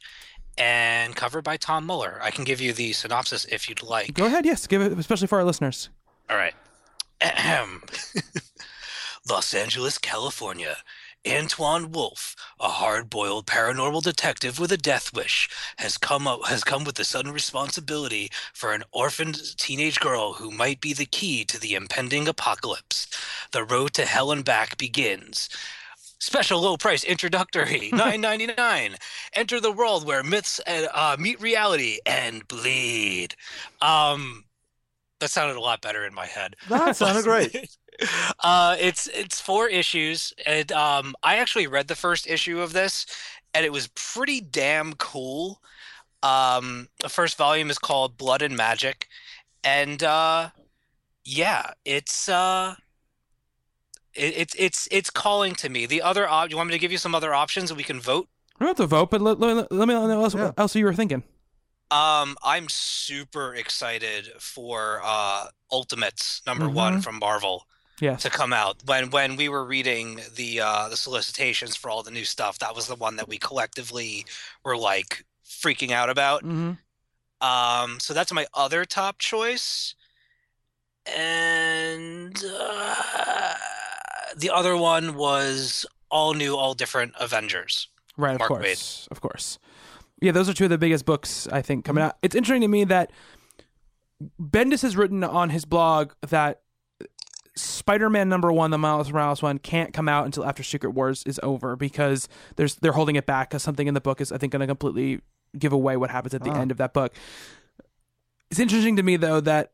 and 0.57 1.15
covered 1.15 1.43
by 1.43 1.57
Tom 1.57 1.85
Muller. 1.85 2.19
I 2.21 2.31
can 2.31 2.43
give 2.43 2.61
you 2.61 2.73
the 2.73 2.93
synopsis 2.93 3.45
if 3.45 3.69
you'd 3.69 3.84
like. 3.84 4.13
Go 4.13 4.25
ahead. 4.25 4.45
Yes, 4.45 4.67
give 4.67 4.81
it, 4.81 4.97
especially 4.97 5.27
for 5.27 5.38
our 5.38 5.43
listeners. 5.45 5.89
All 6.29 6.38
right. 6.38 6.53
Ahem. 7.21 7.84
Los 9.29 9.53
Angeles, 9.53 9.97
California. 9.97 10.77
Antoine 11.27 11.91
Wolfe, 11.91 12.35
a 12.59 12.69
hard-boiled 12.69 13.45
paranormal 13.45 14.01
detective 14.01 14.59
with 14.59 14.71
a 14.71 14.77
death 14.77 15.13
wish, 15.13 15.49
has 15.77 15.97
come 15.97 16.25
up 16.25 16.45
has 16.45 16.63
come 16.63 16.85
with 16.85 16.95
the 16.95 17.03
sudden 17.03 17.34
responsibility 17.34 18.29
for 18.53 18.71
an 18.71 18.84
orphaned 18.93 19.57
teenage 19.57 19.99
girl 19.99 20.34
who 20.34 20.51
might 20.51 20.79
be 20.79 20.93
the 20.93 21.05
key 21.05 21.43
to 21.43 21.59
the 21.59 21.73
impending 21.73 22.27
apocalypse. 22.29 23.07
The 23.51 23.65
road 23.65 23.93
to 23.95 24.05
hell 24.05 24.31
and 24.31 24.45
back 24.45 24.77
begins. 24.77 25.49
Special 26.19 26.61
low 26.61 26.77
price 26.77 27.03
introductory, 27.03 27.89
nine 27.94 28.22
ninety 28.22 28.48
nine. 28.48 28.95
Enter 29.34 29.60
the 29.60 29.72
world 29.72 30.06
where 30.06 30.23
myths 30.23 30.60
and, 30.65 30.88
uh, 30.94 31.15
meet 31.19 31.39
reality 31.39 31.99
and 32.06 32.48
bleed. 32.48 33.35
Um, 33.81 34.45
that 35.19 35.30
sounded 35.30 35.57
a 35.57 35.61
lot 35.61 35.81
better 35.81 36.06
in 36.06 36.14
my 36.14 36.26
head. 36.26 36.56
that 36.69 36.95
sounded 36.95 37.23
great. 37.23 37.77
uh, 38.44 38.76
it's 38.80 39.07
it's 39.07 39.39
four 39.41 39.68
issues, 39.68 40.34
and 40.45 40.72
um, 40.72 41.15
I 41.23 41.38
actually 41.38 41.68
read 41.68 41.88
the 41.88 41.95
first 41.95 42.27
issue 42.27 42.61
of 42.61 42.73
this, 42.73 43.06
and 43.53 43.65
it 43.65 43.72
was 43.72 43.88
pretty 43.88 44.41
damn 44.41 44.94
cool. 44.94 45.61
Um, 46.23 46.88
the 46.99 47.10
first 47.10 47.38
volume 47.38 47.69
is 47.69 47.77
called 47.77 48.18
Blood 48.18 48.41
and 48.41 48.57
Magic, 48.57 49.07
and 49.64 50.02
uh, 50.03 50.49
yeah, 51.23 51.72
it's 51.85 52.27
uh, 52.30 52.76
it, 54.18 54.34
it's 54.38 54.56
it's 54.57 54.88
it's 54.91 55.10
calling 55.10 55.53
to 55.56 55.69
me. 55.69 55.85
The 55.85 56.02
other 56.02 56.27
op- 56.27 56.49
you 56.49 56.57
want 56.57 56.68
me 56.68 56.73
to 56.76 56.80
give 56.80 56.91
you 56.91 56.98
some 56.98 57.15
other 57.15 57.34
options 57.34 57.69
and 57.72 57.77
we 57.77 57.84
can 57.84 57.99
vote? 57.99 58.27
We 58.60 58.65
don't 58.65 58.69
have 58.77 58.84
to 58.84 58.88
vote, 58.88 59.11
but 59.11 59.22
let, 59.22 59.39
let, 59.39 59.72
let 59.72 59.88
me 59.88 59.94
know 59.94 60.02
what 60.02 60.10
else, 60.11 60.34
Yeah. 60.35 60.45
what 60.45 60.53
else 60.57 60.76
you 60.76 60.84
were 60.85 60.94
thinking. 60.94 61.23
Um, 61.91 62.35
I'm 62.44 62.68
super 62.69 63.53
excited 63.56 64.30
for 64.39 65.02
uh 65.03 65.48
Ultimates 65.72 66.41
number 66.45 66.68
one 66.69 66.95
Mhm. 66.98 67.03
from 67.03 67.19
Marvel. 67.19 67.65
Yes. 67.99 68.22
to 68.22 68.30
come 68.30 68.53
out 68.53 68.76
when 68.85 69.10
when 69.10 69.38
we 69.38 69.49
were 69.49 69.65
reading 69.65 70.22
the 70.35 70.61
uh 70.61 70.88
the 70.88 70.95
solicitations 70.98 71.76
for 71.76 71.89
all 71.89 72.03
the 72.03 72.11
new 72.11 72.26
stuff 72.26 72.60
that 72.60 72.76
was 72.76 72.85
the 72.85 72.94
one 72.95 73.15
that 73.15 73.27
we 73.27 73.39
collectively 73.39 74.23
were 74.64 74.77
like 74.77 75.26
freaking 75.44 75.89
out 75.91 76.07
about 76.07 76.44
hmm 76.44 76.73
um 77.41 77.99
so 77.99 78.14
that's 78.14 78.31
my 78.31 78.45
other 78.53 78.85
top 78.85 79.18
choice 79.18 79.95
and 81.07 82.44
uh, 82.45 83.53
the 84.38 84.49
other 84.49 84.77
one 84.77 85.15
was 85.15 85.85
all 86.09 86.34
new 86.34 86.55
all 86.55 86.73
different 86.73 87.14
avengers 87.19 87.89
Right. 88.18 88.34
Of 88.34 88.39
Mark 88.39 88.49
course. 88.49 89.07
Of 89.11 89.22
course. 89.22 89.59
Yeah, 90.19 90.31
those 90.31 90.49
are 90.49 90.53
two 90.53 90.64
of 90.64 90.72
the 90.72 90.80
biggest 90.80 91.05
books 91.05 91.47
I 91.51 91.61
think 91.61 91.85
coming 91.85 92.03
out. 92.03 92.18
It's 92.23 92.35
interesting 92.35 92.61
to 92.61 92.68
me 92.68 92.84
that 92.85 93.11
Bendis 94.41 94.81
has 94.81 94.97
written 94.97 95.23
on 95.23 95.51
his 95.51 95.64
blog 95.64 96.14
that 96.27 96.61
Spider-Man 97.55 98.27
number 98.27 98.51
one, 98.51 98.72
the 98.72 98.80
Miles 98.80 99.11
Morales 99.11 99.43
one, 99.43 99.59
can't 99.59 99.93
come 99.93 100.09
out 100.09 100.26
until 100.26 100.43
after 100.43 100.64
Secret 100.64 100.91
Wars 100.91 101.23
is 101.26 101.39
over 101.43 101.76
because 101.76 102.27
there's 102.55 102.76
they're 102.76 102.91
holding 102.91 103.15
it 103.15 103.27
back 103.27 103.49
because 103.49 103.61
something 103.61 103.88
in 103.88 103.93
the 103.93 104.01
book 104.01 104.19
is 104.19 104.31
I 104.31 104.38
think 104.39 104.51
going 104.51 104.61
to 104.61 104.68
completely 104.68 105.22
give 105.57 105.72
away 105.72 105.97
what 105.97 106.09
happens 106.09 106.34
at 106.34 106.43
the 106.43 106.49
ah. 106.49 106.59
end 106.59 106.72
of 106.72 106.77
that 106.77 106.93
book. 106.93 107.14
It's 108.49 108.59
interesting 108.59 108.95
to 108.95 109.03
me 109.03 109.18
though 109.18 109.39
that 109.41 109.72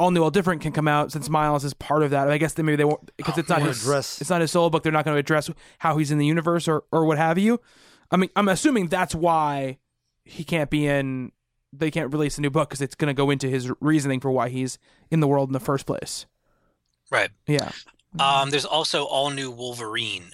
all 0.00 0.10
new, 0.10 0.22
all 0.22 0.30
different 0.30 0.62
can 0.62 0.72
come 0.72 0.88
out 0.88 1.12
since 1.12 1.28
Miles 1.28 1.64
is 1.64 1.74
part 1.74 2.02
of 2.02 2.10
that. 2.10 2.30
I 2.30 2.38
guess 2.38 2.54
they 2.54 2.62
maybe 2.62 2.76
they 2.76 2.84
won't 2.84 3.10
because 3.16 3.36
it's 3.38 3.48
not 3.48 3.58
won't 3.58 3.68
his 3.68 3.82
address- 3.82 4.20
it's 4.20 4.30
not 4.30 4.40
his 4.40 4.50
solo 4.50 4.70
book. 4.70 4.82
They're 4.82 4.92
not 4.92 5.04
going 5.04 5.14
to 5.14 5.20
address 5.20 5.50
how 5.78 5.98
he's 5.98 6.10
in 6.10 6.18
the 6.18 6.26
universe 6.26 6.66
or 6.66 6.84
or 6.90 7.04
what 7.04 7.18
have 7.18 7.38
you. 7.38 7.60
I 8.10 8.16
mean, 8.16 8.30
I'm 8.34 8.48
assuming 8.48 8.88
that's 8.88 9.14
why 9.14 9.78
he 10.24 10.42
can't 10.42 10.70
be 10.70 10.86
in. 10.86 11.32
They 11.72 11.90
can't 11.90 12.12
release 12.12 12.38
a 12.38 12.40
new 12.40 12.50
book 12.50 12.68
because 12.70 12.80
it's 12.80 12.96
going 12.96 13.08
to 13.08 13.14
go 13.14 13.30
into 13.30 13.48
his 13.48 13.70
reasoning 13.80 14.18
for 14.18 14.30
why 14.32 14.48
he's 14.48 14.78
in 15.10 15.20
the 15.20 15.28
world 15.28 15.48
in 15.48 15.52
the 15.52 15.60
first 15.60 15.86
place. 15.86 16.26
Right. 17.10 17.30
Yeah. 17.46 17.70
Um, 18.18 18.50
there's 18.50 18.64
also 18.64 19.04
all 19.04 19.30
new 19.30 19.50
Wolverine. 19.52 20.30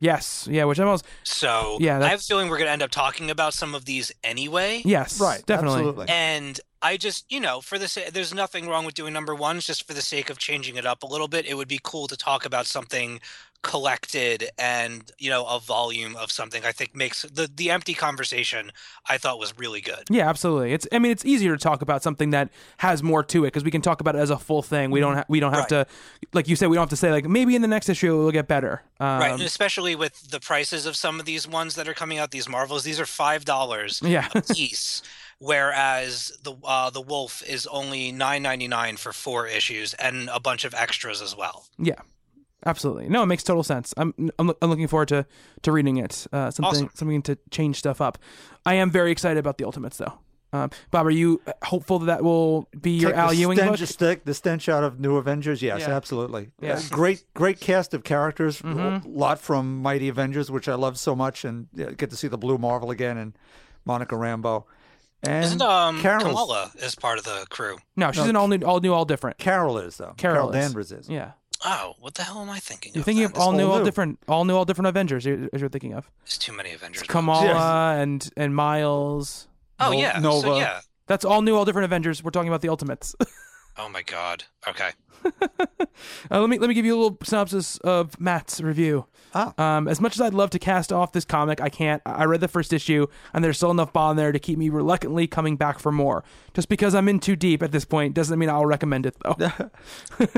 Yes. 0.00 0.46
Yeah. 0.50 0.64
Which 0.64 0.78
I'm 0.78 0.88
also. 0.88 1.04
So 1.24 1.78
Yeah, 1.80 1.96
I 1.96 1.98
that- 2.00 2.10
have 2.10 2.20
a 2.20 2.22
feeling 2.22 2.48
we're 2.48 2.58
going 2.58 2.68
to 2.68 2.72
end 2.72 2.82
up 2.82 2.90
talking 2.90 3.30
about 3.30 3.54
some 3.54 3.74
of 3.74 3.84
these 3.84 4.12
anyway. 4.22 4.82
Yes. 4.84 5.20
Right. 5.20 5.44
Definitely. 5.46 5.78
Absolutely. 5.80 6.06
And 6.08 6.60
I 6.80 6.96
just, 6.96 7.24
you 7.28 7.40
know, 7.40 7.60
for 7.60 7.76
the 7.78 7.88
sa- 7.88 8.02
there's 8.12 8.32
nothing 8.32 8.68
wrong 8.68 8.84
with 8.84 8.94
doing 8.94 9.12
number 9.12 9.34
ones 9.34 9.66
just 9.66 9.84
for 9.86 9.94
the 9.94 10.02
sake 10.02 10.30
of 10.30 10.38
changing 10.38 10.76
it 10.76 10.86
up 10.86 11.02
a 11.02 11.06
little 11.06 11.26
bit. 11.26 11.44
It 11.46 11.54
would 11.54 11.66
be 11.66 11.80
cool 11.82 12.06
to 12.06 12.16
talk 12.16 12.44
about 12.46 12.66
something 12.66 13.20
collected 13.62 14.48
and 14.58 15.10
you 15.18 15.28
know 15.30 15.44
a 15.46 15.58
volume 15.60 16.16
of 16.16 16.30
something. 16.32 16.64
I 16.64 16.72
think 16.72 16.94
makes 16.94 17.22
the 17.22 17.50
the 17.54 17.70
empty 17.70 17.94
conversation 17.94 18.70
I 19.08 19.18
thought 19.18 19.38
was 19.38 19.56
really 19.58 19.80
good. 19.80 20.04
Yeah, 20.10 20.28
absolutely. 20.28 20.72
It's 20.72 20.86
I 20.92 20.98
mean 20.98 21.12
it's 21.12 21.24
easier 21.24 21.56
to 21.56 21.62
talk 21.62 21.82
about 21.82 22.02
something 22.02 22.30
that 22.30 22.50
has 22.78 23.02
more 23.02 23.22
to 23.24 23.44
it 23.44 23.48
because 23.48 23.64
we 23.64 23.70
can 23.70 23.82
talk 23.82 24.00
about 24.00 24.14
it 24.16 24.18
as 24.20 24.30
a 24.30 24.38
full 24.38 24.62
thing. 24.62 24.90
We 24.90 25.00
don't 25.00 25.16
ha- 25.16 25.24
we 25.28 25.40
don't 25.40 25.52
have 25.52 25.70
Right. 25.70 25.86
to 25.86 25.86
like 26.32 26.48
you 26.48 26.56
said 26.56 26.68
we 26.68 26.76
don't 26.76 26.82
have 26.82 26.90
to 26.90 26.96
say 26.96 27.10
like 27.10 27.26
maybe 27.28 27.54
in 27.56 27.62
the 27.62 27.68
next 27.68 27.88
issue 27.88 28.14
it 28.14 28.18
will 28.18 28.30
get 28.32 28.48
better. 28.48 28.82
Um, 29.00 29.20
right, 29.20 29.32
and 29.32 29.42
especially 29.42 29.94
with 29.94 30.30
the 30.30 30.40
prices 30.40 30.86
of 30.86 30.96
some 30.96 31.20
of 31.20 31.26
these 31.26 31.46
ones 31.46 31.74
that 31.76 31.86
are 31.88 31.94
coming 31.94 32.18
out, 32.18 32.30
these 32.32 32.48
Marvels, 32.48 32.84
these 32.84 32.98
are 33.00 33.06
five 33.06 33.44
dollars 33.44 34.00
Yeah. 34.04 34.28
a 34.34 34.42
piece, 34.42 35.02
whereas 35.38 36.32
the 36.42 36.54
uh, 36.64 36.90
the 36.90 37.00
Wolf 37.00 37.42
is 37.48 37.66
only 37.66 38.12
nine 38.12 38.42
ninety 38.42 38.68
nine 38.68 38.96
for 38.96 39.12
four 39.12 39.46
issues 39.46 39.94
and 39.94 40.28
a 40.32 40.40
bunch 40.40 40.64
of 40.64 40.74
extras 40.74 41.20
as 41.22 41.36
well. 41.36 41.66
Yeah, 41.78 42.00
absolutely. 42.66 43.08
No, 43.08 43.22
it 43.22 43.26
makes 43.26 43.42
total 43.42 43.62
sense. 43.62 43.94
I'm 43.96 44.14
I'm, 44.38 44.52
I'm 44.62 44.70
looking 44.70 44.88
forward 44.88 45.08
to 45.08 45.26
to 45.62 45.72
reading 45.72 45.96
it. 45.98 46.26
Uh, 46.32 46.50
something 46.50 46.64
Awesome. 46.86 46.90
something 46.94 47.22
to 47.22 47.38
change 47.50 47.76
stuff 47.78 48.00
up. 48.00 48.18
I 48.66 48.74
am 48.74 48.90
very 48.90 49.10
excited 49.10 49.38
about 49.38 49.58
the 49.58 49.64
Ultimates 49.64 49.96
though. 49.98 50.14
Um, 50.50 50.70
Bob, 50.90 51.06
are 51.06 51.10
you 51.10 51.42
hopeful 51.62 51.98
that 51.98 52.06
that 52.06 52.24
will 52.24 52.68
be 52.80 52.92
your 52.92 53.10
Take 53.10 53.18
Al 53.18 53.28
the 53.28 53.36
Ewing 53.36 53.58
stench, 53.58 53.80
book? 53.80 53.88
stench- 53.88 54.20
the 54.24 54.32
stench 54.32 54.68
out 54.70 54.82
of 54.82 54.98
New 54.98 55.16
Avengers. 55.18 55.60
Yes, 55.60 55.80
Yeah. 55.80 55.94
absolutely. 55.94 56.52
Yeah. 56.62 56.76
Mm-hmm. 56.76 56.94
Uh, 56.94 56.96
great, 56.96 57.24
great 57.34 57.60
cast 57.60 57.92
of 57.92 58.02
characters. 58.02 58.62
A 58.62 59.02
lot 59.04 59.38
from 59.38 59.82
Mighty 59.82 60.08
Avengers, 60.08 60.50
which 60.50 60.66
I 60.66 60.74
love 60.74 60.98
so 60.98 61.14
much, 61.14 61.44
and 61.44 61.68
yeah, 61.74 61.90
get 61.90 62.08
to 62.10 62.16
see 62.16 62.28
the 62.28 62.38
Blue 62.38 62.56
Marvel 62.56 62.90
again 62.90 63.18
and 63.18 63.34
Monica 63.84 64.14
Rambeau. 64.14 64.64
And 65.22 65.44
Isn't 65.44 65.60
um 65.60 66.00
Carol's- 66.00 66.22
Kamala 66.22 66.70
is 66.76 66.94
part 66.94 67.18
of 67.18 67.24
the 67.24 67.44
crew? 67.50 67.76
No, 67.96 68.10
she's 68.12 68.24
an 68.24 68.34
all 68.36 68.48
new, 68.48 68.64
all 68.64 68.80
new, 68.80 68.94
all 68.94 69.04
different. 69.04 69.36
Carol 69.36 69.76
is 69.76 69.98
though. 69.98 70.14
Carol, 70.16 70.48
is. 70.50 70.54
Danvers 70.64 70.92
is. 70.92 71.10
Yeah, 71.10 71.32
Oh, 71.64 71.94
what 71.98 72.14
the 72.14 72.22
hell 72.22 72.40
am 72.40 72.50
I 72.50 72.58
thinking? 72.60 72.92
you're 72.94 73.00
of 73.00 73.04
thinking 73.04 73.22
then? 73.24 73.32
of 73.32 73.38
all 73.38 73.52
new, 73.52 73.66
all 73.66 73.78
all 73.78 73.84
different, 73.84 74.18
all 74.28 74.44
new, 74.44 74.54
all 74.56 74.64
different 74.64 74.86
Avengers. 74.88 75.24
You're, 75.24 75.48
as 75.52 75.60
you're 75.60 75.68
thinking 75.70 75.92
of 75.94 76.08
There's 76.24 76.38
too 76.38 76.52
many 76.52 76.72
Avengers. 76.72 77.02
books. 77.02 77.12
Kamala 77.12 77.96
and 77.96 78.30
and 78.36 78.54
Miles. 78.54 79.48
Oh 79.80 79.90
No- 79.92 79.98
yeah, 79.98 80.14
so 80.14 80.20
Nova. 80.20 80.56
yeah. 80.56 80.80
That's 81.06 81.24
all 81.24 81.42
new, 81.42 81.56
all 81.56 81.64
different 81.64 81.86
Avengers. 81.86 82.22
We're 82.22 82.30
talking 82.30 82.48
about 82.48 82.60
the 82.62 82.68
Ultimates. 82.68 83.14
Oh 83.80 83.88
my 83.88 84.02
god. 84.02 84.42
Okay. 84.66 84.88
Uh, 86.30 86.40
let 86.40 86.48
me 86.48 86.58
let 86.58 86.68
me 86.68 86.74
give 86.74 86.84
you 86.86 86.94
a 86.94 86.98
little 87.00 87.18
synopsis 87.24 87.76
of 87.78 88.18
Matt's 88.20 88.60
review. 88.60 89.06
Ah. 89.34 89.52
Um, 89.58 89.88
as 89.88 90.00
much 90.00 90.14
as 90.14 90.20
I'd 90.20 90.32
love 90.34 90.50
to 90.50 90.58
cast 90.58 90.92
off 90.92 91.10
this 91.12 91.24
comic, 91.24 91.60
I 91.60 91.68
can't. 91.68 92.00
I 92.06 92.10
I 92.12 92.24
read 92.26 92.40
the 92.40 92.46
first 92.48 92.72
issue, 92.72 93.08
and 93.34 93.42
there's 93.42 93.56
still 93.56 93.72
enough 93.72 93.92
bond 93.92 94.16
there 94.18 94.30
to 94.30 94.38
keep 94.38 94.58
me 94.58 94.68
reluctantly 94.68 95.26
coming 95.26 95.56
back 95.56 95.80
for 95.80 95.90
more. 95.90 96.22
Just 96.54 96.68
because 96.68 96.94
I'm 96.94 97.08
in 97.08 97.18
too 97.18 97.34
deep 97.34 97.62
at 97.64 97.72
this 97.72 97.84
point 97.84 98.14
doesn't 98.14 98.38
mean 98.38 98.48
I'll 98.48 98.64
recommend 98.66 99.06
it, 99.06 99.16
though. 99.24 99.36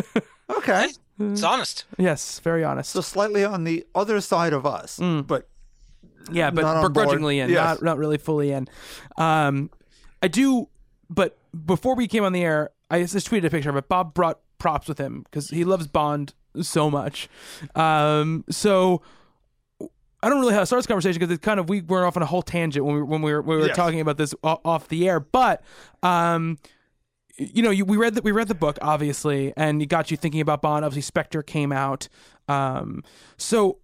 Okay. 0.51 0.89
It's 1.20 1.43
honest. 1.43 1.85
yes, 1.98 2.40
very 2.40 2.65
honest. 2.65 2.90
So 2.90 3.01
slightly 3.02 3.44
on 3.44 3.65
the 3.65 3.86
other 3.94 4.20
side 4.20 4.52
of 4.52 4.65
us, 4.66 4.98
Mm. 4.98 5.27
but 5.27 5.48
yeah, 6.32 6.51
but 6.51 6.62
not 6.62 6.81
board. 6.81 6.94
begrudgingly 6.94 7.39
in, 7.40 7.51
Yes. 7.51 7.59
not 7.59 7.82
not 7.82 7.98
really 7.98 8.19
fully 8.19 8.51
in. 8.51 8.66
Um, 9.19 9.70
I 10.23 10.28
do, 10.28 10.69
but 11.09 11.39
before 11.66 11.94
we 11.94 12.09
came 12.09 12.24
on 12.24 12.32
the 12.32 12.43
air, 12.43 12.70
I 12.90 13.02
just 13.05 13.31
tweeted 13.31 13.44
a 13.44 13.51
picture 13.51 13.70
of 13.70 13.77
it. 13.77 13.89
Bob 13.89 14.15
brought 14.15 14.40
props 14.61 14.87
with 14.87 14.99
him 14.99 15.23
because 15.24 15.51
he 15.51 15.65
loves 15.65 15.89
Bond 15.89 16.35
so 16.62 16.89
much. 16.91 17.28
Um, 17.74 18.45
so 18.49 19.03
I 20.23 20.28
don't 20.28 20.41
really 20.41 20.53
have 20.55 20.62
to 20.62 20.66
start 20.66 20.78
this 20.81 20.87
conversation 20.87 21.19
because 21.19 21.35
it's 21.35 21.45
kind 21.45 21.59
of 21.59 21.69
we 21.69 21.81
were 21.81 22.07
off 22.07 22.16
on 22.16 22.23
a 22.23 22.27
whole 22.27 22.43
tangent 22.43 22.85
when 22.85 22.95
we 22.97 23.03
when 23.03 23.23
we 23.23 23.32
were 23.32 23.43
we 23.43 23.57
were 23.57 23.66
Yes. 23.66 23.77
talking 23.77 24.01
about 24.01 24.19
this 24.19 24.35
off 24.45 24.87
the 24.89 25.09
air, 25.09 25.19
but 25.20 25.62
um. 26.03 26.59
You 27.43 27.62
know, 27.62 27.70
you, 27.70 27.87
we 27.87 27.97
read 27.97 28.16
the, 28.16 28.20
we 28.20 28.32
read 28.32 28.49
the 28.49 28.55
book 28.55 28.77
obviously, 28.82 29.55
and 29.57 29.81
it 29.81 29.87
got 29.87 30.11
you 30.11 30.16
thinking 30.19 30.43
about 30.43 30.61
Bond. 30.61 30.85
Obviously, 30.85 31.01
Spectre 31.07 31.43
came 31.43 31.73
out, 31.73 32.07
um, 32.49 33.03
so 33.39 33.78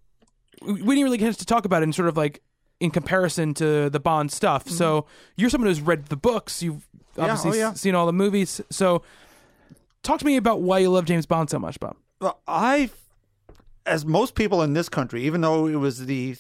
we 0.61 0.75
didn't 0.75 1.05
really 1.05 1.17
get 1.17 1.39
to 1.39 1.47
talk 1.47 1.65
about 1.65 1.81
it 1.81 1.85
in 1.85 1.93
sort 1.95 2.09
of 2.09 2.19
like 2.19 2.43
in 2.81 2.91
comparison 2.91 3.55
to 3.55 3.89
the 3.89 3.99
Bond 4.01 4.31
stuff. 4.31 4.69
So 4.69 5.07
you're 5.39 5.49
someone 5.49 5.69
who's 5.69 5.81
read 5.81 6.07
the 6.07 6.17
books. 6.19 6.63
You've 6.63 6.87
Yeah, 7.17 7.23
obviously 7.25 7.63
oh, 7.63 7.69
yeah. 7.69 7.73
seen 7.73 7.95
all 7.95 8.05
the 8.05 8.13
movies. 8.13 8.61
So 8.69 9.01
talk 10.07 10.19
to 10.21 10.27
me 10.27 10.37
about 10.37 10.63
why 10.63 10.79
you 10.79 10.91
love 10.91 11.05
James 11.05 11.27
Bond 11.27 11.51
so 11.51 11.59
much, 11.59 11.79
Bob. 11.81 11.97
Well, 12.21 12.41
I, 12.47 12.91
as 13.85 14.07
most 14.07 14.35
people 14.35 14.63
in 14.63 14.73
this 14.73 14.89
country, 14.89 15.25
even 15.25 15.41
though 15.41 15.67
it 15.67 15.77
was 15.77 16.07
the 16.07 16.27
th- 16.29 16.39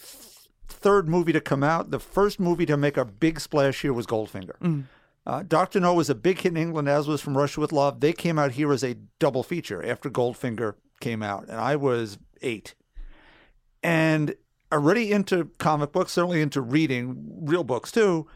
third 0.68 1.08
movie 1.08 1.32
to 1.32 1.40
come 1.40 1.62
out, 1.62 1.90
the 1.90 1.98
first 1.98 2.40
movie 2.40 2.66
to 2.66 2.76
make 2.76 2.96
a 2.96 3.04
big 3.04 3.40
splash 3.40 3.82
here 3.82 3.92
was 3.92 4.06
Goldfinger. 4.06 4.84
Uh, 5.26 5.42
Doctor 5.42 5.80
No 5.80 5.92
was 5.92 6.08
a 6.08 6.14
big 6.14 6.40
hit 6.40 6.52
in 6.52 6.56
England, 6.56 6.88
as 6.88 7.08
was 7.08 7.20
From 7.20 7.36
Russia 7.36 7.60
with 7.60 7.72
Love. 7.72 7.98
They 8.00 8.12
came 8.12 8.38
out 8.38 8.52
here 8.52 8.72
as 8.72 8.84
a 8.84 8.94
double 9.18 9.42
feature 9.42 9.84
after 9.84 10.08
Goldfinger 10.08 10.74
came 11.00 11.22
out, 11.22 11.48
and 11.48 11.58
I 11.58 11.74
was 11.74 12.18
eight. 12.42 12.74
And 13.82 14.34
already 14.72 15.12
into 15.12 15.50
comic 15.58 15.92
books, 15.92 16.12
certainly 16.12 16.40
into 16.40 16.60
reading 16.60 17.38
real 17.42 17.64
books 17.64 17.90
too. 17.90 18.28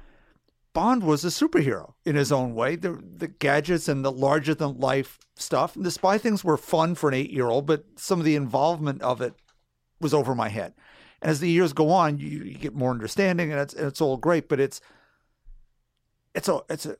Bond 0.72 1.02
was 1.02 1.24
a 1.24 1.28
superhero 1.28 1.94
in 2.04 2.14
his 2.14 2.30
own 2.30 2.54
way. 2.54 2.76
The, 2.76 3.02
the 3.16 3.26
gadgets 3.26 3.88
and 3.88 4.04
the 4.04 4.12
larger 4.12 4.54
than 4.54 4.78
life 4.78 5.18
stuff. 5.34 5.74
And 5.74 5.84
the 5.84 5.90
spy 5.90 6.16
things 6.18 6.44
were 6.44 6.56
fun 6.56 6.94
for 6.94 7.08
an 7.08 7.14
eight 7.14 7.30
year 7.30 7.48
old, 7.48 7.66
but 7.66 7.84
some 7.96 8.18
of 8.20 8.24
the 8.24 8.36
involvement 8.36 9.02
of 9.02 9.20
it 9.20 9.34
was 10.00 10.14
over 10.14 10.34
my 10.34 10.48
head. 10.48 10.74
And 11.20 11.30
as 11.30 11.40
the 11.40 11.50
years 11.50 11.72
go 11.72 11.90
on, 11.90 12.18
you, 12.18 12.28
you 12.28 12.54
get 12.54 12.74
more 12.74 12.90
understanding, 12.90 13.50
and 13.50 13.60
it's 13.60 13.74
and 13.74 13.86
it's 13.86 14.00
all 14.00 14.16
great. 14.16 14.48
But 14.48 14.60
it's 14.60 14.80
it's 16.34 16.48
a 16.48 16.60
it's 16.70 16.86
a 16.86 16.96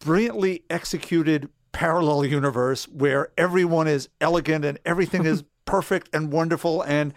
brilliantly 0.00 0.62
executed 0.70 1.48
parallel 1.72 2.24
universe 2.24 2.86
where 2.88 3.32
everyone 3.36 3.88
is 3.88 4.08
elegant 4.20 4.64
and 4.64 4.78
everything 4.86 5.26
is 5.26 5.44
perfect 5.66 6.08
and 6.14 6.32
wonderful, 6.32 6.80
and 6.82 7.12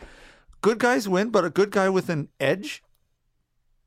good 0.62 0.80
guys 0.80 1.08
win, 1.08 1.30
but 1.30 1.46
a 1.46 1.50
good 1.50 1.70
guy 1.70 1.88
with 1.88 2.10
an 2.10 2.30
edge 2.40 2.84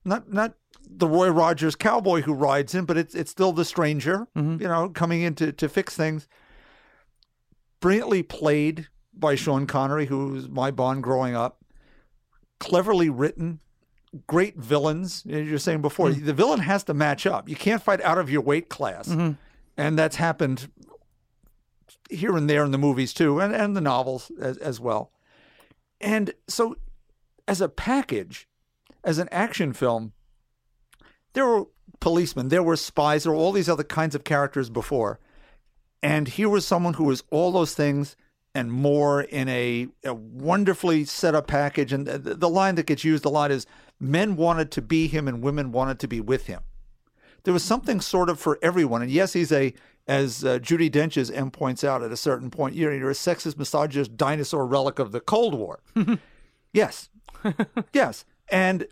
not 0.04 0.32
not 0.32 0.54
the 0.88 1.08
Roy 1.08 1.28
Rogers 1.28 1.74
cowboy 1.74 2.22
who 2.22 2.34
rides 2.34 2.74
him, 2.74 2.84
but 2.84 2.96
it's 2.96 3.14
it's 3.14 3.30
still 3.30 3.52
the 3.52 3.64
stranger, 3.64 4.26
mm-hmm. 4.36 4.60
you 4.60 4.68
know, 4.68 4.88
coming 4.88 5.22
in 5.22 5.34
to, 5.36 5.52
to 5.52 5.68
fix 5.68 5.96
things. 5.96 6.28
Brilliantly 7.80 8.22
played 8.22 8.88
by 9.12 9.34
Sean 9.34 9.66
Connery, 9.66 10.06
who 10.06 10.28
was 10.28 10.48
my 10.48 10.70
Bond 10.70 11.02
growing 11.02 11.34
up. 11.34 11.64
Cleverly 12.60 13.10
written, 13.10 13.60
great 14.26 14.56
villains. 14.56 15.24
As 15.28 15.48
you're 15.48 15.58
saying 15.58 15.82
before, 15.82 16.10
mm. 16.10 16.24
the 16.24 16.32
villain 16.32 16.60
has 16.60 16.84
to 16.84 16.94
match 16.94 17.26
up. 17.26 17.48
You 17.48 17.56
can't 17.56 17.82
fight 17.82 18.00
out 18.02 18.18
of 18.18 18.30
your 18.30 18.42
weight 18.42 18.68
class, 18.68 19.08
mm-hmm. 19.08 19.32
and 19.76 19.98
that's 19.98 20.16
happened 20.16 20.70
here 22.10 22.36
and 22.36 22.48
there 22.48 22.64
in 22.64 22.70
the 22.70 22.78
movies 22.78 23.12
too, 23.12 23.40
and, 23.40 23.54
and 23.54 23.76
the 23.76 23.80
novels 23.80 24.30
as, 24.40 24.56
as 24.58 24.80
well. 24.80 25.10
And 26.00 26.32
so, 26.48 26.76
as 27.48 27.60
a 27.60 27.68
package, 27.68 28.48
as 29.04 29.18
an 29.18 29.28
action 29.30 29.72
film, 29.72 30.12
there 31.32 31.46
were 31.46 31.64
policemen, 32.00 32.48
there 32.48 32.62
were 32.62 32.76
spies, 32.76 33.24
there 33.24 33.32
were 33.32 33.38
all 33.38 33.52
these 33.52 33.68
other 33.68 33.84
kinds 33.84 34.14
of 34.14 34.24
characters 34.24 34.70
before. 34.70 35.18
And 36.02 36.28
here 36.28 36.48
was 36.48 36.66
someone 36.66 36.94
who 36.94 37.04
was 37.04 37.22
all 37.30 37.52
those 37.52 37.74
things 37.74 38.16
and 38.54 38.72
more 38.72 39.22
in 39.22 39.48
a, 39.48 39.88
a 40.04 40.12
wonderfully 40.12 41.04
set 41.04 41.34
up 41.34 41.46
package. 41.46 41.92
And 41.92 42.06
the, 42.06 42.34
the 42.34 42.48
line 42.48 42.74
that 42.74 42.86
gets 42.86 43.04
used 43.04 43.24
a 43.24 43.28
lot 43.28 43.50
is 43.50 43.66
men 43.98 44.36
wanted 44.36 44.70
to 44.72 44.82
be 44.82 45.06
him 45.06 45.28
and 45.28 45.42
women 45.42 45.72
wanted 45.72 45.98
to 46.00 46.08
be 46.08 46.20
with 46.20 46.46
him. 46.46 46.60
There 47.44 47.54
was 47.54 47.64
something 47.64 48.00
sort 48.00 48.28
of 48.28 48.38
for 48.38 48.58
everyone. 48.62 49.02
And 49.02 49.10
yes, 49.10 49.32
he's 49.32 49.52
a, 49.52 49.72
as 50.06 50.44
uh, 50.44 50.58
Judi 50.58 50.90
Dench's 50.90 51.30
M 51.30 51.50
points 51.50 51.82
out 51.82 52.02
at 52.02 52.12
a 52.12 52.16
certain 52.16 52.50
point, 52.50 52.74
you're, 52.74 52.94
you're 52.94 53.10
a 53.10 53.14
sexist, 53.14 53.56
misogynist 53.56 54.16
dinosaur 54.16 54.66
relic 54.66 54.98
of 54.98 55.12
the 55.12 55.20
Cold 55.20 55.54
War. 55.54 55.80
yes. 56.72 57.08
yes. 57.92 58.24
And 58.52 58.86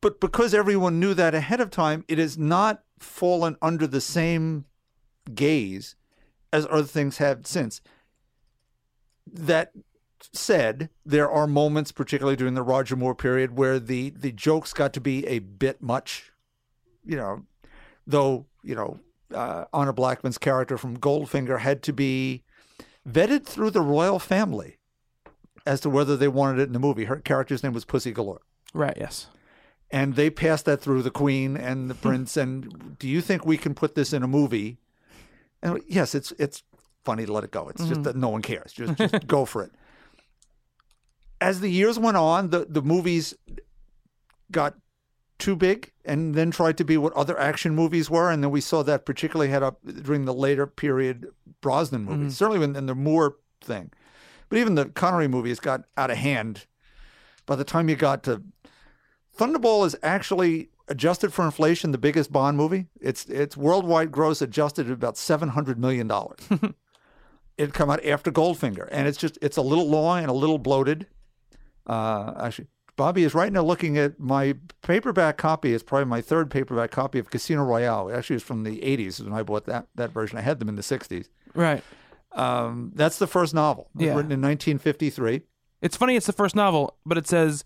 but 0.00 0.20
because 0.20 0.52
everyone 0.52 0.98
knew 0.98 1.14
that 1.14 1.34
ahead 1.34 1.60
of 1.60 1.70
time, 1.70 2.04
it 2.08 2.18
has 2.18 2.36
not 2.36 2.82
fallen 2.98 3.56
under 3.62 3.86
the 3.86 4.00
same 4.00 4.64
gaze 5.32 5.94
as 6.52 6.66
other 6.68 6.82
things 6.82 7.18
have 7.18 7.46
since. 7.46 7.80
That 9.32 9.72
said, 10.32 10.90
there 11.06 11.30
are 11.30 11.46
moments, 11.46 11.92
particularly 11.92 12.34
during 12.34 12.54
the 12.54 12.62
Roger 12.62 12.96
Moore 12.96 13.14
period, 13.14 13.56
where 13.56 13.78
the 13.78 14.10
the 14.10 14.32
jokes 14.32 14.72
got 14.72 14.92
to 14.94 15.00
be 15.00 15.24
a 15.26 15.38
bit 15.38 15.80
much. 15.80 16.32
You 17.04 17.16
know, 17.16 17.46
though 18.08 18.46
you 18.64 18.74
know 18.74 18.98
uh, 19.32 19.66
Honor 19.72 19.92
Blackman's 19.92 20.38
character 20.38 20.76
from 20.76 20.98
Goldfinger 20.98 21.60
had 21.60 21.84
to 21.84 21.92
be 21.92 22.42
vetted 23.08 23.44
through 23.46 23.70
the 23.70 23.80
royal 23.80 24.18
family 24.18 24.78
as 25.64 25.80
to 25.82 25.90
whether 25.90 26.16
they 26.16 26.28
wanted 26.28 26.58
it 26.60 26.66
in 26.66 26.72
the 26.72 26.80
movie. 26.80 27.04
Her 27.04 27.20
character's 27.20 27.62
name 27.62 27.72
was 27.72 27.84
Pussy 27.84 28.10
Galore 28.10 28.40
Right. 28.74 28.96
Yes. 28.98 29.28
and 29.90 30.16
they 30.16 30.30
passed 30.30 30.66
that 30.66 30.80
through 30.80 31.02
the 31.02 31.10
queen 31.10 31.56
and 31.56 31.88
the 31.88 31.94
prince 32.06 32.36
and 32.36 32.98
do 32.98 33.08
you 33.08 33.20
think 33.20 33.46
we 33.46 33.56
can 33.56 33.74
put 33.74 33.94
this 33.94 34.12
in 34.12 34.22
a 34.22 34.28
movie? 34.28 34.78
And 35.62 35.80
yes 35.86 36.14
it's 36.14 36.32
it's 36.38 36.62
funny 37.04 37.26
to 37.26 37.32
let 37.32 37.44
it 37.44 37.50
go. 37.50 37.68
It's 37.68 37.80
just 37.80 37.92
mm-hmm. 37.92 38.02
that 38.02 38.16
no 38.16 38.28
one 38.28 38.42
cares. 38.42 38.72
Just 38.72 38.96
just 38.98 39.26
go 39.26 39.44
for 39.44 39.62
it. 39.62 39.72
As 41.40 41.60
the 41.60 41.70
years 41.70 41.98
went 41.98 42.16
on 42.16 42.50
the 42.50 42.66
the 42.68 42.82
movies 42.82 43.34
got 44.50 44.74
too 45.38 45.54
big 45.54 45.92
and 46.04 46.34
then 46.34 46.50
tried 46.50 46.76
to 46.76 46.84
be 46.84 46.96
what 46.96 47.12
other 47.12 47.38
action 47.38 47.74
movies 47.74 48.10
were 48.10 48.30
and 48.30 48.42
then 48.42 48.50
we 48.50 48.60
saw 48.60 48.82
that 48.82 49.06
particularly 49.06 49.50
had 49.50 49.62
up 49.62 49.78
during 50.02 50.24
the 50.24 50.34
later 50.34 50.66
period 50.66 51.28
Brosnan 51.60 52.04
movies 52.04 52.18
mm-hmm. 52.18 52.30
certainly 52.30 52.64
in, 52.64 52.76
in 52.76 52.86
the 52.86 52.94
Moore 52.94 53.36
thing. 53.60 53.90
But 54.48 54.58
even 54.58 54.74
the 54.74 54.86
Connery 54.86 55.28
movies 55.28 55.60
got 55.60 55.84
out 55.96 56.10
of 56.10 56.16
hand 56.16 56.66
by 57.46 57.56
the 57.56 57.64
time 57.64 57.88
you 57.88 57.96
got 57.96 58.22
to 58.24 58.42
Thunderball 59.38 59.86
is 59.86 59.96
actually 60.02 60.70
adjusted 60.88 61.32
for 61.32 61.44
inflation 61.44 61.92
the 61.92 61.98
biggest 61.98 62.32
Bond 62.32 62.56
movie. 62.56 62.86
It's 63.00 63.24
it's 63.26 63.56
worldwide 63.56 64.10
gross 64.10 64.42
adjusted 64.42 64.86
at 64.86 64.92
about 64.92 65.16
seven 65.16 65.50
hundred 65.50 65.78
million 65.78 66.08
dollars. 66.08 66.40
it 67.58 67.72
come 67.72 67.90
out 67.90 68.04
after 68.04 68.30
Goldfinger, 68.32 68.88
and 68.90 69.06
it's 69.06 69.18
just 69.18 69.38
it's 69.40 69.56
a 69.56 69.62
little 69.62 69.88
long 69.88 70.18
and 70.20 70.28
a 70.28 70.32
little 70.34 70.58
bloated. 70.58 71.06
Uh, 71.86 72.34
actually, 72.40 72.66
Bobby 72.96 73.22
is 73.22 73.34
right 73.34 73.52
now 73.52 73.62
looking 73.62 73.96
at 73.96 74.18
my 74.18 74.54
paperback 74.82 75.36
copy. 75.38 75.72
It's 75.72 75.84
probably 75.84 76.06
my 76.06 76.20
third 76.20 76.50
paperback 76.50 76.90
copy 76.90 77.18
of 77.18 77.30
Casino 77.30 77.64
Royale. 77.64 78.10
Actually, 78.12 78.36
it's 78.36 78.44
from 78.44 78.64
the 78.64 78.80
'80s 78.80 79.22
when 79.22 79.32
I 79.32 79.42
bought 79.42 79.66
that 79.66 79.86
that 79.94 80.10
version. 80.10 80.36
I 80.36 80.42
had 80.42 80.58
them 80.58 80.68
in 80.68 80.74
the 80.74 80.82
'60s. 80.82 81.28
Right. 81.54 81.82
Um, 82.32 82.92
that's 82.94 83.18
the 83.18 83.26
first 83.26 83.54
novel, 83.54 83.88
Yeah. 83.96 84.08
written 84.14 84.30
in 84.32 84.40
1953. 84.42 85.42
It's 85.80 85.96
funny. 85.96 86.14
It's 86.14 86.26
the 86.26 86.32
first 86.32 86.54
novel, 86.54 86.96
but 87.06 87.16
it 87.16 87.26
says 87.26 87.64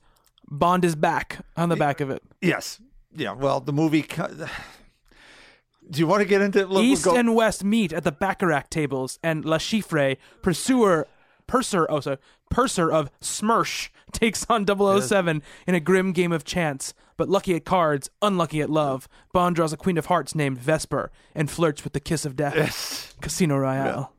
Bond 0.53 0.85
is 0.85 0.95
back 0.95 1.39
on 1.57 1.71
the 1.71 1.77
back 1.77 2.01
of 2.01 2.11
it. 2.11 2.23
Yes, 2.43 2.79
yeah. 3.17 3.33
Well, 3.33 3.61
the 3.61 3.73
movie. 3.73 4.03
Do 5.91 5.99
you 5.99 6.07
want 6.07 6.23
to 6.23 6.29
get 6.29 6.41
into 6.41 6.67
we'll 6.67 6.81
East 6.83 7.05
go- 7.05 7.17
and 7.17 7.35
West 7.35 7.65
meet 7.65 7.93
at 7.93 8.05
the 8.05 8.13
Baccarat 8.13 8.71
tables, 8.71 9.19
and 9.23 9.45
Le 9.45 9.59
Chiffre, 9.59 10.17
pursuer, 10.41 11.09
purser, 11.47 11.91
oh, 11.91 12.01
sorry, 12.01 12.19
purser 12.51 12.91
of 12.91 13.11
Smersh, 13.21 13.89
takes 14.13 14.47
on 14.49 14.67
007 14.67 15.43
in 15.67 15.75
a 15.75 15.81
grim 15.81 16.13
game 16.13 16.33
of 16.33 16.45
chance. 16.45 16.95
But 17.17 17.29
lucky 17.29 17.55
at 17.55 17.65
cards, 17.65 18.11
unlucky 18.21 18.61
at 18.61 18.71
love, 18.71 19.09
Bond 19.33 19.57
draws 19.57 19.73
a 19.73 19.77
queen 19.77 19.99
of 19.99 20.07
hearts 20.07 20.35
named 20.35 20.59
Vesper 20.59 21.11
and 21.35 21.51
flirts 21.51 21.83
with 21.85 21.95
the 21.95 22.01
kiss 22.01 22.25
of 22.25 22.37
death. 22.37 23.15
Casino 23.21 23.57
Royale. 23.57 24.13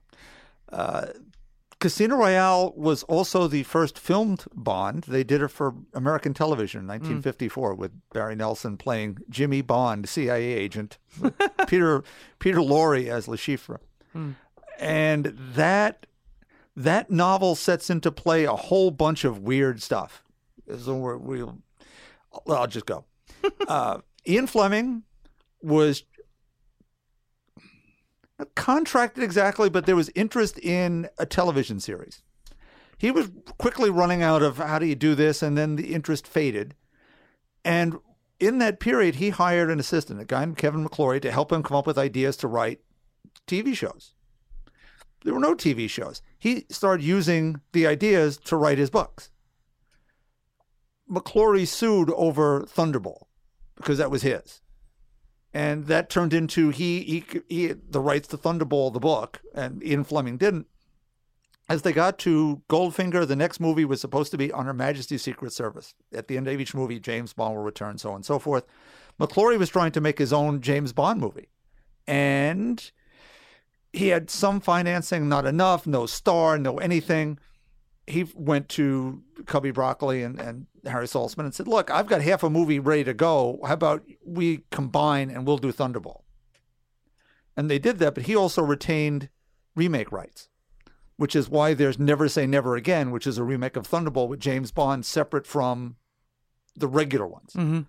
Uh, 0.72 1.08
Casino 1.84 2.16
Royale 2.16 2.72
was 2.78 3.04
also 3.04 3.46
the 3.46 3.64
first 3.64 4.00
filmed 4.00 4.46
Bond. 4.54 5.04
They 5.04 5.26
did 5.26 5.42
it 5.42 5.50
for 5.50 5.76
American 5.94 6.34
television 6.34 6.80
in 6.80 6.88
1954 6.88 7.76
with 7.76 7.92
Barry 8.14 8.38
Nelson 8.38 8.78
playing 8.78 9.18
Jimmy 9.30 9.62
Bond, 9.62 10.08
CIA 10.08 10.46
agent, 10.46 10.98
Peter 11.68 12.06
Peter 12.40 12.60
Lorre 12.60 13.10
as 13.10 13.28
Le 13.28 13.36
Chiffre, 13.36 13.80
and 14.80 15.38
that 15.56 16.06
that 16.74 17.12
novel 17.12 17.54
sets 17.54 17.90
into 17.90 18.14
play 18.14 18.46
a 18.46 18.56
whole 18.56 18.90
bunch 18.90 19.26
of 19.26 19.40
weird 19.40 19.82
stuff. 19.82 20.24
So 20.80 20.96
we'll, 20.96 21.58
well, 22.46 22.60
I'll 22.60 22.68
just 22.68 22.86
go. 22.86 23.04
uh, 23.68 23.98
Ian 24.26 24.48
Fleming 24.48 25.04
was 25.62 26.04
contracted 28.56 29.24
exactly, 29.24 29.70
but 29.70 29.86
there 29.86 29.96
was 29.96 30.10
interest 30.16 30.58
in 30.60 31.10
a 31.18 31.26
television 31.26 31.80
series. 31.80 32.22
He 32.98 33.12
was 33.12 33.32
quickly 33.58 33.90
running 33.90 34.24
out 34.24 34.42
of 34.42 34.58
how 34.58 34.80
do 34.80 34.86
you 34.86 34.96
do 34.96 35.16
this, 35.16 35.42
and 35.42 35.58
then 35.58 35.76
the 35.76 35.94
interest 35.94 36.28
faded. 36.28 36.76
And 37.66 37.98
in 38.40 38.60
that 38.60 38.80
period, 38.80 39.16
he 39.16 39.30
hired 39.30 39.70
an 39.70 39.80
assistant, 39.80 40.22
a 40.22 40.26
guy 40.26 40.42
named 40.42 40.58
Kevin 40.58 40.88
McClory, 40.88 41.22
to 41.22 41.32
help 41.32 41.52
him 41.52 41.64
come 41.64 41.78
up 41.78 41.88
with 41.88 41.98
ideas 41.98 42.38
to 42.38 42.48
write 42.48 42.80
TV 43.48 43.76
shows. 43.76 44.14
There 45.24 45.34
were 45.34 45.40
no 45.40 45.56
TV 45.56 45.90
shows. 45.90 46.22
He 46.38 46.66
started 46.70 47.04
using 47.04 47.62
the 47.72 47.88
ideas 47.88 48.38
to 48.46 48.58
write 48.58 48.78
his 48.78 48.90
books. 48.90 49.30
McClory 51.10 51.68
sued 51.68 52.10
over 52.12 52.62
Thunderball 52.62 53.24
because 53.76 53.98
that 53.98 54.12
was 54.12 54.22
his 54.22 54.62
and 55.54 55.86
that 55.86 56.10
turned 56.10 56.34
into 56.34 56.70
he, 56.70 57.02
he 57.02 57.26
he 57.48 57.68
the 57.68 58.00
rights 58.00 58.28
to 58.30 58.38
Thunderball 58.38 58.92
the 58.92 59.00
book, 59.00 59.42
and 59.54 59.84
Ian 59.84 60.04
Fleming 60.04 60.38
didn't. 60.38 60.68
As 61.70 61.84
they 61.84 61.94
got 61.94 62.20
to 62.20 62.62
Goldfinger, 62.70 63.26
the 63.26 63.38
next 63.38 63.60
movie 63.60 63.86
was 63.86 64.02
supposed 64.02 64.32
to 64.32 64.38
be 64.38 64.52
on 64.52 64.66
Her 64.66 64.74
Majesty's 64.74 65.22
Secret 65.22 65.54
Service. 65.54 65.94
At 66.14 66.28
the 66.28 66.36
end 66.36 66.48
of 66.48 66.60
each 66.60 66.74
movie, 66.74 67.00
James 67.00 67.32
Bond 67.32 67.56
will 67.56 67.64
return, 67.64 67.98
so 67.98 68.10
on 68.10 68.16
and 68.16 68.26
so 68.26 68.38
forth. 68.38 68.66
McClory 69.20 69.58
was 69.58 69.70
trying 69.70 69.92
to 69.94 70.02
make 70.02 70.18
his 70.18 70.34
own 70.34 70.60
James 70.60 70.92
Bond 70.92 71.22
movie, 71.22 71.48
and 72.08 72.92
he 73.94 74.08
had 74.08 74.30
some 74.30 74.60
financing, 74.60 75.30
not 75.30 75.46
enough, 75.46 75.86
no 75.86 76.08
star, 76.08 76.58
no 76.58 76.80
anything. 76.80 77.38
He 78.08 78.26
went 78.36 78.68
to 78.70 79.22
Cubby 79.46 79.72
Broccoli 79.72 80.24
and, 80.24 80.40
and 80.40 80.66
Harry 80.86 81.06
Saltzman 81.06 81.46
and 81.46 81.54
said, 81.56 81.68
Look, 81.68 81.90
I've 81.90 82.08
got 82.08 82.22
half 82.22 82.44
a 82.44 82.50
movie 82.50 82.80
ready 82.80 83.04
to 83.06 83.14
go. 83.14 83.60
How 83.66 83.74
about 83.74 84.04
we 84.26 84.64
combine 84.72 85.30
and 85.30 85.46
we'll 85.48 85.58
do 85.58 85.72
Thunderball? 85.72 86.22
And 87.56 87.70
they 87.70 87.80
did 87.80 88.00
that, 88.00 88.16
but 88.16 88.24
he 88.26 88.36
also 88.36 88.62
retained 88.62 89.30
remake 89.76 90.12
rights, 90.12 90.50
which 91.18 91.36
is 91.36 91.50
why 91.50 91.74
there's 91.74 92.00
Never 92.00 92.28
Say 92.28 92.48
Never 92.48 92.76
Again, 92.76 93.12
which 93.12 93.28
is 93.28 93.38
a 93.38 93.44
remake 93.44 93.76
of 93.76 93.88
Thunderball 93.88 94.28
with 94.28 94.40
James 94.40 94.72
Bond 94.72 95.06
separate 95.06 95.46
from 95.48 95.96
the 96.76 96.88
regular 96.88 97.28
ones. 97.28 97.54
Mhm. 97.54 97.86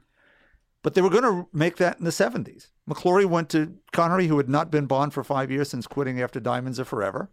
But 0.83 0.93
they 0.93 1.01
were 1.01 1.09
going 1.11 1.25
to 1.25 1.49
make 1.51 1.77
that 1.79 1.99
in 1.99 2.05
the 2.05 2.13
70s. 2.13 2.71
McClory 2.89 3.25
went 3.25 3.49
to 3.51 3.79
Connery, 3.93 4.27
who 4.27 4.37
had 4.37 4.51
not 4.51 4.71
been 4.71 4.85
Bond 4.85 5.15
for 5.15 5.25
five 5.25 5.51
years 5.51 5.71
since 5.71 5.87
quitting 5.87 6.21
after 6.21 6.39
Diamonds 6.39 6.79
Are 6.79 6.85
Forever. 6.85 7.31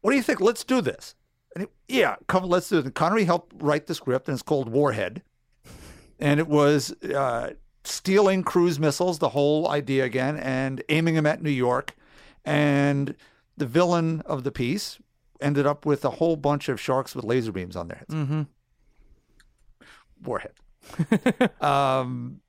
What 0.00 0.12
do 0.12 0.16
you 0.16 0.22
think? 0.22 0.40
Let's 0.40 0.62
do 0.62 0.80
this. 0.80 1.16
And 1.54 1.66
he, 1.88 1.98
yeah, 1.98 2.16
come, 2.26 2.44
let's 2.44 2.68
do 2.68 2.78
it. 2.78 2.94
Connery 2.94 3.24
helped 3.24 3.54
write 3.62 3.86
the 3.86 3.94
script, 3.94 4.28
and 4.28 4.34
it's 4.34 4.42
called 4.42 4.68
Warhead. 4.68 5.22
And 6.18 6.38
it 6.38 6.48
was 6.48 6.92
uh, 7.02 7.54
stealing 7.84 8.42
cruise 8.42 8.78
missiles, 8.78 9.18
the 9.18 9.30
whole 9.30 9.68
idea 9.68 10.04
again, 10.04 10.36
and 10.36 10.82
aiming 10.88 11.14
them 11.14 11.26
at 11.26 11.42
New 11.42 11.50
York. 11.50 11.96
And 12.44 13.14
the 13.56 13.66
villain 13.66 14.22
of 14.22 14.44
the 14.44 14.52
piece 14.52 14.98
ended 15.40 15.66
up 15.66 15.86
with 15.86 16.04
a 16.04 16.10
whole 16.10 16.36
bunch 16.36 16.68
of 16.68 16.80
sharks 16.80 17.14
with 17.14 17.24
laser 17.24 17.52
beams 17.52 17.76
on 17.76 17.88
their 17.88 17.98
heads. 17.98 18.14
Mm-hmm. 18.14 18.42
Warhead. 20.22 20.52
um, 21.62 22.40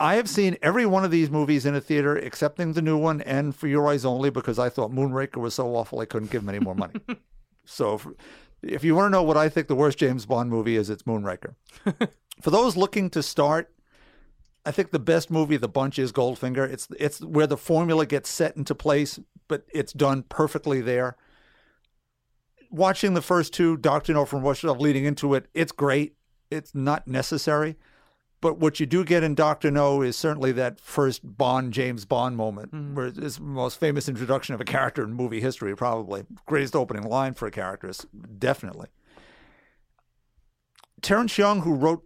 I 0.00 0.14
have 0.14 0.28
seen 0.28 0.56
every 0.62 0.86
one 0.86 1.04
of 1.04 1.10
these 1.10 1.30
movies 1.30 1.66
in 1.66 1.74
a 1.74 1.80
theater, 1.80 2.16
excepting 2.16 2.72
the 2.72 2.82
new 2.82 2.96
one, 2.96 3.20
and 3.20 3.54
For 3.54 3.68
Your 3.68 3.88
Eyes 3.88 4.04
Only, 4.04 4.30
because 4.30 4.58
I 4.58 4.68
thought 4.70 4.90
Moonraker 4.90 5.36
was 5.36 5.54
so 5.54 5.74
awful 5.76 6.00
I 6.00 6.06
couldn't 6.06 6.30
give 6.30 6.42
him 6.42 6.48
any 6.48 6.58
more 6.58 6.74
money. 6.74 6.94
so, 7.68 7.94
if, 7.94 8.06
if 8.62 8.84
you 8.84 8.94
want 8.94 9.06
to 9.06 9.10
know 9.10 9.22
what 9.22 9.36
I 9.36 9.48
think 9.48 9.68
the 9.68 9.74
worst 9.74 9.98
James 9.98 10.26
Bond 10.26 10.50
movie 10.50 10.76
is, 10.76 10.90
it's 10.90 11.02
Moonraker. 11.02 11.54
For 12.40 12.50
those 12.50 12.76
looking 12.76 13.10
to 13.10 13.22
start, 13.22 13.72
I 14.64 14.70
think 14.70 14.90
the 14.90 14.98
best 14.98 15.30
movie 15.30 15.56
of 15.56 15.60
the 15.60 15.68
bunch 15.68 15.98
is 15.98 16.12
Goldfinger. 16.12 16.70
It's 16.70 16.88
it's 16.98 17.20
where 17.20 17.46
the 17.46 17.56
formula 17.56 18.06
gets 18.06 18.30
set 18.30 18.56
into 18.56 18.74
place, 18.74 19.18
but 19.48 19.64
it's 19.72 19.92
done 19.92 20.24
perfectly 20.28 20.80
there. 20.80 21.16
Watching 22.70 23.14
the 23.14 23.22
first 23.22 23.52
two, 23.52 23.76
Doctor 23.76 24.12
No 24.12 24.24
from 24.24 24.42
Russia 24.42 24.72
leading 24.72 25.04
into 25.04 25.34
it, 25.34 25.46
it's 25.54 25.72
great. 25.72 26.16
It's 26.50 26.74
not 26.74 27.06
necessary. 27.06 27.76
But 28.40 28.58
what 28.58 28.78
you 28.78 28.86
do 28.86 29.04
get 29.04 29.24
in 29.24 29.34
Doctor 29.34 29.70
No 29.70 30.00
is 30.00 30.16
certainly 30.16 30.52
that 30.52 30.78
first 30.78 31.20
Bond 31.24 31.72
James 31.72 32.04
Bond 32.04 32.36
moment, 32.36 32.70
hmm. 32.70 32.94
where 32.94 33.06
it's 33.06 33.36
the 33.36 33.42
most 33.42 33.80
famous 33.80 34.08
introduction 34.08 34.54
of 34.54 34.60
a 34.60 34.64
character 34.64 35.02
in 35.02 35.12
movie 35.12 35.40
history, 35.40 35.74
probably 35.74 36.24
greatest 36.46 36.76
opening 36.76 37.02
line 37.02 37.34
for 37.34 37.46
a 37.46 37.50
character, 37.50 37.90
definitely. 38.38 38.88
Terrence 41.02 41.36
Young, 41.36 41.62
who 41.62 41.74
wrote 41.74 42.04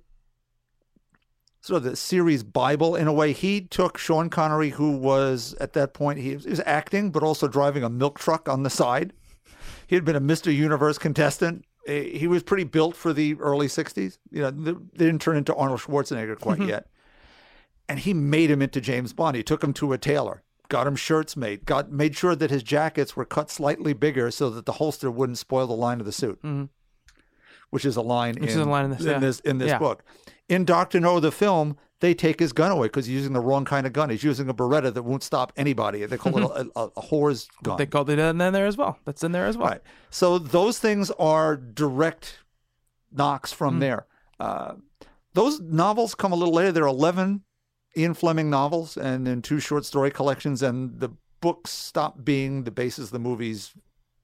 sort 1.61 1.79
of 1.79 1.85
the 1.85 1.97
series 1.97 2.43
Bible 2.43 2.97
in 2.97 3.07
a 3.07 3.13
way, 3.13 3.33
he 3.33 3.61
took 3.61 3.99
Sean 3.99 4.31
Connery, 4.31 4.71
who 4.71 4.97
was 4.97 5.55
at 5.61 5.75
that 5.75 5.95
point 5.95 6.19
he 6.19 6.35
was, 6.35 6.45
he 6.45 6.51
was 6.51 6.61
acting, 6.67 7.11
but 7.11 7.23
also 7.23 7.47
driving 7.47 7.85
a 7.85 7.91
milk 7.91 8.19
truck 8.19 8.49
on 8.49 8.63
the 8.63 8.71
side. 8.71 9.13
He 9.87 9.95
had 9.95 10.05
been 10.05 10.17
a 10.17 10.21
Mr. 10.21 10.55
Universe 10.55 10.99
contestant 10.99 11.65
Eh, 11.87 12.17
he 12.17 12.27
was 12.27 12.43
pretty 12.43 12.65
built 12.65 12.97
for 12.97 13.13
the 13.13 13.35
early 13.41 13.67
'60s. 13.67 14.19
You 14.31 14.43
know, 14.43 14.51
they 14.51 14.73
didn't 15.05 15.21
turn 15.21 15.37
into 15.37 15.55
Arnold 15.55 15.81
Schwarzenegger 15.81 16.39
quite 16.39 16.59
mm-hmm. 16.59 16.69
yet, 16.69 16.87
and 17.89 17.99
he 17.99 18.15
made 18.15 18.51
him 18.51 18.63
into 18.63 18.81
James 18.81 19.13
Bond. 19.13 19.37
He 19.37 19.43
took 19.43 19.63
him 19.65 19.73
to 19.75 19.93
a 19.93 19.99
tailor, 19.99 20.43
got 20.69 20.87
him 20.87 20.97
shirts 20.97 21.37
made, 21.37 21.65
got 21.65 21.91
made 21.91 22.15
sure 22.17 22.37
that 22.37 22.51
his 22.51 22.63
jackets 22.63 23.17
were 23.17 23.25
cut 23.25 23.51
slightly 23.51 23.93
bigger 23.93 24.31
so 24.31 24.49
that 24.51 24.65
the 24.67 24.73
holster 24.73 25.11
wouldn't 25.11 25.39
spoil 25.39 25.67
the 25.67 25.75
line 25.75 25.99
of 25.99 26.07
the 26.07 26.13
suit, 26.13 26.41
mm-hmm. 26.43 26.65
which 27.71 27.85
is 27.85 27.97
a 27.97 28.03
line 28.03 28.35
Which 28.35 28.45
in, 28.45 28.49
is 28.49 28.57
a 28.57 28.65
line 28.65 28.85
in 28.87 28.91
this, 28.93 29.03
yeah. 29.03 29.19
this 29.19 29.41
in 29.41 29.59
this 29.59 29.71
Yeah. 29.71 29.79
book. 29.79 30.05
In 30.49 30.65
Doctor 30.65 31.01
No, 31.01 31.19
the 31.19 31.33
film, 31.33 31.77
they 32.03 32.15
take 32.15 32.41
his 32.41 32.53
gun 32.53 32.73
away 32.73 32.89
because 32.89 33.07
he's 33.07 33.15
using 33.15 33.33
the 33.33 33.41
wrong 33.41 33.65
kind 33.65 33.87
of 33.87 33.93
gun. 33.93 34.11
He's 34.11 34.25
using 34.25 34.49
a 34.49 34.55
Beretta 34.55 34.93
that 34.93 35.05
won't 35.05 35.23
stop 35.23 35.53
anybody. 35.57 36.05
They 36.05 36.19
call 36.19 36.37
it 36.37 36.43
a, 36.43 36.49
mm-hmm. 36.49 36.69
a, 36.75 36.87
a 36.97 37.01
whore's 37.01 37.47
gun. 37.63 37.77
They 37.79 37.87
called 37.87 38.11
it 38.11 38.19
in 38.19 38.39
there 38.39 38.67
as 38.67 38.77
well. 38.77 38.99
That's 39.05 39.23
in 39.23 39.31
there 39.31 39.47
as 39.47 39.57
well. 39.57 39.69
Right. 39.69 39.81
So 40.11 40.37
those 40.37 40.81
things 40.81 41.13
are 41.13 41.57
direct 41.57 42.41
knocks 43.13 43.53
from 43.53 43.75
mm-hmm. 43.75 43.81
there. 43.81 44.07
Uh, 44.41 44.75
those 45.35 45.61
novels 45.61 46.17
come 46.17 46.33
a 46.33 46.35
little 46.35 46.53
later. 46.53 46.73
There 46.73 46.83
are 46.83 46.89
11 46.89 47.45
Ian 47.97 48.15
Fleming 48.15 48.51
novels 48.51 48.97
and 48.97 49.25
then 49.25 49.41
two 49.41 49.61
short 49.61 49.85
story 49.85 50.11
collections, 50.11 50.61
and 50.61 50.99
the 50.99 51.11
books 51.41 51.71
stop 51.71 52.25
being 52.25 52.65
the 52.65 52.73
basis 52.73 53.07
of 53.07 53.11
the 53.13 53.21
movies 53.21 53.75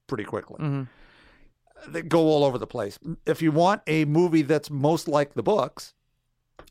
pretty 0.07 0.25
quickly. 0.25 0.57
Mm-hmm. 0.59 1.93
They 1.93 2.01
go 2.01 2.19
all 2.27 2.43
over 2.43 2.57
the 2.57 2.67
place. 2.67 2.99
If 3.25 3.41
you 3.41 3.53
want 3.53 3.83
a 3.87 4.03
movie 4.03 4.41
that's 4.41 4.69
most 4.69 5.07
like 5.07 5.35
the 5.35 5.43
books, 5.43 5.93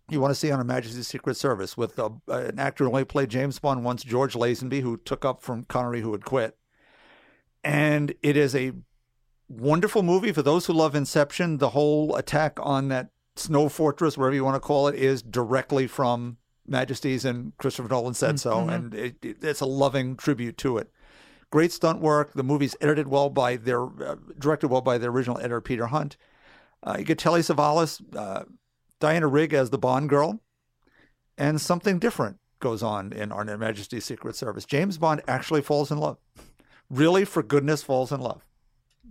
you 0.08 0.20
want 0.20 0.30
to 0.30 0.34
see 0.34 0.50
on 0.50 0.58
Her 0.58 0.64
Majesty's 0.64 1.06
Secret 1.08 1.36
Service 1.36 1.76
with 1.76 1.98
a, 1.98 2.10
an 2.28 2.58
actor 2.58 2.84
who 2.84 2.90
only 2.90 3.04
played 3.04 3.28
James 3.28 3.58
Bond 3.58 3.84
once, 3.84 4.02
George 4.04 4.34
Lazenby, 4.34 4.80
who 4.80 4.96
took 4.96 5.24
up 5.24 5.42
from 5.42 5.64
Connery, 5.64 6.00
who 6.00 6.12
had 6.12 6.24
quit. 6.24 6.56
And 7.64 8.14
it 8.22 8.36
is 8.36 8.54
a 8.54 8.72
wonderful 9.48 10.02
movie 10.02 10.32
for 10.32 10.42
those 10.42 10.66
who 10.66 10.72
love 10.72 10.94
Inception. 10.94 11.58
The 11.58 11.70
whole 11.70 12.14
attack 12.16 12.58
on 12.62 12.88
that 12.88 13.10
snow 13.36 13.68
fortress, 13.68 14.16
wherever 14.16 14.34
you 14.34 14.44
want 14.44 14.56
to 14.56 14.60
call 14.60 14.88
it, 14.88 14.94
is 14.94 15.22
directly 15.22 15.86
from 15.86 16.38
Majesty's, 16.66 17.24
and 17.24 17.56
Christopher 17.58 17.88
Nolan 17.88 18.14
said 18.14 18.38
so, 18.40 18.68
and 18.68 18.94
it, 18.94 19.16
it- 19.24 19.42
it's 19.44 19.60
a 19.60 19.66
loving 19.66 20.16
tribute 20.16 20.56
to 20.58 20.78
it. 20.78 20.90
Great 21.50 21.72
stunt 21.72 22.00
work. 22.00 22.34
The 22.34 22.42
movie's 22.42 22.76
edited 22.80 23.08
well 23.08 23.30
by 23.30 23.56
their, 23.56 23.84
uh, 23.84 24.16
directed 24.38 24.68
well 24.68 24.82
by 24.82 24.98
their 24.98 25.10
original 25.10 25.38
editor 25.38 25.62
Peter 25.62 25.86
Hunt. 25.86 26.18
Uh, 26.82 26.96
you 26.98 27.04
get 27.04 27.18
Telly 27.18 27.40
Savalas, 27.40 28.02
uh, 28.14 28.44
Diana 29.00 29.26
Rigg 29.26 29.52
as 29.52 29.70
the 29.70 29.78
Bond 29.78 30.08
girl, 30.08 30.40
and 31.36 31.60
something 31.60 31.98
different 31.98 32.38
goes 32.60 32.82
on 32.82 33.12
in 33.12 33.30
Her 33.30 33.58
Majesty's 33.58 34.04
Secret 34.04 34.36
Service. 34.36 34.64
James 34.64 34.98
Bond 34.98 35.22
actually 35.28 35.62
falls 35.62 35.90
in 35.90 35.98
love. 35.98 36.18
Really, 36.90 37.24
for 37.24 37.42
goodness, 37.42 37.82
falls 37.82 38.10
in 38.10 38.20
love. 38.20 38.44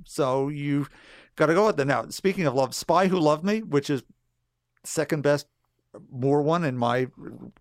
So 0.03 0.49
you 0.49 0.87
got 1.35 1.47
to 1.47 1.53
go 1.53 1.67
with 1.67 1.77
that. 1.77 1.85
Now, 1.85 2.07
speaking 2.09 2.45
of 2.45 2.53
love, 2.53 2.75
Spy 2.75 3.07
Who 3.07 3.19
Loved 3.19 3.43
Me, 3.43 3.61
which 3.61 3.89
is 3.89 4.03
second 4.83 5.23
best 5.23 5.47
more 6.11 6.41
one 6.41 6.63
in 6.63 6.77
my 6.77 7.07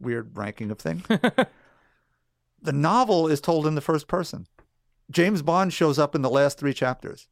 weird 0.00 0.36
ranking 0.36 0.70
of 0.70 0.78
things. 0.78 1.04
the 2.62 2.72
novel 2.72 3.28
is 3.28 3.40
told 3.40 3.66
in 3.66 3.74
the 3.74 3.80
first 3.80 4.08
person. 4.08 4.46
James 5.10 5.42
Bond 5.42 5.72
shows 5.72 5.98
up 5.98 6.14
in 6.14 6.22
the 6.22 6.30
last 6.30 6.58
three 6.58 6.74
chapters. 6.74 7.28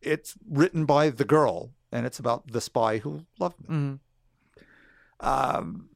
It's 0.00 0.34
written 0.48 0.84
by 0.84 1.10
the 1.10 1.24
girl, 1.24 1.72
and 1.90 2.06
it's 2.06 2.18
about 2.18 2.52
the 2.52 2.60
spy 2.60 2.98
who 2.98 3.26
loved 3.38 3.60
me. 3.60 3.66
Mm-hmm. 3.66 3.94
Um, 5.20 5.90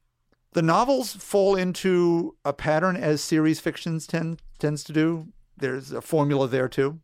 the 0.53 0.63
novels 0.63 1.15
fall 1.15 1.57
into 1.57 2.37
a 2.45 2.53
pattern 2.53 2.97
as 2.97 3.23
series 3.23 3.61
fictions 3.61 4.07
tend 4.07 4.43
tends 4.59 4.85
to 4.85 4.93
do. 4.93 5.29
There's 5.57 5.93
a 5.93 6.01
formula 6.01 6.49
there 6.49 6.69
too. 6.69 7.01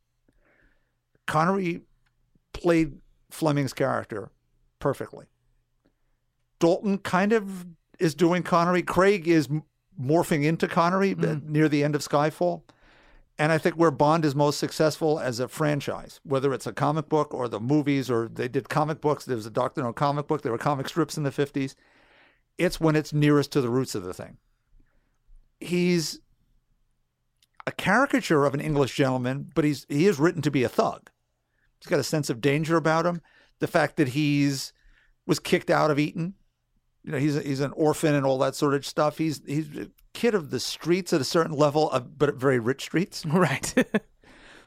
Connery 1.26 1.82
played 2.52 2.98
Fleming's 3.30 3.72
character 3.72 4.30
perfectly. 4.78 5.26
Dalton 6.58 6.98
kind 6.98 7.32
of 7.32 7.66
is 7.98 8.14
doing 8.14 8.42
Connery. 8.42 8.82
Craig 8.82 9.28
is 9.28 9.48
morphing 10.00 10.44
into 10.44 10.68
Connery 10.68 11.14
uh, 11.14 11.36
near 11.44 11.68
the 11.68 11.84
end 11.84 11.94
of 11.94 12.02
Skyfall. 12.02 12.62
And 13.38 13.52
I 13.52 13.58
think 13.58 13.76
where 13.76 13.92
Bond 13.92 14.24
is 14.24 14.34
most 14.34 14.58
successful 14.58 15.20
as 15.20 15.38
a 15.38 15.46
franchise, 15.46 16.18
whether 16.24 16.52
it's 16.52 16.66
a 16.66 16.72
comic 16.72 17.08
book 17.08 17.32
or 17.32 17.46
the 17.46 17.60
movies, 17.60 18.10
or 18.10 18.28
they 18.28 18.48
did 18.48 18.68
comic 18.68 19.00
books, 19.00 19.24
there 19.24 19.36
was 19.36 19.46
a 19.46 19.50
Doctor 19.50 19.82
No 19.82 19.92
comic 19.92 20.26
book, 20.26 20.42
there 20.42 20.50
were 20.50 20.58
comic 20.58 20.88
strips 20.88 21.16
in 21.16 21.22
the 21.22 21.30
50s. 21.30 21.76
It's 22.58 22.80
when 22.80 22.96
it's 22.96 23.12
nearest 23.12 23.52
to 23.52 23.60
the 23.60 23.70
roots 23.70 23.94
of 23.94 24.02
the 24.02 24.12
thing. 24.12 24.38
He's 25.60 26.20
a 27.66 27.72
caricature 27.72 28.44
of 28.44 28.54
an 28.54 28.60
English 28.60 28.94
gentleman, 28.94 29.50
but 29.54 29.64
he's 29.64 29.86
he 29.88 30.06
is 30.06 30.18
written 30.18 30.42
to 30.42 30.50
be 30.50 30.64
a 30.64 30.68
thug. 30.68 31.10
He's 31.80 31.88
got 31.88 32.00
a 32.00 32.04
sense 32.04 32.30
of 32.30 32.40
danger 32.40 32.76
about 32.76 33.06
him. 33.06 33.20
The 33.60 33.66
fact 33.66 33.96
that 33.96 34.08
he's 34.08 34.72
was 35.26 35.38
kicked 35.38 35.70
out 35.70 35.90
of 35.90 35.98
Eton, 35.98 36.34
you 37.04 37.12
know, 37.12 37.18
he's 37.18 37.34
he's 37.42 37.60
an 37.60 37.72
orphan 37.72 38.14
and 38.14 38.26
all 38.26 38.38
that 38.38 38.54
sort 38.54 38.74
of 38.74 38.84
stuff. 38.84 39.18
He's 39.18 39.40
he's 39.46 39.68
a 39.76 39.88
kid 40.14 40.34
of 40.34 40.50
the 40.50 40.60
streets 40.60 41.12
at 41.12 41.20
a 41.20 41.24
certain 41.24 41.56
level, 41.56 41.90
of, 41.90 42.18
but 42.18 42.34
very 42.34 42.58
rich 42.58 42.82
streets. 42.82 43.24
Right. 43.32 43.74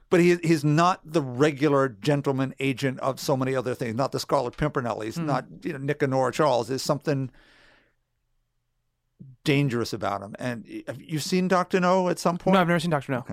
But 0.09 0.19
he 0.19 0.35
he's 0.43 0.65
not 0.65 0.99
the 1.05 1.21
regular 1.21 1.87
gentleman 1.87 2.53
agent 2.59 2.99
of 2.99 3.17
so 3.17 3.37
many 3.37 3.55
other 3.55 3.73
things. 3.73 3.95
Not 3.95 4.11
the 4.11 4.19
Scarlet 4.19 4.57
Pimpernel. 4.57 4.99
He's 4.99 5.15
hmm. 5.15 5.25
not 5.25 5.45
you 5.63 5.71
know 5.71 5.79
Nick 5.79 6.01
and 6.01 6.11
Nora 6.11 6.33
Charles. 6.33 6.67
There's 6.67 6.83
something 6.83 7.31
dangerous 9.43 9.93
about 9.93 10.21
him. 10.21 10.35
And 10.39 10.65
you've 10.67 10.99
you 10.99 11.19
seen 11.19 11.47
Doctor 11.47 11.79
No 11.79 12.09
at 12.09 12.19
some 12.19 12.37
point? 12.37 12.53
no, 12.53 12.61
I've 12.61 12.67
never 12.67 12.79
seen 12.79 12.91
Doctor 12.91 13.11
No. 13.11 13.25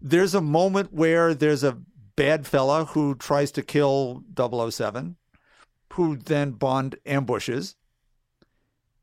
there's 0.00 0.34
a 0.34 0.40
moment 0.40 0.92
where 0.92 1.34
there's 1.34 1.64
a 1.64 1.78
bad 2.16 2.46
fella 2.46 2.84
who 2.84 3.14
tries 3.14 3.52
to 3.52 3.62
kill 3.62 4.22
007, 4.36 5.16
who 5.92 6.16
then 6.16 6.52
Bond 6.52 6.96
ambushes 7.06 7.76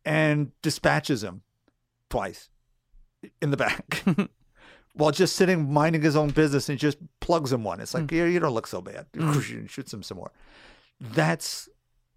and 0.04 0.52
dispatches 0.62 1.24
him 1.24 1.42
twice 2.10 2.50
in 3.42 3.52
the 3.52 3.58
back 3.58 4.04
while 4.94 5.12
just 5.12 5.36
sitting 5.36 5.72
minding 5.72 6.02
his 6.02 6.16
own 6.16 6.30
business 6.30 6.70
and 6.70 6.78
just 6.80 6.98
plugs 7.20 7.52
him 7.52 7.64
one. 7.64 7.80
It's 7.80 7.94
like, 7.94 8.10
hmm. 8.10 8.16
yeah, 8.16 8.26
you 8.26 8.40
don't 8.40 8.54
look 8.54 8.68
so 8.68 8.82
bad. 8.82 9.08
And 9.14 9.70
shoots 9.70 9.94
him 9.94 10.04
some 10.04 10.18
more. 10.18 10.32
That's 11.00 11.68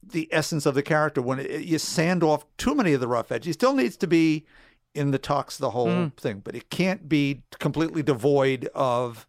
the 0.02 0.28
essence 0.32 0.66
of 0.66 0.74
the 0.74 0.82
character. 0.82 1.20
When 1.20 1.38
it, 1.38 1.62
you 1.62 1.78
sand 1.78 2.22
off 2.22 2.44
too 2.56 2.74
many 2.74 2.92
of 2.92 3.00
the 3.00 3.08
rough 3.08 3.32
edges, 3.32 3.46
he 3.46 3.52
still 3.52 3.74
needs 3.74 3.96
to 3.98 4.06
be 4.06 4.46
in 4.94 5.10
the 5.10 5.18
talks 5.18 5.56
the 5.56 5.70
whole 5.70 5.88
mm. 5.88 6.16
thing, 6.16 6.40
but 6.44 6.54
it 6.54 6.70
can't 6.70 7.08
be 7.08 7.42
completely 7.58 8.02
devoid 8.02 8.68
of 8.74 9.26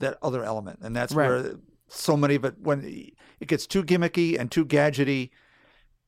that 0.00 0.18
other 0.22 0.44
element. 0.44 0.80
And 0.82 0.94
that's 0.96 1.14
Right. 1.14 1.28
where 1.28 1.54
so 1.88 2.16
many 2.16 2.34
of 2.34 2.44
it, 2.44 2.54
when 2.60 2.84
it 3.40 3.48
gets 3.48 3.66
too 3.66 3.82
gimmicky 3.82 4.38
and 4.38 4.50
too 4.50 4.64
gadgety, 4.64 5.30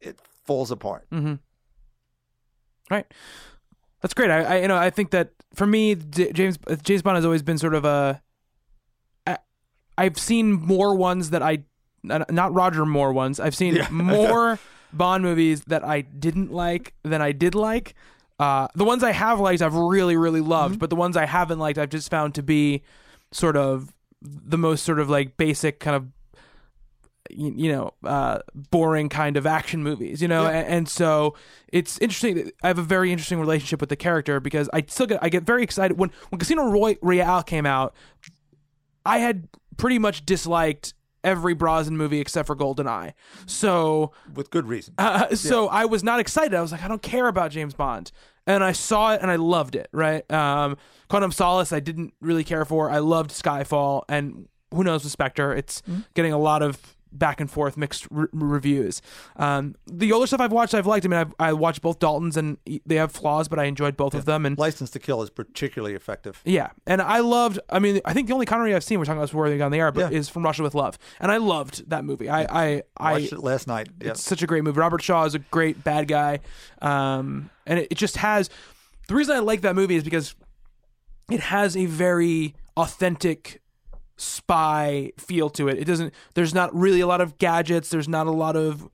it 0.00 0.18
falls 0.44 0.70
apart. 0.70 1.08
Mm-hmm. 1.10 1.34
Right. 2.90 3.06
That's 4.00 4.14
great. 4.14 4.30
I, 4.30 4.42
I 4.42 4.60
you 4.62 4.68
know 4.68 4.76
I 4.76 4.90
think 4.90 5.10
that 5.10 5.30
for 5.54 5.66
me 5.66 5.94
J- 5.94 6.32
James 6.32 6.58
James 6.82 7.02
Bond 7.02 7.16
has 7.16 7.24
always 7.24 7.42
been 7.42 7.58
sort 7.58 7.74
of 7.74 7.84
a. 7.84 8.22
I, 9.26 9.38
I've 9.98 10.18
seen 10.18 10.52
more 10.52 10.94
ones 10.94 11.30
that 11.30 11.42
I, 11.42 11.64
not 12.02 12.30
not 12.30 12.52
Roger 12.54 12.86
Moore 12.86 13.12
ones. 13.12 13.40
I've 13.40 13.54
seen 13.54 13.78
more 13.90 14.58
Bond 14.92 15.22
movies 15.22 15.62
that 15.66 15.84
I 15.84 16.00
didn't 16.00 16.52
like 16.52 16.94
than 17.02 17.22
I 17.22 17.32
did 17.32 17.54
like. 17.54 17.94
Uh, 18.38 18.68
the 18.74 18.84
ones 18.84 19.04
I 19.04 19.12
have 19.12 19.38
liked, 19.38 19.62
I've 19.62 19.74
really 19.74 20.16
really 20.16 20.40
loved, 20.40 20.78
but 20.78 20.90
the 20.90 20.96
ones 20.96 21.16
I 21.16 21.26
haven't 21.26 21.58
liked, 21.58 21.78
I've 21.78 21.90
just 21.90 22.10
found 22.10 22.34
to 22.36 22.42
be 22.42 22.82
sort 23.32 23.56
of 23.56 23.92
the 24.22 24.58
most 24.58 24.84
sort 24.84 24.98
of 24.98 25.08
like 25.08 25.36
basic 25.36 25.80
kind 25.80 25.96
of 25.96 26.06
you, 27.30 27.52
you 27.56 27.72
know 27.72 27.94
uh, 28.04 28.40
boring 28.54 29.08
kind 29.08 29.36
of 29.36 29.46
action 29.46 29.82
movies 29.82 30.20
you 30.20 30.28
know? 30.28 30.46
And, 30.46 30.66
and 30.66 30.88
so 30.88 31.34
it's 31.68 31.98
interesting 31.98 32.50
i 32.62 32.68
have 32.68 32.78
a 32.78 32.82
very 32.82 33.12
interesting 33.12 33.38
relationship 33.38 33.80
with 33.80 33.88
the 33.88 33.96
character 33.96 34.40
because 34.40 34.68
i 34.72 34.82
still 34.88 35.06
get 35.06 35.18
i 35.22 35.28
get 35.28 35.44
very 35.44 35.62
excited. 35.62 35.98
When 35.98 36.10
when 36.30 36.38
casino 36.38 36.70
royale 37.02 37.42
came 37.42 37.66
out 37.66 37.94
i 39.06 39.18
had 39.18 39.48
pretty 39.76 39.98
much 39.98 40.26
disliked 40.26 40.94
every 41.22 41.54
brosnan 41.54 41.96
movie 41.96 42.18
except 42.20 42.46
for 42.46 42.56
goldeneye 42.56 43.12
so 43.46 44.12
With 44.34 44.50
good 44.50 44.66
reason. 44.66 44.94
uh, 44.98 45.34
so 45.34 45.68
I 45.68 45.84
was 45.84 46.02
not 46.02 46.20
excited. 46.20 46.54
I 46.54 46.62
was 46.62 46.72
like, 46.72 46.82
I 46.82 46.88
don't 46.88 47.02
care 47.02 47.28
about 47.28 47.50
James 47.50 47.74
Bond. 47.74 48.10
And 48.46 48.64
I 48.64 48.72
saw 48.72 49.12
it 49.14 49.20
and 49.22 49.30
I 49.30 49.36
loved 49.36 49.76
it, 49.76 49.88
right? 49.92 50.28
Um, 50.32 50.76
Quantum 51.08 51.30
Solace, 51.30 51.72
I 51.72 51.80
didn't 51.80 52.14
really 52.20 52.42
care 52.42 52.64
for. 52.64 52.90
I 52.90 52.98
loved 52.98 53.30
Skyfall. 53.30 54.02
And 54.08 54.48
who 54.72 54.82
knows 54.82 55.04
with 55.04 55.12
Spectre? 55.12 55.54
It's 55.54 55.82
getting 56.14 56.32
a 56.32 56.38
lot 56.38 56.62
of 56.62 56.96
back 57.12 57.40
and 57.40 57.50
forth 57.50 57.76
mixed 57.76 58.06
re- 58.10 58.26
reviews. 58.32 59.02
Um, 59.36 59.74
the 59.86 60.12
older 60.12 60.26
stuff 60.26 60.40
I've 60.40 60.52
watched, 60.52 60.74
I've 60.74 60.86
liked. 60.86 61.04
I 61.04 61.08
mean, 61.08 61.18
I've, 61.20 61.34
I 61.38 61.52
watched 61.52 61.82
both 61.82 61.98
Daltons 61.98 62.36
and 62.36 62.56
they 62.86 62.94
have 62.96 63.12
flaws, 63.12 63.48
but 63.48 63.58
I 63.58 63.64
enjoyed 63.64 63.96
both 63.96 64.14
of 64.14 64.24
them. 64.24 64.46
And 64.46 64.56
License 64.58 64.90
to 64.90 64.98
Kill 64.98 65.22
is 65.22 65.30
particularly 65.30 65.94
effective. 65.94 66.40
yeah, 66.44 66.70
and 66.86 67.00
I 67.02 67.20
loved. 67.20 67.58
I 67.68 67.78
mean, 67.78 68.00
I 68.04 68.12
think 68.12 68.28
the 68.28 68.34
only 68.34 68.46
Connery 68.46 68.74
I've 68.74 68.84
seen 68.84 68.98
we're 68.98 69.04
talking 69.04 69.18
about 69.18 69.28
before 69.28 69.48
they 69.48 69.58
got 69.58 69.66
on 69.66 69.72
the 69.72 69.78
air, 69.78 69.92
but 69.92 70.12
Yeah. 70.12 70.18
is 70.18 70.28
from 70.28 70.44
Russia 70.44 70.62
with 70.62 70.74
Love, 70.74 70.98
and 71.20 71.30
I 71.32 71.36
loved 71.38 71.88
that 71.90 72.04
movie. 72.04 72.28
I 72.28 72.42
I 72.44 72.82
I 72.96 73.12
Watched 73.12 73.32
it 73.32 73.40
last 73.40 73.66
night. 73.66 73.88
Yeah. 74.00 74.10
it's 74.10 74.22
such 74.22 74.42
a 74.42 74.46
great 74.46 74.64
movie. 74.64 74.78
Robert 74.78 75.02
Shaw 75.02 75.24
is 75.24 75.34
a 75.34 75.38
great 75.40 75.82
bad 75.84 76.08
guy, 76.08 76.40
um, 76.82 77.50
and 77.66 77.78
it, 77.80 77.88
it 77.90 77.94
just 77.96 78.16
has. 78.18 78.50
The 79.08 79.14
reason 79.14 79.34
I 79.34 79.40
like 79.40 79.62
that 79.62 79.74
movie 79.74 79.96
is 79.96 80.04
because 80.04 80.34
it 81.30 81.40
has 81.40 81.76
a 81.76 81.86
very 81.86 82.54
authentic 82.76 83.59
spy 84.20 85.12
feel 85.18 85.50
to 85.50 85.68
it. 85.68 85.78
It 85.78 85.84
doesn't. 85.84 86.14
There's 86.34 86.54
not 86.54 86.74
really 86.74 87.00
a 87.00 87.06
lot 87.06 87.20
of 87.20 87.38
gadgets. 87.38 87.88
There's 87.88 88.08
not 88.08 88.26
a 88.26 88.30
lot 88.32 88.56
of 88.56 88.88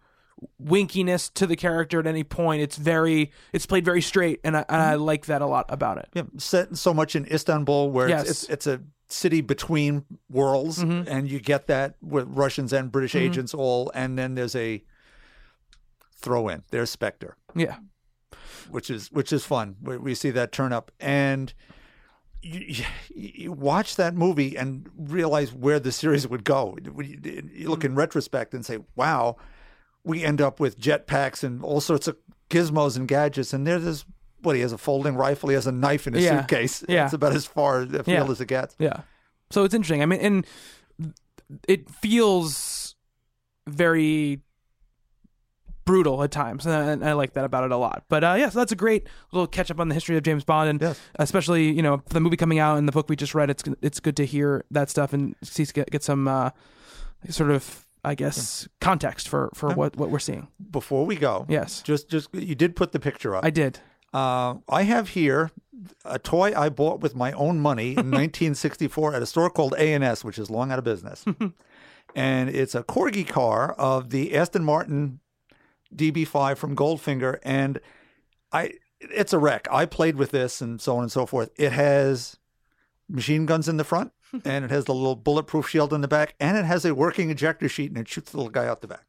winkiness 0.63 1.33
to 1.35 1.47
the 1.47 1.57
character 1.57 1.99
at 1.99 2.07
any 2.07 2.25
point. 2.25 2.63
It's 2.63 2.77
very. 2.77 3.33
It's 3.53 3.67
played 3.67 3.85
very 3.85 4.03
straight, 4.03 4.41
and 4.45 4.57
I, 4.57 4.65
and 4.69 4.83
I 4.83 4.95
like 4.95 5.27
that 5.27 5.43
a 5.43 5.47
lot 5.47 5.67
about 5.69 5.99
it. 5.99 6.09
Yeah, 6.15 6.23
set 6.39 6.77
so 6.77 6.95
much 6.95 7.17
in 7.17 7.27
Istanbul, 7.27 7.91
where 7.91 8.09
Yes. 8.09 8.29
it's, 8.29 8.43
it's 8.45 8.51
it's 8.53 8.67
a 8.67 8.81
city 9.09 9.41
between 9.41 10.05
worlds, 10.31 10.79
mm-hmm. 10.83 11.09
and 11.09 11.31
you 11.31 11.41
get 11.41 11.67
that 11.69 11.97
with 12.03 12.27
Russians 12.29 12.73
and 12.73 12.91
British 12.91 13.15
mm-hmm. 13.15 13.27
agents 13.27 13.55
all, 13.55 13.91
and 13.95 14.19
then 14.19 14.35
there's 14.35 14.57
a 14.57 14.83
throw 16.17 16.49
in. 16.49 16.63
There's 16.71 16.91
Spectre, 16.91 17.37
Yeah. 17.55 17.77
which 18.71 18.91
is 18.91 19.11
which 19.13 19.33
is 19.33 19.45
fun. 19.45 19.77
We, 19.83 19.97
we 19.97 20.15
see 20.15 20.31
that 20.31 20.53
turn 20.53 20.73
up, 20.73 20.91
and 21.01 21.53
you, 22.47 22.85
you- 23.15 23.53
watch 23.53 23.97
that 23.97 24.15
movie 24.15 24.57
and 24.57 24.89
realize 24.97 25.53
where 25.53 25.79
the 25.81 25.93
series 25.93 26.27
would 26.29 26.45
go. 26.45 26.77
You 26.83 26.93
you 27.53 27.69
look 27.69 27.85
in 27.85 27.93
mm-hmm. 27.93 27.99
retrospect 27.99 28.55
and 28.55 28.65
say, 28.65 28.79
"Wow, 28.95 29.37
we 30.05 30.25
end 30.25 30.41
up 30.41 30.61
with 30.61 30.79
jetpacks 30.79 31.43
and 31.45 31.63
all 31.63 31.81
sorts 31.81 32.09
of 32.09 32.17
gizmos 32.51 32.97
and 32.97 33.07
gadgets." 33.09 33.53
And 33.53 33.67
there's 33.67 33.85
this. 33.85 34.05
What 34.43 34.55
he 34.55 34.61
has 34.63 34.73
a 34.73 34.79
folding 34.79 35.17
rifle. 35.17 35.49
He 35.49 35.55
has 35.55 35.67
a 35.67 35.73
knife 35.73 36.07
in 36.07 36.13
his 36.15 36.25
Yeah. 36.25 36.41
suitcase. 36.41 36.85
Yeah. 36.89 37.05
It's 37.07 37.15
about 37.15 37.35
as 37.35 37.47
far 37.47 37.81
afield 37.81 38.07
Yeah. 38.07 38.31
as 38.31 38.41
it 38.41 38.47
gets. 38.47 38.77
Yeah. 38.79 39.01
So 39.51 39.65
it's 39.65 39.75
interesting. 39.75 40.03
I 40.03 40.07
mean, 40.07 40.21
and 40.21 40.47
it 41.67 41.91
feels 41.91 42.95
very 43.67 44.41
brutal 45.87 46.23
at 46.23 46.31
times, 46.31 46.67
and 46.67 47.03
I, 47.03 47.11
I 47.11 47.13
like 47.15 47.33
that 47.33 47.45
about 47.47 47.65
it 47.65 47.73
a 47.73 47.77
lot. 47.79 48.05
But 48.11 48.23
uh, 48.23 48.35
yeah, 48.39 48.51
so 48.51 48.59
that's 48.59 48.73
a 48.73 48.77
great 48.77 49.07
little 49.33 49.47
catch 49.47 49.71
up 49.71 49.81
on 49.81 49.89
the 49.89 49.95
history 49.95 50.17
of 50.19 50.23
James 50.23 50.45
Bond, 50.45 50.69
and 50.69 50.81
Yes. 50.83 51.01
especially 51.15 51.71
you 51.71 51.81
know 51.83 52.03
the 52.11 52.21
movie 52.21 52.37
coming 52.37 52.59
out 52.59 52.77
and 52.77 52.87
the 52.87 52.93
book 52.93 53.09
we 53.09 53.17
just 53.17 53.35
read. 53.35 53.49
It's 53.49 53.65
it's 53.81 54.01
good 54.01 54.17
to 54.19 54.27
hear 54.27 54.65
that 54.71 54.91
stuff 54.91 55.15
and 55.15 55.35
see 55.43 55.65
get 55.65 55.91
get 55.91 56.03
some 56.03 56.29
uh, 56.29 56.51
sort 57.31 57.51
of 57.51 57.87
I 58.05 58.15
guess 58.15 58.69
context 58.81 59.29
for 59.29 59.51
for 59.55 59.71
what 59.73 59.97
what 59.97 60.11
we're 60.11 60.19
seeing. 60.19 60.49
Before 60.71 61.07
we 61.07 61.17
go, 61.17 61.47
Yes, 61.49 61.81
just 61.83 62.11
just 62.11 62.29
you 62.35 62.55
did 62.55 62.77
put 62.77 62.93
the 62.93 63.01
picture 63.01 63.35
up. 63.35 63.45
I 63.45 63.51
did. 63.51 63.79
Uh, 64.13 64.57
I 64.69 64.83
have 64.83 65.11
here 65.11 65.51
a 66.05 66.19
toy 66.19 66.53
I 66.57 66.69
bought 66.71 67.01
with 67.01 67.15
my 67.15 67.33
own 67.33 67.61
money 67.61 67.91
in 67.91 67.97
1964 68.11 69.15
at 69.15 69.23
a 69.23 69.27
store 69.27 69.51
called 69.51 69.75
A&S, 69.77 70.25
which 70.25 70.39
is 70.39 70.49
long 70.51 70.73
out 70.73 70.79
of 70.79 70.85
business. 70.85 71.23
and 72.15 72.49
it's 72.49 72.75
a 72.75 72.83
corgi 72.83 73.27
car 73.29 73.73
of 73.73 74.11
the 74.11 74.35
Aston 74.35 74.65
Martin 74.65 75.21
DB5 75.97 76.57
from 76.57 76.77
Goldfinger, 76.77 77.39
and 77.43 77.81
I 78.53 78.75
it's 79.01 79.33
a 79.33 79.39
wreck. 79.39 79.67
I 79.71 79.87
played 79.87 80.17
with 80.17 80.31
this 80.31 80.61
and 80.61 80.81
so 80.81 80.97
on 80.97 81.03
and 81.03 81.13
so 81.13 81.27
forth. 81.27 81.51
It 81.57 81.73
has 81.73 82.37
machine 83.09 83.47
guns 83.47 83.69
in 83.69 83.77
the 83.77 83.85
front, 83.85 84.13
and 84.45 84.65
it 84.65 84.71
has 84.71 84.85
the 84.87 84.95
little 84.95 85.17
bulletproof 85.17 85.69
shield 85.69 85.93
in 85.93 86.01
the 86.01 86.09
back, 86.09 86.35
and 86.41 86.57
it 86.57 86.65
has 86.65 86.85
a 86.85 86.95
working 86.95 87.31
ejector 87.31 87.69
sheet, 87.69 87.91
and 87.91 87.99
it 87.99 88.09
shoots 88.09 88.31
the 88.33 88.37
little 88.39 88.51
guy 88.51 88.67
out 88.67 88.81
the 88.81 88.89
back, 88.89 89.05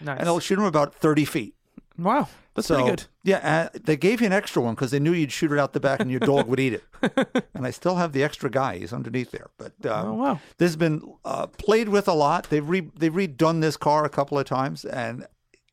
Nice. 0.00 0.18
and 0.18 0.22
it'll 0.26 0.40
shoot 0.40 0.58
him 0.58 0.64
about 0.64 0.94
30 0.94 1.24
feet. 1.24 1.54
wow, 1.98 2.28
that's 2.54 2.68
So, 2.68 2.74
pretty 2.76 2.90
good. 2.90 3.04
Yeah, 3.24 3.68
uh, 3.74 3.78
they 3.84 3.96
gave 3.96 4.20
you 4.20 4.26
an 4.26 4.32
extra 4.32 4.62
one 4.62 4.74
because 4.74 4.90
they 4.90 4.98
knew 5.00 5.12
you'd 5.12 5.32
shoot 5.32 5.52
it 5.52 5.58
out 5.58 5.72
the 5.74 5.80
back 5.80 6.00
and 6.00 6.10
your 6.10 6.20
dog 6.20 6.46
would 6.46 6.60
eat 6.60 6.72
it. 6.74 6.84
and 7.54 7.66
I 7.66 7.70
still 7.70 7.96
have 7.96 8.12
the 8.12 8.22
extra 8.22 8.48
guy. 8.50 8.78
He's 8.78 8.92
underneath 8.92 9.30
there. 9.32 9.48
But 9.58 9.72
um, 9.86 10.06
Oh, 10.08 10.12
wow. 10.14 10.40
this 10.58 10.68
has 10.70 10.76
been 10.76 11.02
uh, 11.24 11.46
played 11.48 11.88
with 11.90 12.06
a 12.08 12.12
lot. 12.14 12.48
They've 12.48 12.66
re- 12.66 12.90
they've 12.96 13.12
redone 13.12 13.60
this 13.60 13.76
car 13.76 14.04
a 14.04 14.08
couple 14.08 14.38
of 14.38 14.46
times, 14.46 14.84
and 14.84 15.26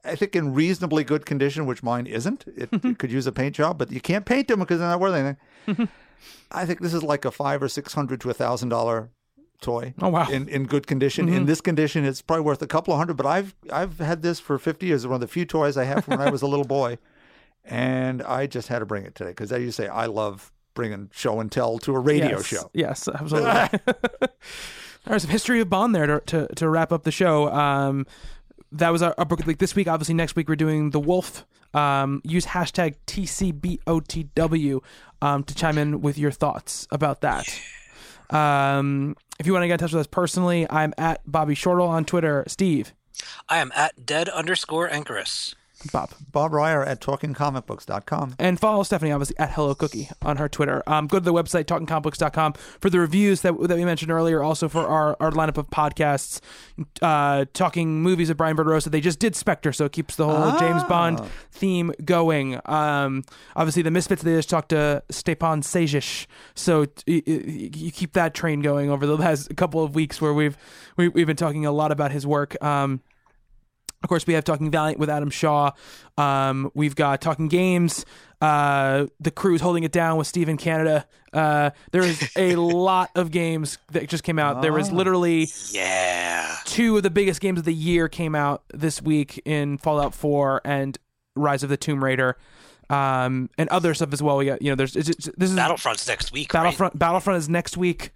I 0.06 0.16
think 0.16 0.36
in 0.36 0.54
reasonably 0.54 1.04
good 1.04 1.26
condition, 1.26 1.66
which 1.66 1.84
mine 1.84 2.08
isn't. 2.08 2.46
It, 2.48 2.70
it 2.84 2.98
could 2.98 3.12
use 3.12 3.28
a 3.28 3.32
paint 3.32 3.56
job, 3.56 3.78
but 3.78 3.92
you 3.92 4.02
can't 4.02 4.26
paint 4.26 4.48
them 4.48 4.60
because 4.60 4.80
they're 4.80 4.90
not 4.90 5.00
worth 5.00 5.14
anything. 5.16 5.90
I 6.52 6.66
think 6.66 6.82
this 6.82 6.94
is 6.94 7.04
like 7.04 7.26
a 7.26 7.32
five 7.32 7.62
or 7.62 7.68
six 7.68 7.94
hundred 7.94 8.22
to 8.22 8.30
a 8.30 8.34
thousand 8.34 8.70
dollar 8.70 9.10
toy. 9.62 9.94
Oh, 10.02 10.10
wow. 10.10 10.30
In 10.30 10.48
in 10.48 10.66
good 10.66 10.88
condition. 10.88 11.28
In 11.30 11.46
this 11.46 11.62
condition, 11.62 12.06
it's 12.06 12.22
probably 12.22 12.44
worth 12.44 12.62
a 12.62 12.68
couple 12.68 12.94
of 12.94 12.98
hundred. 12.98 13.18
But 13.18 13.26
I've 13.26 13.56
I've 13.72 14.00
had 14.00 14.22
this 14.22 14.40
for 14.40 14.58
fifty 14.60 14.88
years. 14.88 15.04
It's 15.04 15.10
one 15.10 15.16
of 15.16 15.22
the 15.22 15.28
few 15.28 15.46
toys 15.46 15.78
I 15.78 15.86
have 15.86 16.06
from 16.06 16.18
when 16.18 16.28
I 16.28 16.32
was 16.32 16.42
a 16.42 16.48
little 16.48 16.66
boy, 16.66 16.98
and 17.66 18.22
I 18.22 18.48
just 18.48 18.68
had 18.68 18.80
to 18.80 18.86
bring 18.86 19.06
it 19.06 19.16
today 19.16 19.32
because, 19.32 19.52
as 19.52 19.62
you 19.62 19.72
say, 19.72 19.88
I 19.88 20.06
love 20.06 20.52
bringing 20.74 21.10
show 21.14 21.40
and 21.40 21.52
tell 21.52 21.80
to 21.80 21.96
a 21.96 22.00
radio 22.00 22.38
yes. 22.38 22.46
show. 22.46 22.70
Yes, 22.74 23.08
absolutely. 23.08 23.80
There's 25.06 25.24
some 25.24 25.32
history 25.32 25.60
of 25.60 25.70
Bond 25.70 25.94
there 25.94 26.08
to, 26.08 26.22
to, 26.28 26.56
to 26.56 26.70
wrap 26.70 26.92
up 26.94 27.04
the 27.04 27.12
show. 27.12 27.52
Um, 27.52 28.08
that 28.74 28.90
was 28.90 29.02
our, 29.02 29.16
our 29.18 29.26
book 29.26 29.40
of 29.40 29.46
the 29.46 29.50
week 29.50 29.60
this 29.60 29.76
week. 29.76 29.88
Obviously, 29.88 30.16
next 30.16 30.36
week 30.36 30.50
we're 30.50 30.56
doing 30.56 30.90
The 30.90 31.00
Wolf. 31.00 31.46
Um, 31.74 32.22
use 32.24 32.46
hashtag 32.46 32.96
TCBOTW 33.08 34.84
um, 35.22 35.44
to 35.44 35.56
chime 35.56 35.78
in 35.78 36.02
with 36.02 36.18
your 36.18 36.32
thoughts 36.32 36.88
about 36.92 37.22
that. 37.22 37.48
Um, 38.30 39.16
if 39.40 39.46
you 39.46 39.54
want 39.54 39.64
to 39.64 39.68
get 39.68 39.74
in 39.74 39.80
touch 39.80 39.94
with 39.94 40.02
us 40.02 40.08
personally, 40.08 40.66
I'm 40.70 40.94
at 40.98 41.22
Bobby 41.30 41.56
Shortle 41.56 41.88
on 41.88 42.06
Twitter. 42.06 42.44
Steve, 42.48 42.94
I 43.50 43.60
am 43.60 43.72
at 43.76 44.06
dead 44.06 44.30
underscore 44.30 44.90
Anchorus. 44.90 45.56
Bob. 45.92 46.12
Bob 46.32 46.54
Reyer 46.54 46.84
at 46.84 47.00
talkingcomicbooks.com. 47.02 48.36
And 48.40 48.60
follow 48.60 48.84
Stephanie, 48.84 49.12
obviously, 49.12 49.38
at 49.38 49.52
Hello 49.52 49.76
Cookie 49.76 50.10
on 50.22 50.38
her 50.38 50.48
Twitter. 50.50 50.84
Um, 50.88 51.08
go 51.08 51.20
to 51.20 51.24
the 51.26 51.34
website, 51.34 51.66
talkingcomics.com, 51.66 52.54
for 52.80 52.90
the 52.90 53.00
reviews 53.00 53.42
that, 53.42 53.54
that 53.68 53.78
we 53.78 53.86
mentioned 53.86 54.12
earlier, 54.12 54.42
also 54.42 54.68
for 54.70 54.88
our, 54.88 55.16
our 55.20 55.32
lineup 55.32 55.58
of 55.58 55.70
podcasts, 55.70 56.40
uh, 57.02 57.46
talking 57.54 58.02
movies 58.02 58.30
with 58.30 58.38
Brian 58.38 58.56
Barbarossa. 58.56 58.90
They 58.90 59.02
just 59.02 59.20
did 59.20 59.36
Spectre, 59.36 59.72
so 59.74 59.86
it 59.86 59.92
keeps 59.92 60.16
the 60.16 60.26
whole 60.26 60.58
James 60.60 60.84
Bond 60.86 61.22
theme 61.52 61.92
going. 62.04 62.60
Um, 62.66 63.24
obviously, 63.56 63.82
the 63.82 63.92
Misfits, 63.92 64.22
they 64.24 64.36
just 64.36 64.50
talked 64.50 64.70
to 64.70 65.04
Stjepan 65.10 65.64
Sejic, 65.64 66.26
so 66.56 66.86
t- 66.86 67.04
y- 67.08 67.24
y- 67.28 67.70
you 67.76 67.92
keep 67.92 68.14
that 68.14 68.34
train 68.34 68.62
going 68.62 68.90
over 68.90 69.06
the 69.06 69.18
last 69.18 69.56
couple 69.56 69.84
of 69.84 69.96
weeks 69.96 70.22
where 70.22 70.34
we've, 70.34 70.58
we, 70.98 71.08
we've 71.10 71.28
been 71.28 71.36
talking 71.36 71.66
a 71.66 71.72
lot 71.72 71.92
about 71.92 72.12
his 72.12 72.26
work. 72.26 72.62
Um, 72.64 73.02
of 74.04 74.10
course, 74.10 74.28
we 74.28 74.34
have 74.34 74.44
Talking 74.44 74.70
Valiant 74.70 75.00
with 75.00 75.10
Adam 75.10 75.30
Shaw. 75.30 75.72
Um, 76.18 76.70
we've 76.76 76.96
got 76.96 77.22
Talking 77.22 77.48
Games. 77.48 78.06
Uh, 78.42 79.08
the 79.22 79.32
crew's 79.32 79.62
holding 79.62 79.84
it 79.84 79.92
down 79.94 80.18
with 80.18 80.28
Steve 80.28 80.50
in 80.50 80.58
Canada. 80.58 81.08
Uh, 81.32 81.70
there 81.92 82.02
is 82.04 82.30
a 82.36 82.56
lot 82.58 83.10
of 83.16 83.32
games 83.32 83.78
that 83.94 84.10
just 84.10 84.24
came 84.24 84.38
out. 84.38 84.62
There 84.62 84.74
was 84.74 84.92
literally 84.92 85.48
Yeah. 85.72 86.54
two 86.66 86.98
of 86.98 87.04
the 87.04 87.10
biggest 87.10 87.40
games 87.40 87.60
of 87.60 87.66
the 87.66 87.74
year 87.74 88.10
came 88.10 88.36
out 88.36 88.64
this 88.74 89.02
week 89.02 89.42
in 89.46 89.78
Fallout 89.78 90.14
4 90.14 90.62
and 90.66 90.98
Rise 91.38 91.64
of 91.64 91.70
the 91.70 91.78
Tomb 91.78 92.04
Raider, 92.04 92.38
um, 92.90 93.50
and 93.58 93.70
other 93.70 93.94
stuff 93.94 94.12
as 94.14 94.22
well. 94.22 94.38
We 94.38 94.46
got 94.46 94.62
you 94.62 94.70
know, 94.72 94.76
there's 94.76 94.96
it's, 94.96 95.10
it's- 95.10 95.30
this 95.38 95.50
is 95.50 95.56
Battlefront's 95.56 96.06
next 96.08 96.32
week. 96.34 96.54
right? 96.54 96.64
Battlefront. 96.64 97.00
Battlefront 97.00 97.38
is 97.38 97.48
next 97.50 97.78
week. 97.78 98.12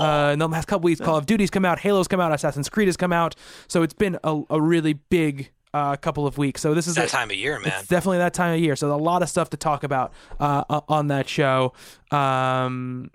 Uh, 0.00 0.30
in 0.32 0.38
the 0.38 0.48
last 0.48 0.66
couple 0.66 0.84
weeks, 0.84 1.00
Call 1.00 1.16
of 1.16 1.26
Duty's 1.26 1.50
come 1.50 1.64
out, 1.64 1.78
Halo's 1.80 2.08
come 2.08 2.20
out, 2.20 2.32
Assassin's 2.32 2.68
Creed 2.68 2.88
has 2.88 2.96
come 2.96 3.12
out. 3.12 3.34
So 3.68 3.82
it's 3.82 3.94
been 3.94 4.18
a, 4.24 4.42
a 4.50 4.60
really 4.60 4.94
big 4.94 5.50
uh, 5.74 5.96
couple 5.96 6.26
of 6.26 6.38
weeks. 6.38 6.60
So 6.60 6.74
this 6.74 6.86
is 6.86 6.94
That 6.96 7.06
a- 7.08 7.10
time 7.10 7.30
of 7.30 7.36
year, 7.36 7.58
man. 7.60 7.72
It's 7.78 7.88
definitely 7.88 8.18
that 8.18 8.34
time 8.34 8.54
of 8.54 8.60
year. 8.60 8.74
So 8.76 8.92
a 8.92 8.96
lot 8.96 9.22
of 9.22 9.28
stuff 9.28 9.50
to 9.50 9.56
talk 9.56 9.84
about 9.84 10.12
uh, 10.40 10.64
on 10.88 11.08
that 11.08 11.28
show. 11.28 11.72
Um, 12.10 13.10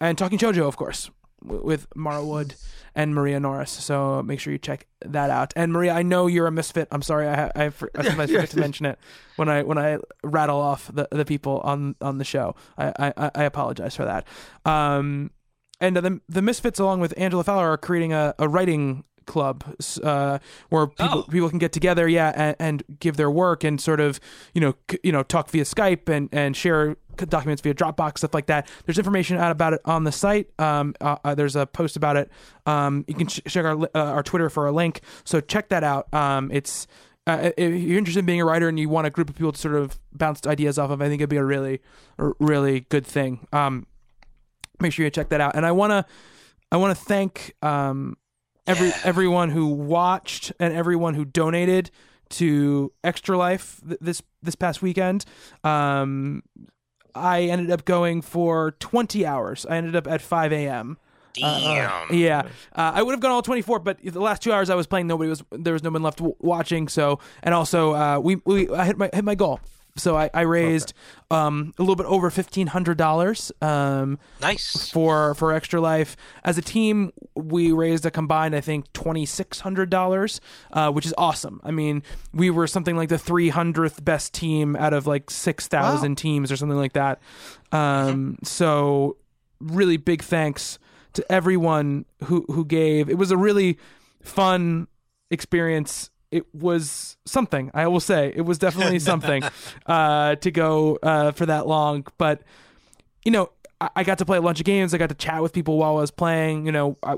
and 0.00 0.16
talking 0.18 0.38
JoJo, 0.38 0.66
of 0.66 0.76
course, 0.76 1.10
with 1.42 1.86
Mara 1.94 2.24
Wood 2.24 2.54
and 2.94 3.14
Maria 3.14 3.38
Norris. 3.38 3.70
So 3.70 4.22
make 4.22 4.40
sure 4.40 4.52
you 4.52 4.58
check 4.58 4.86
that 5.04 5.30
out. 5.30 5.52
And 5.56 5.72
Maria, 5.72 5.92
I 5.92 6.02
know 6.02 6.26
you're 6.26 6.46
a 6.46 6.50
misfit. 6.52 6.88
I'm 6.90 7.02
sorry, 7.02 7.28
I 7.28 7.36
ha- 7.36 7.50
I, 7.54 7.68
for- 7.70 7.90
I 7.94 8.02
sometimes 8.02 8.30
forget 8.30 8.50
to 8.50 8.58
mention 8.66 8.86
it 8.86 8.98
when 9.36 9.48
I 9.48 9.62
when 9.62 9.78
I 9.78 9.98
rattle 10.24 10.58
off 10.60 10.90
the, 10.92 11.06
the 11.10 11.24
people 11.24 11.60
on 11.64 11.94
on 12.00 12.18
the 12.18 12.24
show. 12.24 12.56
I 12.76 13.12
I, 13.16 13.30
I 13.34 13.44
apologize 13.44 13.94
for 13.94 14.04
that. 14.04 14.26
Um, 14.64 15.30
and 15.80 15.96
the 15.96 16.20
the 16.28 16.42
Misfits, 16.42 16.78
along 16.78 17.00
with 17.00 17.14
Angela 17.16 17.44
Fowler, 17.44 17.70
are 17.70 17.78
creating 17.78 18.12
a, 18.12 18.34
a 18.38 18.48
writing 18.48 19.04
club 19.26 19.62
uh, 20.02 20.38
where 20.70 20.88
people 20.88 21.20
Oh. 21.20 21.30
people 21.30 21.48
can 21.50 21.58
get 21.60 21.72
together, 21.72 22.08
yeah, 22.08 22.32
and, 22.34 22.56
and 22.58 22.98
give 23.00 23.16
their 23.16 23.30
work 23.30 23.62
and 23.64 23.80
sort 23.80 24.00
of 24.00 24.18
you 24.54 24.60
know 24.60 24.74
c- 24.90 24.98
you 25.04 25.12
know 25.12 25.22
talk 25.22 25.50
via 25.50 25.64
Skype 25.64 26.08
and 26.08 26.28
and 26.32 26.56
share 26.56 26.96
documents 27.16 27.60
via 27.62 27.74
Dropbox 27.74 28.18
stuff 28.18 28.32
like 28.34 28.46
that. 28.46 28.66
There's 28.86 28.98
information 28.98 29.36
out 29.36 29.52
about 29.52 29.74
it 29.74 29.80
on 29.84 30.04
the 30.04 30.12
site. 30.12 30.48
Um, 30.58 30.94
uh, 31.00 31.16
uh, 31.24 31.34
there's 31.34 31.54
a 31.54 31.66
post 31.66 31.96
about 31.96 32.16
it. 32.16 32.30
Um, 32.66 33.04
you 33.06 33.14
can 33.14 33.26
ch- 33.26 33.42
check 33.46 33.64
our 33.64 33.78
uh, 33.82 33.88
our 33.94 34.22
Twitter 34.22 34.48
for 34.50 34.66
a 34.66 34.72
link. 34.72 35.02
So 35.24 35.40
check 35.40 35.68
that 35.68 35.84
out. 35.84 36.12
Um, 36.14 36.50
it's 36.50 36.86
uh, 37.26 37.50
if 37.56 37.72
you're 37.82 37.98
interested 37.98 38.20
in 38.20 38.26
being 38.26 38.40
a 38.40 38.44
writer 38.44 38.68
and 38.68 38.80
you 38.80 38.88
want 38.88 39.06
a 39.06 39.10
group 39.10 39.28
of 39.28 39.36
people 39.36 39.52
to 39.52 39.58
sort 39.58 39.76
of 39.76 40.00
bounce 40.12 40.44
ideas 40.46 40.78
off 40.78 40.90
of, 40.90 41.00
I 41.02 41.08
think 41.08 41.20
it'd 41.20 41.28
be 41.30 41.36
a 41.36 41.44
really, 41.44 41.80
really 42.40 42.80
good 42.88 43.06
thing. 43.06 43.46
Um, 43.52 43.86
make 44.80 44.92
sure 44.92 45.04
you 45.04 45.10
check 45.10 45.28
that 45.30 45.40
out. 45.40 45.54
And 45.56 45.64
I 45.66 45.72
wanna, 45.72 46.06
I 46.72 46.76
wanna 46.76 46.94
thank 46.94 47.54
um, 47.62 48.16
every 48.66 48.92
everyone 49.04 49.50
who 49.50 49.66
watched 49.66 50.52
and 50.60 50.74
everyone 50.74 51.14
who 51.14 51.24
donated 51.24 51.90
to 52.30 52.92
Extra 53.02 53.36
Life 53.36 53.80
th- 53.86 53.98
this 54.00 54.22
this 54.42 54.54
past 54.54 54.82
weekend. 54.82 55.24
Um, 55.64 56.42
I 57.14 57.42
ended 57.42 57.70
up 57.72 57.84
going 57.84 58.22
for 58.22 58.72
20 58.78 59.26
hours. 59.26 59.66
I 59.68 59.76
ended 59.76 59.96
up 59.96 60.06
at 60.06 60.22
5 60.22 60.52
a.m. 60.52 60.96
Damn. 61.34 62.14
Yeah, 62.14 62.42
uh, 62.74 62.92
I 62.94 63.02
would 63.02 63.12
have 63.12 63.20
gone 63.20 63.30
all 63.30 63.42
24, 63.42 63.78
but 63.80 63.98
the 64.02 64.20
last 64.20 64.42
two 64.42 64.52
hours 64.52 64.68
I 64.68 64.74
was 64.74 64.86
playing, 64.86 65.06
nobody 65.06 65.30
was 65.30 65.42
there 65.52 65.72
was 65.72 65.82
no 65.82 65.90
one 65.90 66.02
left 66.02 66.18
w- 66.18 66.34
watching. 66.40 66.88
So, 66.88 67.20
and 67.42 67.54
also 67.54 67.94
uh, 67.94 68.18
we 68.18 68.36
we 68.44 68.68
I 68.70 68.84
hit 68.84 68.98
my 68.98 69.10
hit 69.12 69.24
my 69.24 69.34
goal 69.36 69.60
so 69.96 70.16
I, 70.16 70.30
I 70.32 70.42
raised 70.42 70.92
um, 71.30 71.72
a 71.78 71.82
little 71.82 71.96
bit 71.96 72.06
over 72.06 72.30
fifteen 72.30 72.68
hundred 72.68 72.96
dollars. 72.96 73.52
Um, 73.62 74.18
Nice. 74.40 74.90
for 74.90 75.34
for 75.34 75.52
extra 75.52 75.80
life 75.80 76.16
as 76.44 76.56
a 76.58 76.62
team 76.62 77.12
we 77.34 77.72
raised 77.72 78.04
a 78.06 78.10
combined 78.10 78.54
i 78.54 78.60
think 78.60 78.90
$2600 78.92 80.40
uh, 80.72 80.90
which 80.90 81.06
is 81.06 81.14
awesome 81.18 81.60
i 81.64 81.70
mean 81.70 82.02
we 82.32 82.50
were 82.50 82.66
something 82.66 82.96
like 82.96 83.08
the 83.08 83.16
300th 83.16 84.04
best 84.04 84.32
team 84.34 84.76
out 84.76 84.92
of 84.92 85.06
like 85.06 85.30
6000 85.30 86.10
Wow. 86.10 86.14
teams 86.14 86.52
or 86.52 86.56
something 86.56 86.78
like 86.78 86.92
that 86.94 87.20
um, 87.72 88.38
so 88.42 89.16
really 89.60 89.96
big 89.96 90.22
thanks 90.22 90.78
to 91.12 91.24
everyone 91.32 92.04
who 92.24 92.44
who 92.48 92.64
gave 92.64 93.08
it 93.08 93.18
was 93.18 93.30
a 93.30 93.36
really 93.36 93.78
fun 94.22 94.86
experience 95.30 96.10
it 96.30 96.46
was 96.54 97.16
something 97.24 97.70
i 97.74 97.86
will 97.86 98.00
say 98.00 98.32
it 98.34 98.42
was 98.42 98.58
definitely 98.58 98.98
something 99.12 99.42
uh, 99.86 100.34
to 100.36 100.50
go 100.50 100.98
uh, 101.02 101.32
for 101.32 101.46
that 101.46 101.66
long 101.66 102.06
but 102.18 102.42
you 103.24 103.32
know, 103.32 103.50
I, 103.80 103.90
I 103.96 104.04
got 104.04 104.18
to 104.18 104.24
play 104.24 104.38
a 104.38 104.42
bunch 104.42 104.60
of 104.60 104.66
games. 104.66 104.94
I 104.94 104.98
got 104.98 105.08
to 105.08 105.14
chat 105.14 105.42
with 105.42 105.52
people 105.52 105.78
while 105.78 105.96
I 105.96 106.00
was 106.00 106.10
playing. 106.10 106.66
You 106.66 106.72
know, 106.72 106.96
I, 107.02 107.16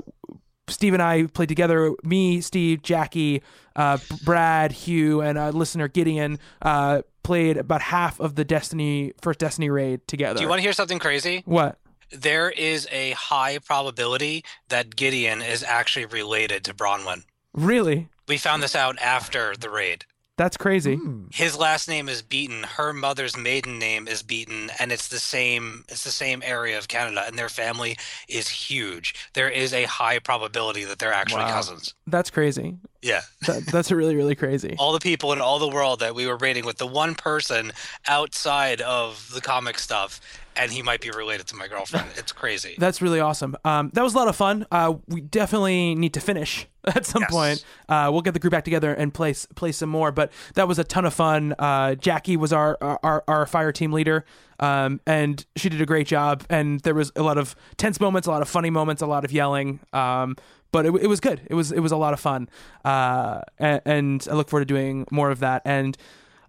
Steve 0.67 0.93
and 0.93 1.01
I 1.01 1.27
played 1.27 1.49
together. 1.49 1.93
Me, 2.03 2.41
Steve, 2.41 2.81
Jackie, 2.81 3.41
uh, 3.75 3.97
Brad, 4.23 4.71
Hugh, 4.71 5.21
and 5.21 5.37
uh, 5.37 5.49
listener 5.49 5.87
Gideon 5.87 6.39
uh, 6.61 7.01
played 7.23 7.57
about 7.57 7.81
half 7.81 8.19
of 8.19 8.35
the 8.35 8.45
Destiny 8.45 9.13
first 9.21 9.39
Destiny 9.39 9.69
raid 9.69 10.07
together. 10.07 10.37
Do 10.37 10.43
you 10.43 10.49
want 10.49 10.59
to 10.59 10.63
hear 10.63 10.73
something 10.73 10.99
crazy? 10.99 11.43
what? 11.45 11.79
There 12.11 12.51
is 12.51 12.87
a 12.91 13.11
high 13.11 13.57
probability 13.57 14.45
that 14.69 14.95
Gideon 14.95 15.41
is 15.41 15.63
actually 15.63 16.05
related 16.05 16.63
to 16.65 16.73
Bronwyn. 16.73 17.23
Really? 17.53 18.07
We 18.27 18.37
found 18.37 18.63
this 18.63 18.75
out 18.75 18.97
after 18.99 19.55
the 19.55 19.69
raid. 19.69 20.05
That's 20.35 20.57
crazy. 20.57 20.95
Hmm. 20.95 21.25
His 21.31 21.55
last 21.55 21.87
name 21.87 22.09
is 22.09 22.23
Beaton. 22.23 22.63
Her 22.63 22.91
mother's 22.91 23.37
maiden 23.37 23.77
name 23.77 24.07
is 24.07 24.23
Beaton, 24.23 24.71
and 24.79 24.91
it's 24.91 25.07
the 25.07 25.19
same. 25.19 25.85
It's 25.89 26.03
the 26.03 26.09
same 26.09 26.41
area 26.43 26.75
of 26.79 26.87
Canada, 26.87 27.23
and 27.27 27.37
their 27.37 27.49
family 27.49 27.97
is 28.27 28.49
huge. 28.49 29.13
There 29.35 29.47
is 29.49 29.73
a 29.73 29.83
high 29.83 30.17
probability 30.17 30.85
that 30.85 30.97
they're 30.97 31.13
actually 31.13 31.43
Wow. 31.43 31.51
cousins. 31.53 31.93
That's 32.07 32.31
crazy. 32.31 32.77
Yeah, 33.03 33.21
That, 33.45 33.67
that's 33.67 33.91
really 33.91 34.15
really 34.15 34.33
crazy. 34.33 34.75
all 34.79 34.91
the 34.93 34.99
people 34.99 35.33
in 35.33 35.41
all 35.41 35.59
the 35.59 35.67
world 35.67 35.99
that 35.99 36.15
we 36.15 36.25
were 36.25 36.37
raiding 36.37 36.65
with, 36.65 36.77
the 36.79 36.87
one 36.87 37.13
person 37.13 37.71
outside 38.07 38.81
of 38.81 39.29
the 39.35 39.41
comic 39.41 39.77
stuff, 39.77 40.19
and 40.55 40.71
he 40.71 40.81
might 40.81 41.01
be 41.01 41.09
related 41.11 41.47
to 41.47 41.55
my 41.55 41.67
girlfriend. 41.67 42.07
It's 42.17 42.31
crazy. 42.31 42.75
That's 42.77 43.01
really 43.01 43.19
awesome. 43.19 43.55
Um, 43.65 43.89
that 43.93 44.03
was 44.03 44.13
a 44.13 44.17
lot 44.17 44.27
of 44.27 44.35
fun. 44.35 44.65
Uh, 44.71 44.95
we 45.07 45.21
definitely 45.21 45.95
need 45.95 46.13
to 46.13 46.19
finish 46.19 46.67
at 46.85 47.05
some 47.05 47.21
Yes. 47.23 47.31
point. 47.31 47.65
Uh, 47.89 48.09
we'll 48.11 48.21
get 48.21 48.33
the 48.33 48.39
group 48.39 48.51
back 48.51 48.63
together 48.63 48.93
and 48.93 49.13
play 49.13 49.33
play 49.55 49.71
some 49.71 49.89
more. 49.89 50.11
But 50.11 50.31
that 50.55 50.67
was 50.67 50.79
a 50.79 50.83
ton 50.83 51.05
of 51.05 51.13
fun. 51.13 51.53
Uh, 51.59 51.95
Jackie 51.95 52.37
was 52.37 52.53
our, 52.53 52.77
our 52.81 53.23
our 53.27 53.45
fire 53.45 53.71
team 53.71 53.91
leader, 53.91 54.25
um, 54.59 55.01
and 55.07 55.45
she 55.55 55.69
did 55.69 55.81
a 55.81 55.85
great 55.85 56.07
job. 56.07 56.43
And 56.49 56.79
there 56.81 56.93
was 56.95 57.11
a 57.15 57.23
lot 57.23 57.37
of 57.37 57.55
tense 57.77 57.99
moments, 57.99 58.27
a 58.27 58.31
lot 58.31 58.41
of 58.41 58.49
funny 58.49 58.69
moments, 58.69 59.01
a 59.01 59.07
lot 59.07 59.25
of 59.25 59.31
yelling. 59.31 59.79
Um, 59.91 60.35
but 60.71 60.85
it, 60.85 60.95
it 60.95 61.07
was 61.07 61.19
good. 61.19 61.41
It 61.49 61.53
was 61.55 61.71
it 61.71 61.79
was 61.81 61.91
a 61.91 61.97
lot 61.97 62.13
of 62.13 62.19
fun, 62.19 62.49
uh, 62.85 63.41
and, 63.59 63.81
and 63.85 64.27
I 64.29 64.33
look 64.33 64.49
forward 64.49 64.67
to 64.67 64.73
doing 64.73 65.05
more 65.11 65.29
of 65.31 65.39
that. 65.39 65.61
And 65.65 65.95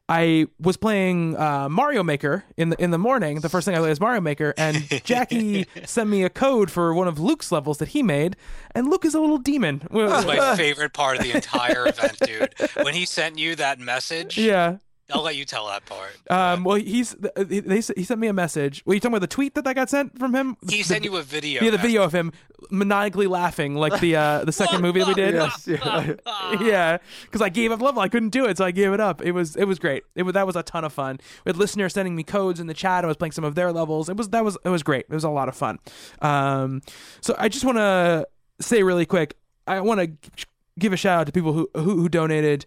I 0.09 0.49
was 0.61 0.77
playing 0.77 1.37
uh, 1.37 1.69
Mario 1.71 2.03
Maker 2.03 2.45
in 2.59 2.69
the 2.69 2.83
in 2.83 2.91
the 2.91 2.99
morning. 2.99 3.41
The 3.41 3.49
first 3.49 3.65
thing 3.65 3.75
I 3.75 3.79
played 3.79 3.89
was 3.89 4.01
Mario 4.01 4.21
Maker, 4.21 4.53
and 4.59 4.87
Jackie 5.05 5.67
sent 5.87 6.11
me 6.11 6.25
a 6.25 6.31
code 6.31 6.71
for 6.71 6.93
one 6.93 7.09
of 7.09 7.19
Luke's 7.19 7.51
levels 7.51 7.79
that 7.79 7.89
he 7.89 8.03
made, 8.03 8.37
and 8.75 8.91
Luke 8.91 9.07
is 9.07 9.15
a 9.15 9.21
little 9.21 9.39
demon. 9.39 9.83
It's 9.91 10.27
my 10.27 10.57
favorite 10.57 10.93
part 10.93 11.17
of 11.17 11.23
the 11.23 11.33
entire 11.33 11.89
event, 11.89 12.19
dude. 12.21 12.55
When 12.83 12.93
he 12.93 13.07
sent 13.07 13.39
you 13.39 13.57
that 13.57 13.79
message, 13.79 14.37
yeah. 14.37 14.77
I'll 15.15 15.23
let 15.23 15.37
you 15.37 15.45
tell 15.45 15.69
that 15.69 15.87
part. 15.87 16.11
Um, 16.31 16.65
well, 16.65 16.77
he's 16.77 17.15
they, 17.37 17.61
they 17.61 17.77
he 17.77 18.05
sent 18.05 18.19
me 18.21 18.27
a 18.27 18.33
message. 18.33 18.83
Were 18.85 18.95
you 18.95 19.01
talking 19.01 19.13
about 19.15 19.21
the 19.21 19.27
tweet 19.29 19.55
that 19.55 19.67
I 19.67 19.73
got 19.73 19.89
sent 19.89 20.19
from 20.19 20.35
him? 20.35 20.57
he 20.69 20.79
The- 20.79 20.83
sent 20.83 21.05
you 21.05 21.17
a 21.17 21.23
video. 21.23 21.63
yeah 21.63 21.71
the 21.71 21.77
message. 21.77 21.83
video 21.89 22.03
of 22.03 22.13
him 22.15 22.33
maniacally 22.71 23.27
laughing 23.27 23.75
like 23.77 24.01
the 24.01 24.17
uh, 24.17 24.45
the 24.45 24.53
second 24.53 24.83
movie 24.83 24.99
that 25.01 25.09
we 25.09 25.15
did. 25.15 25.35
Yes, 25.35 25.67
yeah. 25.69 26.15
yeah, 26.61 26.99
because 27.23 27.41
I 27.41 27.49
gave 27.49 27.71
up 27.73 27.81
level. 27.81 28.03
I 28.03 28.09
couldn't 28.09 28.31
do 28.31 28.45
it, 28.47 28.59
so 28.59 28.65
I 28.65 28.71
gave 28.73 28.93
it 28.93 29.01
up. 29.01 29.23
It 29.23 29.33
was 29.33 29.55
it 29.57 29.65
was 29.65 29.79
great. 29.79 30.03
It 30.17 30.25
was 30.25 30.35
that 30.35 30.47
was 30.47 30.57
a 30.57 30.63
ton 30.63 30.85
of 30.85 30.93
fun. 30.93 31.19
We 31.45 31.51
had 31.51 31.57
listeners 31.57 31.95
sending 31.95 32.17
me 32.17 32.25
codes 32.25 32.59
in 32.61 32.67
the 32.67 32.75
chat. 32.75 33.05
I 33.05 33.07
was 33.07 33.17
playing 33.17 33.33
some 33.33 33.45
of 33.45 33.55
their 33.55 33.73
levels. 33.73 34.09
It 34.09 34.17
was 34.17 34.31
that 34.31 34.45
was 34.45 34.59
it 34.65 34.69
was 34.71 34.83
great. 34.83 35.07
It 35.09 35.15
was 35.15 35.25
a 35.25 35.31
lot 35.31 35.49
of 35.49 35.57
fun. 35.57 35.79
Um, 36.23 36.83
so 37.21 37.37
I 37.39 37.49
just 37.49 37.65
want 37.65 37.79
to 37.79 38.27
say 38.61 38.83
really 38.83 39.07
quick. 39.07 39.37
I 39.67 39.81
want 39.81 40.01
to 40.01 40.47
give 40.79 40.93
a 40.93 40.97
shout 40.97 41.21
out 41.21 41.27
to 41.27 41.33
people 41.33 41.53
who 41.53 41.71
who, 41.75 41.83
who 42.01 42.09
donated. 42.09 42.67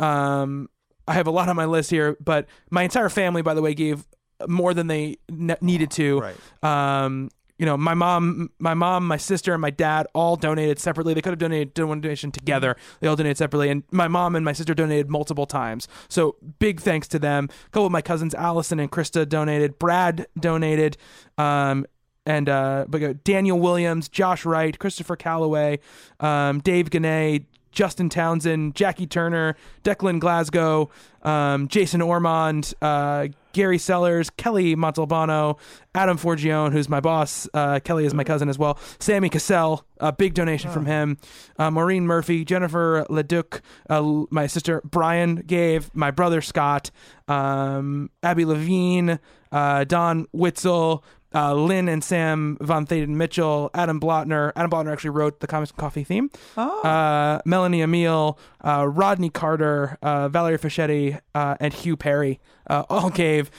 Um, 0.00 0.68
I 1.06 1.14
have 1.14 1.26
a 1.26 1.30
lot 1.30 1.48
on 1.48 1.56
my 1.56 1.66
list 1.66 1.90
here, 1.90 2.16
but 2.20 2.46
my 2.70 2.82
entire 2.82 3.08
family, 3.08 3.42
by 3.42 3.54
the 3.54 3.62
way, 3.62 3.74
gave 3.74 4.06
more 4.48 4.74
than 4.74 4.86
they 4.86 5.18
ne- 5.28 5.56
needed 5.60 5.90
to. 5.92 6.20
Right. 6.20 7.04
Um, 7.04 7.30
you 7.58 7.66
know, 7.66 7.76
my 7.76 7.94
mom, 7.94 8.50
my 8.58 8.74
mom, 8.74 9.06
my 9.06 9.16
sister, 9.16 9.52
and 9.52 9.62
my 9.62 9.70
dad 9.70 10.08
all 10.12 10.34
donated 10.34 10.80
separately. 10.80 11.14
They 11.14 11.22
could 11.22 11.30
have 11.30 11.38
donated 11.38 11.78
one 11.78 12.00
donation 12.00 12.32
together. 12.32 12.76
They 12.98 13.06
all 13.06 13.14
donated 13.14 13.38
separately, 13.38 13.68
and 13.68 13.84
my 13.92 14.08
mom 14.08 14.34
and 14.34 14.44
my 14.44 14.52
sister 14.52 14.74
donated 14.74 15.08
multiple 15.08 15.46
times. 15.46 15.86
So 16.08 16.36
big 16.58 16.80
thanks 16.80 17.06
to 17.08 17.18
them. 17.18 17.48
A 17.66 17.70
couple 17.70 17.86
of 17.86 17.92
my 17.92 18.02
cousins, 18.02 18.34
Allison 18.34 18.80
and 18.80 18.90
Krista, 18.90 19.28
donated. 19.28 19.78
Brad 19.78 20.26
donated. 20.38 20.96
Um, 21.38 21.86
and 22.26 22.48
uh, 22.48 22.86
but 22.88 23.02
uh, 23.02 23.14
Daniel 23.22 23.60
Williams, 23.60 24.08
Josh 24.08 24.44
Wright, 24.44 24.76
Christopher 24.78 25.14
Calloway, 25.14 25.78
um, 26.20 26.60
Dave 26.60 26.90
Ganay, 26.90 27.44
Justin 27.74 28.08
Townsend, 28.08 28.74
Jackie 28.74 29.06
Turner, 29.06 29.56
Declan 29.82 30.20
Glasgow, 30.20 30.90
um, 31.22 31.68
Jason 31.68 32.00
Ormond, 32.00 32.74
uh, 32.80 33.28
Gary 33.52 33.78
Sellers, 33.78 34.30
Kelly 34.30 34.74
Montalbano, 34.74 35.58
Adam 35.94 36.18
Forgione, 36.18 36.72
who's 36.72 36.88
my 36.88 37.00
boss. 37.00 37.48
Uh, 37.54 37.80
Kelly 37.80 38.04
is 38.04 38.12
my 38.12 38.24
cousin 38.24 38.48
as 38.48 38.58
well. 38.58 38.78
Sammy 38.98 39.28
Cassell, 39.28 39.86
a 40.00 40.12
big 40.12 40.34
donation 40.34 40.70
from 40.70 40.86
him. 40.86 41.18
Uh, 41.58 41.70
Maureen 41.70 42.06
Murphy, 42.06 42.44
Jennifer 42.44 43.06
Leduc, 43.08 43.62
uh, 43.88 44.24
my 44.30 44.46
sister 44.46 44.82
Brian 44.84 45.36
gave, 45.36 45.94
my 45.94 46.10
brother 46.10 46.40
Scott, 46.40 46.90
um, 47.28 48.10
Abby 48.22 48.44
Levine, 48.44 49.20
uh, 49.52 49.84
Don 49.84 50.26
Witzel, 50.32 51.04
uh, 51.34 51.52
Lynn 51.54 51.88
and 51.88 52.02
Sam 52.04 52.56
Von 52.60 52.86
Thaden 52.86 53.08
Mitchell, 53.16 53.70
Adam 53.74 54.00
Blotner. 54.00 54.52
Adam 54.56 54.70
Blotner 54.70 54.92
actually 54.92 55.10
wrote 55.10 55.40
the 55.40 55.46
Comics 55.46 55.70
and 55.72 55.78
Coffee 55.78 56.04
theme. 56.04 56.30
Uh, 56.56 57.40
Melanie 57.44 57.82
Emile, 57.82 58.38
uh, 58.64 58.86
Rodney 58.86 59.30
Carter, 59.30 59.98
uh, 60.02 60.28
Valerie 60.28 60.58
Fischetti, 60.58 61.20
uh, 61.34 61.56
and 61.60 61.72
Hugh 61.74 61.96
Perry 61.96 62.40
uh, 62.68 62.84
all 62.88 63.10
gave. 63.10 63.50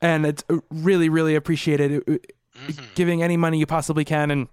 And 0.00 0.24
it's 0.24 0.44
really, 0.70 1.08
really 1.08 1.34
appreciated. 1.34 1.92
It- 1.92 2.08
it- 2.08 2.32
Giving 2.96 3.22
any 3.22 3.36
money 3.36 3.58
you 3.60 3.66
possibly 3.66 4.04
can 4.04 4.32
and 4.32 4.48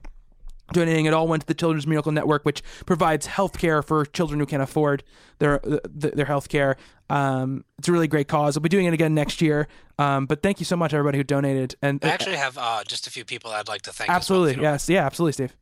donating 0.73 1.05
it 1.05 1.13
all 1.13 1.27
went 1.27 1.41
to 1.41 1.47
the 1.47 1.53
Children's 1.53 1.87
Miracle 1.87 2.11
Network, 2.11 2.45
which 2.45 2.63
provides 2.85 3.25
health 3.25 3.57
care 3.57 3.81
for 3.81 4.05
children 4.05 4.39
who 4.39 4.45
can't 4.45 4.63
afford 4.63 5.03
their 5.39 5.59
their, 5.63 6.11
their 6.11 6.25
health 6.25 6.49
care. 6.49 6.77
Um, 7.09 7.65
it's 7.77 7.87
a 7.87 7.91
really 7.91 8.07
great 8.07 8.27
cause. 8.27 8.55
We'll 8.55 8.63
be 8.63 8.69
doing 8.69 8.85
it 8.85 8.93
again 8.93 9.13
next 9.13 9.41
year. 9.41 9.67
Um, 9.99 10.25
but 10.25 10.41
thank 10.41 10.59
you 10.59 10.65
so 10.65 10.75
much, 10.75 10.93
everybody 10.93 11.17
who 11.17 11.23
donated. 11.23 11.75
And 11.81 12.03
I 12.03 12.09
actually 12.09 12.37
have 12.37 12.57
uh, 12.57 12.83
just 12.87 13.07
a 13.07 13.11
few 13.11 13.23
people 13.25 13.51
I'd 13.51 13.67
like 13.67 13.83
to 13.83 13.93
thank. 13.93 14.09
as 14.09 14.13
well, 14.13 14.17
absolutely, 14.17 14.53
if 14.53 14.59
yes, 14.59 14.89
yeah, 14.89 15.05
absolutely, 15.05 15.33
Steve. 15.33 15.55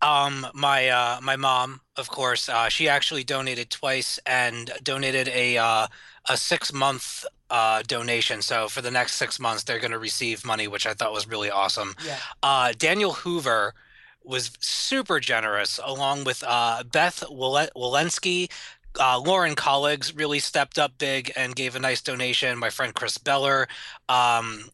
Um, 0.00 0.46
my 0.54 0.88
uh, 0.88 1.20
my 1.22 1.36
mom, 1.36 1.80
of 1.96 2.08
course, 2.08 2.48
uh, 2.48 2.68
she 2.68 2.88
actually 2.88 3.24
donated 3.24 3.70
twice 3.70 4.18
and 4.26 4.70
donated 4.82 5.28
a 5.28 5.58
uh, 5.58 5.86
a 6.28 6.36
six 6.36 6.72
month 6.72 7.24
uh, 7.50 7.82
donation. 7.86 8.42
So 8.42 8.68
for 8.68 8.80
the 8.80 8.90
next 8.90 9.14
six 9.14 9.40
months, 9.40 9.64
they're 9.64 9.80
going 9.80 9.92
to 9.92 9.98
receive 9.98 10.44
money, 10.44 10.68
which 10.68 10.86
I 10.86 10.94
thought 10.94 11.12
was 11.12 11.26
really 11.26 11.50
awesome. 11.50 11.94
Yeah. 12.04 12.16
Uh, 12.42 12.72
Daniel 12.78 13.12
Hoover 13.12 13.74
was 14.28 14.50
super 14.60 15.20
generous, 15.20 15.80
along 15.82 16.24
with 16.24 16.44
uh, 16.46 16.84
Beth 16.84 17.24
Wale- 17.30 17.70
Walensky. 17.74 18.50
Uh, 19.00 19.18
Lauren 19.18 19.54
Colleagues 19.54 20.14
really 20.14 20.38
stepped 20.38 20.78
up 20.78 20.98
big 20.98 21.32
and 21.36 21.56
gave 21.56 21.74
a 21.74 21.80
nice 21.80 22.02
donation. 22.02 22.58
My 22.58 22.70
friend 22.70 22.94
Chris 22.94 23.16
Beller, 23.16 23.68
um, 24.08 24.70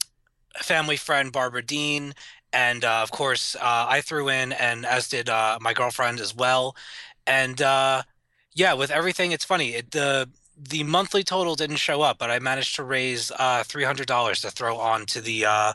family 0.58 0.96
friend 0.96 1.32
Barbara 1.32 1.62
Dean, 1.62 2.14
and 2.52 2.84
uh, 2.84 3.00
of 3.02 3.10
course 3.10 3.54
uh, 3.56 3.86
I 3.88 4.00
threw 4.00 4.28
in, 4.28 4.52
and 4.52 4.86
as 4.86 5.08
did 5.08 5.28
uh, 5.28 5.58
my 5.60 5.72
girlfriend 5.72 6.20
as 6.20 6.34
well. 6.34 6.74
And 7.26 7.60
uh, 7.62 8.02
yeah, 8.54 8.74
with 8.74 8.90
everything, 8.90 9.32
it's 9.32 9.44
funny. 9.44 9.74
It, 9.74 9.90
the 9.92 10.28
the 10.56 10.84
monthly 10.84 11.24
total 11.24 11.56
didn't 11.56 11.76
show 11.76 12.02
up, 12.02 12.18
but 12.18 12.30
I 12.30 12.38
managed 12.38 12.76
to 12.76 12.84
raise 12.84 13.32
uh, 13.38 13.64
three 13.64 13.84
hundred 13.84 14.06
dollars 14.06 14.40
to 14.42 14.50
throw 14.50 14.78
on 14.78 15.06
to 15.06 15.20
the 15.20 15.44
uh, 15.46 15.72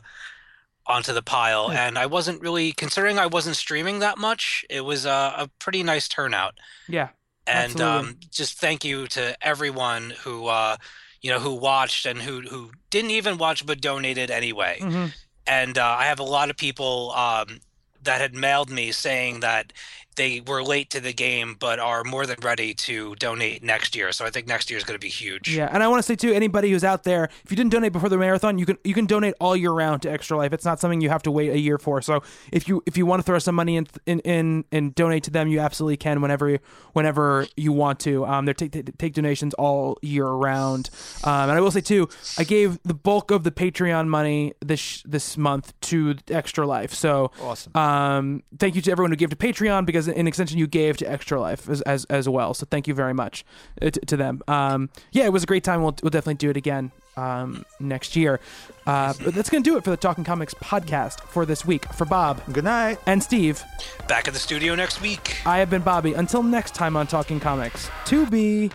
onto 0.90 1.12
the 1.12 1.22
pile, 1.22 1.70
and 1.70 1.96
I 1.96 2.06
wasn't 2.06 2.42
really 2.42 2.72
considering 2.72 3.18
I 3.18 3.26
wasn't 3.26 3.56
streaming 3.56 4.00
that 4.00 4.18
much. 4.18 4.64
It 4.68 4.82
was 4.82 5.06
a, 5.06 5.34
a 5.38 5.50
pretty 5.58 5.82
nice 5.82 6.08
turnout 6.08 6.54
Yeah, 6.88 7.10
and 7.46 7.80
um, 7.80 8.16
just 8.30 8.58
thank 8.58 8.84
you 8.84 9.06
to 9.08 9.36
everyone 9.40 10.14
who 10.24 10.46
uh, 10.46 10.76
you 11.22 11.30
know 11.30 11.38
who 11.38 11.54
watched 11.54 12.06
and 12.06 12.20
who 12.20 12.42
who 12.42 12.72
didn't 12.90 13.12
even 13.12 13.38
watch 13.38 13.64
but 13.64 13.80
donated 13.80 14.30
anyway. 14.30 14.78
Mhm. 14.80 15.12
And 15.46 15.78
uh, 15.78 15.96
I 15.98 16.04
have 16.06 16.20
a 16.20 16.24
lot 16.24 16.50
of 16.50 16.56
people 16.56 17.12
um, 17.12 17.60
that 18.02 18.20
had 18.20 18.34
mailed 18.34 18.70
me 18.70 18.92
saying 18.92 19.40
that 19.40 19.72
they 20.20 20.42
were 20.46 20.62
late 20.62 20.90
to 20.90 21.00
the 21.00 21.14
game, 21.14 21.56
but 21.58 21.78
are 21.78 22.04
more 22.04 22.26
than 22.26 22.36
ready 22.42 22.74
to 22.74 23.14
donate 23.14 23.62
next 23.64 23.96
year. 23.96 24.12
So 24.12 24.26
I 24.26 24.30
think 24.30 24.46
next 24.46 24.68
year 24.68 24.76
is 24.76 24.84
going 24.84 24.98
to 24.98 25.02
be 25.02 25.08
huge. 25.08 25.56
Yeah, 25.56 25.70
and 25.72 25.82
I 25.82 25.88
want 25.88 26.00
to 26.00 26.02
say 26.02 26.14
too, 26.14 26.30
anybody 26.30 26.70
who's 26.70 26.84
out 26.84 27.04
there, 27.04 27.30
if 27.42 27.50
you 27.50 27.56
didn't 27.56 27.72
donate 27.72 27.94
before 27.94 28.10
the 28.10 28.18
marathon, 28.18 28.58
you 28.58 28.66
can 28.66 28.76
you 28.84 28.92
can 28.92 29.06
donate 29.06 29.32
all 29.40 29.56
year 29.56 29.70
round 29.70 30.02
to 30.02 30.10
Extra 30.12 30.36
Life. 30.36 30.52
It's 30.52 30.66
not 30.66 30.78
something 30.78 31.00
you 31.00 31.08
have 31.08 31.22
to 31.22 31.30
wait 31.30 31.50
a 31.52 31.58
year 31.58 31.78
for. 31.78 32.02
So 32.02 32.22
if 32.52 32.68
you 32.68 32.82
if 32.84 32.98
you 32.98 33.06
want 33.06 33.20
to 33.20 33.24
throw 33.24 33.38
some 33.38 33.54
money 33.54 33.76
in 33.76 33.86
in, 34.04 34.20
in 34.20 34.64
and 34.70 34.94
donate 34.94 35.24
to 35.24 35.30
them, 35.30 35.48
you 35.48 35.58
absolutely 35.58 35.96
can 35.96 36.20
whenever 36.20 36.58
whenever 36.92 37.46
you 37.56 37.72
want 37.72 37.98
to. 38.00 38.26
Um, 38.26 38.44
they 38.44 38.52
take 38.52 38.72
take- 38.72 38.98
take 38.98 39.14
donations 39.14 39.54
all 39.54 39.98
year 40.02 40.26
round. 40.26 40.90
Um, 41.24 41.48
and 41.48 41.52
I 41.52 41.60
will 41.62 41.70
say 41.70 41.80
too, 41.80 42.10
I 42.36 42.44
gave 42.44 42.78
the 42.82 42.94
bulk 42.94 43.30
of 43.30 43.42
the 43.44 43.50
Patreon 43.50 44.06
money 44.08 44.52
this 44.60 45.02
this 45.04 45.38
month 45.38 45.72
to 45.80 46.16
Extra 46.28 46.66
Life. 46.66 46.92
So 46.92 47.32
Awesome. 47.40 47.74
Um, 47.74 48.42
thank 48.58 48.74
you 48.74 48.82
to 48.82 48.92
everyone 48.92 49.12
who 49.12 49.16
gave 49.16 49.30
to 49.30 49.36
Patreon 49.36 49.86
because 49.86 50.09
in 50.12 50.26
extension 50.26 50.58
you 50.58 50.66
gave 50.66 50.96
to 50.98 51.10
Extra 51.10 51.40
Life 51.40 51.68
as 51.68 51.80
as, 51.82 52.04
as 52.06 52.28
well. 52.28 52.54
So 52.54 52.66
thank 52.70 52.86
you 52.88 52.94
very 52.94 53.14
much 53.14 53.44
uh, 53.80 53.90
to, 53.90 54.00
to 54.00 54.16
them. 54.16 54.42
Um, 54.48 54.90
yeah, 55.12 55.24
it 55.24 55.32
was 55.32 55.42
a 55.42 55.46
great 55.46 55.64
time. 55.64 55.82
We'll, 55.82 55.96
we'll 56.02 56.10
definitely 56.10 56.34
do 56.34 56.50
it 56.50 56.56
again 56.56 56.92
um, 57.16 57.64
next 57.78 58.16
year. 58.16 58.40
Uh, 58.86 59.14
but 59.24 59.34
that's 59.34 59.50
gonna 59.50 59.62
do 59.62 59.76
it 59.76 59.84
for 59.84 59.90
the 59.90 59.96
Talking 59.96 60.24
Comics 60.24 60.54
podcast 60.54 61.20
for 61.20 61.44
this 61.46 61.64
week. 61.64 61.90
For 61.92 62.04
Bob 62.04 62.42
Good 62.52 62.64
night. 62.64 62.98
and 63.06 63.22
Steve, 63.22 63.62
Back 64.08 64.26
at 64.28 64.34
the 64.34 64.40
studio 64.40 64.74
next 64.74 65.00
week. 65.00 65.36
I 65.46 65.58
have 65.58 65.70
been 65.70 65.82
Bobby. 65.82 66.14
Until 66.14 66.42
next 66.42 66.74
time 66.74 66.96
on 66.96 67.06
Talking 67.06 67.40
Comics, 67.40 67.88
to 68.06 68.26
be 68.26 68.70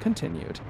continued. 0.00 0.60